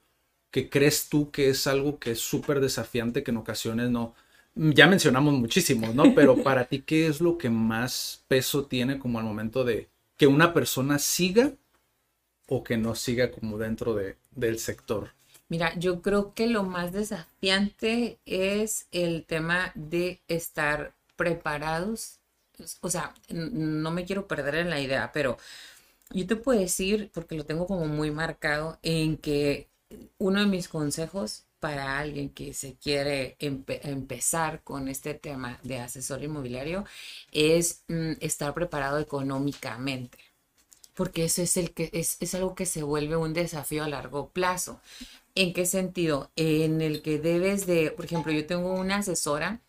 que 0.51 0.69
crees 0.69 1.09
tú 1.09 1.31
que 1.31 1.49
es 1.49 1.67
algo 1.67 1.99
que 1.99 2.11
es 2.11 2.19
súper 2.19 2.59
desafiante 2.61 3.23
que 3.23 3.31
en 3.31 3.37
ocasiones 3.37 3.89
no. 3.89 4.15
Ya 4.55 4.87
mencionamos 4.87 5.33
muchísimos, 5.33 5.93
¿no? 5.93 6.15
Pero 6.15 6.37
para 6.43 6.65
ti, 6.65 6.81
¿qué 6.81 7.07
es 7.07 7.21
lo 7.21 7.37
que 7.37 7.49
más 7.49 8.23
peso 8.27 8.65
tiene 8.65 8.99
como 8.99 9.19
al 9.19 9.25
momento 9.25 9.63
de 9.63 9.89
que 10.17 10.27
una 10.27 10.53
persona 10.53 10.99
siga 10.99 11.51
o 12.47 12.63
que 12.63 12.77
no 12.77 12.95
siga 12.95 13.31
como 13.31 13.57
dentro 13.57 13.93
de, 13.93 14.17
del 14.31 14.59
sector? 14.59 15.11
Mira, 15.49 15.77
yo 15.77 16.01
creo 16.01 16.33
que 16.33 16.47
lo 16.47 16.63
más 16.63 16.91
desafiante 16.91 18.17
es 18.25 18.87
el 18.91 19.25
tema 19.25 19.71
de 19.75 20.21
estar 20.27 20.93
preparados. 21.15 22.19
O 22.81 22.89
sea, 22.89 23.13
no 23.29 23.91
me 23.91 24.05
quiero 24.05 24.27
perder 24.27 24.55
en 24.55 24.69
la 24.69 24.81
idea, 24.81 25.11
pero 25.13 25.37
yo 26.11 26.25
te 26.27 26.35
puedo 26.35 26.59
decir, 26.59 27.11
porque 27.13 27.35
lo 27.35 27.45
tengo 27.45 27.67
como 27.67 27.87
muy 27.87 28.11
marcado, 28.11 28.79
en 28.83 29.17
que 29.17 29.69
uno 30.17 30.39
de 30.41 30.45
mis 30.47 30.67
consejos 30.67 31.45
para 31.59 31.97
alguien 31.99 32.29
que 32.29 32.53
se 32.53 32.75
quiere 32.77 33.37
empe- 33.39 33.79
empezar 33.83 34.63
con 34.63 34.87
este 34.87 35.13
tema 35.15 35.59
de 35.63 35.79
asesor 35.79 36.23
inmobiliario 36.23 36.85
es 37.31 37.83
mm, 37.87 38.13
estar 38.21 38.53
preparado 38.53 38.99
económicamente 38.99 40.17
porque 40.93 41.25
eso 41.25 41.41
es, 41.43 41.57
el 41.57 41.73
que, 41.73 41.89
es, 41.93 42.17
es 42.21 42.33
algo 42.35 42.55
que 42.55 42.65
se 42.65 42.83
vuelve 42.83 43.15
un 43.15 43.33
desafío 43.33 43.83
a 43.83 43.89
largo 43.89 44.29
plazo. 44.31 44.81
¿En 45.35 45.53
qué 45.53 45.65
sentido? 45.65 46.31
En 46.35 46.81
el 46.81 47.01
que 47.03 47.19
debes 47.19 47.67
de, 47.67 47.91
por 47.91 48.05
ejemplo, 48.05 48.31
yo 48.33 48.45
tengo 48.47 48.73
una 48.73 48.97
asesora 48.97 49.61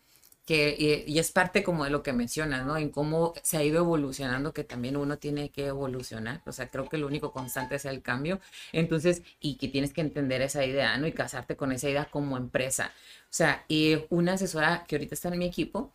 que, 0.49 1.05
y, 1.05 1.13
y 1.13 1.19
es 1.19 1.31
parte 1.31 1.63
como 1.63 1.83
de 1.83 1.91
lo 1.91 2.01
que 2.01 2.11
mencionas, 2.11 2.65
¿no? 2.65 2.75
En 2.75 2.89
cómo 2.89 3.35
se 3.43 3.57
ha 3.57 3.63
ido 3.63 3.77
evolucionando, 3.77 4.51
que 4.51 4.63
también 4.63 4.97
uno 4.97 5.19
tiene 5.19 5.51
que 5.51 5.67
evolucionar. 5.67 6.41
O 6.47 6.51
sea, 6.51 6.69
creo 6.69 6.89
que 6.89 6.97
lo 6.97 7.05
único 7.05 7.31
constante 7.31 7.75
es 7.75 7.85
el 7.85 8.01
cambio. 8.01 8.39
Entonces, 8.71 9.21
y 9.39 9.57
que 9.57 9.67
tienes 9.67 9.93
que 9.93 10.01
entender 10.01 10.41
esa 10.41 10.65
idea, 10.65 10.97
¿no? 10.97 11.05
Y 11.05 11.11
casarte 11.11 11.55
con 11.55 11.71
esa 11.71 11.87
idea 11.87 12.05
como 12.05 12.35
empresa. 12.35 12.91
O 13.25 13.27
sea, 13.29 13.63
y 13.67 13.97
una 14.09 14.33
asesora 14.33 14.85
que 14.87 14.95
ahorita 14.95 15.13
está 15.13 15.29
en 15.29 15.37
mi 15.37 15.45
equipo, 15.45 15.93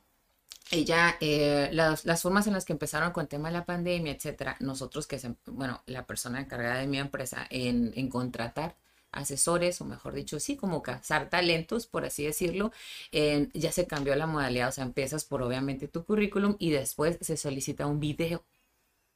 ella, 0.71 1.17
eh, 1.21 1.69
las, 1.73 2.05
las 2.05 2.23
formas 2.23 2.47
en 2.47 2.53
las 2.55 2.65
que 2.65 2.73
empezaron 2.75 3.13
con 3.13 3.23
el 3.23 3.29
tema 3.29 3.49
de 3.49 3.55
la 3.55 3.65
pandemia, 3.67 4.13
etcétera, 4.13 4.57
nosotros 4.61 5.07
que, 5.09 5.19
se, 5.19 5.35
bueno, 5.47 5.83
la 5.87 6.07
persona 6.07 6.41
encargada 6.41 6.77
de 6.79 6.87
mi 6.87 6.99
empresa 6.99 7.47
en, 7.51 7.93
en 7.97 8.09
contratar 8.09 8.77
asesores, 9.15 9.81
o 9.81 9.85
mejor 9.87 10.15
dicho, 10.15 10.41
sí, 10.41 10.57
como 10.57 10.83
cazar 10.83 11.31
talentos, 11.31 11.87
por 11.87 12.05
así 12.05 12.25
decirlo, 12.25 12.73
eh, 13.13 13.49
ya 13.55 13.73
se 13.73 13.87
cambió 13.87 14.15
la 14.17 14.27
modalidad, 14.27 14.69
o 14.69 14.73
sea, 14.73 14.85
empiezas 14.85 15.25
por 15.25 15.43
obviamente 15.43 15.89
tu 15.89 16.05
currículum 16.05 16.57
y 16.59 16.71
después 16.71 17.19
se 17.21 17.37
solicita 17.37 17.87
un 17.87 18.01
video, 18.01 18.45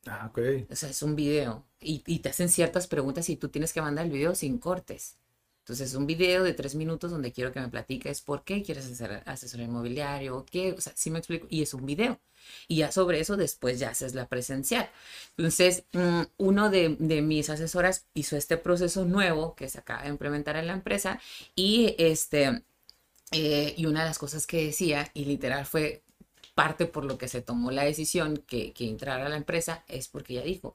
Ah, 0.07 0.27
ok. 0.27 0.39
o 0.71 0.77
sea, 0.77 0.89
es 0.91 1.03
un 1.03 1.15
video 1.17 1.67
y, 1.81 2.03
y 2.07 2.21
te 2.21 2.31
hacen 2.31 2.49
ciertas 2.49 2.87
preguntas 2.87 3.29
y 3.29 3.37
tú 3.37 3.49
tienes 3.51 3.73
que 3.75 3.83
mandar 3.83 4.07
el 4.07 4.13
video 4.13 4.35
sin 4.35 4.59
cortes. 4.59 5.19
Entonces, 5.69 5.95
un 5.95 6.07
video 6.07 6.45
de 6.45 6.55
tres 6.55 6.75
minutos 6.75 7.11
donde 7.11 7.31
quiero 7.31 7.53
que 7.53 7.61
me 7.61 7.69
platiques 7.69 8.23
por 8.23 8.43
qué 8.43 8.63
quieres 8.63 8.87
ser 8.87 9.23
asesor 9.27 9.61
inmobiliario, 9.61 10.47
qué, 10.51 10.73
o 10.73 10.81
sea, 10.81 10.95
sí 10.97 11.11
me 11.11 11.19
explico, 11.19 11.47
y 11.51 11.61
es 11.61 11.75
un 11.75 11.85
video. 11.85 12.19
Y 12.69 12.77
ya 12.77 12.91
sobre 12.91 13.21
eso 13.21 13.37
después 13.37 13.79
ya 13.79 13.91
haces 13.91 14.15
la 14.15 14.27
presencial. 14.29 14.89
Entonces, 15.37 15.85
mm, 15.93 16.23
uno 16.39 16.71
de, 16.71 16.97
de 16.99 17.21
mis 17.21 17.51
asesoras 17.51 18.07
hizo 18.15 18.35
este 18.39 18.57
proceso 18.57 19.05
nuevo 19.05 19.55
que 19.55 19.69
se 19.69 19.79
acaba 19.79 20.05
de 20.05 20.09
implementar 20.09 20.57
en 20.57 20.69
la 20.69 20.73
empresa 20.73 21.21
y 21.55 21.95
este, 21.99 22.63
eh, 23.33 23.75
y 23.77 23.85
una 23.85 24.01
de 24.01 24.09
las 24.09 24.19
cosas 24.19 24.47
que 24.47 24.65
decía, 24.65 25.11
y 25.13 25.27
literal 25.27 25.67
fue 25.67 26.03
parte 26.55 26.87
por 26.87 27.05
lo 27.05 27.19
que 27.19 27.29
se 27.29 27.43
tomó 27.43 27.71
la 27.73 27.85
decisión 27.85 28.39
que, 28.47 28.73
que 28.73 28.89
entrara 28.89 29.27
a 29.27 29.29
la 29.29 29.37
empresa, 29.37 29.85
es 29.87 30.09
porque 30.09 30.33
ella 30.33 30.45
dijo, 30.45 30.75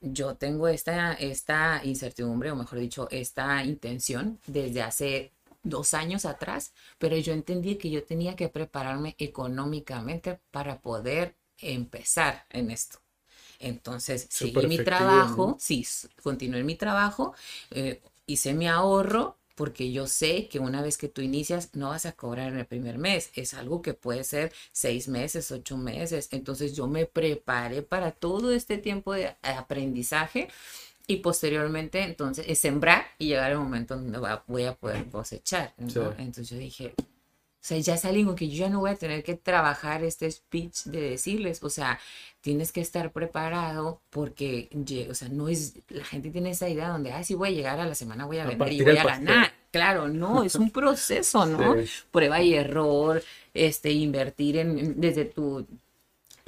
yo 0.00 0.36
tengo 0.36 0.68
esta, 0.68 1.12
esta 1.14 1.80
incertidumbre, 1.84 2.50
o 2.50 2.56
mejor 2.56 2.78
dicho, 2.78 3.08
esta 3.10 3.64
intención 3.64 4.40
desde 4.46 4.82
hace 4.82 5.32
dos 5.62 5.94
años 5.94 6.24
atrás, 6.24 6.72
pero 6.98 7.16
yo 7.16 7.32
entendí 7.32 7.76
que 7.76 7.90
yo 7.90 8.04
tenía 8.04 8.36
que 8.36 8.48
prepararme 8.48 9.14
económicamente 9.18 10.40
para 10.50 10.80
poder 10.80 11.36
empezar 11.58 12.46
en 12.50 12.70
esto. 12.70 12.98
Entonces, 13.58 14.26
seguí 14.30 14.52
Súper 14.52 14.68
mi 14.68 14.78
trabajo, 14.78 15.56
sí, 15.58 15.86
continué 16.22 16.62
mi 16.62 16.76
trabajo, 16.76 17.34
eh, 17.70 18.00
hice 18.26 18.54
mi 18.54 18.68
ahorro, 18.68 19.36
porque 19.58 19.90
yo 19.90 20.06
sé 20.06 20.46
que 20.46 20.60
una 20.60 20.82
vez 20.82 20.96
que 20.96 21.08
tú 21.08 21.20
inicias 21.20 21.70
no 21.74 21.88
vas 21.88 22.06
a 22.06 22.12
cobrar 22.12 22.52
en 22.52 22.60
el 22.60 22.64
primer 22.64 22.96
mes, 22.96 23.32
es 23.34 23.54
algo 23.54 23.82
que 23.82 23.92
puede 23.92 24.22
ser 24.22 24.52
seis 24.70 25.08
meses, 25.08 25.50
ocho 25.50 25.76
meses. 25.76 26.28
Entonces 26.30 26.76
yo 26.76 26.86
me 26.86 27.06
preparé 27.06 27.82
para 27.82 28.12
todo 28.12 28.52
este 28.52 28.78
tiempo 28.78 29.14
de 29.14 29.34
aprendizaje 29.42 30.46
y 31.08 31.16
posteriormente 31.16 32.02
entonces 32.04 32.46
es 32.48 32.60
sembrar 32.60 33.04
y 33.18 33.26
llegar 33.26 33.50
el 33.50 33.58
momento 33.58 33.96
donde 33.96 34.20
voy 34.46 34.62
a 34.62 34.74
poder 34.76 35.06
cosechar. 35.06 35.74
¿no? 35.76 35.90
Sí. 35.90 35.98
Entonces 36.18 36.50
yo 36.50 36.56
dije, 36.56 36.94
o 37.60 37.64
sea, 37.68 37.78
ya 37.78 37.94
es 37.94 38.04
algo 38.04 38.34
que 38.34 38.48
yo 38.48 38.58
ya 38.60 38.70
no 38.70 38.80
voy 38.80 38.90
a 38.90 38.96
tener 38.96 39.22
que 39.24 39.34
trabajar 39.34 40.04
este 40.04 40.30
speech 40.30 40.84
de 40.84 41.00
decirles, 41.10 41.62
o 41.62 41.68
sea, 41.70 41.98
tienes 42.40 42.72
que 42.72 42.80
estar 42.80 43.12
preparado 43.12 44.00
porque, 44.10 44.70
o 45.10 45.14
sea, 45.14 45.28
no 45.28 45.48
es, 45.48 45.74
la 45.88 46.04
gente 46.04 46.30
tiene 46.30 46.50
esa 46.50 46.68
idea 46.68 46.88
donde, 46.88 47.12
ah, 47.12 47.22
sí 47.24 47.34
voy 47.34 47.48
a 47.48 47.52
llegar 47.52 47.80
a 47.80 47.86
la 47.86 47.94
semana, 47.94 48.26
voy 48.26 48.38
a 48.38 48.44
A 48.44 48.46
vender 48.46 48.72
y 48.72 48.82
voy 48.82 48.96
a 48.96 49.02
pastel. 49.02 49.24
ganar. 49.26 49.52
Claro, 49.70 50.08
no, 50.08 50.44
es 50.44 50.54
un 50.54 50.70
proceso, 50.72 51.44
¿no? 51.46 51.74
Sí. 51.82 51.90
Prueba 52.10 52.40
y 52.40 52.54
error, 52.54 53.22
este, 53.52 53.90
invertir 53.92 54.56
en- 54.58 55.00
desde 55.00 55.24
tu, 55.26 55.66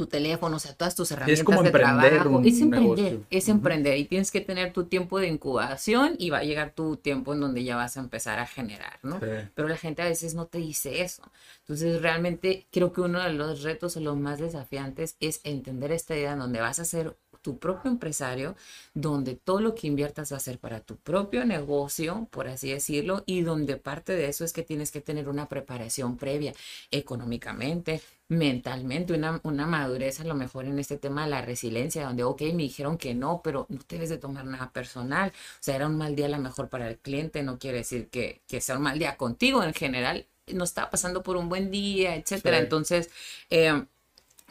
tu 0.00 0.06
teléfono, 0.06 0.56
o 0.56 0.58
sea, 0.58 0.72
todas 0.72 0.94
tus 0.94 1.10
herramientas 1.10 1.44
como 1.44 1.60
de 1.60 1.68
emprender 1.68 2.14
trabajo. 2.14 2.40
Es 2.42 2.60
emprender, 2.62 2.80
negocio. 2.80 3.26
es 3.28 3.48
emprender 3.50 3.98
y 3.98 4.06
tienes 4.06 4.30
que 4.30 4.40
tener 4.40 4.72
tu 4.72 4.84
tiempo 4.84 5.18
de 5.18 5.28
incubación 5.28 6.14
y 6.16 6.30
va 6.30 6.38
a 6.38 6.42
llegar 6.42 6.70
tu 6.70 6.96
tiempo 6.96 7.34
en 7.34 7.40
donde 7.40 7.64
ya 7.64 7.76
vas 7.76 7.98
a 7.98 8.00
empezar 8.00 8.38
a 8.38 8.46
generar, 8.46 8.98
¿no? 9.02 9.20
Sí. 9.20 9.26
Pero 9.54 9.68
la 9.68 9.76
gente 9.76 10.00
a 10.00 10.06
veces 10.06 10.34
no 10.34 10.46
te 10.46 10.56
dice 10.56 11.02
eso. 11.02 11.22
Entonces, 11.58 12.00
realmente 12.00 12.66
creo 12.70 12.94
que 12.94 13.02
uno 13.02 13.22
de 13.22 13.34
los 13.34 13.62
retos 13.62 13.94
o 13.98 14.00
los 14.00 14.16
más 14.16 14.38
desafiantes 14.38 15.16
es 15.20 15.42
entender 15.44 15.92
esta 15.92 16.16
idea 16.16 16.32
en 16.32 16.38
donde 16.38 16.62
vas 16.62 16.78
a 16.78 16.86
ser 16.86 17.14
tu 17.42 17.58
propio 17.58 17.90
empresario, 17.90 18.56
donde 18.94 19.34
todo 19.34 19.60
lo 19.60 19.74
que 19.74 19.86
inviertas 19.86 20.32
va 20.32 20.38
a 20.38 20.40
ser 20.40 20.58
para 20.58 20.80
tu 20.80 20.96
propio 20.96 21.44
negocio, 21.44 22.26
por 22.30 22.48
así 22.48 22.70
decirlo, 22.70 23.22
y 23.26 23.42
donde 23.42 23.76
parte 23.76 24.14
de 24.14 24.28
eso 24.28 24.44
es 24.44 24.54
que 24.54 24.62
tienes 24.62 24.90
que 24.90 25.02
tener 25.02 25.28
una 25.28 25.48
preparación 25.48 26.16
previa 26.16 26.54
económicamente, 26.90 28.00
mentalmente, 28.30 29.12
una, 29.12 29.40
una 29.42 29.66
madurez 29.66 30.20
a 30.20 30.24
lo 30.24 30.34
mejor 30.34 30.64
en 30.64 30.78
este 30.78 30.96
tema 30.96 31.24
de 31.24 31.30
la 31.30 31.42
resiliencia, 31.42 32.04
donde, 32.04 32.22
ok, 32.22 32.42
me 32.54 32.62
dijeron 32.62 32.96
que 32.96 33.12
no, 33.12 33.42
pero 33.42 33.66
no 33.68 33.80
debes 33.88 34.08
de 34.08 34.18
tomar 34.18 34.44
nada 34.46 34.70
personal. 34.72 35.30
O 35.30 35.58
sea, 35.58 35.74
era 35.76 35.88
un 35.88 35.98
mal 35.98 36.14
día 36.14 36.26
a 36.26 36.28
lo 36.30 36.38
mejor 36.38 36.68
para 36.68 36.88
el 36.88 36.96
cliente, 36.98 37.42
no 37.42 37.58
quiere 37.58 37.78
decir 37.78 38.08
que, 38.08 38.40
que 38.46 38.60
sea 38.60 38.76
un 38.76 38.82
mal 38.82 38.98
día 38.98 39.16
contigo 39.16 39.64
en 39.64 39.74
general. 39.74 40.26
No 40.46 40.64
estaba 40.64 40.90
pasando 40.90 41.22
por 41.24 41.36
un 41.36 41.48
buen 41.48 41.70
día, 41.72 42.14
etcétera. 42.14 42.58
Sí. 42.58 42.62
Entonces, 42.62 43.10
eh, 43.50 43.84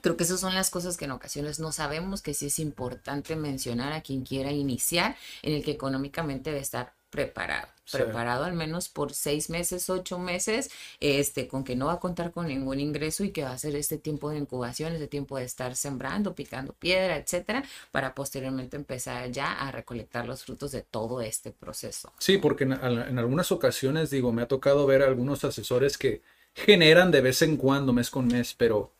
Creo 0.01 0.15
que 0.15 0.23
esas 0.23 0.39
son 0.39 0.56
las 0.56 0.69
cosas 0.69 0.95
que 0.95 1.06
en 1.06 1.11
ocasiones 1.11 1.60
no 1.60 1.72
sabemos, 1.72 2.22
que 2.22 2.34
sí 2.34 2.45
es 2.45 2.60
importante 2.60 3.35
mencionar 3.35 3.91
a 3.91 4.01
quien 4.01 4.23
quiera 4.23 4.51
iniciar, 4.51 5.18
en 5.41 5.53
el 5.53 5.64
que 5.64 5.72
económicamente 5.72 6.51
debe 6.51 6.61
estar 6.61 6.93
preparado. 7.10 7.68
Sí. 7.86 7.98
Preparado 7.98 8.44
al 8.44 8.53
menos 8.53 8.88
por 8.88 9.14
seis 9.14 9.49
meses, 9.49 9.90
ocho 9.90 10.19
meses, 10.19 10.69
este, 10.99 11.48
con 11.48 11.64
que 11.64 11.76
no 11.76 11.88
va 11.88 11.94
a 11.94 11.99
contar 11.99 12.31
con 12.31 12.48
ningún 12.48 12.80
ingreso 12.80 13.23
y 13.23 13.31
que 13.31 13.44
va 13.44 13.52
a 13.52 13.57
ser 13.57 13.76
este 13.76 13.98
tiempo 13.98 14.30
de 14.30 14.38
incubación, 14.38 14.94
este 14.94 15.07
tiempo 15.07 15.38
de 15.38 15.45
estar 15.45 15.76
sembrando, 15.76 16.36
picando 16.36 16.73
piedra, 16.73 17.18
etcétera, 17.18 17.64
para 17.91 18.14
posteriormente 18.14 18.77
empezar 18.77 19.31
ya 19.31 19.53
a 19.53 19.72
recolectar 19.72 20.27
los 20.27 20.44
frutos 20.44 20.72
de 20.72 20.84
todo 20.84 21.22
este 21.22 21.52
proceso. 21.52 22.14
Sí, 22.19 22.38
porque 22.38 22.65
en, 22.65 22.73
en 22.73 23.18
algunas 23.18 23.52
ocasiones, 23.52 24.11
digo, 24.11 24.31
me 24.31 24.44
ha 24.44 24.48
tocado 24.48 24.86
ver 24.86 25.02
algunos 25.02 25.44
asesores 25.44 25.98
que 25.98 26.22
generan 26.53 27.10
de 27.10 27.22
vez 27.22 27.41
en 27.41 27.57
cuando, 27.57 27.91
mes 27.91 28.11
con 28.11 28.27
mes, 28.27 28.53
pero 28.53 28.91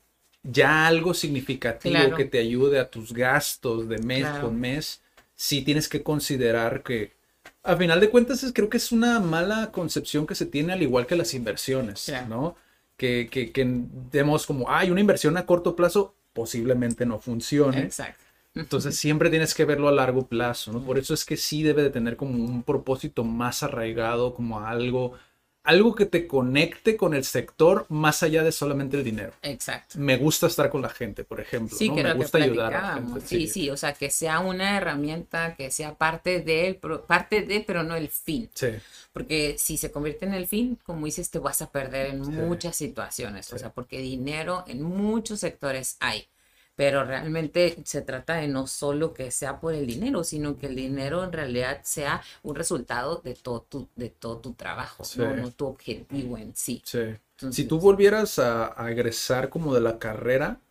ya 0.42 0.88
algo 0.88 1.14
significativo 1.14 1.94
Claro. 1.96 2.16
que 2.18 2.26
te 2.26 2.40
ayude 2.40 2.80
a 2.80 2.90
tus 2.90 3.14
gastos 3.14 3.88
de 3.88 4.00
mes 4.00 4.22
Claro. 4.22 4.48
con 4.48 4.60
mes, 4.60 5.02
sí 5.36 5.62
tienes 5.62 5.88
que 5.88 6.02
considerar 6.02 6.82
que, 6.82 7.12
a 7.64 7.76
final 7.78 8.00
de 8.00 8.10
cuentas, 8.10 8.44
es- 8.44 8.54
creo 8.54 8.70
que 8.70 8.78
es 8.78 8.92
una 8.92 9.20
mala 9.20 9.72
concepción 9.72 10.26
que 10.28 10.36
se 10.36 10.46
tiene, 10.46 10.74
al 10.74 10.82
igual 10.82 11.06
que 11.08 11.16
las 11.16 11.34
inversiones. 11.34 12.12
¿no? 12.28 12.56
Que, 12.98 13.30
que, 13.32 13.52
que 13.52 13.66
demos 14.12 14.46
como, 14.46 14.70
hay 14.70 14.92
una 14.92 15.00
inversión 15.02 15.38
a 15.38 15.46
corto 15.46 15.76
plazo, 15.76 16.16
posiblemente 16.34 17.06
no 17.06 17.20
funcione. 17.20 17.80
Exacto. 17.82 18.24
Entonces 18.56 18.96
siempre 18.98 19.30
tienes 19.30 19.54
que 19.54 19.66
verlo 19.66 19.88
a 19.88 19.92
largo 19.92 20.28
plazo, 20.28 20.74
¿no? 20.74 20.84
Por 20.84 20.98
eso 20.98 21.14
es 21.14 21.24
que 21.26 21.38
sí 21.38 21.64
debe 21.64 21.84
de 21.84 21.90
tener 21.92 22.18
como 22.18 22.34
un 22.44 22.64
propósito 22.64 23.24
más 23.24 23.64
arraigado, 23.64 24.34
como 24.34 24.60
algo, 24.62 25.14
algo 25.70 25.94
que 25.96 26.06
te 26.06 26.26
conecte 26.28 26.98
con 26.98 27.14
el 27.14 27.24
sector 27.24 27.86
más 27.90 28.24
allá 28.24 28.44
de 28.44 28.52
solamente 28.52 28.98
el 28.98 29.04
dinero. 29.04 29.34
Exacto. 29.44 30.00
Me 30.00 30.18
gusta 30.18 30.48
estar 30.48 30.70
con 30.70 30.82
la 30.82 30.90
gente, 30.90 31.24
por 31.24 31.40
ejemplo. 31.40 31.78
Sí, 31.78 31.90
¿no? 31.90 31.96
que 31.96 32.04
Me 32.04 32.10
lo 32.10 32.16
que 32.16 32.22
gusta 32.22 32.38
ayudar 32.40 32.74
a 32.74 32.82
la 32.82 32.94
gente. 32.96 33.22
Sí, 33.26 33.48
sí, 33.48 33.70
o 33.70 33.78
sea, 33.78 33.94
que 33.94 34.10
sea 34.10 34.40
una 34.40 34.78
herramienta, 34.78 35.56
que 35.56 35.70
sea 35.72 35.94
parte 35.96 36.42
de, 36.42 36.80
parte 37.08 37.42
de, 37.44 37.62
pero 37.62 37.84
no 37.84 37.96
el 37.96 38.10
fin. 38.10 38.50
Sí. 38.54 38.68
Porque 39.14 39.56
si 39.58 39.78
se 39.78 39.92
convierte 39.92 40.26
en 40.26 40.34
el 40.34 40.48
fin, 40.48 40.78
como 40.84 41.06
dices, 41.06 41.30
te 41.30 41.40
vas 41.40 41.62
a 41.62 41.72
perder 41.72 42.08
en 42.08 42.26
Sí. 42.26 42.32
muchas 42.32 42.76
situaciones. 42.76 43.48
O 43.54 43.56
Sí. 43.58 43.60
sea, 43.60 43.72
porque 43.72 44.00
dinero 44.00 44.64
en 44.68 44.82
muchos 44.84 45.40
sectores 45.40 45.98
hay. 46.00 46.28
Pero 46.80 47.04
realmente 47.04 47.76
se 47.84 48.02
trata 48.02 48.36
de 48.36 48.48
no 48.48 48.66
solo 48.66 49.14
que 49.14 49.32
sea 49.32 49.60
por 49.60 49.74
el 49.74 49.86
dinero, 49.86 50.24
sino 50.24 50.56
que 50.58 50.68
el 50.68 50.78
dinero 50.78 51.26
en 51.26 51.34
realidad 51.34 51.82
sea 51.84 52.22
un 52.42 52.56
resultado 52.56 53.20
de 53.22 53.34
todo 53.34 53.66
tu, 53.68 53.90
de 53.98 54.08
todo 54.08 54.38
tu 54.38 54.54
trabajo, 54.54 55.04
Sí. 55.04 55.20
no, 55.20 55.36
no 55.36 55.52
tu 55.52 55.66
objetivo 55.66 56.38
en 56.38 56.56
sí. 56.56 56.82
Sí. 56.86 57.00
Entonces- 57.00 57.56
si 57.58 57.66
tú 57.66 57.80
volvieras 57.82 58.40
a, 58.40 58.82
a 58.82 58.90
egresar 58.92 59.50
como 59.50 59.76
de 59.76 59.82
la 59.82 60.00
carrera, 60.00 60.62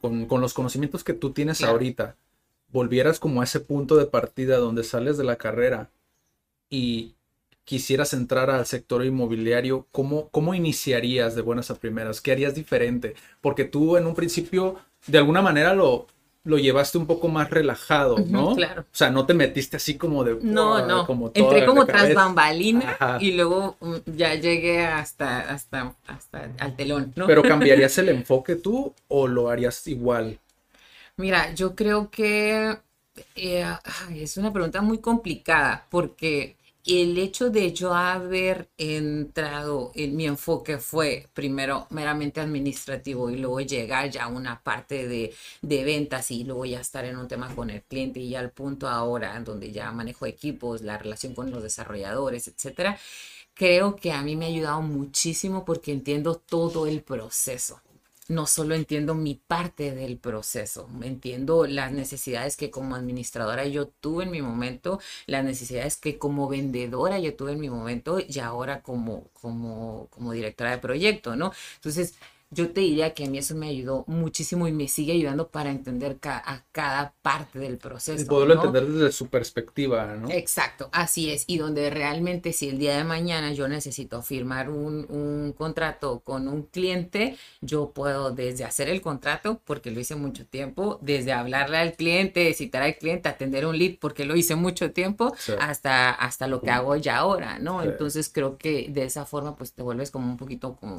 con, 0.00 0.24
con 0.24 0.40
los 0.40 0.54
conocimientos 0.54 1.04
que 1.04 1.12
tú 1.12 1.32
tienes 1.34 1.58
Claro. 1.58 1.74
ahorita, 1.74 2.16
volvieras 2.68 3.18
como 3.20 3.42
a 3.42 3.44
ese 3.44 3.60
punto 3.60 3.96
de 3.96 4.06
partida 4.06 4.56
donde 4.56 4.84
sales 4.84 5.18
de 5.18 5.24
la 5.24 5.36
carrera 5.36 5.90
y 6.70 7.14
quisieras 7.68 8.14
entrar 8.14 8.48
al 8.48 8.64
sector 8.64 9.04
inmobiliario, 9.04 9.86
¿cómo, 9.92 10.30
cómo 10.30 10.54
iniciarías 10.54 11.34
de 11.34 11.42
buenas 11.42 11.70
a 11.70 11.74
primeras? 11.74 12.22
¿Qué 12.22 12.32
harías 12.32 12.54
diferente? 12.54 13.14
Porque 13.42 13.66
tú 13.66 13.98
en 13.98 14.06
un 14.06 14.14
principio, 14.14 14.76
de 15.06 15.18
alguna 15.18 15.42
manera, 15.42 15.74
lo, 15.74 16.06
lo 16.44 16.56
llevaste 16.56 16.96
un 16.96 17.06
poco 17.06 17.28
más 17.28 17.50
relajado, 17.50 18.16
¿no? 18.26 18.56
claro. 18.56 18.86
O 18.90 18.96
sea, 18.96 19.10
no 19.10 19.26
te 19.26 19.34
metiste 19.34 19.76
así 19.76 19.98
como 19.98 20.24
de... 20.24 20.38
No, 20.40 20.86
no. 20.86 21.06
Como 21.06 21.30
toda 21.30 21.46
Entré 21.46 21.66
como 21.66 21.84
tras 21.84 22.14
bambalina 22.14 22.92
Ajá. 22.92 23.18
y 23.20 23.32
luego 23.32 23.76
mm, 23.80 23.96
ya 24.16 24.34
llegué 24.34 24.86
hasta, 24.86 25.40
hasta, 25.40 25.94
hasta 26.06 26.50
al 26.60 26.74
telón, 26.74 27.12
¿no? 27.16 27.26
Pero 27.26 27.42
cambiarías 27.46 27.98
el 27.98 28.08
enfoque 28.08 28.56
tú 28.56 28.94
o 29.08 29.28
lo 29.28 29.50
harías 29.50 29.86
igual? 29.88 30.38
Mira, 31.18 31.52
yo 31.52 31.74
creo 31.74 32.10
que 32.10 32.78
eh, 33.34 33.66
es 34.14 34.38
una 34.38 34.54
pregunta 34.54 34.80
muy 34.80 34.98
complicada 34.98 35.86
porque 35.90 36.56
el 36.84 37.18
hecho 37.18 37.50
de 37.50 37.72
yo 37.72 37.94
haber 37.94 38.70
entrado 38.78 39.92
en 39.94 40.16
mi 40.16 40.26
enfoque 40.26 40.78
fue 40.78 41.26
primero 41.34 41.86
meramente 41.90 42.40
administrativo 42.40 43.30
y 43.30 43.36
luego 43.36 43.60
llegar 43.60 44.10
ya 44.10 44.24
a 44.24 44.28
una 44.28 44.62
parte 44.62 45.06
de, 45.06 45.34
de 45.62 45.84
ventas 45.84 46.30
y 46.30 46.44
luego 46.44 46.64
ya 46.64 46.80
estar 46.80 47.04
en 47.04 47.16
un 47.16 47.28
tema 47.28 47.54
con 47.54 47.70
el 47.70 47.82
cliente 47.82 48.20
y 48.20 48.30
ya 48.30 48.40
al 48.40 48.50
punto 48.52 48.88
ahora 48.88 49.36
en 49.36 49.44
donde 49.44 49.70
ya 49.72 49.92
manejo 49.92 50.26
equipos, 50.26 50.82
la 50.82 50.98
relación 50.98 51.34
con 51.34 51.50
los 51.50 51.62
desarrolladores, 51.62 52.48
etcétera. 52.48 52.98
Creo 53.54 53.96
que 53.96 54.12
a 54.12 54.22
mí 54.22 54.36
me 54.36 54.46
ha 54.46 54.48
ayudado 54.48 54.82
muchísimo 54.82 55.64
porque 55.64 55.92
entiendo 55.92 56.36
todo 56.36 56.86
el 56.86 57.02
proceso 57.02 57.80
no 58.28 58.46
solo 58.46 58.74
entiendo 58.74 59.14
mi 59.14 59.34
parte 59.34 59.94
del 59.94 60.18
proceso, 60.18 60.88
entiendo 61.02 61.66
las 61.66 61.92
necesidades 61.92 62.56
que 62.56 62.70
como 62.70 62.94
administradora 62.94 63.66
yo 63.66 63.88
tuve 63.88 64.24
en 64.24 64.30
mi 64.30 64.42
momento, 64.42 65.00
las 65.26 65.44
necesidades 65.44 65.96
que 65.96 66.18
como 66.18 66.48
vendedora 66.48 67.18
yo 67.18 67.34
tuve 67.36 67.52
en 67.52 67.60
mi 67.60 67.70
momento 67.70 68.18
y 68.20 68.38
ahora 68.40 68.82
como, 68.82 69.28
como, 69.32 70.08
como 70.10 70.32
directora 70.32 70.72
de 70.72 70.78
proyecto, 70.78 71.36
¿no? 71.36 71.52
Entonces, 71.76 72.14
yo 72.50 72.70
te 72.72 72.80
diría 72.80 73.12
que 73.14 73.24
a 73.24 73.28
mí 73.28 73.38
eso 73.38 73.54
me 73.54 73.68
ayudó 73.68 74.04
muchísimo 74.06 74.66
y 74.68 74.72
me 74.72 74.88
sigue 74.88 75.12
ayudando 75.12 75.48
para 75.50 75.70
entender 75.70 76.18
ca- 76.18 76.42
a 76.44 76.64
cada 76.72 77.14
parte 77.20 77.58
del 77.58 77.76
proceso. 77.78 78.22
Y 78.22 78.24
poderlo 78.26 78.54
¿no? 78.54 78.64
entender 78.64 78.86
desde 78.86 79.12
su 79.12 79.26
perspectiva, 79.28 80.16
¿no? 80.16 80.30
Exacto, 80.30 80.88
así 80.92 81.30
es. 81.30 81.44
Y 81.46 81.58
donde 81.58 81.90
realmente 81.90 82.52
si 82.52 82.68
el 82.70 82.78
día 82.78 82.96
de 82.96 83.04
mañana 83.04 83.52
yo 83.52 83.68
necesito 83.68 84.22
firmar 84.22 84.70
un, 84.70 85.06
un 85.10 85.52
contrato 85.52 86.20
con 86.20 86.48
un 86.48 86.62
cliente, 86.62 87.36
yo 87.60 87.92
puedo 87.92 88.30
desde 88.30 88.64
hacer 88.64 88.88
el 88.88 89.00
contrato, 89.02 89.60
porque 89.64 89.90
lo 89.90 90.00
hice 90.00 90.16
mucho 90.16 90.46
tiempo, 90.46 90.98
desde 91.02 91.32
hablarle 91.32 91.76
al 91.78 91.94
cliente, 91.94 92.52
citar 92.54 92.82
al 92.82 92.96
cliente, 92.96 93.28
atender 93.28 93.66
un 93.66 93.78
lead, 93.78 93.96
porque 94.00 94.24
lo 94.24 94.36
hice 94.36 94.54
mucho 94.56 94.92
tiempo, 94.92 95.34
Sí. 95.38 95.52
hasta, 95.60 96.10
hasta 96.12 96.46
lo 96.46 96.62
que 96.62 96.70
hago 96.70 96.96
ya 96.96 97.18
ahora, 97.18 97.58
¿no? 97.58 97.82
Sí. 97.82 97.88
Entonces 97.88 98.30
creo 98.32 98.56
que 98.58 98.88
de 98.90 99.04
esa 99.04 99.26
forma 99.26 99.56
pues 99.56 99.72
te 99.72 99.82
vuelves 99.82 100.10
como 100.10 100.30
un 100.30 100.36
poquito 100.36 100.76
como, 100.76 100.96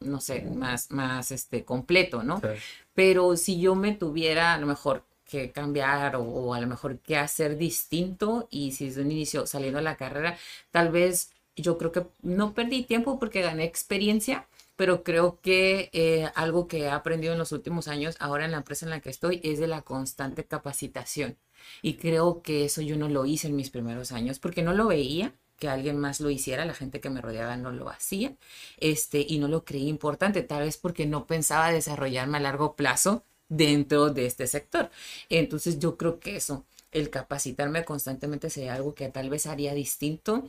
no 0.00 0.20
sé, 0.20 0.42
más, 0.42 0.89
más 0.90 1.30
este, 1.30 1.64
completo, 1.64 2.22
¿no? 2.22 2.40
Sí. 2.40 2.48
Pero 2.94 3.36
si 3.36 3.60
yo 3.60 3.74
me 3.74 3.92
tuviera 3.92 4.54
a 4.54 4.58
lo 4.58 4.66
mejor 4.66 5.04
que 5.24 5.52
cambiar 5.52 6.16
o, 6.16 6.22
o 6.22 6.54
a 6.54 6.60
lo 6.60 6.66
mejor 6.66 6.98
que 6.98 7.16
hacer 7.16 7.56
distinto 7.56 8.48
y 8.50 8.72
si 8.72 8.86
desde 8.86 9.02
un 9.02 9.12
inicio 9.12 9.46
saliendo 9.46 9.78
de 9.78 9.84
la 9.84 9.96
carrera, 9.96 10.36
tal 10.70 10.90
vez 10.90 11.32
yo 11.56 11.78
creo 11.78 11.92
que 11.92 12.06
no 12.22 12.54
perdí 12.54 12.82
tiempo 12.82 13.18
porque 13.18 13.42
gané 13.42 13.64
experiencia, 13.64 14.46
pero 14.76 15.02
creo 15.02 15.38
que 15.40 15.90
eh, 15.92 16.30
algo 16.34 16.66
que 16.66 16.80
he 16.80 16.88
aprendido 16.90 17.32
en 17.32 17.38
los 17.38 17.52
últimos 17.52 17.86
años, 17.88 18.16
ahora 18.18 18.44
en 18.44 18.52
la 18.52 18.58
empresa 18.58 18.86
en 18.86 18.90
la 18.90 19.00
que 19.00 19.10
estoy, 19.10 19.40
es 19.44 19.58
de 19.58 19.66
la 19.66 19.82
constante 19.82 20.44
capacitación. 20.44 21.36
Y 21.82 21.94
creo 21.94 22.40
que 22.42 22.64
eso 22.64 22.80
yo 22.80 22.96
no 22.96 23.08
lo 23.08 23.26
hice 23.26 23.48
en 23.48 23.56
mis 23.56 23.70
primeros 23.70 24.12
años 24.12 24.38
porque 24.38 24.62
no 24.62 24.72
lo 24.72 24.86
veía 24.86 25.34
que 25.60 25.68
alguien 25.68 25.98
más 25.98 26.20
lo 26.20 26.30
hiciera, 26.30 26.64
la 26.64 26.74
gente 26.74 27.00
que 27.00 27.10
me 27.10 27.20
rodeaba 27.20 27.56
no 27.56 27.70
lo 27.70 27.90
hacía, 27.90 28.34
este, 28.78 29.24
y 29.28 29.38
no 29.38 29.46
lo 29.48 29.64
creí 29.64 29.88
importante, 29.88 30.42
tal 30.42 30.64
vez 30.64 30.76
porque 30.78 31.06
no 31.06 31.26
pensaba 31.28 31.70
desarrollarme 31.70 32.38
a 32.38 32.40
largo 32.40 32.74
plazo 32.74 33.24
dentro 33.48 34.10
de 34.10 34.26
este 34.26 34.46
sector. 34.48 34.90
Entonces 35.28 35.78
yo 35.78 35.96
creo 35.96 36.18
que 36.20 36.36
eso, 36.36 36.64
el 36.92 37.10
capacitarme 37.10 37.84
constantemente 37.84 38.50
sería 38.50 38.74
algo 38.74 38.94
que 38.94 39.08
tal 39.10 39.30
vez 39.30 39.46
haría 39.46 39.74
distinto. 39.74 40.44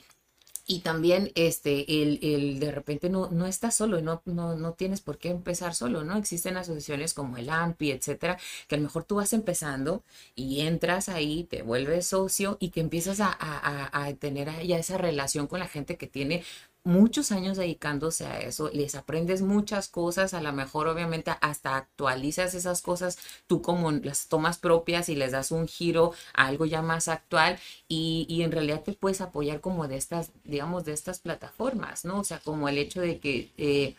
Y 0.67 0.79
también 0.79 1.31
este, 1.35 2.01
el, 2.03 2.19
el 2.21 2.59
de 2.59 2.71
repente 2.71 3.09
no, 3.09 3.29
no 3.31 3.45
estás 3.47 3.75
solo, 3.75 4.01
no, 4.01 4.21
no, 4.25 4.55
no 4.55 4.73
tienes 4.73 5.01
por 5.01 5.17
qué 5.17 5.29
empezar 5.29 5.73
solo, 5.75 6.03
¿no? 6.03 6.17
Existen 6.17 6.55
asociaciones 6.57 7.13
como 7.13 7.37
el 7.37 7.49
AMPI, 7.49 7.91
etcétera, 7.91 8.37
que 8.67 8.75
a 8.75 8.77
lo 8.77 8.83
mejor 8.85 9.03
tú 9.03 9.15
vas 9.15 9.33
empezando 9.33 10.03
y 10.35 10.61
entras 10.61 11.09
ahí, 11.09 11.43
te 11.45 11.61
vuelves 11.63 12.07
socio 12.07 12.57
y 12.59 12.69
que 12.69 12.79
empiezas 12.81 13.19
a, 13.19 13.31
a- 13.39 14.05
a 14.05 14.13
tener 14.15 14.49
ya 14.65 14.77
esa 14.77 14.97
relación 14.97 15.47
con 15.47 15.59
la 15.59 15.67
gente 15.67 15.97
que 15.97 16.07
tiene 16.07 16.43
muchos 16.83 17.31
años 17.31 17.57
dedicándose 17.57 18.25
a 18.25 18.39
eso, 18.39 18.69
les 18.73 18.95
aprendes 18.95 19.41
muchas 19.41 19.87
cosas, 19.87 20.33
a 20.33 20.41
lo 20.41 20.51
mejor 20.53 20.87
obviamente 20.87 21.31
hasta 21.41 21.75
actualizas 21.75 22.55
esas 22.55 22.81
cosas 22.81 23.17
tú 23.47 23.61
como 23.61 23.91
las 23.91 24.27
tomas 24.27 24.57
propias 24.57 25.09
y 25.09 25.15
les 25.15 25.31
das 25.31 25.51
un 25.51 25.67
giro 25.67 26.13
a 26.33 26.47
algo 26.47 26.65
ya 26.65 26.81
más 26.81 27.07
actual 27.07 27.59
y, 27.87 28.25
y 28.29 28.43
en 28.43 28.51
realidad 28.51 28.81
te 28.83 28.93
puedes 28.93 29.21
apoyar 29.21 29.61
como 29.61 29.87
de 29.87 29.97
estas, 29.97 30.31
digamos, 30.43 30.85
de 30.85 30.93
estas 30.93 31.19
plataformas, 31.19 32.05
¿no? 32.05 32.19
O 32.19 32.23
sea, 32.23 32.39
como 32.39 32.67
el 32.69 32.77
hecho 32.77 33.01
de 33.01 33.19
que 33.19 33.51
eh, 33.57 33.95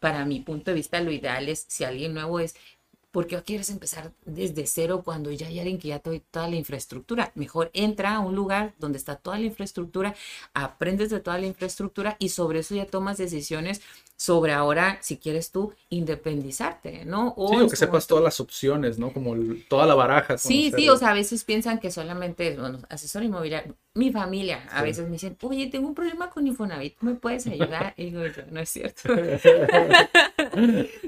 para 0.00 0.24
mi 0.24 0.40
punto 0.40 0.70
de 0.70 0.76
vista 0.76 1.00
lo 1.00 1.10
ideal 1.10 1.48
es 1.48 1.64
si 1.68 1.84
alguien 1.84 2.14
nuevo 2.14 2.40
es 2.40 2.54
¿Por 3.12 3.26
qué 3.26 3.40
quieres 3.42 3.68
empezar 3.68 4.10
desde 4.24 4.66
cero 4.66 5.02
cuando 5.04 5.30
ya 5.30 5.46
hay 5.46 5.58
alguien 5.58 5.78
que 5.78 5.88
ya 5.88 5.98
toda 5.98 6.48
la 6.48 6.56
infraestructura? 6.56 7.30
Mejor 7.34 7.70
entra 7.74 8.16
a 8.16 8.20
un 8.20 8.34
lugar 8.34 8.72
donde 8.78 8.96
está 8.96 9.16
toda 9.16 9.38
la 9.38 9.44
infraestructura, 9.44 10.14
aprendes 10.54 11.10
de 11.10 11.20
toda 11.20 11.36
la 11.36 11.46
infraestructura 11.46 12.16
y 12.18 12.30
sobre 12.30 12.60
eso 12.60 12.74
ya 12.74 12.86
tomas 12.86 13.18
decisiones 13.18 13.82
sobre 14.22 14.52
ahora, 14.52 14.98
si 15.02 15.18
quieres 15.18 15.50
tú, 15.50 15.74
independizarte, 15.90 17.04
¿no? 17.04 17.34
Sí, 17.44 17.56
en 17.56 17.62
o 17.64 17.68
que 17.68 17.76
sepas 17.76 18.06
todas 18.06 18.24
las 18.24 18.40
opciones, 18.40 18.98
¿no? 18.98 19.12
Como 19.12 19.34
el- 19.34 19.66
toda 19.68 19.84
la 19.86 19.94
baraja. 19.94 20.38
Sí, 20.38 20.72
sí, 20.74 20.88
o 20.88 20.96
sea, 20.96 21.10
a 21.10 21.14
veces 21.14 21.44
piensan 21.44 21.78
que 21.78 21.90
solamente 21.92 22.48
es, 22.48 22.58
bueno, 22.58 22.80
asesor 22.88 23.22
inmobiliario. 23.22 23.76
Mi 23.94 24.10
familia 24.10 24.66
a 24.72 24.78
Sí. 24.78 24.82
veces 24.82 25.04
me 25.06 25.12
dicen, 25.12 25.36
oye, 25.42 25.66
tengo 25.68 25.86
un 25.88 25.94
problema 25.94 26.30
con 26.30 26.46
Infonavit, 26.46 26.96
¿me 27.00 27.14
puedes 27.14 27.46
ayudar? 27.46 27.94
Y 27.96 28.06
digo, 28.06 28.26
yo, 28.26 28.42
no 28.50 28.60
es 28.60 28.70
cierto. 28.70 29.14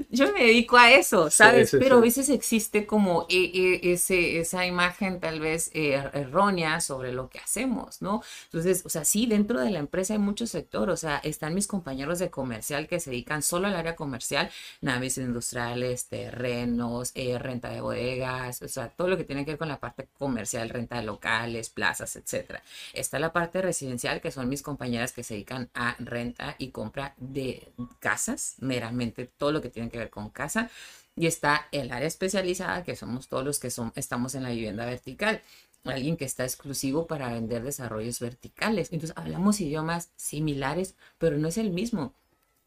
yo 0.09 0.31
me 0.33 0.43
dedico 0.45 0.77
a 0.77 0.91
eso, 0.91 1.29
¿sabes? 1.29 1.69
sí, 1.71 1.77
Pero 1.77 1.95
a 1.97 1.99
sí. 1.99 2.01
veces 2.01 2.29
existe 2.29 2.85
como 2.85 3.25
e- 3.29 3.79
e- 3.83 3.93
ese, 3.93 4.39
esa 4.39 4.65
imagen 4.65 5.19
tal 5.19 5.39
vez 5.39 5.71
eh, 5.73 5.93
errónea 6.13 6.81
sobre 6.81 7.11
lo 7.11 7.29
que 7.29 7.39
hacemos, 7.39 8.01
¿no? 8.01 8.21
Entonces, 8.45 8.83
o 8.85 8.89
sea, 8.89 9.05
sí, 9.05 9.25
dentro 9.25 9.59
de 9.59 9.71
la 9.71 9.79
empresa 9.79 10.13
hay 10.13 10.19
mucho 10.19 10.47
sector, 10.47 10.89
o 10.89 10.97
sea, 10.97 11.17
están 11.17 11.53
mis 11.55 11.67
compañeros 11.67 12.19
de 12.19 12.29
comercial 12.29 12.87
que 12.87 12.99
se 13.05 13.11
dedican 13.11 13.41
solo 13.41 13.67
al 13.67 13.75
área 13.75 13.95
comercial, 13.95 14.49
naves 14.81 15.17
industriales, 15.17 16.07
terrenos, 16.07 17.11
eh, 17.15 17.37
renta 17.39 17.69
de 17.69 17.81
bodegas, 17.81 18.61
o 18.61 18.67
sea, 18.67 18.89
todo 18.89 19.07
lo 19.07 19.17
que 19.17 19.23
tiene 19.23 19.45
que 19.45 19.51
ver 19.51 19.57
con 19.57 19.69
la 19.69 19.79
parte 19.79 20.07
comercial, 20.17 20.69
renta 20.69 20.97
de 20.97 21.03
locales, 21.03 21.69
plazas, 21.69 22.15
etcétera. 22.15 22.61
Está 22.93 23.19
la 23.19 23.31
parte 23.31 23.61
residencial, 23.61 24.21
que 24.21 24.31
son 24.31 24.49
mis 24.49 24.61
compañeras 24.61 25.11
que 25.13 25.23
se 25.23 25.35
dedican 25.35 25.69
a 25.73 25.95
renta 25.99 26.55
y 26.57 26.69
compra 26.69 27.13
de 27.17 27.71
casas, 27.99 28.55
meramente 28.59 29.25
todo 29.25 29.51
lo 29.51 29.61
que 29.61 29.69
tiene 29.69 29.89
que 29.89 29.97
ver 29.97 30.09
con 30.09 30.29
casa. 30.29 30.69
Y 31.15 31.27
está 31.27 31.67
el 31.71 31.91
área 31.91 32.07
especializada, 32.07 32.83
que 32.83 32.95
somos 32.95 33.27
todos 33.29 33.45
los 33.45 33.59
que 33.59 33.69
son, 33.71 33.93
estamos 33.95 34.35
en 34.35 34.43
la 34.43 34.49
vivienda 34.49 34.85
vertical. 34.85 35.41
Alguien 35.85 36.17
que 36.17 36.25
está 36.25 36.43
exclusivo 36.43 37.05
para 37.07 37.29
vender 37.29 37.63
desarrollos 37.63 38.19
verticales. 38.19 38.91
Entonces, 38.91 39.15
hablamos 39.15 39.61
idiomas 39.61 40.09
similares, 40.15 40.95
pero 41.19 41.37
no 41.37 41.47
es 41.47 41.57
el 41.57 41.69
mismo. 41.69 42.13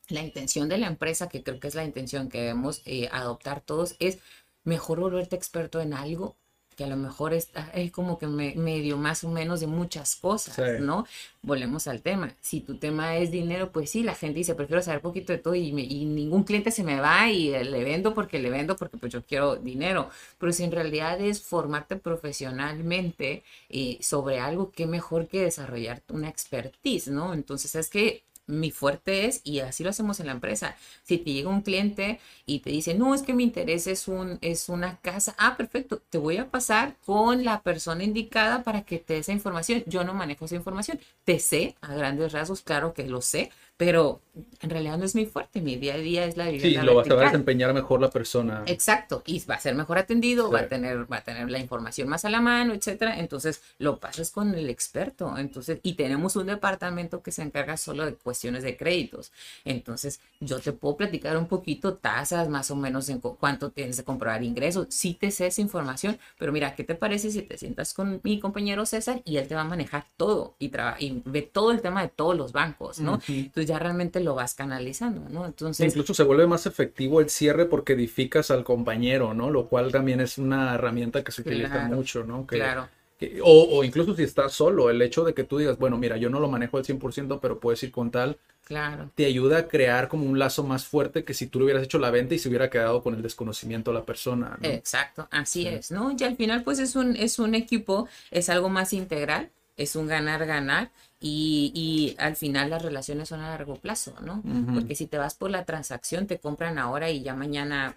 La 0.08 0.22
intención 0.22 0.68
de 0.68 0.78
la 0.78 0.86
empresa, 0.86 1.28
que 1.28 1.42
creo 1.42 1.60
que 1.60 1.68
es 1.68 1.74
la 1.74 1.84
intención 1.84 2.28
que 2.28 2.40
debemos 2.40 2.82
eh, 2.86 3.08
adoptar 3.12 3.60
todos, 3.60 3.94
es 3.98 4.18
mejor 4.64 5.00
volverte 5.00 5.36
experto 5.36 5.80
en 5.80 5.92
algo 5.94 6.34
que 6.76 6.84
a 6.84 6.86
lo 6.86 6.96
mejor 6.96 7.34
está, 7.34 7.68
es 7.74 7.90
como 7.90 8.18
que 8.20 8.28
me, 8.28 8.54
medio 8.54 8.96
más 8.98 9.24
o 9.24 9.28
menos 9.28 9.58
de 9.58 9.66
muchas 9.66 10.14
cosas, 10.14 10.54
Sí. 10.54 10.62
¿no? 10.80 11.06
Volvemos 11.42 11.88
al 11.88 12.02
tema. 12.02 12.36
Si 12.40 12.60
tu 12.60 12.76
tema 12.78 13.16
es 13.16 13.32
dinero, 13.32 13.72
pues 13.72 13.90
sí, 13.90 14.04
la 14.04 14.14
gente 14.14 14.38
dice, 14.38 14.54
prefiero 14.54 14.80
saber 14.80 15.00
poquito 15.00 15.32
de 15.32 15.38
todo 15.40 15.56
y, 15.56 15.72
me- 15.72 15.82
y 15.82 16.04
ningún 16.04 16.44
cliente 16.44 16.70
se 16.70 16.84
me 16.84 17.00
va 17.00 17.28
y 17.32 17.48
le 17.64 17.82
vendo 17.82 18.14
porque 18.14 18.38
le 18.38 18.50
vendo 18.50 18.76
porque 18.76 18.96
pues 18.96 19.12
yo 19.12 19.24
quiero 19.24 19.56
dinero. 19.56 20.08
Pero 20.38 20.52
si 20.52 20.62
en 20.62 20.70
realidad 20.70 21.20
es 21.20 21.42
formarte 21.42 21.96
profesionalmente 21.96 23.42
eh, 23.68 23.98
sobre 24.00 24.38
algo, 24.40 24.70
qué 24.70 24.86
mejor 24.86 25.26
que 25.26 25.42
desarrollar 25.42 26.02
una 26.10 26.28
expertise, 26.28 27.08
¿no? 27.08 27.34
Entonces 27.34 27.74
es 27.74 27.90
que 27.90 28.22
mi 28.48 28.70
fuerte 28.72 29.26
es, 29.26 29.40
y 29.44 29.60
así 29.60 29.84
lo 29.84 29.90
hacemos 29.90 30.20
en 30.20 30.26
la 30.26 30.32
empresa, 30.32 30.76
si 31.04 31.18
te 31.18 31.32
llega 31.32 31.48
un 31.50 31.62
cliente 31.62 32.18
y 32.46 32.60
te 32.60 32.70
dice, 32.70 32.94
no, 32.94 33.14
es 33.14 33.22
que 33.22 33.34
mi 33.34 33.44
interés 33.44 33.86
es, 33.86 34.08
un, 34.08 34.38
es 34.40 34.68
una 34.68 34.98
casa, 35.00 35.34
ah, 35.38 35.56
perfecto, 35.56 36.02
te 36.10 36.18
voy 36.18 36.38
a 36.38 36.50
pasar 36.50 36.96
con 37.04 37.44
la 37.44 37.62
persona 37.62 38.04
indicada 38.04 38.62
para 38.64 38.82
que 38.82 38.98
te 38.98 39.14
dé 39.14 39.20
esa 39.20 39.32
información. 39.32 39.84
Yo 39.86 40.04
no 40.04 40.14
manejo 40.14 40.46
esa 40.46 40.56
información, 40.56 40.98
te 41.24 41.38
sé 41.38 41.76
a 41.80 41.94
grandes 41.94 42.32
rasgos, 42.32 42.62
claro 42.62 42.94
que 42.94 43.06
lo 43.06 43.20
sé, 43.20 43.50
pero 43.78 44.20
en 44.60 44.70
realidad 44.70 44.98
no 44.98 45.04
es 45.06 45.14
mi 45.14 45.24
fuerte, 45.26 45.60
mi 45.62 45.76
día 45.76 45.94
a 45.94 45.98
día 45.98 46.24
es 46.26 46.36
la 46.36 46.46
Sí, 46.46 46.52
vivienda 46.52 46.84
lo 46.84 46.94
va 46.96 47.02
a 47.02 47.04
saber 47.06 47.20
vertical. 47.20 47.32
desempeñar 47.32 47.72
mejor 47.74 48.00
la 48.02 48.10
persona. 48.10 48.62
Exacto, 48.66 49.22
y 49.26 49.42
va 49.46 49.54
a 49.54 49.60
ser 49.60 49.74
mejor 49.74 49.98
atendido, 49.98 50.50
va 50.50 50.60
Sí. 50.60 50.64
a 50.64 50.68
tener, 50.68 51.10
va 51.10 51.16
a 51.18 51.24
tener 51.24 51.50
la 51.50 51.58
información 51.58 52.08
más 52.08 52.24
a 52.24 52.30
la 52.30 52.40
mano, 52.40 52.74
etcétera. 52.74 53.18
Entonces 53.18 53.62
lo 53.78 53.98
pasas 54.00 54.30
con 54.30 54.54
el 54.54 54.68
experto. 54.68 55.38
Entonces, 55.38 55.80
y 55.82 55.94
tenemos 55.94 56.36
un 56.36 56.46
departamento 56.46 57.22
que 57.22 57.32
se 57.32 57.42
encarga 57.42 57.76
solo 57.78 58.04
de 58.04 58.14
cuestiones 58.14 58.62
de 58.64 58.76
créditos. 58.76 59.32
Entonces, 59.64 60.20
yo 60.40 60.60
te 60.60 60.72
puedo 60.72 60.96
platicar 60.96 61.36
un 61.36 61.46
poquito 61.48 61.94
tasas, 61.96 62.48
más 62.48 62.70
o 62.70 62.76
menos 62.76 63.08
en 63.08 63.20
cu- 63.20 63.36
cuánto 63.38 63.70
tienes 63.70 63.96
de 63.96 64.04
comprobar 64.04 64.42
ingresos. 64.42 64.86
Sí 64.90 65.14
te 65.14 65.30
sé 65.30 65.46
esa 65.46 65.60
información, 65.60 66.18
pero 66.38 66.52
mira, 66.52 66.74
¿qué 66.74 66.84
te 66.84 66.94
parece 66.94 67.30
si 67.30 67.42
te 67.42 67.58
sientas 67.58 67.94
con 67.94 68.20
mi 68.24 68.40
compañero 68.40 68.86
César 68.86 69.22
y 69.24 69.36
él 69.36 69.48
te 69.48 69.54
va 69.54 69.62
a 69.62 69.64
manejar 69.64 70.06
todo 70.16 70.54
y, 70.58 70.70
y 71.00 71.22
ve 71.24 71.42
todo 71.42 71.70
el 71.72 71.80
tema 71.80 72.02
de 72.02 72.08
todos 72.08 72.36
los 72.36 72.52
bancos, 72.52 72.98
¿no? 73.00 73.20
Entonces 73.28 73.67
ya 73.68 73.78
realmente 73.78 74.18
lo 74.20 74.34
vas 74.34 74.54
canalizando, 74.54 75.28
¿no? 75.30 75.46
Entonces, 75.46 75.86
Incluso 75.86 76.12
se 76.14 76.24
vuelve 76.24 76.46
más 76.48 76.66
efectivo 76.66 77.20
el 77.20 77.30
cierre 77.30 77.66
porque 77.66 77.92
edificas 77.92 78.50
al 78.50 78.64
compañero, 78.64 79.34
¿no? 79.34 79.50
Lo 79.50 79.68
cual 79.68 79.92
también 79.92 80.20
es 80.20 80.38
una 80.38 80.74
herramienta 80.74 81.22
que 81.22 81.30
se 81.30 81.42
utiliza 81.42 81.74
Claro, 81.74 81.94
mucho, 81.94 82.24
¿no? 82.24 82.46
Que- 82.46 82.56
claro. 82.56 82.88
que- 83.18 83.40
o, 83.42 83.78
o 83.78 83.84
incluso 83.84 84.14
si 84.16 84.24
estás 84.24 84.52
solo, 84.52 84.90
el 84.90 85.00
hecho 85.02 85.24
de 85.24 85.34
que 85.34 85.44
tú 85.44 85.58
digas, 85.58 85.78
bueno, 85.78 85.96
mira, 85.98 86.16
yo 86.16 86.30
no 86.30 86.40
lo 86.40 86.48
manejo 86.48 86.76
al 86.78 86.84
100%, 86.84 87.38
pero 87.40 87.60
puedes 87.60 87.82
ir 87.82 87.90
con 87.92 88.10
tal, 88.10 88.38
claro. 88.64 89.10
te 89.14 89.24
ayuda 89.26 89.58
a 89.58 89.66
crear 89.68 90.08
como 90.08 90.24
un 90.24 90.38
lazo 90.38 90.62
más 90.62 90.84
fuerte 90.86 91.24
que 91.24 91.34
si 91.34 91.46
tú 91.48 91.58
le 91.58 91.64
hubieras 91.66 91.82
hecho 91.82 91.98
la 91.98 92.10
venta 92.10 92.34
y 92.34 92.38
se 92.38 92.48
hubiera 92.48 92.70
quedado 92.70 93.02
con 93.02 93.14
el 93.14 93.22
desconocimiento 93.22 93.90
a 93.90 93.94
la 93.94 94.04
persona, 94.04 94.56
¿no? 94.60 94.68
Exacto, 94.68 95.26
así 95.30 95.66
es, 95.66 95.90
¿no? 95.90 96.14
Y 96.18 96.22
al 96.24 96.36
final 96.36 96.62
pues 96.62 96.78
es 96.78 96.94
un, 96.96 97.16
es 97.16 97.38
un 97.38 97.54
equipo, 97.54 98.08
es 98.30 98.48
algo 98.48 98.68
más 98.68 98.92
integral, 98.92 99.50
es 99.78 99.96
un 99.96 100.06
ganar-ganar 100.08 100.90
y, 101.20 101.72
y 101.74 102.22
al 102.22 102.36
final 102.36 102.70
las 102.70 102.82
relaciones 102.82 103.28
son 103.30 103.40
a 103.40 103.50
largo 103.50 103.76
plazo, 103.76 104.14
¿no? 104.20 104.44
Porque 104.72 104.94
si 104.94 105.06
te 105.06 105.18
vas 105.18 105.34
por 105.34 105.50
la 105.50 105.64
transacción, 105.64 106.26
te 106.26 106.38
compran 106.38 106.78
ahora 106.78 107.10
y 107.10 107.22
ya 107.22 107.34
mañana 107.34 107.96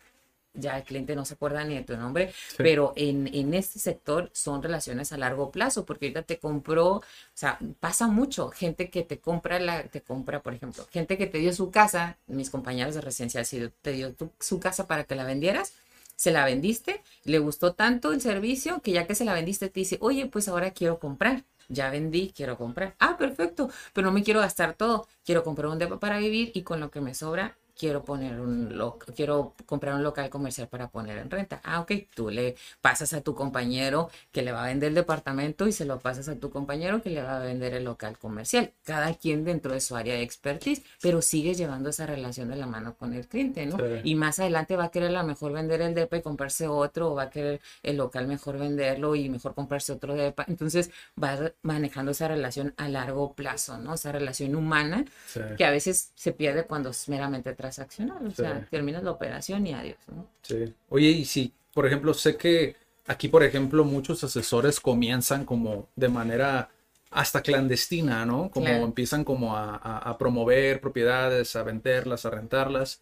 ya 0.53 0.77
el 0.77 0.83
cliente 0.83 1.15
no 1.15 1.23
se 1.23 1.35
acuerda 1.35 1.63
ni 1.63 1.75
de 1.75 1.83
tu 1.83 1.95
nombre, 1.95 2.33
pero 2.59 2.91
en, 2.97 3.27
en 3.33 3.53
este 3.53 3.79
sector 3.79 4.29
son 4.33 4.61
relaciones 4.61 5.13
a 5.13 5.17
largo 5.17 5.49
plazo, 5.49 5.85
porque 5.85 6.07
ahorita 6.07 6.23
te 6.23 6.39
compró, 6.39 6.95
o 6.97 7.03
sea, 7.33 7.57
pasa 7.79 8.07
mucho, 8.07 8.49
gente 8.49 8.89
que 8.89 9.03
te 9.03 9.19
compra, 9.19 9.59
la, 9.59 9.83
te 9.83 10.01
compra, 10.01 10.41
por 10.43 10.53
ejemplo, 10.53 10.85
gente 10.91 11.17
que 11.17 11.27
te 11.27 11.37
dio 11.37 11.53
su 11.53 11.71
casa, 11.71 12.17
mis 12.27 12.49
compañeros 12.49 12.95
de 12.95 13.01
residencial, 13.01 13.45
si 13.45 13.69
te 13.81 13.93
dio 13.93 14.13
tu- 14.13 14.31
su 14.41 14.59
casa 14.59 14.87
para 14.87 15.05
que 15.05 15.15
la 15.15 15.23
vendieras, 15.23 15.73
se 16.17 16.31
la 16.31 16.45
vendiste, 16.45 17.01
le 17.23 17.39
gustó 17.39 17.73
tanto 17.73 18.11
el 18.11 18.21
servicio 18.21 18.81
que 18.81 18.91
ya 18.91 19.07
que 19.07 19.15
se 19.15 19.25
la 19.25 19.33
vendiste 19.33 19.69
te 19.69 19.79
dice, 19.79 19.97
oye, 20.01 20.27
pues 20.27 20.47
ahora 20.49 20.71
quiero 20.71 20.99
comprar. 20.99 21.45
Ya 21.77 21.89
vendí, 21.89 22.33
quiero 22.35 22.57
comprar. 22.57 22.95
Ah, 22.99 23.17
perfecto, 23.17 23.69
pero 23.93 24.05
no 24.07 24.13
me 24.13 24.23
quiero 24.23 24.41
gastar 24.41 24.73
todo. 24.75 25.07
Quiero 25.23 25.43
comprar 25.43 25.67
un 25.71 25.79
depa 25.79 25.99
para 25.99 26.17
vivir 26.19 26.51
y 26.53 26.63
con 26.63 26.79
lo 26.79 26.91
que 26.91 27.01
me 27.01 27.13
sobra 27.13 27.57
quiero 27.81 28.05
poner 28.05 28.39
un 28.39 28.77
lo- 28.77 28.99
quiero 29.15 29.55
comprar 29.65 29.95
un 29.95 30.03
local 30.03 30.29
comercial 30.29 30.67
para 30.67 30.89
poner 30.89 31.17
en 31.17 31.31
renta. 31.31 31.59
Ah, 31.63 31.79
ok, 31.81 31.91
tú 32.13 32.29
le 32.29 32.55
pasas 32.79 33.11
a 33.13 33.21
tu 33.21 33.33
compañero 33.33 34.11
que 34.31 34.43
le 34.43 34.51
va 34.51 34.63
a 34.63 34.67
vender 34.67 34.89
el 34.89 34.95
departamento 34.95 35.65
y 35.67 35.71
se 35.71 35.85
lo 35.85 35.97
pasas 35.97 36.27
a 36.29 36.35
tu 36.35 36.51
compañero 36.51 37.01
que 37.01 37.09
le 37.09 37.23
va 37.23 37.37
a 37.37 37.39
vender 37.39 37.73
el 37.73 37.83
local 37.85 38.19
comercial. 38.19 38.71
Cada 38.83 39.15
quien 39.15 39.43
dentro 39.43 39.73
de 39.73 39.81
su 39.81 39.95
área 39.95 40.13
de 40.13 40.21
expertise, 40.21 40.83
pero 41.01 41.23
sigues 41.23 41.57
llevando 41.57 41.89
esa 41.89 42.05
relación 42.05 42.49
de 42.49 42.55
la 42.57 42.67
mano 42.67 42.95
con 42.95 43.15
el 43.15 43.27
cliente, 43.27 43.65
¿no? 43.65 43.77
Sí. 43.77 43.83
Y 44.03 44.13
más 44.13 44.37
adelante 44.39 44.75
va 44.75 44.83
a 44.85 44.91
querer 44.91 45.09
a 45.09 45.21
lo 45.23 45.27
mejor 45.27 45.51
vender 45.51 45.81
el 45.81 45.95
depa 45.95 46.17
y 46.17 46.21
comprarse 46.21 46.67
otro, 46.67 47.11
o 47.11 47.15
va 47.15 47.23
a 47.23 47.29
querer 47.31 47.61
el 47.81 47.97
local 47.97 48.27
mejor 48.27 48.59
venderlo 48.59 49.15
y 49.15 49.27
mejor 49.27 49.55
comprarse 49.55 49.91
otro 49.91 50.13
depa. 50.13 50.45
Entonces 50.47 50.91
va 51.21 51.51
manejando 51.63 52.11
esa 52.11 52.27
relación 52.27 52.75
a 52.77 52.87
largo 52.89 53.33
plazo, 53.33 53.79
¿no? 53.79 53.95
Esa 53.95 54.11
relación 54.11 54.53
humana 54.55 55.03
Sí. 55.25 55.39
que 55.57 55.65
a 55.65 55.71
veces 55.71 56.11
se 56.13 56.31
pierde 56.31 56.65
cuando 56.65 56.89
es 56.91 57.09
meramente 57.09 57.53
transaccional. 57.71 58.27
O 58.27 58.31
sea, 58.31 58.67
terminas 58.69 59.03
la 59.03 59.11
operación 59.11 59.65
y 59.67 59.73
adiós, 59.73 59.97
¿no? 60.07 60.27
Sí. 60.41 60.73
Oye, 60.89 61.07
y 61.09 61.25
si, 61.25 61.53
por 61.73 61.85
ejemplo, 61.87 62.13
sé 62.13 62.35
que 62.37 62.75
aquí, 63.07 63.27
por 63.29 63.43
ejemplo, 63.43 63.83
muchos 63.83 64.23
asesores 64.23 64.79
comienzan 64.79 65.45
como 65.45 65.87
de 65.95 66.09
manera 66.09 66.69
hasta 67.09 67.41
clandestina, 67.41 68.25
¿no? 68.25 68.49
Como 68.51 68.67
Claro. 68.67 68.85
empiezan 68.85 69.23
como 69.23 69.55
a, 69.55 69.75
a- 69.75 69.97
a 70.09 70.17
promover 70.17 70.79
propiedades, 70.79 71.55
a 71.55 71.63
venderlas, 71.63 72.25
a 72.25 72.29
rentarlas, 72.29 73.01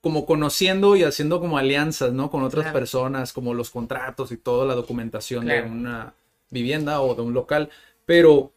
como 0.00 0.26
conociendo 0.26 0.96
y 0.96 1.04
haciendo 1.04 1.40
como 1.40 1.56
alianzas, 1.56 2.12
¿no? 2.12 2.30
Con 2.30 2.42
otras 2.42 2.64
Claro. 2.64 2.78
personas, 2.78 3.32
como 3.32 3.54
los 3.54 3.70
contratos 3.70 4.32
y 4.32 4.36
toda 4.36 4.66
la 4.66 4.74
documentación 4.74 5.44
Claro. 5.44 5.64
de 5.66 5.70
una 5.70 6.14
vivienda 6.50 7.00
o 7.00 7.14
de 7.14 7.22
un 7.22 7.32
local, 7.32 7.70
pero 8.06 8.52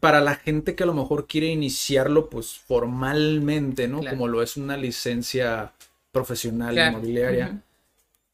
para 0.00 0.20
la 0.20 0.34
gente 0.36 0.74
que 0.74 0.84
a 0.84 0.86
lo 0.86 0.94
mejor 0.94 1.26
quiere 1.26 1.48
iniciarlo, 1.48 2.30
pues 2.30 2.52
formalmente, 2.58 3.88
¿no? 3.88 4.00
Claro. 4.00 4.16
Como 4.16 4.28
lo 4.28 4.42
es 4.42 4.56
una 4.56 4.76
licencia 4.76 5.72
profesional 6.12 6.74
Claro. 6.74 6.92
inmobiliaria. 6.98 7.46
Ujú. 7.48 7.60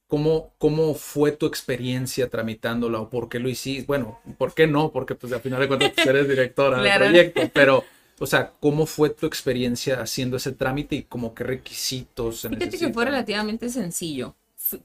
¿Cómo, 0.06 0.52
¿Cómo 0.58 0.94
fue 0.94 1.32
tu 1.32 1.46
experiencia 1.46 2.28
tramitándola 2.28 3.00
o 3.00 3.10
por 3.10 3.28
qué 3.28 3.38
lo 3.40 3.48
hiciste? 3.48 3.86
Bueno, 3.86 4.20
¿por 4.38 4.54
qué 4.54 4.66
no? 4.66 4.92
Porque 4.92 5.14
pues 5.14 5.32
al 5.32 5.40
final 5.40 5.60
de 5.60 5.66
cuentas 5.68 5.92
pues, 5.94 6.06
eres 6.06 6.28
directora 6.28 6.80
Claro. 6.82 7.04
del 7.06 7.12
proyecto, 7.12 7.50
pero, 7.52 7.84
o 8.18 8.26
sea, 8.26 8.52
¿cómo 8.60 8.86
fue 8.86 9.10
tu 9.10 9.26
experiencia 9.26 10.00
haciendo 10.00 10.36
ese 10.36 10.52
trámite 10.52 10.94
y 10.96 11.02
como 11.04 11.34
qué 11.34 11.42
requisitos 11.44 12.40
se 12.40 12.50
Fíjate 12.50 12.78
que 12.78 12.92
fue 12.92 13.06
relativamente 13.06 13.70
sencillo. 13.70 14.34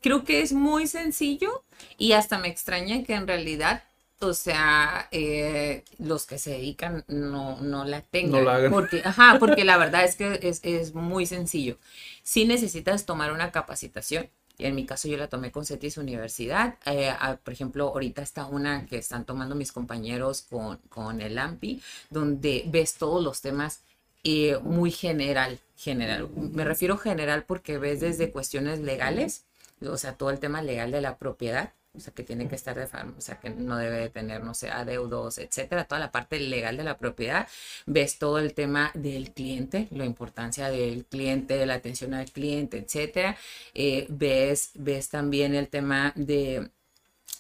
Creo 0.02 0.24
que 0.24 0.42
es 0.42 0.52
muy 0.54 0.88
sencillo 0.88 1.64
y 1.98 2.14
hasta 2.14 2.40
me 2.40 2.48
extraña 2.48 3.04
que 3.04 3.14
en 3.14 3.28
realidad, 3.28 3.84
o 4.20 4.34
sea, 4.34 5.08
eh, 5.12 5.84
los 5.98 6.26
que 6.26 6.38
se 6.38 6.52
dedican 6.52 7.06
no, 7.08 7.60
no 7.62 7.86
la 7.86 8.02
tengan. 8.02 8.32
No 8.32 8.42
la 8.42 8.56
hagan. 8.56 8.72
Porque, 8.72 9.02
ajá, 9.04 9.38
porque 9.40 9.64
la 9.64 9.78
verdad 9.80 10.04
es 10.04 10.16
que 10.16 10.40
es, 10.44 10.60
es 10.64 10.94
muy 10.94 11.26
sencillo. 11.26 11.78
Sí 12.24 12.46
necesitas 12.46 13.06
tomar 13.06 13.32
una 13.32 13.52
capacitación. 13.52 14.30
Y 14.58 14.66
en 14.66 14.76
mi 14.76 14.86
caso 14.86 15.08
yo 15.08 15.18
la 15.18 15.30
tomé 15.30 15.52
con 15.52 15.66
CETIS 15.66 15.98
Universidad. 15.98 16.76
Eh, 16.86 17.10
ah, 17.18 17.38
por 17.42 17.54
ejemplo, 17.54 17.88
ahorita 17.88 18.22
está 18.22 18.46
una 18.46 18.86
que 18.88 18.98
están 18.98 19.26
tomando 19.26 19.56
mis 19.56 19.72
compañeros 19.72 20.42
con, 20.50 20.78
con 20.90 21.22
el 21.22 21.38
AMPI, 21.38 21.82
donde 22.10 22.66
ves 22.68 22.96
todos 22.96 23.24
los 23.24 23.40
temas 23.40 23.84
eh, 24.26 24.58
muy 24.62 24.92
general, 24.92 25.60
general. 25.78 26.30
Me 26.36 26.66
refiero 26.66 26.98
general 26.98 27.46
porque 27.46 27.78
ves 27.78 28.02
desde 28.02 28.32
cuestiones 28.32 28.80
legales, 28.80 29.46
o 29.82 29.96
sea, 29.96 30.16
todo 30.16 30.30
el 30.30 30.40
tema 30.40 30.62
legal 30.62 30.92
de 30.92 31.00
la 31.00 31.18
propiedad, 31.18 31.72
o 32.00 32.02
sea, 32.02 32.14
que 32.14 32.24
tiene 32.24 32.48
que 32.48 32.56
estar 32.56 32.78
de 32.78 32.88
farm, 32.88 33.16
o 33.18 33.22
sea, 33.22 33.40
que 33.40 33.50
no 33.50 33.78
debe 33.78 33.98
de 33.98 34.10
tener, 34.10 34.44
no 34.44 34.54
sé, 34.54 34.70
adeudos, 34.70 35.38
etcétera, 35.38 35.86
toda 35.86 36.00
la 36.00 36.12
parte 36.12 36.40
legal 36.40 36.78
de 36.78 36.84
la 36.84 36.98
propiedad. 36.98 37.48
Ves 37.86 38.18
todo 38.20 38.40
el 38.40 38.54
tema 38.54 38.92
del 38.94 39.32
cliente, 39.32 39.88
la 39.92 40.06
importancia 40.06 40.70
del 40.70 41.06
cliente, 41.06 41.58
de 41.58 41.66
la 41.66 41.76
atención 41.76 42.14
al 42.14 42.32
cliente, 42.32 42.78
etcétera. 42.78 43.38
Eh, 43.74 44.06
ves, 44.10 44.72
ves 44.76 45.10
también 45.10 45.56
el 45.56 45.68
tema 45.70 46.14
de 46.16 46.70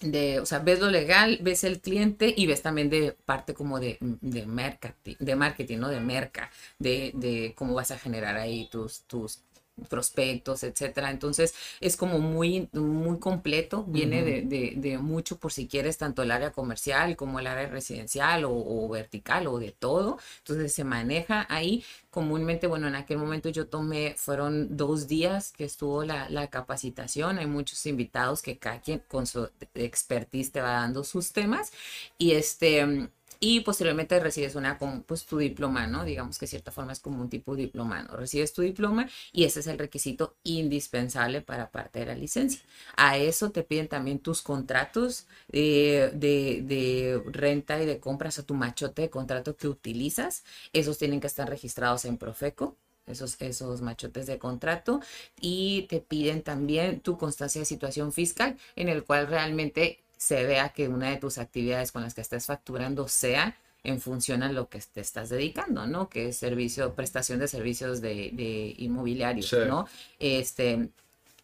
de, 0.02 0.40
o 0.40 0.46
sea, 0.46 0.60
ves 0.60 0.80
lo 0.80 0.90
legal, 0.90 1.40
ves 1.42 1.64
el 1.66 1.82
cliente 1.82 2.34
y 2.36 2.48
ves 2.48 2.62
también 2.62 2.90
de 2.90 3.12
parte 3.26 3.54
como 3.54 3.80
de, 3.80 3.98
de 4.00 4.46
marketing, 4.46 5.16
de 5.20 5.36
marketing, 5.36 5.78
¿no? 5.80 5.90
De 5.90 6.00
merca, 6.00 6.50
de, 6.78 7.12
de 7.16 7.54
cómo 7.56 7.74
vas 7.74 7.92
a 7.92 8.00
generar 8.00 8.38
ahí 8.38 8.70
tus, 8.72 9.02
tus 9.02 9.40
prospectos, 9.88 10.64
etcétera. 10.64 11.12
Entonces 11.12 11.54
es 11.80 11.96
como 11.98 12.20
muy, 12.20 12.70
muy 12.74 13.20
completo, 13.20 13.84
viene 13.88 14.24
de, 14.24 14.42
de, 14.44 14.74
de 14.78 14.98
mucho 14.98 15.38
por 15.38 15.52
si 15.52 15.68
quieres, 15.68 15.98
tanto 15.98 16.24
el 16.24 16.32
área 16.32 16.52
comercial 16.52 17.16
como 17.16 17.40
el 17.40 17.48
área 17.48 17.68
residencial 17.68 18.46
o, 18.46 18.52
o 18.52 18.90
vertical 18.90 19.48
o 19.48 19.60
de 19.60 19.72
todo. 19.72 20.18
Entonces 20.40 20.74
se 20.74 20.84
maneja 20.84 21.46
ahí 21.50 21.84
comúnmente, 22.10 22.68
bueno, 22.68 22.88
en 22.88 22.96
aquel 22.96 23.18
momento 23.18 23.50
yo 23.50 23.68
tomé, 23.68 24.16
fueron 24.18 24.76
dos 24.76 25.08
días 25.08 25.52
que 25.52 25.66
estuvo 25.66 26.04
la, 26.04 26.30
la 26.30 26.48
capacitación, 26.48 27.38
hay 27.38 27.46
muchos 27.46 27.86
invitados 27.86 28.42
que 28.42 28.58
cada 28.58 28.82
quien 28.82 29.00
con 29.08 29.28
su 29.28 29.50
expertise 29.76 30.52
te 30.52 30.62
va 30.62 30.72
dando 30.72 31.04
sus 31.04 31.32
temas 31.34 31.72
y 32.18 32.32
este, 32.32 33.10
y 33.40 33.62
posteriormente 33.62 34.20
recibes 34.20 34.56
una, 34.56 34.78
pues 35.06 35.26
tu 35.26 35.38
diploma, 35.38 35.88
¿no? 35.88 36.04
Digamos 36.04 36.38
que 36.38 36.46
de 36.46 36.50
cierta 36.50 36.72
forma 36.72 36.92
es 36.92 37.00
como 37.00 37.22
un 37.22 37.30
tipo 37.30 37.56
de 37.56 37.64
diploma, 37.64 38.04
¿no? 38.04 38.16
Recibes 38.16 38.54
tu 38.54 38.62
diploma 38.62 39.10
y 39.32 39.46
ese 39.46 39.62
es 39.62 39.68
el 39.68 39.78
requisito 39.80 40.36
indispensable 40.44 41.42
para 41.42 41.72
parte 41.72 42.00
de 42.00 42.08
la 42.08 42.16
licencia. 42.16 42.62
A 42.98 43.18
eso 43.18 43.52
te 43.52 43.64
piden 43.64 43.88
también 43.88 44.20
tus 44.20 44.42
contratos 44.42 45.28
de, 45.48 46.12
de, 46.14 46.62
de 46.64 47.24
renta 47.32 47.82
y 47.82 47.86
de 47.86 48.00
compras 48.00 48.40
a 48.40 48.44
tu 48.44 48.56
machote 48.56 49.04
de 49.04 49.10
contrato 49.10 49.56
que 49.56 49.68
utilizas. 49.68 50.44
Esos 50.74 50.98
tienen 50.98 51.22
que 51.22 51.28
estar 51.28 51.50
registrados 51.50 52.06
en 52.06 52.18
Profeco 52.18 52.76
esos, 53.10 53.38
esos 53.42 53.82
machotes 53.82 54.28
de 54.28 54.38
contrato 54.38 55.02
y 55.40 55.84
te 55.90 56.00
piden 56.00 56.44
también 56.44 57.02
tu 57.02 57.18
constancia 57.18 57.62
de 57.62 57.66
situación 57.66 58.14
fiscal 58.14 58.58
en 58.76 58.90
el 58.90 59.04
cual 59.04 59.28
realmente 59.28 60.00
se 60.20 60.44
vea 60.46 60.70
que 60.70 60.90
una 60.90 61.10
de 61.12 61.18
tus 61.18 61.38
actividades 61.40 61.92
con 61.94 62.04
las 62.04 62.14
que 62.14 62.22
estés 62.22 62.46
facturando 62.46 63.08
sea 63.08 63.58
en 63.84 64.02
función 64.02 64.44
a 64.44 64.52
lo 64.52 64.68
que 64.70 64.80
te 64.82 65.02
estás 65.02 65.30
dedicando, 65.30 65.88
¿no? 65.88 66.10
Que 66.10 66.28
es 66.30 66.38
servicio, 66.38 66.94
prestación 66.96 67.40
de 67.40 67.48
servicios 67.48 68.02
de, 68.02 68.32
de 68.34 68.76
inmobiliarios, 68.78 69.48
Sí. 69.48 69.56
¿no? 69.66 69.88
Este, 70.20 70.90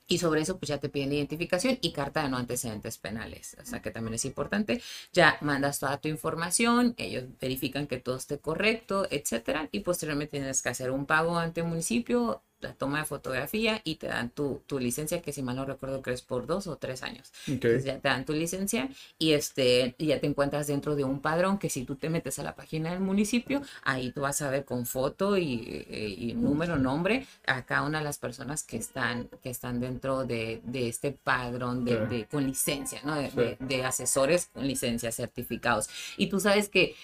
y 0.08 0.20
sobre 0.20 0.42
eso, 0.42 0.60
pues 0.60 0.70
ya 0.70 0.78
te 0.80 0.90
piden 0.90 1.14
identificación 1.14 1.80
y 1.82 1.92
carta 1.92 2.22
de 2.24 2.30
no 2.30 2.38
antecedentes 2.38 2.98
penales. 3.00 3.58
O 3.62 3.66
sea, 3.66 3.82
que 3.82 3.90
también 3.92 4.14
es 4.16 4.26
importante. 4.26 4.82
Ya 5.14 5.38
mandas 5.42 5.80
toda 5.80 6.00
tu 6.00 6.10
información, 6.10 6.94
ellos 6.98 7.24
verifican 7.42 7.88
que 7.88 7.98
todo 8.00 8.18
esté 8.18 8.38
correcto, 8.40 9.08
etcétera. 9.10 9.70
Y 9.72 9.80
posteriormente 9.80 10.38
tienes 10.40 10.62
que 10.62 10.70
hacer 10.70 10.92
un 10.92 11.08
pago 11.08 11.38
ante 11.40 11.62
el 11.62 11.68
municipio, 11.68 12.44
la 12.62 12.74
toma 12.74 13.00
de 13.00 13.06
fotografía 13.06 13.82
y 13.84 13.96
te 13.96 14.08
dan 14.08 14.30
tu, 14.30 14.62
tu 14.66 14.80
licencia, 14.80 15.22
que 15.22 15.32
si 15.34 15.44
mal 15.44 15.56
no 15.56 15.66
recuerdo 15.66 16.02
que 16.02 16.12
es 16.12 16.22
por 16.22 16.48
dos 16.48 16.68
o 16.68 16.78
tres 16.78 17.04
años. 17.04 17.32
Entonces 17.48 17.84
ya 17.86 18.00
te 18.00 18.08
dan 18.08 18.26
tu 18.26 18.34
licencia 18.34 18.90
y 19.20 19.34
este, 19.34 19.96
ya 20.00 20.20
te 20.20 20.28
encuentras 20.28 20.68
dentro 20.68 20.96
de 20.96 21.04
un 21.04 21.20
padrón 21.22 21.58
que 21.60 21.70
si 21.70 21.84
tú 21.84 21.96
te 21.96 22.10
metes 22.10 22.40
a 22.40 22.44
la 22.44 22.56
página 22.56 22.92
del 22.92 23.02
municipio, 23.02 23.62
ahí 23.84 24.12
tú 24.12 24.22
vas 24.22 24.42
a 24.42 24.50
ver 24.50 24.66
con 24.66 24.86
foto 24.86 25.38
y, 25.38 25.86
eh, 25.90 26.16
y 26.18 26.34
número, 26.34 26.78
nombre 26.78 27.28
a 27.46 27.66
cada 27.66 27.84
una 27.84 28.00
de 28.00 28.04
las 28.06 28.18
personas 28.18 28.64
que 28.64 28.78
están, 28.78 29.28
que 29.44 29.50
están 29.50 29.80
dentro 29.80 30.26
de, 30.26 30.62
de 30.64 30.88
este 30.88 31.12
padrón 31.12 31.86
de, 31.86 32.28
con 32.32 32.46
licencia, 32.48 33.02
¿no? 33.04 33.16
De, 33.16 33.30
Sí. 33.30 33.36
de- 33.38 33.58
de 33.60 33.84
asesores 33.84 34.50
con 34.54 34.66
licencia 34.68 35.12
certificados. 35.12 35.90
Y 36.18 36.28
tú 36.28 36.40
sabes 36.40 36.70
que 36.70 36.96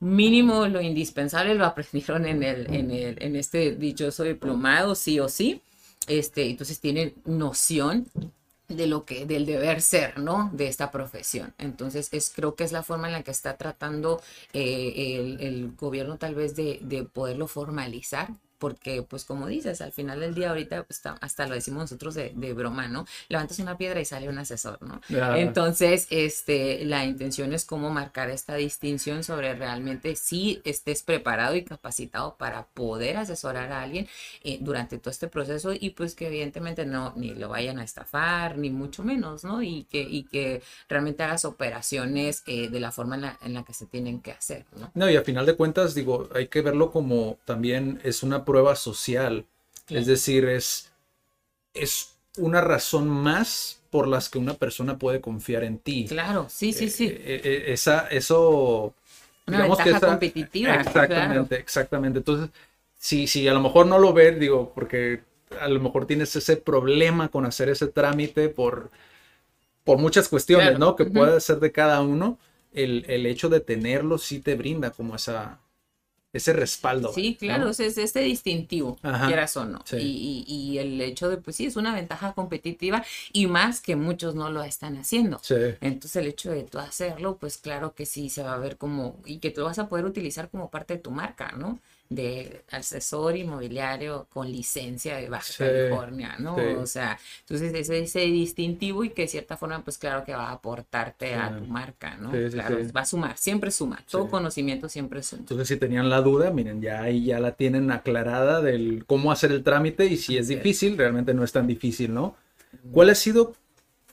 mínimo 0.00 0.66
lo 0.66 0.80
indispensable 0.80 1.54
lo 1.54 1.64
aprendieron 1.64 2.26
en 2.26 2.42
el, 2.42 2.74
en 2.74 2.90
el, 2.90 3.22
en 3.22 3.36
este 3.36 3.74
dichoso 3.76 4.24
diplomado, 4.24 4.94
sí 4.94 5.18
o 5.20 5.28
sí. 5.28 5.62
Este, 6.06 6.48
entonces 6.48 6.80
tienen 6.80 7.14
noción 7.24 8.06
de 8.68 8.86
lo 8.86 9.04
que, 9.04 9.26
del 9.26 9.46
deber 9.46 9.80
ser, 9.80 10.18
¿no? 10.18 10.50
De 10.52 10.66
esta 10.66 10.90
profesión. 10.90 11.54
Entonces, 11.58 12.08
es, 12.12 12.32
creo 12.34 12.54
que 12.54 12.64
es 12.64 12.72
la 12.72 12.82
forma 12.82 13.06
en 13.06 13.12
la 13.12 13.22
que 13.22 13.30
está 13.30 13.56
tratando 13.56 14.20
eh, 14.52 15.18
el, 15.18 15.40
el 15.40 15.72
gobierno 15.76 16.18
tal 16.18 16.34
vez 16.34 16.56
de, 16.56 16.78
de 16.82 17.04
poderlo 17.04 17.46
formalizar. 17.46 18.28
Porque, 18.58 19.02
pues 19.02 19.24
como 19.24 19.46
dices, 19.46 19.80
al 19.80 19.92
final 19.92 20.20
del 20.20 20.34
día 20.34 20.50
ahorita 20.50 20.84
pues, 20.84 21.02
hasta 21.20 21.46
lo 21.46 21.54
decimos 21.54 21.82
nosotros 21.82 22.14
de, 22.14 22.32
de 22.34 22.52
broma, 22.52 22.88
¿no? 22.88 23.06
Levantas 23.28 23.58
una 23.58 23.76
piedra 23.76 24.00
y 24.00 24.04
sale 24.04 24.28
un 24.28 24.38
asesor, 24.38 24.78
¿no? 24.82 25.00
Entonces, 25.36 26.06
este, 26.10 26.84
la 26.84 27.04
intención 27.04 27.52
es 27.52 27.64
cómo 27.64 27.90
marcar 27.90 28.30
esta 28.30 28.54
distinción 28.54 29.24
sobre 29.24 29.54
realmente 29.54 30.16
si 30.16 30.60
estés 30.64 31.02
preparado 31.02 31.54
y 31.54 31.64
capacitado 31.64 32.36
para 32.36 32.66
poder 32.66 33.16
asesorar 33.16 33.72
a 33.72 33.82
alguien 33.82 34.08
eh, 34.42 34.58
durante 34.60 34.98
todo 34.98 35.10
este 35.10 35.28
proceso 35.28 35.72
y 35.78 35.90
pues 35.90 36.14
que 36.14 36.28
evidentemente 36.28 36.86
no 36.86 37.12
ni 37.16 37.34
lo 37.34 37.48
vayan 37.48 37.78
a 37.78 37.84
estafar 37.84 38.58
ni 38.58 38.70
mucho 38.70 39.02
menos, 39.02 39.44
¿no? 39.44 39.62
Y 39.62 39.84
que, 39.84 40.00
y 40.00 40.24
que 40.24 40.62
realmente 40.88 41.22
hagas 41.22 41.44
operaciones 41.44 42.42
eh, 42.46 42.68
de 42.68 42.80
la 42.80 42.92
forma 42.92 43.16
en 43.16 43.22
la, 43.22 43.38
en 43.42 43.54
la 43.54 43.64
que 43.64 43.72
se 43.74 43.86
tienen 43.86 44.20
que 44.20 44.32
hacer, 44.32 44.64
¿no? 44.78 44.90
No, 44.94 45.10
y 45.10 45.16
a 45.16 45.22
final 45.22 45.46
de 45.46 45.56
cuentas, 45.56 45.94
digo, 45.94 46.28
hay 46.34 46.48
que 46.48 46.62
verlo 46.62 46.90
como 46.90 47.38
también 47.44 48.00
es 48.04 48.22
una 48.22 48.44
prueba 48.46 48.76
social. 48.76 49.46
Claro. 49.86 50.00
Es 50.02 50.08
decir, 50.08 50.46
es, 50.46 50.92
es 51.74 52.16
una 52.38 52.60
razón 52.60 53.08
más 53.08 53.80
por 53.90 54.08
las 54.08 54.28
que 54.28 54.38
una 54.38 54.54
persona 54.54 54.98
puede 54.98 55.20
confiar 55.20 55.64
en 55.64 55.78
ti. 55.78 56.06
Claro, 56.08 56.46
sí, 56.50 56.72
sí, 56.72 56.90
sí. 56.90 57.06
Eh, 57.06 57.40
eh, 57.44 57.64
esa, 57.68 58.08
eso. 58.08 58.94
Una 59.46 59.58
digamos 59.58 59.78
que 59.78 59.84
ventaja 59.90 60.06
esa- 60.06 60.10
competitiva, 60.12 60.74
Exactamente, 60.74 61.14
claro. 61.14 61.48
exactamente. 61.62 62.18
Entonces, 62.18 62.50
si, 62.98 63.26
si 63.26 63.46
a 63.48 63.54
lo 63.54 63.60
mejor 63.60 63.86
no 63.86 63.98
lo 63.98 64.12
ves, 64.12 64.38
digo, 64.40 64.72
porque 64.74 65.22
a 65.60 65.68
lo 65.68 65.80
mejor 65.80 66.06
tienes 66.06 66.34
ese 66.36 66.56
problema 66.56 67.28
con 67.30 67.46
hacer 67.46 67.68
ese 67.68 67.86
trámite 67.88 68.48
por, 68.48 68.90
por 69.84 69.98
muchas 69.98 70.28
cuestiones, 70.28 70.66
Claro, 70.66 70.78
¿no? 70.78 70.96
Que 70.96 71.04
ujú. 71.04 71.14
puede 71.14 71.40
ser 71.40 71.60
de 71.60 71.72
cada 71.72 72.00
uno. 72.02 72.38
El, 72.72 73.04
el 73.08 73.26
hecho 73.26 73.48
de 73.48 73.60
tenerlo 73.60 74.18
sí 74.18 74.40
te 74.40 74.54
brinda 74.54 74.90
como 74.90 75.16
esa, 75.16 75.60
ese 76.36 76.52
respaldo. 76.52 77.12
Sí, 77.12 77.32
¿no? 77.32 77.38
claro, 77.46 77.68
es, 77.70 77.80
es 77.80 77.98
este 77.98 78.20
distintivo, 78.20 78.98
Ajá, 79.02 79.26
quieras 79.26 79.56
o 79.56 79.64
no. 79.64 79.80
sí. 79.84 79.96
Y, 79.96 80.44
y- 80.46 80.72
y 80.74 80.78
el 80.78 81.00
hecho 81.00 81.28
de, 81.28 81.36
pues 81.38 81.56
sí, 81.56 81.66
es 81.66 81.76
una 81.76 81.94
ventaja 81.94 82.32
competitiva 82.34 83.04
y 83.32 83.46
más 83.46 83.80
que 83.80 83.96
muchos 83.96 84.34
no 84.34 84.50
lo 84.50 84.62
están 84.62 84.96
haciendo. 84.96 85.38
Sí. 85.42 85.54
Entonces 85.80 86.16
el 86.16 86.26
hecho 86.28 86.50
de 86.50 86.62
tú 86.64 86.78
hacerlo, 86.78 87.36
pues 87.38 87.58
claro 87.58 87.94
que 87.94 88.06
sí 88.06 88.30
se 88.30 88.42
va 88.42 88.54
a 88.54 88.58
ver 88.58 88.76
como, 88.76 89.20
y 89.24 89.38
que 89.38 89.50
tú 89.50 89.60
lo 89.62 89.66
vas 89.66 89.78
a 89.78 89.88
poder 89.88 90.04
utilizar 90.04 90.48
como 90.50 90.70
parte 90.70 90.94
de 90.94 91.00
tu 91.00 91.10
marca, 91.10 91.52
¿no? 91.56 91.78
De 92.08 92.64
asesor 92.70 93.36
inmobiliario 93.36 94.26
con 94.30 94.50
licencia 94.50 95.16
de 95.16 95.28
Baja 95.28 95.52
Sí, 95.52 95.64
California, 95.64 96.36
¿no? 96.38 96.54
sí. 96.54 96.62
O 96.74 96.86
sea, 96.86 97.18
entonces 97.40 97.74
ese, 97.74 97.98
ese 98.00 98.20
distintivo 98.20 99.04
y 99.04 99.10
que 99.10 99.22
de 99.22 99.28
cierta 99.28 99.56
forma, 99.56 99.82
pues 99.82 99.98
claro 99.98 100.24
que 100.24 100.32
va 100.34 100.48
a 100.50 100.52
aportarte 100.52 101.34
a 101.34 101.56
tu 101.56 101.64
marca, 101.66 102.16
¿no? 102.16 102.30
Claro, 102.50 102.78
va 102.96 103.00
a 103.00 103.06
sumar, 103.06 103.36
siempre 103.36 103.70
suma, 103.70 104.04
todo 104.08 104.28
conocimiento 104.28 104.88
siempre 104.88 105.22
suma. 105.22 105.40
Entonces, 105.42 105.68
si 105.68 105.76
tenían 105.76 106.08
la 106.08 106.20
duda, 106.22 106.50
miren, 106.50 106.80
ya 106.80 107.02
ahí 107.02 107.24
ya 107.24 107.40
la 107.40 107.52
tienen 107.52 107.90
aclarada 107.90 108.60
del 108.62 109.04
cómo 109.06 109.32
hacer 109.32 109.52
el 109.52 109.62
trámite 109.62 110.06
y 110.06 110.16
si 110.16 110.36
es. 110.38 110.48
difícil, 110.48 110.96
realmente 110.96 111.34
no 111.34 111.44
es 111.44 111.52
tan 111.52 111.66
difícil, 111.66 112.12
¿no? 112.14 112.36
¿Cuál 112.92 113.10
ha 113.10 113.14
sido 113.14 113.54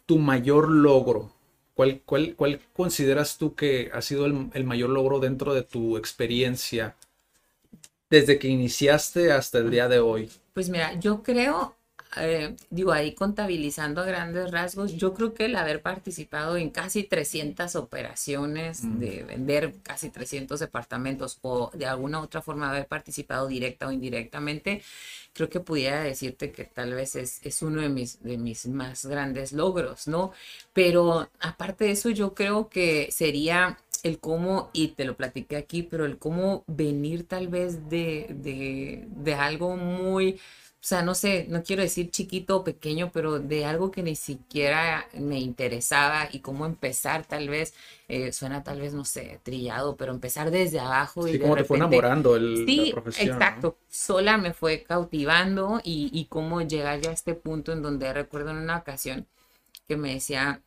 tu 0.05 0.19
mayor 0.19 0.69
logro? 0.71 1.31
¿Cuál, 1.75 2.01
cuál, 2.05 2.35
cuál 2.35 2.59
consideras 2.73 3.37
tú 3.37 3.55
que 3.55 3.89
ha 3.93 4.01
sido 4.01 4.25
el, 4.27 4.49
el 4.53 4.63
mayor 4.63 4.89
logro 4.91 5.19
dentro 5.19 5.53
de 5.53 5.63
tu 5.63 5.97
experiencia 5.97 6.95
desde 8.13 8.37
que 8.37 8.47
iniciaste 8.47 9.31
hasta 9.31 9.57
el 9.57 9.71
día 9.71 9.87
de 9.87 9.99
hoy? 9.99 10.29
Pues 10.53 10.69
mira, 10.69 10.93
yo 10.99 11.23
creo, 11.23 11.75
eh, 12.17 12.55
digo 12.69 12.91
ahí 12.91 13.15
contabilizando 13.15 14.01
a 14.01 14.05
grandes 14.05 14.51
rasgos, 14.51 14.93
yo 14.93 15.15
creo 15.15 15.33
que 15.33 15.45
el 15.45 15.55
haber 15.55 15.81
participado 15.81 16.55
en 16.55 16.69
casi 16.69 17.05
300 17.05 17.75
operaciones, 17.75 18.81
de 18.99 19.23
vender 19.23 19.73
casi 19.81 20.11
300 20.11 20.59
departamentos 20.59 21.39
o 21.41 21.71
de 21.73 21.87
alguna 21.87 22.21
otra 22.21 22.43
forma 22.43 22.69
haber 22.69 22.85
participado 22.85 23.47
directa 23.47 23.87
o 23.87 23.91
indirectamente, 23.91 24.83
creo 25.33 25.49
que 25.49 25.59
pudiera 25.59 26.03
decirte 26.03 26.51
que 26.51 26.65
tal 26.65 26.93
vez 26.93 27.15
es, 27.15 27.39
es 27.43 27.63
uno 27.63 27.81
de 27.81 27.89
mis, 27.89 28.21
de 28.21 28.37
mis 28.37 28.67
más 28.67 29.07
grandes 29.07 29.53
logros, 29.53 30.07
¿no? 30.07 30.33
Pero 30.71 31.31
aparte 31.39 31.85
de 31.85 31.91
eso, 31.93 32.11
yo 32.11 32.35
creo 32.35 32.69
que 32.69 33.09
sería 33.11 33.79
el 34.03 34.19
cómo, 34.19 34.69
y 34.73 34.89
te 34.89 35.05
lo 35.05 35.15
platiqué 35.17 35.55
aquí, 35.57 35.83
pero 35.83 36.05
el 36.05 36.17
cómo 36.19 36.63
venir 36.67 37.27
tal 37.27 37.47
vez 37.47 37.89
de, 37.89 38.27
de, 38.31 39.05
de 39.09 39.33
algo 39.35 39.77
muy, 39.77 40.33
o 40.35 40.37
sea, 40.85 41.01
no 41.03 41.15
sé, 41.15 41.45
no 41.49 41.63
quiero 41.63 41.81
decir 41.83 42.11
chiquito 42.11 42.57
o 42.57 42.63
pequeño, 42.63 43.11
pero 43.13 43.39
de 43.39 43.65
algo 43.65 43.91
que 43.91 44.03
ni 44.03 44.15
siquiera 44.15 45.07
me 45.13 45.39
interesaba 45.39 46.27
y 46.31 46.39
cómo 46.41 46.65
empezar 46.65 47.25
tal 47.25 47.49
vez, 47.49 47.73
eh, 48.09 48.31
suena 48.33 48.63
tal 48.63 48.81
vez, 48.81 48.93
no 48.93 49.05
sé, 49.05 49.39
trillado, 49.43 49.95
pero 49.97 50.11
empezar 50.13 50.51
desde 50.51 50.79
abajo 50.79 51.27
y 51.27 51.31
Sí, 51.31 51.37
de 51.37 51.39
cómo 51.39 51.55
te 51.57 51.63
fue 51.65 51.77
enamorando 51.77 52.35
el, 52.35 52.65
Sí, 52.65 52.77
la 52.77 52.87
profesión. 52.87 53.55
¿no? 53.55 53.67
exacto. 53.67 53.77
Sola 53.89 54.37
me 54.37 54.53
fue 54.53 54.83
cautivando 54.83 55.81
y, 55.83 56.09
y 56.13 56.25
cómo 56.25 56.61
llegar 56.61 57.01
ya 57.01 57.09
a 57.09 57.13
este 57.13 57.33
punto 57.35 57.71
en 57.73 57.81
donde 57.81 58.13
recuerdo 58.13 58.51
en 58.51 58.57
una 58.57 58.77
ocasión 58.77 59.27
que 59.87 59.97
me 59.97 60.13
decía 60.15 60.63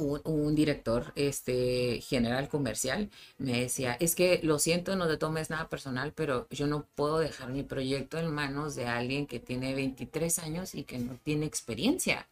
un, 0.00 0.54
director 0.54 1.12
este, 1.14 2.00
general 2.00 2.48
comercial, 2.48 3.10
me 3.38 3.60
decía, 3.60 3.96
es 4.00 4.14
que 4.14 4.40
lo 4.42 4.58
siento, 4.58 4.96
no 4.96 5.08
te 5.08 5.16
tomes 5.16 5.50
nada 5.50 5.68
personal, 5.68 6.12
pero 6.14 6.48
yo 6.50 6.66
no 6.66 6.86
puedo 6.94 7.18
dejar 7.18 7.50
mi 7.50 7.62
proyecto 7.62 8.18
en 8.18 8.32
manos 8.32 8.74
de 8.74 8.86
alguien 8.86 9.26
que 9.26 9.40
tiene 9.40 9.74
23 9.74 10.38
años 10.40 10.74
y 10.74 10.84
que 10.84 10.98
no 10.98 11.18
tiene 11.22 11.46
experiencia. 11.46 12.26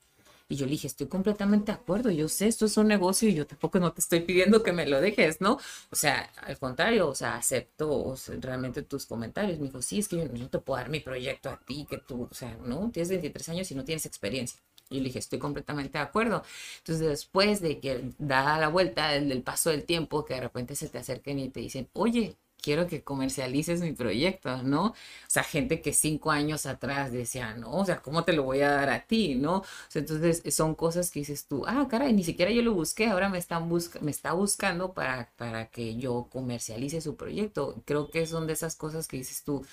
Y 0.51 0.57
yo 0.57 0.65
le 0.65 0.73
dije, 0.73 0.87
estoy 0.87 1.09
completamente 1.09 1.73
de 1.73 1.77
acuerdo, 1.77 2.11
yo 2.11 2.27
sé, 2.27 2.47
esto 2.49 2.65
es 2.65 2.77
un 2.79 2.89
negocio 2.89 3.29
y 3.29 3.35
yo 3.35 3.47
tampoco 3.47 3.79
no 3.81 3.93
te 3.93 4.01
estoy 4.01 4.21
pidiendo 4.21 4.63
que 4.63 4.73
me 4.73 4.87
lo 4.87 4.99
dejes, 5.01 5.43
¿no? 5.43 5.59
O 5.91 5.97
sea, 5.97 6.31
al 6.43 6.59
contrario, 6.59 7.09
o 7.09 7.15
sea, 7.15 7.37
acepto 7.37 8.15
realmente 8.41 8.83
tus 8.83 9.05
comentarios. 9.05 9.59
Me 9.59 9.67
dijo, 9.67 9.83
sí, 9.83 9.99
es 9.99 10.09
que 10.09 10.17
yo 10.17 10.25
no 10.27 10.49
te 10.49 10.59
puedo 10.59 10.79
dar 10.79 10.89
mi 10.89 11.01
proyecto 11.01 11.51
a 11.51 11.59
ti, 11.59 11.87
que 11.89 11.99
tú, 11.99 12.29
o 12.31 12.35
sea, 12.35 12.57
no, 12.65 12.91
tienes 12.91 13.11
23 13.11 13.49
años 13.51 13.71
y 13.71 13.75
no 13.75 13.85
tienes 13.85 14.07
experiencia. 14.07 14.59
Y 14.91 14.99
le 15.01 15.05
dije, 15.07 15.19
estoy 15.19 15.39
completamente 15.39 15.99
de 15.99 16.05
acuerdo. 16.05 16.43
Entonces, 16.79 17.07
después 17.09 17.61
de 17.61 17.81
que 17.81 18.11
da 18.19 18.59
la 18.59 18.69
vuelta 18.69 19.11
del 19.11 19.43
paso 19.43 19.71
del 19.71 19.85
tiempo, 19.85 20.25
que 20.25 20.35
de 20.35 20.41
repente 20.41 20.77
se 20.77 20.89
te 20.89 20.99
acerquen 20.99 21.39
y 21.39 21.51
te 21.51 21.61
dicen, 21.61 21.89
oye, 21.93 22.37
quiero 22.61 22.87
que 22.87 23.03
comercialices 23.03 23.81
mi 23.81 23.93
proyecto, 23.93 24.63
¿no? 24.63 24.87
O 24.87 24.95
sea, 25.29 25.43
gente 25.45 25.81
que 25.81 25.93
cinco 25.93 26.31
años 26.31 26.67
atrás 26.67 27.13
decía, 27.13 27.55
no, 27.55 27.73
o 27.73 27.85
sea, 27.85 28.01
¿cómo 28.03 28.25
te 28.25 28.33
lo 28.33 28.43
voy 28.45 28.61
a 28.63 28.71
dar 28.71 28.91
a 28.91 29.07
ti, 29.07 29.35
no? 29.35 29.59
O 29.59 29.65
sea, 29.89 30.01
entonces 30.01 30.43
son 30.55 30.75
cosas 30.75 31.11
que 31.11 31.21
dices 31.21 31.47
tú, 31.47 31.65
ah, 31.67 31.87
caray, 31.91 32.13
ni 32.13 32.25
siquiera 32.25 32.51
yo 32.51 32.63
lo 32.63 32.75
busqué, 32.75 33.07
ahora 33.07 33.29
me, 33.29 33.39
están 33.39 33.69
busca 33.69 34.01
me 34.01 34.11
está 34.11 34.33
buscando 34.33 34.93
para, 34.93 35.31
para 35.37 35.67
que 35.71 35.97
yo 35.97 36.29
comercialice 36.31 37.01
su 37.01 37.17
proyecto. 37.17 37.83
Creo 37.85 38.11
que 38.11 38.27
son 38.27 38.47
de 38.47 38.55
esas 38.55 38.77
cosas 38.77 39.07
que 39.09 39.19
dices 39.19 39.45
tú, 39.45 39.65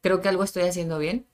creo 0.00 0.20
que 0.20 0.28
algo 0.28 0.44
estoy 0.44 0.64
haciendo 0.64 0.98
bien, 0.98 1.26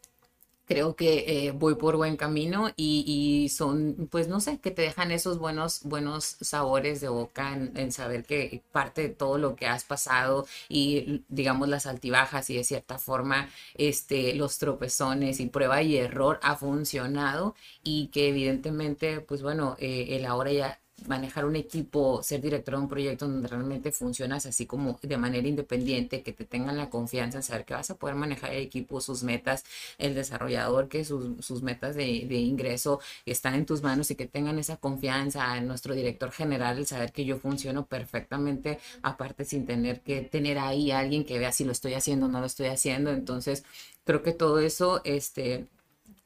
creo 0.72 0.96
que 0.96 1.46
eh, 1.46 1.52
voy 1.52 1.74
por 1.74 1.96
buen 1.96 2.16
camino 2.16 2.70
y, 2.76 3.50
son, 3.54 4.08
pues 4.10 4.28
no 4.28 4.40
sé, 4.40 4.58
que 4.58 4.70
te 4.70 4.82
dejan 4.82 5.10
esos 5.10 5.38
buenos, 5.38 5.82
buenos 5.84 6.36
sabores 6.40 7.00
de 7.00 7.08
boca 7.08 7.52
en, 7.54 7.92
saber 7.92 8.24
que 8.24 8.62
parte 8.72 9.02
de 9.02 9.08
todo 9.10 9.36
lo 9.38 9.54
que 9.54 9.66
has 9.66 9.84
pasado 9.84 10.46
y 10.68 11.24
digamos 11.28 11.68
las 11.68 11.86
altibajas 11.86 12.48
y 12.50 12.56
de 12.56 12.64
cierta 12.64 12.98
forma 12.98 13.50
este, 13.74 14.34
los 14.34 14.58
tropezones 14.58 15.40
y 15.40 15.46
prueba 15.46 15.82
y 15.82 15.96
error 15.96 16.40
ha 16.42 16.56
funcionado 16.56 17.54
y 17.82 18.08
que 18.08 18.28
evidentemente, 18.28 19.20
pues 19.20 19.42
bueno, 19.42 19.76
eh, 19.78 20.16
el 20.16 20.24
ahora 20.26 20.52
ya 20.52 20.81
manejar 21.08 21.44
un 21.44 21.56
equipo, 21.56 22.22
ser 22.22 22.40
director 22.40 22.74
de 22.74 22.80
un 22.80 22.88
proyecto 22.88 23.26
donde 23.28 23.48
realmente 23.48 23.92
funcionas 23.92 24.46
así 24.46 24.66
como 24.66 24.98
de 25.02 25.16
manera 25.16 25.46
independiente, 25.46 26.22
que 26.22 26.32
te 26.32 26.44
tengan 26.44 26.76
la 26.76 26.90
confianza 26.90 27.38
en 27.38 27.42
saber 27.42 27.64
que 27.64 27.74
vas 27.74 27.90
a 27.90 27.96
poder 27.96 28.16
manejar 28.16 28.52
el 28.52 28.62
equipo, 28.62 29.00
sus 29.00 29.22
metas, 29.22 29.64
el 29.98 30.14
desarrollador, 30.14 30.88
que 30.88 31.04
sus, 31.04 31.62
metas 31.62 31.94
de, 31.94 32.04
ingreso 32.04 33.00
están 33.26 33.54
en 33.54 33.66
tus 33.66 33.82
manos 33.82 34.10
y 34.10 34.14
que 34.16 34.26
tengan 34.26 34.58
esa 34.58 34.76
confianza 34.76 35.56
en 35.56 35.66
nuestro 35.66 35.94
director 35.94 36.30
general, 36.32 36.78
el 36.78 36.86
saber 36.86 37.12
que 37.12 37.24
yo 37.24 37.38
funciono 37.38 37.86
perfectamente, 37.86 38.78
aparte 39.02 39.44
sin 39.44 39.66
tener 39.66 40.00
que 40.00 40.22
tener 40.22 40.58
ahí 40.58 40.90
a 40.90 40.98
alguien 41.00 41.24
que 41.24 41.38
vea 41.38 41.52
si 41.52 41.64
lo 41.64 41.72
estoy 41.72 41.94
haciendo 41.94 42.26
o 42.26 42.28
no 42.28 42.40
lo 42.40 42.46
estoy 42.46 42.66
haciendo. 42.66 43.10
Entonces, 43.10 43.64
creo 44.04 44.22
que 44.22 44.32
todo 44.32 44.58
eso, 44.60 45.00
este, 45.04 45.66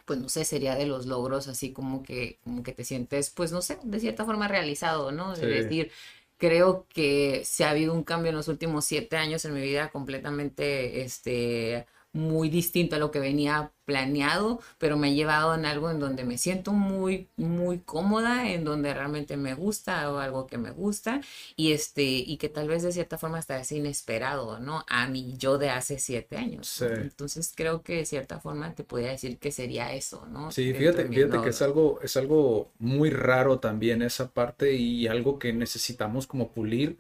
pues 0.06 0.20
no 0.20 0.28
sé, 0.30 0.44
sería 0.44 0.76
de 0.76 0.86
los 0.86 1.06
logros 1.06 1.48
así 1.48 1.72
como 1.72 2.02
que, 2.02 2.38
como 2.44 2.62
que 2.62 2.72
te 2.72 2.84
sientes, 2.84 3.30
pues 3.30 3.52
no 3.52 3.62
sé, 3.62 3.78
de 3.84 4.00
cierta 4.00 4.24
forma 4.24 4.48
realizado, 4.48 5.12
¿no? 5.12 5.34
Es 5.34 5.40
decir, 5.40 5.92
creo 6.38 6.86
que 6.88 7.42
se 7.44 7.64
ha 7.64 7.70
habido 7.70 7.94
un 7.94 8.04
cambio 8.04 8.30
en 8.30 8.36
los 8.36 8.48
últimos 8.48 8.84
siete 8.84 9.16
años 9.16 9.44
en 9.44 9.54
mi 9.54 9.60
vida 9.62 9.90
completamente, 9.90 11.02
este, 11.02 11.86
muy 12.16 12.48
distinto 12.48 12.96
a 12.96 12.98
lo 12.98 13.10
que 13.10 13.20
venía 13.20 13.72
planeado, 13.84 14.60
pero 14.78 14.96
me 14.96 15.08
ha 15.08 15.12
llevado 15.12 15.54
en 15.54 15.64
algo 15.64 15.90
en 15.90 16.00
donde 16.00 16.24
me 16.24 16.38
siento 16.38 16.72
muy, 16.72 17.28
muy 17.36 17.78
cómoda, 17.78 18.50
en 18.50 18.64
donde 18.64 18.92
realmente 18.92 19.36
me 19.36 19.54
gusta 19.54 20.10
o 20.10 20.18
algo 20.18 20.46
que 20.46 20.58
me 20.58 20.70
gusta 20.70 21.20
y 21.54 21.72
este, 21.72 22.02
y 22.02 22.38
que 22.38 22.48
tal 22.48 22.68
vez 22.68 22.82
de 22.82 22.90
cierta 22.90 23.18
forma 23.18 23.38
hasta 23.38 23.60
es 23.60 23.70
inesperado, 23.70 24.58
¿no? 24.58 24.84
A 24.88 25.06
mí, 25.06 25.34
yo 25.38 25.58
de 25.58 25.70
hace 25.70 25.98
siete 25.98 26.36
años. 26.36 26.82
Entonces 26.82 27.52
creo 27.54 27.82
que 27.82 27.98
de 27.98 28.06
cierta 28.06 28.40
forma 28.40 28.74
te 28.74 28.82
podría 28.82 29.10
decir 29.10 29.38
que 29.38 29.52
sería 29.52 29.92
eso, 29.92 30.26
¿no? 30.26 30.50
Sí, 30.50 30.72
fíjate, 30.72 31.06
fíjate 31.06 31.40
que 31.42 31.50
es 31.50 31.62
algo, 31.62 32.00
es 32.02 32.16
algo 32.16 32.72
muy 32.78 33.10
raro 33.10 33.60
también 33.60 34.02
esa 34.02 34.30
parte 34.30 34.72
y 34.72 35.06
algo 35.06 35.38
que 35.38 35.52
necesitamos 35.52 36.26
como 36.26 36.50
pulir. 36.50 36.96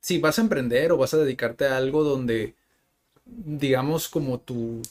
Si 0.00 0.18
vas 0.18 0.38
a 0.38 0.42
emprender 0.42 0.92
o 0.92 0.98
vas 0.98 1.14
a 1.14 1.18
dedicarte 1.18 1.66
a 1.66 1.78
algo 1.78 2.04
donde 2.04 2.54
digamos, 3.24 4.08
como 4.08 4.40
tu... 4.40 4.82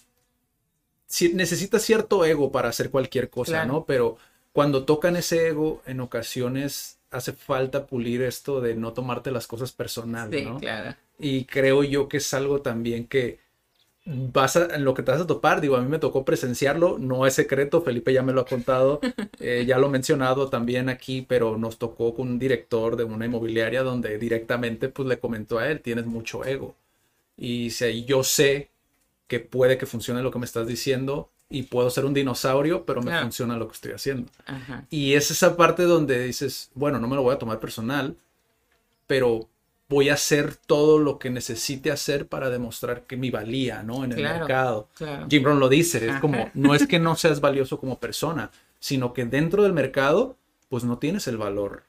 Si, 1.05 1.33
necesitas 1.33 1.83
cierto 1.83 2.25
ego 2.25 2.51
para 2.51 2.69
hacer 2.69 2.89
cualquier 2.89 3.29
cosa, 3.29 3.65
¿no? 3.65 3.85
Pero 3.85 4.17
cuando 4.51 4.85
tocan 4.85 5.15
ese 5.15 5.47
ego, 5.47 5.81
en 5.85 5.99
ocasiones 5.99 6.97
hace 7.11 7.33
falta 7.33 7.85
pulir 7.85 8.23
esto 8.23 8.61
de 8.61 8.75
no 8.75 8.93
tomarte 8.93 9.31
las 9.31 9.45
cosas 9.45 9.71
personales, 9.71 10.43
sí, 10.43 10.59
Claro. 10.59 10.95
Y 11.19 11.45
creo 11.45 11.83
yo 11.83 12.09
que 12.09 12.17
es 12.17 12.33
algo 12.33 12.61
también 12.61 13.05
que 13.05 13.39
vas 14.05 14.55
a, 14.55 14.75
en 14.75 14.83
lo 14.83 14.95
que 14.95 15.03
te 15.03 15.11
vas 15.11 15.21
a 15.21 15.27
topar, 15.27 15.61
digo, 15.61 15.75
a 15.75 15.81
mí 15.81 15.87
me 15.87 15.99
tocó 15.99 16.25
presenciarlo, 16.25 16.97
no 16.97 17.27
es 17.27 17.35
secreto, 17.35 17.83
Felipe 17.83 18.11
ya 18.11 18.23
me 18.23 18.33
lo 18.33 18.41
ha 18.41 18.45
contado, 18.45 18.99
eh, 19.39 19.63
ya 19.67 19.77
lo 19.77 19.87
he 19.87 19.91
mencionado 19.91 20.49
también 20.49 20.89
aquí, 20.89 21.21
pero 21.21 21.57
nos 21.57 21.77
tocó 21.77 22.15
con 22.15 22.27
un 22.27 22.39
director 22.39 22.95
de 22.95 23.03
una 23.03 23.25
inmobiliaria 23.25 23.83
donde 23.83 24.17
directamente 24.17 24.89
pues 24.89 25.07
le 25.07 25.19
comentó 25.19 25.59
a 25.59 25.69
él, 25.69 25.81
tienes 25.81 26.07
mucho 26.07 26.43
ego 26.43 26.75
y 27.37 27.71
si 27.71 28.05
yo 28.05 28.23
sé 28.23 28.69
que 29.27 29.39
puede 29.39 29.77
que 29.77 29.85
funcione 29.85 30.21
lo 30.21 30.31
que 30.31 30.39
me 30.39 30.45
estás 30.45 30.67
diciendo 30.67 31.29
y 31.49 31.63
puedo 31.63 31.89
ser 31.89 32.05
un 32.05 32.13
dinosaurio, 32.13 32.85
pero 32.85 33.01
me 33.01 33.19
funciona 33.21 33.57
lo 33.57 33.67
que 33.67 33.73
estoy 33.73 33.91
haciendo. 33.91 34.31
Y 34.89 35.13
es 35.13 35.31
esa 35.31 35.55
parte 35.55 35.83
donde 35.83 36.23
dices, 36.23 36.71
bueno, 36.73 36.99
no 36.99 37.07
me 37.07 37.15
lo 37.15 37.23
voy 37.23 37.35
a 37.35 37.39
tomar 37.39 37.59
personal, 37.59 38.15
pero 39.07 39.49
voy 39.89 40.09
a 40.09 40.15
hacer 40.15 40.55
todo 40.55 40.97
lo 40.97 41.19
que 41.19 41.29
necesite 41.29 41.91
hacer 41.91 42.27
para 42.27 42.49
demostrar 42.49 43.03
que 43.03 43.17
mi 43.17 43.29
valía, 43.29 43.83
¿no? 43.83 44.03
En 44.03 44.11
el 44.13 44.23
mercado. 44.23 44.89
Jim 45.29 45.43
Brown 45.43 45.59
lo 45.59 45.69
dice, 45.69 46.07
es 46.09 46.19
como, 46.19 46.49
no 46.53 46.73
es 46.73 46.87
que 46.87 46.99
no 46.99 47.15
seas 47.15 47.41
valioso 47.41 47.79
como 47.79 47.99
persona, 47.99 48.49
sino 48.79 49.13
que 49.13 49.25
dentro 49.25 49.63
del 49.63 49.73
mercado, 49.73 50.37
pues 50.69 50.83
no 50.83 50.97
tienes 50.97 51.27
el 51.27 51.37
valor 51.37 51.83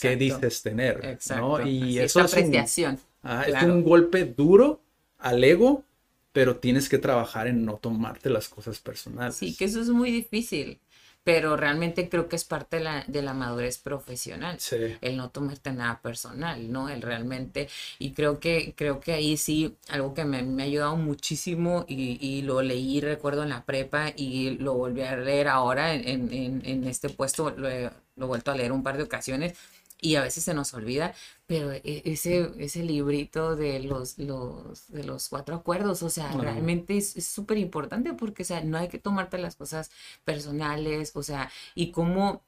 que 0.00 0.16
dices 0.16 0.62
tener, 0.62 1.18
¿no? 1.36 1.66
Y 1.66 1.98
eso 1.98 2.20
es 2.20 2.32
apreciación. 2.32 2.98
Es 3.46 3.62
un 3.62 3.82
golpe 3.82 4.24
duro 4.24 4.80
al 5.18 5.42
ego, 5.42 5.84
pero 6.32 6.56
tienes 6.56 6.88
que 6.88 6.98
trabajar 6.98 7.46
en 7.46 7.64
no 7.64 7.74
tomarte 7.76 8.28
las 8.28 8.48
cosas 8.48 8.78
personales. 8.80 9.36
Sí, 9.36 9.56
que 9.56 9.64
eso 9.64 9.80
es 9.80 9.88
muy 9.88 10.10
difícil, 10.10 10.80
pero 11.22 11.56
realmente 11.56 12.08
creo 12.10 12.28
que 12.28 12.36
es 12.36 12.44
parte 12.44 12.76
de 12.78 12.84
la, 12.84 13.04
de 13.06 13.22
la 13.22 13.32
madurez 13.32 13.78
profesional, 13.78 14.60
sí. 14.60 14.76
el 15.00 15.16
no 15.16 15.30
tomarte 15.30 15.72
nada 15.72 16.02
personal, 16.02 16.70
¿no? 16.70 16.90
El 16.90 17.00
realmente, 17.00 17.68
y 17.98 18.12
creo 18.12 18.40
que, 18.40 18.74
creo 18.76 19.00
que 19.00 19.12
ahí 19.12 19.36
sí, 19.38 19.76
algo 19.88 20.12
que 20.12 20.24
me, 20.24 20.42
me 20.42 20.64
ha 20.64 20.66
ayudado 20.66 20.96
muchísimo 20.96 21.86
y, 21.88 22.18
y, 22.20 22.42
lo 22.42 22.60
leí, 22.60 23.00
recuerdo 23.00 23.44
en 23.44 23.50
la 23.50 23.64
prepa 23.64 24.12
y 24.14 24.58
lo 24.58 24.74
volví 24.74 25.02
a 25.02 25.16
leer 25.16 25.48
ahora 25.48 25.94
en, 25.94 26.32
en, 26.32 26.62
en 26.64 26.84
este 26.84 27.08
puesto, 27.08 27.50
lo 27.56 27.70
he, 27.70 27.90
lo 28.16 28.26
he 28.26 28.28
vuelto 28.28 28.50
a 28.50 28.56
leer 28.56 28.72
un 28.72 28.82
par 28.82 28.96
de 28.96 29.04
ocasiones 29.04 29.54
y 30.00 30.16
a 30.16 30.22
veces 30.22 30.44
se 30.44 30.54
nos 30.54 30.74
olvida, 30.74 31.14
pero 31.46 31.72
e, 31.72 31.82
ese, 32.04 32.50
ese 32.58 32.82
librito 32.84 33.56
de 33.56 33.80
los, 33.80 34.18
los, 34.18 34.88
de 34.88 35.04
los 35.04 35.28
cuatro 35.28 35.56
acuerdos, 35.56 36.02
o 36.02 36.10
sea, 36.10 36.30
realmente 36.32 36.96
es 36.96 37.14
súper 37.26 37.58
importante 37.58 38.12
porque, 38.14 38.42
o 38.42 38.46
sea, 38.46 38.62
no 38.62 38.78
hay 38.78 38.88
que 38.88 38.98
tomarte 38.98 39.38
las 39.38 39.56
cosas 39.56 39.90
personales, 40.24 41.12
o 41.14 41.22
sea, 41.22 41.50
y 41.74 41.90
cómo 41.90 42.42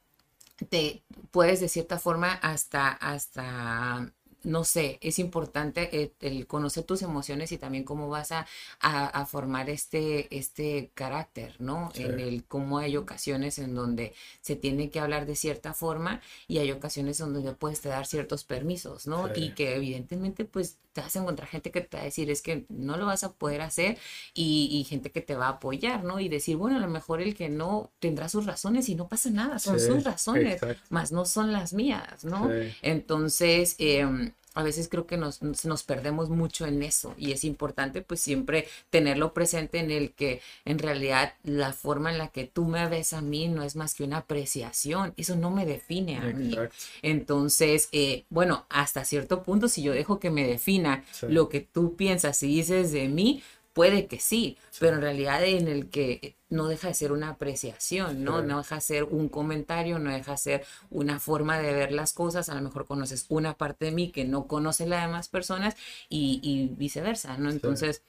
te 0.69 1.03
puedes 1.31 1.59
de 1.59 1.69
cierta 1.69 1.99
forma 1.99 2.33
hasta, 2.33 2.89
hasta 2.89 4.11
no 4.47 4.63
sé, 4.63 4.97
es 5.01 5.19
importante 5.19 6.13
el, 6.21 6.47
conocer 6.47 6.85
tus 6.85 7.01
emociones 7.01 7.51
y 7.51 7.57
también 7.57 7.83
cómo 7.83 8.07
vas 8.07 8.31
a, 8.31 8.47
a, 8.79 9.25
formar 9.25 9.69
este, 9.69 10.33
este 10.35 10.89
carácter, 10.93 11.55
¿no? 11.59 11.91
En 11.95 12.19
el 12.21 12.45
cómo 12.45 12.77
hay 12.77 12.95
ocasiones 12.95 13.59
en 13.59 13.75
donde 13.75 14.13
se 14.39 14.55
tiene 14.55 14.89
que 14.89 15.01
hablar 15.01 15.25
de 15.25 15.35
cierta 15.35 15.73
forma 15.73 16.21
y 16.47 16.59
hay 16.59 16.71
ocasiones 16.71 17.19
en 17.19 17.33
donde 17.33 17.51
puedes 17.55 17.81
te 17.81 17.89
dar 17.89 18.05
ciertos 18.05 18.45
permisos, 18.45 19.05
¿no? 19.05 19.27
Y 19.35 19.53
que 19.53 19.75
evidentemente 19.75 20.45
pues 20.45 20.77
te 20.93 21.01
vas 21.01 21.15
a 21.15 21.19
encontrar 21.19 21.47
gente 21.49 21.69
que 21.69 21.81
te 21.81 21.97
va 21.97 22.01
a 22.01 22.05
decir 22.05 22.31
es 22.31 22.41
que 22.41 22.65
no 22.69 22.97
lo 22.97 23.05
vas 23.05 23.23
a 23.23 23.33
poder 23.33 23.61
hacer 23.61 23.99
y, 24.33 24.85
gente 24.89 25.11
que 25.11 25.21
te 25.21 25.35
va 25.35 25.47
a 25.47 25.49
apoyar, 25.49 26.05
¿no? 26.05 26.19
Y 26.19 26.29
decir, 26.29 26.55
bueno, 26.55 26.77
a 26.77 26.79
lo 26.79 26.87
mejor 26.87 27.21
el 27.21 27.35
que 27.35 27.49
no 27.49 27.91
tendrá 27.99 28.29
sus 28.29 28.45
razones 28.45 28.87
y 28.87 28.95
no 28.95 29.09
pasa 29.09 29.29
nada, 29.29 29.59
son 29.59 29.79
sus 29.79 30.05
razones, 30.05 30.61
más 30.89 31.11
no 31.11 31.25
son 31.25 31.51
las 31.51 31.73
mías, 31.73 32.23
¿no? 32.23 32.49
Entonces, 32.81 33.75
eh, 33.77 34.31
a 34.57 34.63
veces 34.63 34.89
creo 34.89 35.05
que 35.05 35.17
nos, 35.17 35.41
nos 35.41 35.83
perdemos 35.83 36.29
mucho 36.29 36.65
en 36.65 36.81
eso 36.81 37.13
y 37.17 37.31
es 37.31 37.43
importante 37.43 38.01
pues 38.01 38.19
siempre 38.19 38.67
tenerlo 38.89 39.33
presente 39.33 39.79
en 39.79 39.91
el 39.91 40.13
que 40.13 40.41
en 40.65 40.79
realidad 40.79 41.33
la 41.43 41.73
forma 41.73 42.11
en 42.11 42.17
la 42.17 42.29
que 42.29 42.45
tú 42.45 42.65
me 42.65 42.87
ves 42.89 43.13
a 43.13 43.21
mí 43.21 43.47
no 43.47 43.63
es 43.63 43.75
más 43.75 43.93
que 43.93 44.03
una 44.03 44.17
apreciación, 44.17 45.13
eso 45.15 45.35
no 45.35 45.51
me 45.51 45.65
define 45.65 46.17
a 46.17 46.21
mí. 46.21 46.55
Entonces, 47.01 47.89
eh, 47.91 48.25
bueno, 48.29 48.65
hasta 48.69 49.05
cierto 49.05 49.43
punto 49.43 49.67
si 49.67 49.83
yo 49.83 49.93
dejo 49.93 50.19
que 50.19 50.31
me 50.31 50.47
defina 50.47 51.03
lo 51.21 51.49
que 51.49 51.61
tú 51.61 51.95
piensas 51.95 52.41
y 52.43 52.47
dices 52.47 52.91
de 52.91 53.07
mí, 53.07 53.43
puede 53.77 54.07
que 54.07 54.19
sí, 54.19 54.57
pero 54.79 54.95
en 54.95 55.03
realidad 55.03 55.45
en 55.45 55.67
el 55.67 55.91
que 55.91 56.35
no 56.49 56.67
deja 56.67 56.87
de 56.87 56.95
ser 56.95 57.11
una 57.11 57.29
apreciación, 57.29 58.23
¿no? 58.23 58.41
No 58.41 58.57
deja 58.57 58.75
de 58.75 58.81
ser 58.81 59.03
un 59.03 59.29
comentario, 59.29 59.99
no 59.99 60.11
deja 60.11 60.31
de 60.31 60.37
ser 60.39 60.65
una 60.89 61.19
forma 61.19 61.59
de 61.59 61.73
ver 61.73 61.91
las 61.91 62.11
cosas. 62.11 62.49
A 62.49 62.55
lo 62.55 62.61
mejor 62.61 62.87
conoces 62.87 63.27
una 63.29 63.53
parte 63.55 63.85
de 63.85 63.91
mí 63.91 64.09
que 64.09 64.25
no 64.25 64.47
conoce 64.47 64.87
las 64.87 65.05
demás 65.05 65.27
personas 65.27 65.75
y, 66.09 66.71
viceversa, 66.75 67.37
¿no? 67.37 67.51
Entonces 67.51 68.01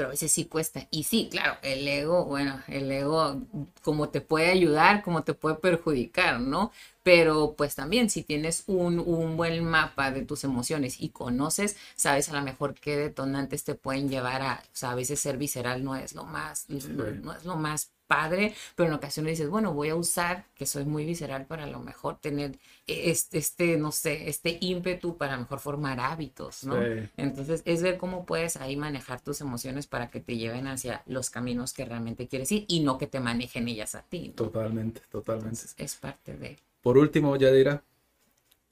pero 0.00 0.08
a 0.08 0.12
veces 0.12 0.32
sí 0.32 0.46
cuesta. 0.46 0.88
Y 0.90 1.02
sí, 1.02 1.28
claro, 1.30 1.58
el 1.60 1.86
ego, 1.86 2.24
bueno, 2.24 2.58
el 2.68 2.90
ego 2.90 3.42
como 3.82 4.08
te 4.08 4.22
puede 4.22 4.50
ayudar, 4.50 5.02
como 5.02 5.24
te 5.24 5.34
puede 5.34 5.56
perjudicar, 5.56 6.40
¿no? 6.40 6.72
Pero 7.02 7.54
pues 7.54 7.74
también 7.74 8.08
si 8.08 8.22
tienes 8.22 8.64
un, 8.66 8.98
un, 8.98 9.36
buen 9.36 9.62
mapa 9.62 10.10
de 10.10 10.22
tus 10.22 10.42
emociones 10.42 11.02
y 11.02 11.10
conoces, 11.10 11.76
sabes 11.96 12.30
a 12.30 12.32
lo 12.32 12.40
mejor 12.40 12.72
qué 12.72 12.96
detonantes 12.96 13.62
te 13.62 13.74
pueden 13.74 14.08
llevar 14.08 14.40
a, 14.40 14.62
o 14.64 14.70
sea, 14.72 14.92
a 14.92 14.94
veces 14.94 15.20
ser 15.20 15.36
visceral 15.36 15.84
no 15.84 15.94
es 15.94 16.14
lo 16.14 16.24
más, 16.24 16.64
no, 16.70 17.34
es 17.34 17.44
lo 17.44 17.56
más 17.56 17.90
padre, 18.10 18.54
pero 18.74 18.88
en 18.88 18.94
ocasiones 18.96 19.38
dices, 19.38 19.48
bueno, 19.48 19.72
voy 19.72 19.90
a 19.90 19.94
usar, 19.94 20.44
que 20.56 20.66
soy 20.66 20.84
muy 20.84 21.04
visceral 21.04 21.46
para 21.46 21.62
a 21.62 21.68
lo 21.68 21.78
mejor 21.78 22.18
tener 22.18 22.58
este, 22.88 23.38
este 23.38 23.76
no 23.76 23.92
sé, 23.92 24.28
este 24.28 24.58
ímpetu 24.60 25.16
para 25.16 25.36
mejor 25.36 25.60
formar 25.60 26.00
hábitos, 26.00 26.64
¿no? 26.64 26.74
Entonces 27.16 27.62
es 27.64 27.82
ver 27.82 27.98
cómo 27.98 28.26
puedes 28.26 28.56
ahí 28.56 28.74
manejar 28.74 29.20
tus 29.20 29.40
emociones 29.40 29.86
para 29.86 30.10
que 30.10 30.18
te 30.18 30.36
lleven 30.36 30.66
hacia 30.66 31.04
los 31.06 31.30
caminos 31.30 31.72
que 31.72 31.84
realmente 31.84 32.26
quieres 32.26 32.50
ir 32.50 32.64
y 32.66 32.80
no 32.80 32.98
que 32.98 33.06
te 33.06 33.20
manejen 33.20 33.68
ellas 33.68 33.94
a 33.94 34.02
ti. 34.02 34.32
Totalmente, 34.34 35.02
totalmente. 35.08 35.60
es 35.76 35.94
parte 35.94 36.36
de... 36.36 36.58
Por 36.82 36.98
último, 36.98 37.36
Yadira, 37.36 37.84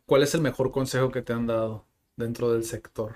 ¿cuál 0.05 0.25
es 0.25 0.35
el 0.35 0.41
mejor 0.41 0.73
consejo 0.73 1.13
que 1.13 1.23
te 1.23 1.33
han 1.33 1.47
dado 1.47 1.85
dentro 2.17 2.53
del 2.53 2.65
sector? 2.65 3.15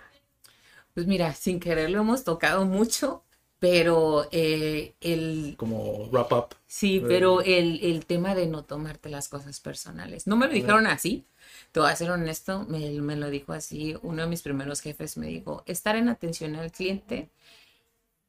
Pues 0.94 1.08
mira, 1.08 1.34
sin 1.34 1.58
querer 1.58 1.90
lo 1.90 2.00
hemos 2.00 2.22
tocado 2.22 2.64
mucho, 2.64 3.24
pero 3.62 4.26
eh, 4.32 4.96
el... 5.00 5.54
Como 5.56 6.08
wrap 6.10 6.32
up. 6.32 6.46
Sí, 6.66 7.00
pero 7.06 7.42
el, 7.42 8.04
tema 8.06 8.34
de 8.34 8.48
no 8.48 8.64
tomarte 8.64 9.08
las 9.08 9.28
cosas 9.28 9.60
personales. 9.60 10.26
No 10.26 10.34
me 10.34 10.48
lo 10.48 10.52
dijeron 10.52 10.88
así, 10.88 11.24
te 11.70 11.78
voy 11.78 11.88
a 11.88 11.94
ser 11.94 12.10
honesto, 12.10 12.66
me, 12.68 12.90
me, 13.00 13.14
lo 13.14 13.30
dijo 13.30 13.52
así, 13.52 13.96
uno 14.02 14.22
de 14.22 14.28
mis 14.28 14.42
primeros 14.42 14.80
jefes 14.80 15.16
me 15.16 15.28
dijo, 15.28 15.62
estar 15.66 15.94
en 15.94 16.08
atención 16.08 16.56
al 16.56 16.72
cliente 16.72 17.30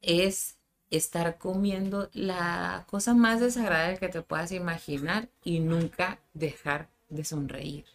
es 0.02 0.54
estar 0.88 1.36
comiendo 1.36 2.10
la 2.12 2.86
cosa 2.88 3.12
más 3.12 3.40
desagradable 3.40 3.98
que 3.98 4.10
te 4.10 4.22
puedas 4.22 4.52
imaginar 4.52 5.30
y 5.42 5.58
nunca 5.58 6.20
dejar 6.32 6.90
de 7.08 7.24
sonreír 7.24 7.93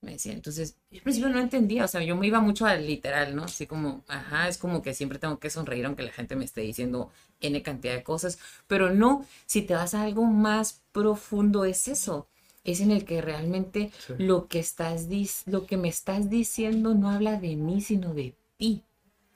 me 0.00 0.12
decía. 0.12 0.32
Entonces, 0.32 0.76
yo 0.90 0.98
al 0.98 1.02
principio 1.02 1.28
no 1.30 1.40
entendía, 1.40 1.84
o 1.84 1.88
sea, 1.88 2.02
yo 2.02 2.16
me 2.16 2.26
iba 2.26 2.40
mucho 2.40 2.66
al 2.66 2.86
literal, 2.86 3.34
¿no? 3.36 3.44
Así 3.44 3.66
como, 3.66 4.04
ajá, 4.08 4.48
es 4.48 4.58
como 4.58 4.82
que 4.82 4.94
siempre 4.94 5.18
tengo 5.18 5.38
que 5.38 5.50
sonreír 5.50 5.86
aunque 5.86 6.02
la 6.02 6.12
gente 6.12 6.36
me 6.36 6.44
esté 6.44 6.62
diciendo 6.62 7.10
N 7.40 7.62
cantidad 7.62 7.94
de 7.94 8.02
cosas, 8.02 8.38
pero 8.66 8.90
no, 8.90 9.26
si 9.46 9.62
te 9.62 9.74
vas 9.74 9.94
a 9.94 10.02
algo 10.02 10.24
más 10.24 10.82
profundo 10.92 11.64
es 11.64 11.88
eso, 11.88 12.28
es 12.64 12.80
en 12.80 12.90
el 12.90 13.04
que 13.04 13.22
realmente 13.22 13.90
lo 14.18 14.48
que 14.48 14.58
estás 14.58 15.08
lo 15.46 15.66
que 15.66 15.76
me 15.76 15.88
estás 15.88 16.30
diciendo 16.30 16.94
no 16.94 17.10
habla 17.10 17.40
de 17.40 17.56
mí, 17.56 17.80
sino 17.80 18.14
de 18.14 18.34
ti. 18.56 18.84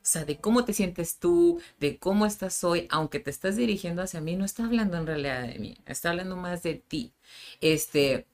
O 0.04 0.06
sea, 0.06 0.26
de 0.26 0.36
cómo 0.38 0.66
te 0.66 0.74
sientes 0.74 1.18
tú, 1.18 1.60
de 1.80 1.98
cómo 1.98 2.26
estás 2.26 2.62
hoy, 2.62 2.86
aunque 2.90 3.20
te 3.20 3.30
estás 3.30 3.56
dirigiendo 3.56 4.02
hacia 4.02 4.20
mí, 4.20 4.36
no 4.36 4.44
está 4.44 4.66
hablando 4.66 4.98
en 4.98 5.06
realidad 5.06 5.48
de 5.48 5.58
mí, 5.58 5.78
está 5.86 6.10
hablando 6.10 6.36
más 6.36 6.62
de 6.62 6.74
ti. 6.74 7.14
Este, 7.62 8.26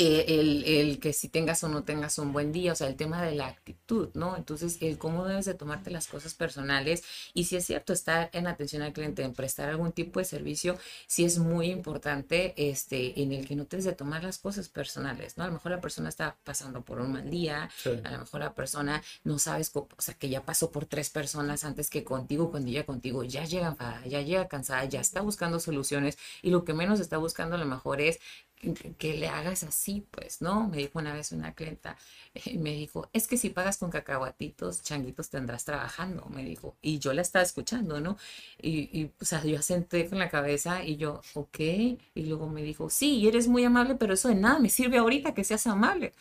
eh, 0.00 0.26
el, 0.28 0.64
el, 0.64 1.00
que 1.00 1.12
si 1.12 1.28
tengas 1.28 1.64
o 1.64 1.68
no 1.68 1.84
tengas 1.84 2.18
un 2.18 2.32
buen 2.32 2.52
día, 2.52 2.72
o 2.72 2.76
sea, 2.76 2.86
el 2.88 2.96
tema 2.96 3.22
de 3.22 3.34
la 3.34 3.46
actitud, 3.46 4.10
¿no? 4.14 4.36
Entonces, 4.36 4.78
el 4.80 4.98
cómo 4.98 5.24
debes 5.24 5.46
de 5.46 5.54
tomarte 5.54 5.90
las 5.90 6.06
cosas 6.06 6.34
personales 6.34 7.02
y 7.34 7.44
si 7.44 7.56
es 7.56 7.64
cierto, 7.64 7.92
estar 7.92 8.28
en 8.32 8.46
atención 8.46 8.82
al 8.82 8.92
cliente, 8.92 9.22
en 9.22 9.32
prestar 9.32 9.70
algún 9.70 9.92
tipo 9.92 10.20
de 10.20 10.24
servicio, 10.24 10.78
sí 11.06 11.24
es 11.24 11.38
muy 11.38 11.70
importante 11.70 12.54
este, 12.56 13.20
en 13.22 13.32
el 13.32 13.46
que 13.46 13.56
no 13.56 13.64
te 13.64 13.78
de 13.82 13.92
tomar 13.92 14.24
las 14.24 14.38
cosas 14.38 14.68
personales, 14.68 15.36
¿no? 15.36 15.44
A 15.44 15.46
lo 15.46 15.54
mejor 15.54 15.72
la 15.72 15.80
persona 15.80 16.08
está 16.08 16.36
pasando 16.44 16.82
por 16.82 17.00
un 17.00 17.12
mal 17.12 17.30
día, 17.30 17.70
a 18.04 18.10
lo 18.10 18.18
mejor 18.18 18.40
la 18.40 18.54
persona 18.54 19.02
no 19.24 19.38
sabes, 19.38 19.70
o 19.74 19.88
sea, 19.98 20.14
que 20.14 20.28
ya 20.28 20.42
pasó 20.44 20.70
por 20.70 20.86
tres 20.86 21.10
personas 21.10 21.64
antes 21.64 21.90
que 21.90 22.04
contigo, 22.04 22.50
cuando 22.50 22.70
llega 22.70 22.84
contigo, 22.84 23.24
ya 23.24 23.44
llega 23.44 23.68
enfadada, 23.68 24.06
ya 24.06 24.20
llega 24.22 24.48
cansada, 24.48 24.84
ya 24.84 25.00
está 25.00 25.20
buscando 25.20 25.60
soluciones 25.60 26.18
y 26.42 26.50
lo 26.50 26.64
que 26.64 26.74
menos 26.74 27.00
está 27.00 27.18
buscando 27.18 27.56
a 27.56 27.58
lo 27.58 27.66
mejor 27.66 28.00
es 28.00 28.18
que, 28.98 29.14
le 29.14 29.28
hagas 29.28 29.62
así, 29.62 30.06
pues, 30.10 30.42
¿no? 30.42 30.68
Me 30.68 30.78
dijo 30.78 30.98
una 30.98 31.14
vez 31.14 31.32
una 31.32 31.54
clienta, 31.54 31.96
eh, 32.34 32.58
me 32.58 32.72
dijo, 32.72 33.08
es 33.12 33.26
que 33.26 33.36
si 33.36 33.50
pagas 33.50 33.78
con 33.78 33.90
cacahuatitos, 33.90 34.82
changuitos 34.82 35.30
tendrás 35.30 35.64
trabajando, 35.64 36.26
me 36.26 36.44
dijo. 36.44 36.76
Y 36.82 36.98
yo 36.98 37.12
la 37.12 37.22
estaba 37.22 37.42
escuchando, 37.44 38.00
¿no? 38.00 38.16
Y, 38.60 38.90
y 38.98 39.12
o 39.20 39.24
sea, 39.24 39.44
yo 39.44 39.58
asenté 39.58 40.08
con 40.08 40.18
la 40.18 40.28
cabeza 40.28 40.84
y 40.84 40.96
yo, 40.96 41.22
ok. 41.34 41.58
Y 41.60 41.98
luego 42.26 42.48
me 42.48 42.62
dijo, 42.62 42.90
sí, 42.90 43.26
eres 43.28 43.48
muy 43.48 43.64
amable, 43.64 43.94
pero 43.94 44.14
eso 44.14 44.28
de 44.28 44.34
nada 44.34 44.58
me 44.58 44.70
sirve 44.70 44.98
ahorita 44.98 45.34
que 45.34 45.44
seas 45.44 45.66
amable. 45.66 46.12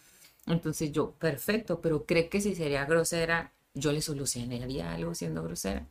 Entonces 0.47 0.91
yo, 0.91 1.11
perfecto, 1.11 1.81
pero 1.81 2.05
¿cree 2.05 2.29
que 2.29 2.41
si 2.41 2.55
sería 2.55 2.85
grosera, 2.85 3.53
yo 3.73 3.91
le 3.91 4.01
solucionaría 4.01 4.93
algo 4.93 5.13
siendo 5.13 5.43
grosera? 5.43 5.85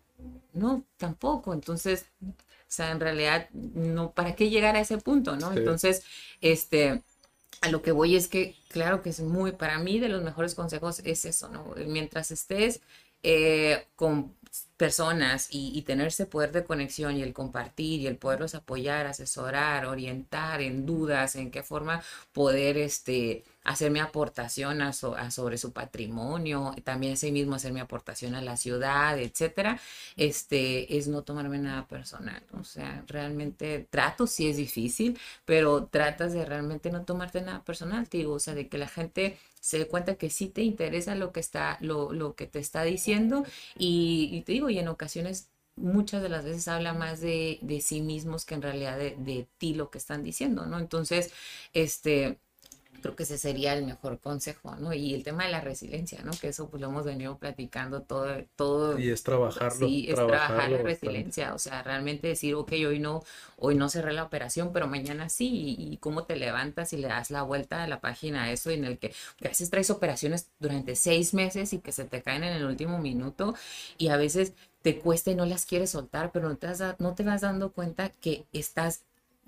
No, 0.54 0.84
tampoco. 0.96 1.52
Entonces, 1.52 2.06
sea, 2.76 2.90
en 2.90 3.00
realidad, 3.00 3.48
no, 3.52 4.12
¿para 4.12 4.34
qué 4.34 4.50
llegar 4.50 4.76
a 4.76 4.80
ese 4.80 4.98
punto, 4.98 5.36
no? 5.36 5.52
Entonces, 5.52 6.04
este, 6.40 7.02
a 7.60 7.70
lo 7.70 7.82
que 7.82 7.92
voy 7.92 8.16
es 8.16 8.28
que, 8.28 8.54
claro 8.68 9.02
que 9.02 9.10
es 9.10 9.20
muy, 9.20 9.52
para 9.52 9.78
mí, 9.78 9.98
de 9.98 10.08
los 10.08 10.22
mejores 10.22 10.54
consejos 10.54 11.00
es 11.04 11.24
eso, 11.24 11.48
¿no? 11.48 11.74
Mientras 11.86 12.30
estés 12.30 12.80
eh, 13.22 13.86
con 13.96 14.34
personas 14.76 15.48
y, 15.50 15.72
y, 15.76 15.82
tener 15.82 16.08
ese 16.08 16.26
poder 16.26 16.52
de 16.52 16.64
conexión 16.64 17.16
y 17.16 17.22
el 17.22 17.32
compartir 17.32 18.00
y 18.00 18.06
el 18.06 18.16
poderlos 18.16 18.54
apoyar, 18.54 19.06
asesorar, 19.06 19.86
orientar 19.86 20.60
en 20.60 20.86
dudas, 20.86 21.36
en 21.36 21.50
qué 21.50 21.62
forma 21.62 22.02
poder 22.32 22.76
este, 22.78 23.44
hacer 23.66 23.90
mi 23.90 23.98
aportación 23.98 24.80
a, 24.80 24.92
sobre 24.92 25.58
su 25.58 25.72
patrimonio, 25.72 26.74
también 26.84 27.14
ese 27.14 27.32
mismo 27.32 27.56
hacer 27.56 27.72
mi 27.72 27.80
aportación 27.80 28.34
a 28.36 28.40
la 28.40 28.56
ciudad, 28.56 29.18
etcétera, 29.18 29.80
este, 30.16 30.96
es 30.96 31.08
no 31.08 31.22
tomarme 31.22 31.58
nada 31.58 31.86
personal. 31.88 32.42
O 32.58 32.64
sea, 32.64 33.04
realmente 33.08 33.86
trato, 33.90 34.26
sí 34.28 34.48
es 34.48 34.56
difícil, 34.56 35.18
pero 35.44 35.86
tratas 35.86 36.32
de 36.32 36.44
realmente 36.44 36.90
no 36.90 37.04
tomarte 37.04 37.42
nada 37.42 37.64
personal, 37.64 38.06
digo, 38.10 38.34
o 38.34 38.38
sea, 38.38 38.54
de 38.54 38.68
que 38.68 38.78
la 38.78 38.88
gente 38.88 39.36
se 39.60 39.78
dé 39.78 39.88
cuenta 39.88 40.14
que 40.14 40.30
sí 40.30 40.48
te 40.48 40.62
interesa 40.62 41.16
lo 41.16 41.32
que 41.32 41.40
está, 41.40 41.76
lo, 41.80 42.12
lo 42.12 42.36
que 42.36 42.46
te 42.46 42.60
está 42.60 42.84
diciendo 42.84 43.44
y, 43.76 44.42
te 44.46 44.52
digo, 44.52 44.70
y 44.70 44.78
en 44.78 44.88
ocasiones 44.88 45.48
muchas 45.74 46.22
de 46.22 46.28
las 46.28 46.44
veces 46.44 46.68
habla 46.68 46.94
más 46.94 47.20
de, 47.20 47.58
de 47.62 47.80
sí 47.80 48.00
mismos 48.00 48.44
que 48.44 48.54
en 48.54 48.62
realidad 48.62 48.96
de, 48.96 49.16
de, 49.18 49.46
ti 49.58 49.74
lo 49.74 49.90
que 49.90 49.98
están 49.98 50.22
diciendo, 50.22 50.66
¿no? 50.66 50.78
Entonces, 50.78 51.32
este, 51.74 52.38
creo 53.06 53.16
que 53.16 53.22
ese 53.22 53.38
sería 53.38 53.72
el 53.74 53.84
mejor 53.84 54.18
consejo, 54.18 54.74
¿no? 54.76 54.92
Y 54.92 55.14
el 55.14 55.22
tema 55.22 55.44
de 55.44 55.52
la 55.52 55.60
resiliencia, 55.60 56.22
¿no? 56.24 56.32
Que 56.32 56.48
eso 56.48 56.68
pues 56.68 56.80
lo 56.80 56.88
hemos 56.88 57.04
venido 57.04 57.38
platicando 57.38 58.02
todo, 58.02 58.26
todo. 58.56 58.98
Y 58.98 59.10
es 59.10 59.22
trabajarlo. 59.22 59.86
Sí, 59.86 60.06
es 60.08 60.16
trabajar 60.16 60.70
la 60.70 60.78
resiliencia, 60.78 61.54
o 61.54 61.58
sea, 61.58 61.84
realmente 61.84 62.26
decir, 62.26 62.56
ok, 62.56 62.72
hoy 62.72 62.98
no, 62.98 63.22
hoy 63.58 63.76
no 63.76 63.88
cerré 63.88 64.12
la 64.12 64.24
operación, 64.24 64.72
pero 64.72 64.88
mañana 64.88 65.28
sí, 65.28 65.76
y, 65.78 65.96
cómo 65.98 66.24
te 66.24 66.34
levantas 66.34 66.92
y 66.92 66.96
le 66.96 67.06
das 67.06 67.30
la 67.30 67.42
vuelta 67.42 67.84
a 67.84 67.86
la 67.86 68.00
página 68.00 68.44
a 68.44 68.50
eso, 68.50 68.70
en 68.70 68.84
el 68.84 68.98
que, 68.98 69.14
que 69.36 69.46
a 69.46 69.50
veces 69.50 69.70
traes 69.70 69.90
operaciones 69.90 70.48
durante 70.58 70.96
seis 70.96 71.32
meses 71.32 71.72
y 71.72 71.78
que 71.78 71.92
se 71.92 72.06
te 72.06 72.22
caen 72.22 72.42
en 72.42 72.54
el 72.54 72.64
último 72.64 72.98
minuto, 72.98 73.54
y 73.98 74.08
a 74.08 74.16
veces 74.16 74.52
te 74.82 74.98
cuesta 74.98 75.30
y 75.30 75.36
no 75.36 75.46
las 75.46 75.64
quieres 75.64 75.90
soltar, 75.90 76.32
pero 76.32 76.48
no 76.48 76.56
te, 76.56 76.68
no 76.98 77.14
te 77.14 77.22
vas 77.22 77.42
dando 77.42 77.70
cuenta 77.70 78.08
que 78.08 78.46
estás 78.52 79.02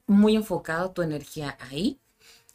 muy 0.06 0.36
enfocado 0.36 0.93
tu 0.93 1.02
energía 1.02 1.59
ahí 1.60 1.98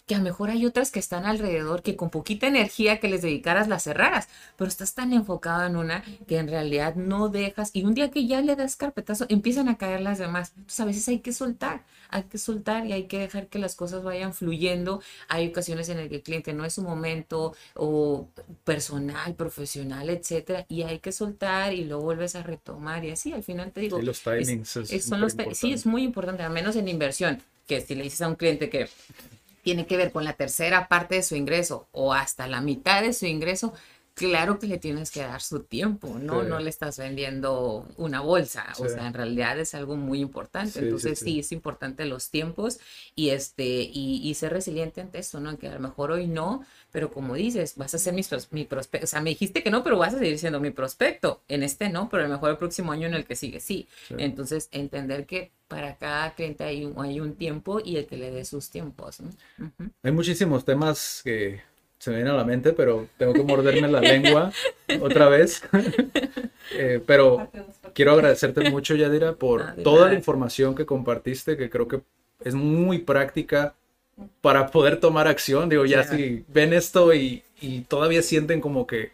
que 0.06 0.16
a 0.16 0.18
lo 0.18 0.24
mejor 0.24 0.50
hay 0.50 0.66
otras 0.66 0.92
que 0.92 1.00
están 1.00 1.26
alrededor 1.26 1.82
que 1.82 1.96
con 1.96 2.10
poquita 2.10 2.48
energía 2.48 3.00
que 3.00 3.08
les 3.08 3.22
dedicaras 3.22 3.68
las 3.68 3.84
cerraras, 3.84 4.28
pero 4.58 4.68
estás 4.68 4.94
tan 4.94 5.14
enfocado 5.14 5.66
en 5.66 5.78
una 5.78 6.04
que 6.28 6.38
en 6.38 6.50
realidad 6.50 6.96
no 6.96 7.30
dejas 7.30 7.72
y 7.74 7.84
un 7.84 7.94
día 7.94 8.12
que 8.12 8.28
ya 8.28 8.42
le 8.42 8.56
das 8.56 8.76
carpetazo 8.76 9.26
empiezan 9.30 9.70
a 9.70 9.78
caer 9.78 10.02
las 10.02 10.18
demás. 10.18 10.52
Entonces 10.58 10.80
a 10.82 10.86
veces 10.86 11.08
hay 11.08 11.20
que 11.20 11.32
soltar, 11.32 11.84
hay 12.10 12.24
que 12.24 12.38
soltar 12.38 12.86
y 12.86 12.92
hay 12.92 13.04
que 13.06 13.20
dejar 13.20 13.48
que 13.48 13.60
las 13.60 13.76
cosas 13.76 14.04
vayan 14.04 14.34
fluyendo. 14.34 15.02
Hay 15.30 15.48
ocasiones 15.48 15.88
en 15.88 15.98
las 15.98 16.10
que 16.10 16.16
el 16.16 16.24
cliente 16.24 16.54
no 16.54 16.66
es 16.66 16.74
su 16.74 16.84
momento 16.84 17.56
o 17.76 18.28
personal, 18.66 19.36
profesional, 19.36 20.10
etcétera, 20.10 20.66
y 20.68 20.84
hay 20.84 21.00
que 21.00 21.14
soltar 21.14 21.74
y 21.74 21.86
luego 21.86 22.04
vuelves 22.04 22.36
a 22.36 22.44
retomar 22.44 23.06
y 23.06 23.12
así 23.12 23.32
al 23.32 23.44
final 23.44 23.72
te 23.72 23.82
digo. 23.82 24.02
los 24.02 24.22
timings 24.22 24.68
son 24.68 25.22
los 25.22 25.36
sí, 25.54 25.72
es 25.72 25.86
muy 25.86 26.04
importante, 26.04 26.44
al 26.44 26.52
menos 26.52 26.76
en 26.76 26.90
inversión, 26.90 27.42
que 27.68 27.80
si 27.80 27.96
le 27.96 28.04
dices 28.04 28.22
a 28.22 28.28
un 28.28 28.36
cliente 28.36 28.70
que 28.70 28.90
tiene 29.64 29.88
que 29.88 29.98
ver 29.98 30.12
con 30.12 30.26
la 30.26 30.34
tercera 30.34 30.88
parte 30.88 31.16
de 31.16 31.24
su 31.24 31.36
ingreso 31.36 31.88
o 31.92 32.14
hasta 32.14 32.48
la 32.48 32.62
mitad 32.62 33.02
de 33.02 33.14
su 33.14 33.26
ingreso, 33.26 33.74
claro 34.14 34.60
que 34.60 34.68
le 34.68 34.78
tienes 34.78 35.12
que 35.12 35.22
dar 35.22 35.42
su 35.42 35.64
tiempo, 35.64 36.20
¿no? 36.20 36.44
No 36.44 36.60
le 36.60 36.70
estás 36.70 36.98
vendiendo 36.98 37.88
una 37.98 38.22
bolsa, 38.22 38.66
o 38.78 38.88
sea, 38.88 39.08
en 39.08 39.14
realidad 39.14 39.60
es 39.60 39.74
algo 39.74 39.96
muy 39.96 40.20
importante. 40.20 40.80
Entonces 40.80 41.20
sí, 41.20 41.40
es 41.40 41.52
importante 41.52 42.06
los 42.06 42.30
tiempos 42.30 42.80
y 43.16 43.30
este 43.30 43.66
y, 43.66 44.34
ser 44.34 44.54
resiliente 44.54 45.00
ante 45.00 45.20
esto, 45.20 45.40
¿no? 45.40 45.58
Que 45.58 45.68
a 45.68 45.74
lo 45.74 45.80
mejor 45.80 46.12
hoy 46.12 46.28
no, 46.28 46.66
pero 46.92 47.12
como 47.12 47.36
dices, 47.36 47.76
vas 47.76 47.94
a 47.94 48.00
ser 48.00 48.14
mi, 48.14 48.24
mi 48.52 48.66
prospecto, 48.66 49.06
o 49.06 49.08
sea, 49.08 49.22
me 49.22 49.30
dijiste 49.30 49.64
que 49.64 49.70
no, 49.70 49.84
pero 49.84 49.98
vas 49.98 50.14
a 50.14 50.20
seguir 50.20 50.40
siendo 50.40 50.60
mi 50.60 50.72
prospecto. 50.72 51.44
En 51.48 51.64
este 51.64 51.90
no, 51.90 52.10
pero 52.10 52.24
a 52.24 52.28
lo 52.28 52.34
mejor 52.34 52.52
el 52.52 52.58
próximo 52.58 52.92
año 52.92 53.08
en 53.08 53.14
el 53.14 53.26
que 53.26 53.36
sigue 53.36 53.60
sí. 53.60 53.88
Entonces, 54.18 54.70
entender 54.72 55.26
que 55.26 55.52
para 55.68 55.98
cada 55.98 56.36
cliente 56.36 56.64
hay 56.64 56.86
un, 56.86 57.00
hay 57.04 57.20
un 57.20 57.36
tiempo 57.36 57.80
y 57.84 57.98
el 57.98 58.06
que 58.06 58.18
le 58.18 58.32
dé 58.32 58.46
sus 58.46 58.70
tiempos. 58.70 59.22
¿no? 59.22 59.30
Hay 60.04 60.12
muchísimos 60.12 60.66
temas 60.66 61.22
que 61.24 61.62
se 62.04 62.10
me 62.10 62.18
vienen 62.18 62.34
a 62.34 62.38
la 62.38 62.44
mente, 62.44 62.74
pero 62.74 63.08
tengo 63.18 63.32
que 63.32 63.44
morderme 63.44 63.88
la 63.88 64.02
lengua 64.02 64.52
otra 65.02 65.30
vez. 65.30 65.64
Eh, 66.76 67.04
pero 67.06 67.52
quiero 67.94 68.14
agradecerte 68.14 68.72
mucho, 68.72 68.96
Yadira, 68.96 69.34
por 69.34 69.76
toda 69.84 70.08
la 70.08 70.14
información 70.16 70.74
que 70.74 70.88
compartiste, 70.88 71.56
que 71.56 71.70
creo 71.70 71.88
que 71.88 72.02
es 72.44 72.56
muy 72.56 73.00
práctica 73.00 73.76
para 74.42 74.68
poder 74.68 75.00
tomar 75.00 75.28
acción. 75.28 75.70
Digo, 75.70 75.86
ya 75.86 76.04
si 76.04 76.46
ven 76.48 76.74
esto 76.74 77.14
y, 77.14 77.44
todavía 77.90 78.24
sienten 78.24 78.60
como 78.60 78.88
que 78.88 79.12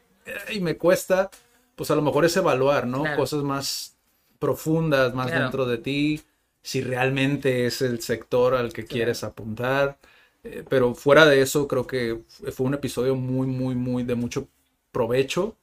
y 0.51 0.61
me 0.61 0.77
cuesta, 0.77 1.29
pues 1.75 1.91
a 1.91 1.95
lo 1.95 2.01
mejor 2.01 2.23
es 2.23 2.37
evaluar, 2.37 2.87
¿no? 2.87 3.03
Cosas 3.17 3.43
más 3.43 3.97
profundas, 4.37 5.13
más 5.13 5.31
dentro 5.31 5.65
de 5.65 5.79
ti 5.79 6.21
si 6.61 6.81
realmente 6.81 7.65
es 7.65 7.81
el 7.81 8.01
sector 8.01 8.53
al 8.53 8.71
que 8.71 8.85
quieres 8.85 9.23
apuntar. 9.23 9.97
Eh, 10.43 10.63
pero 10.67 10.95
fuera 10.95 11.25
de 11.25 11.41
eso, 11.41 11.67
creo 11.67 11.85
que 11.85 12.21
fue 12.51 12.65
un 12.65 12.73
episodio 12.73 13.15
muy, 13.15 13.47
muy, 13.47 13.75
muy 13.75 14.03
de 14.03 14.15
mucho 14.15 14.47
provecho. 14.91 15.55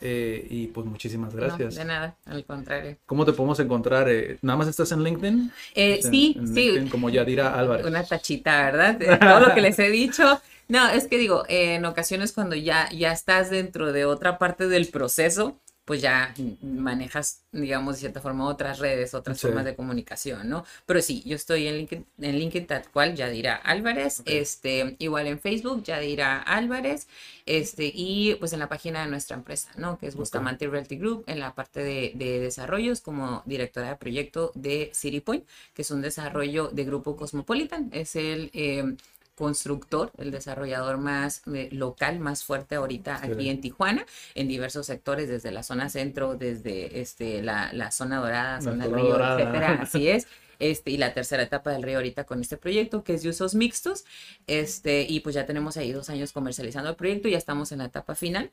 Eh, 0.00 0.46
y 0.50 0.66
pues 0.66 0.86
muchísimas 0.86 1.34
gracias. 1.34 1.74
No, 1.74 1.80
de 1.80 1.84
nada, 1.86 2.16
al 2.26 2.44
contrario. 2.44 2.98
¿Cómo 3.06 3.24
te 3.24 3.32
podemos 3.32 3.58
encontrar? 3.60 4.08
Eh, 4.10 4.38
¿Nada 4.42 4.58
más 4.58 4.68
estás 4.68 4.92
en 4.92 5.02
LinkedIn? 5.02 5.50
Eh, 5.74 6.00
sí, 6.02 6.36
en 6.38 6.48
sí. 6.48 6.54
LinkedIn, 6.66 6.88
como 6.90 7.08
Yadira 7.08 7.58
Álvarez. 7.58 7.86
Una 7.86 8.04
tachita, 8.04 8.70
¿verdad? 8.70 8.98
Todo 9.18 9.40
lo 9.40 9.54
que 9.54 9.62
les 9.62 9.78
he 9.78 9.88
dicho. 9.90 10.40
No, 10.68 10.88
es 10.88 11.06
que 11.06 11.16
digo, 11.16 11.44
en 11.48 11.84
ocasiones 11.84 12.32
cuando 12.32 12.56
ya, 12.56 12.90
ya 12.90 13.12
estás 13.12 13.50
dentro 13.50 13.92
de 13.92 14.04
otra 14.04 14.36
parte 14.36 14.68
del 14.68 14.88
proceso, 14.88 15.58
pues 15.86 16.02
ya 16.02 16.34
manejas, 16.62 17.44
digamos, 17.52 17.94
de 17.94 18.00
cierta 18.00 18.20
forma 18.20 18.46
otras 18.46 18.78
redes, 18.80 19.14
otras 19.14 19.38
Sí. 19.38 19.46
formas 19.46 19.64
de 19.64 19.74
comunicación, 19.76 20.48
¿no? 20.48 20.64
Pero 20.84 21.00
sí, 21.00 21.22
yo 21.24 21.36
estoy 21.36 21.66
en 21.68 21.76
LinkedIn, 21.76 22.06
en 22.20 22.38
LinkedIn 22.38 22.66
tal 22.66 22.90
cual, 22.90 23.14
Yadira 23.16 23.54
Álvarez, 23.56 24.22
este, 24.26 24.96
igual 24.98 25.26
en 25.28 25.38
Facebook, 25.40 25.84
Yadira 25.84 26.42
Álvarez, 26.42 27.06
este, 27.46 27.90
y 27.94 28.34
pues 28.40 28.52
en 28.52 28.58
la 28.58 28.68
página 28.68 29.02
de 29.04 29.10
nuestra 29.10 29.36
empresa, 29.36 29.70
¿no? 29.76 29.96
Que 29.98 30.06
es 30.08 30.16
Bustamante 30.16 30.66
Realty 30.68 30.96
Group, 30.98 31.24
en 31.28 31.38
la 31.40 31.54
parte 31.54 31.80
de, 31.82 32.12
de 32.16 32.40
desarrollos 32.40 33.00
como 33.00 33.42
directora 33.46 33.88
de 33.90 33.96
proyecto 33.96 34.52
de 34.54 34.90
City 34.92 35.20
Point, 35.20 35.44
que 35.72 35.82
es 35.82 35.90
un 35.90 36.02
desarrollo 36.02 36.68
de 36.68 36.84
Grupo 36.84 37.16
Cosmopolitan, 37.16 37.90
es 37.92 38.16
el... 38.16 38.50
eh, 38.52 38.96
constructor, 39.36 40.10
el 40.18 40.32
desarrollador 40.32 40.98
más 40.98 41.42
eh, 41.54 41.68
local, 41.70 42.18
más 42.18 42.42
fuerte 42.42 42.74
ahorita 42.74 43.16
aquí 43.22 43.42
Sí. 43.44 43.48
en 43.50 43.60
Tijuana, 43.60 44.04
en 44.34 44.48
diversos 44.48 44.86
sectores, 44.86 45.28
desde 45.28 45.52
la 45.52 45.62
zona 45.62 45.88
centro, 45.90 46.34
desde 46.36 47.00
este, 47.00 47.42
la, 47.42 47.72
la 47.72 47.92
zona 47.92 48.16
dorada, 48.18 48.56
La 48.56 48.60
zona 48.62 48.84
zona 48.86 48.96
río, 48.96 49.08
dorada. 49.10 49.40
etcétera, 49.40 49.72
así 49.82 50.08
es. 50.08 50.26
Este, 50.58 50.90
y 50.90 50.96
la 50.96 51.12
tercera 51.12 51.42
etapa 51.42 51.70
del 51.70 51.82
río 51.82 51.98
ahorita 51.98 52.24
con 52.24 52.40
este 52.40 52.56
proyecto 52.56 53.04
que 53.04 53.12
es 53.14 53.22
de 53.22 53.28
usos 53.28 53.54
mixtos. 53.54 54.04
Este, 54.46 55.02
y 55.08 55.20
pues 55.20 55.34
ya 55.34 55.44
tenemos 55.46 55.76
ahí 55.76 55.92
dos 55.92 56.08
años 56.08 56.32
comercializando 56.32 56.88
el 56.90 56.96
proyecto, 56.96 57.28
ya 57.28 57.36
estamos 57.38 57.72
en 57.72 57.78
la 57.78 57.84
etapa 57.86 58.14
final 58.14 58.50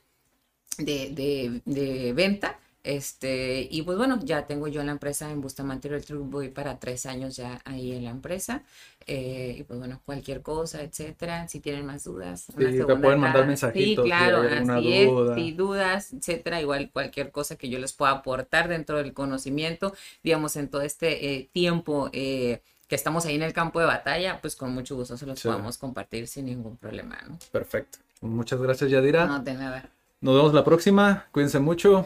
de, 0.77 1.09
de, 1.11 1.61
de 1.65 2.13
venta. 2.13 2.59
Este, 2.83 3.65
y 3.71 3.81
pues 3.83 3.97
bueno, 3.97 4.19
ya 4.23 4.45
tengo 4.45 4.67
yo 4.67 4.81
en 4.81 4.87
la 4.87 4.91
empresa 4.91 5.31
en 5.31 5.39
Bustamante 5.39 5.87
Group, 5.87 6.29
voy 6.29 6.49
para 6.49 6.79
tres 6.79 7.05
años 7.05 7.35
ya 7.37 7.61
ahí 7.63 7.93
en 7.93 8.03
la 8.03 8.09
empresa. 8.11 8.63
Eh, 9.07 9.55
y 9.59 9.63
pues 9.63 9.79
bueno, 9.79 10.01
cualquier 10.05 10.41
cosa, 10.41 10.81
etcétera. 10.81 11.47
Si 11.47 11.59
tienen 11.61 11.85
más 11.85 12.03
dudas, 12.03 12.41
Sí, 12.47 12.53
te 12.55 12.83
pueden 12.95 13.19
mandar 13.19 13.47
mensajitos 13.47 14.03
Sí, 14.05 14.11
si 14.11 14.15
claro, 14.17 14.41
alguna 14.41 14.75
así 14.77 14.93
es. 14.93 15.09
duda. 15.09 15.35
Sí, 15.35 15.51
dudas, 15.53 16.13
etcétera. 16.13 16.61
Igual 16.61 16.89
cualquier 16.91 17.31
cosa 17.31 17.55
que 17.55 17.69
yo 17.69 17.79
les 17.79 17.93
pueda 17.93 18.11
aportar 18.11 18.67
dentro 18.67 18.97
del 18.97 19.13
conocimiento, 19.13 19.93
digamos, 20.21 20.55
en 20.57 20.67
todo 20.69 20.81
este 20.81 21.33
eh, 21.35 21.49
tiempo 21.53 22.09
eh, 22.13 22.61
que 22.89 22.95
estamos 22.95 23.25
ahí 23.25 23.35
en 23.35 23.43
el 23.43 23.53
campo 23.53 23.79
de 23.79 23.85
batalla, 23.85 24.39
pues 24.41 24.55
con 24.57 24.73
mucho 24.73 24.95
gusto 24.95 25.15
se 25.17 25.25
los 25.25 25.39
Sí. 25.39 25.47
podamos 25.47 25.77
compartir 25.77 26.27
sin 26.27 26.45
ningún 26.45 26.75
problema, 26.77 27.17
¿no? 27.27 27.39
Perfecto. 27.51 27.99
Muchas 28.21 28.59
gracias, 28.61 28.89
Yadira. 28.91 29.25
No, 29.25 29.39
de 29.39 29.53
nada. 29.53 29.89
Nos 30.21 30.35
vemos 30.35 30.53
la 30.53 30.63
próxima. 30.63 31.25
Cuídense 31.31 31.59
mucho. 31.59 32.05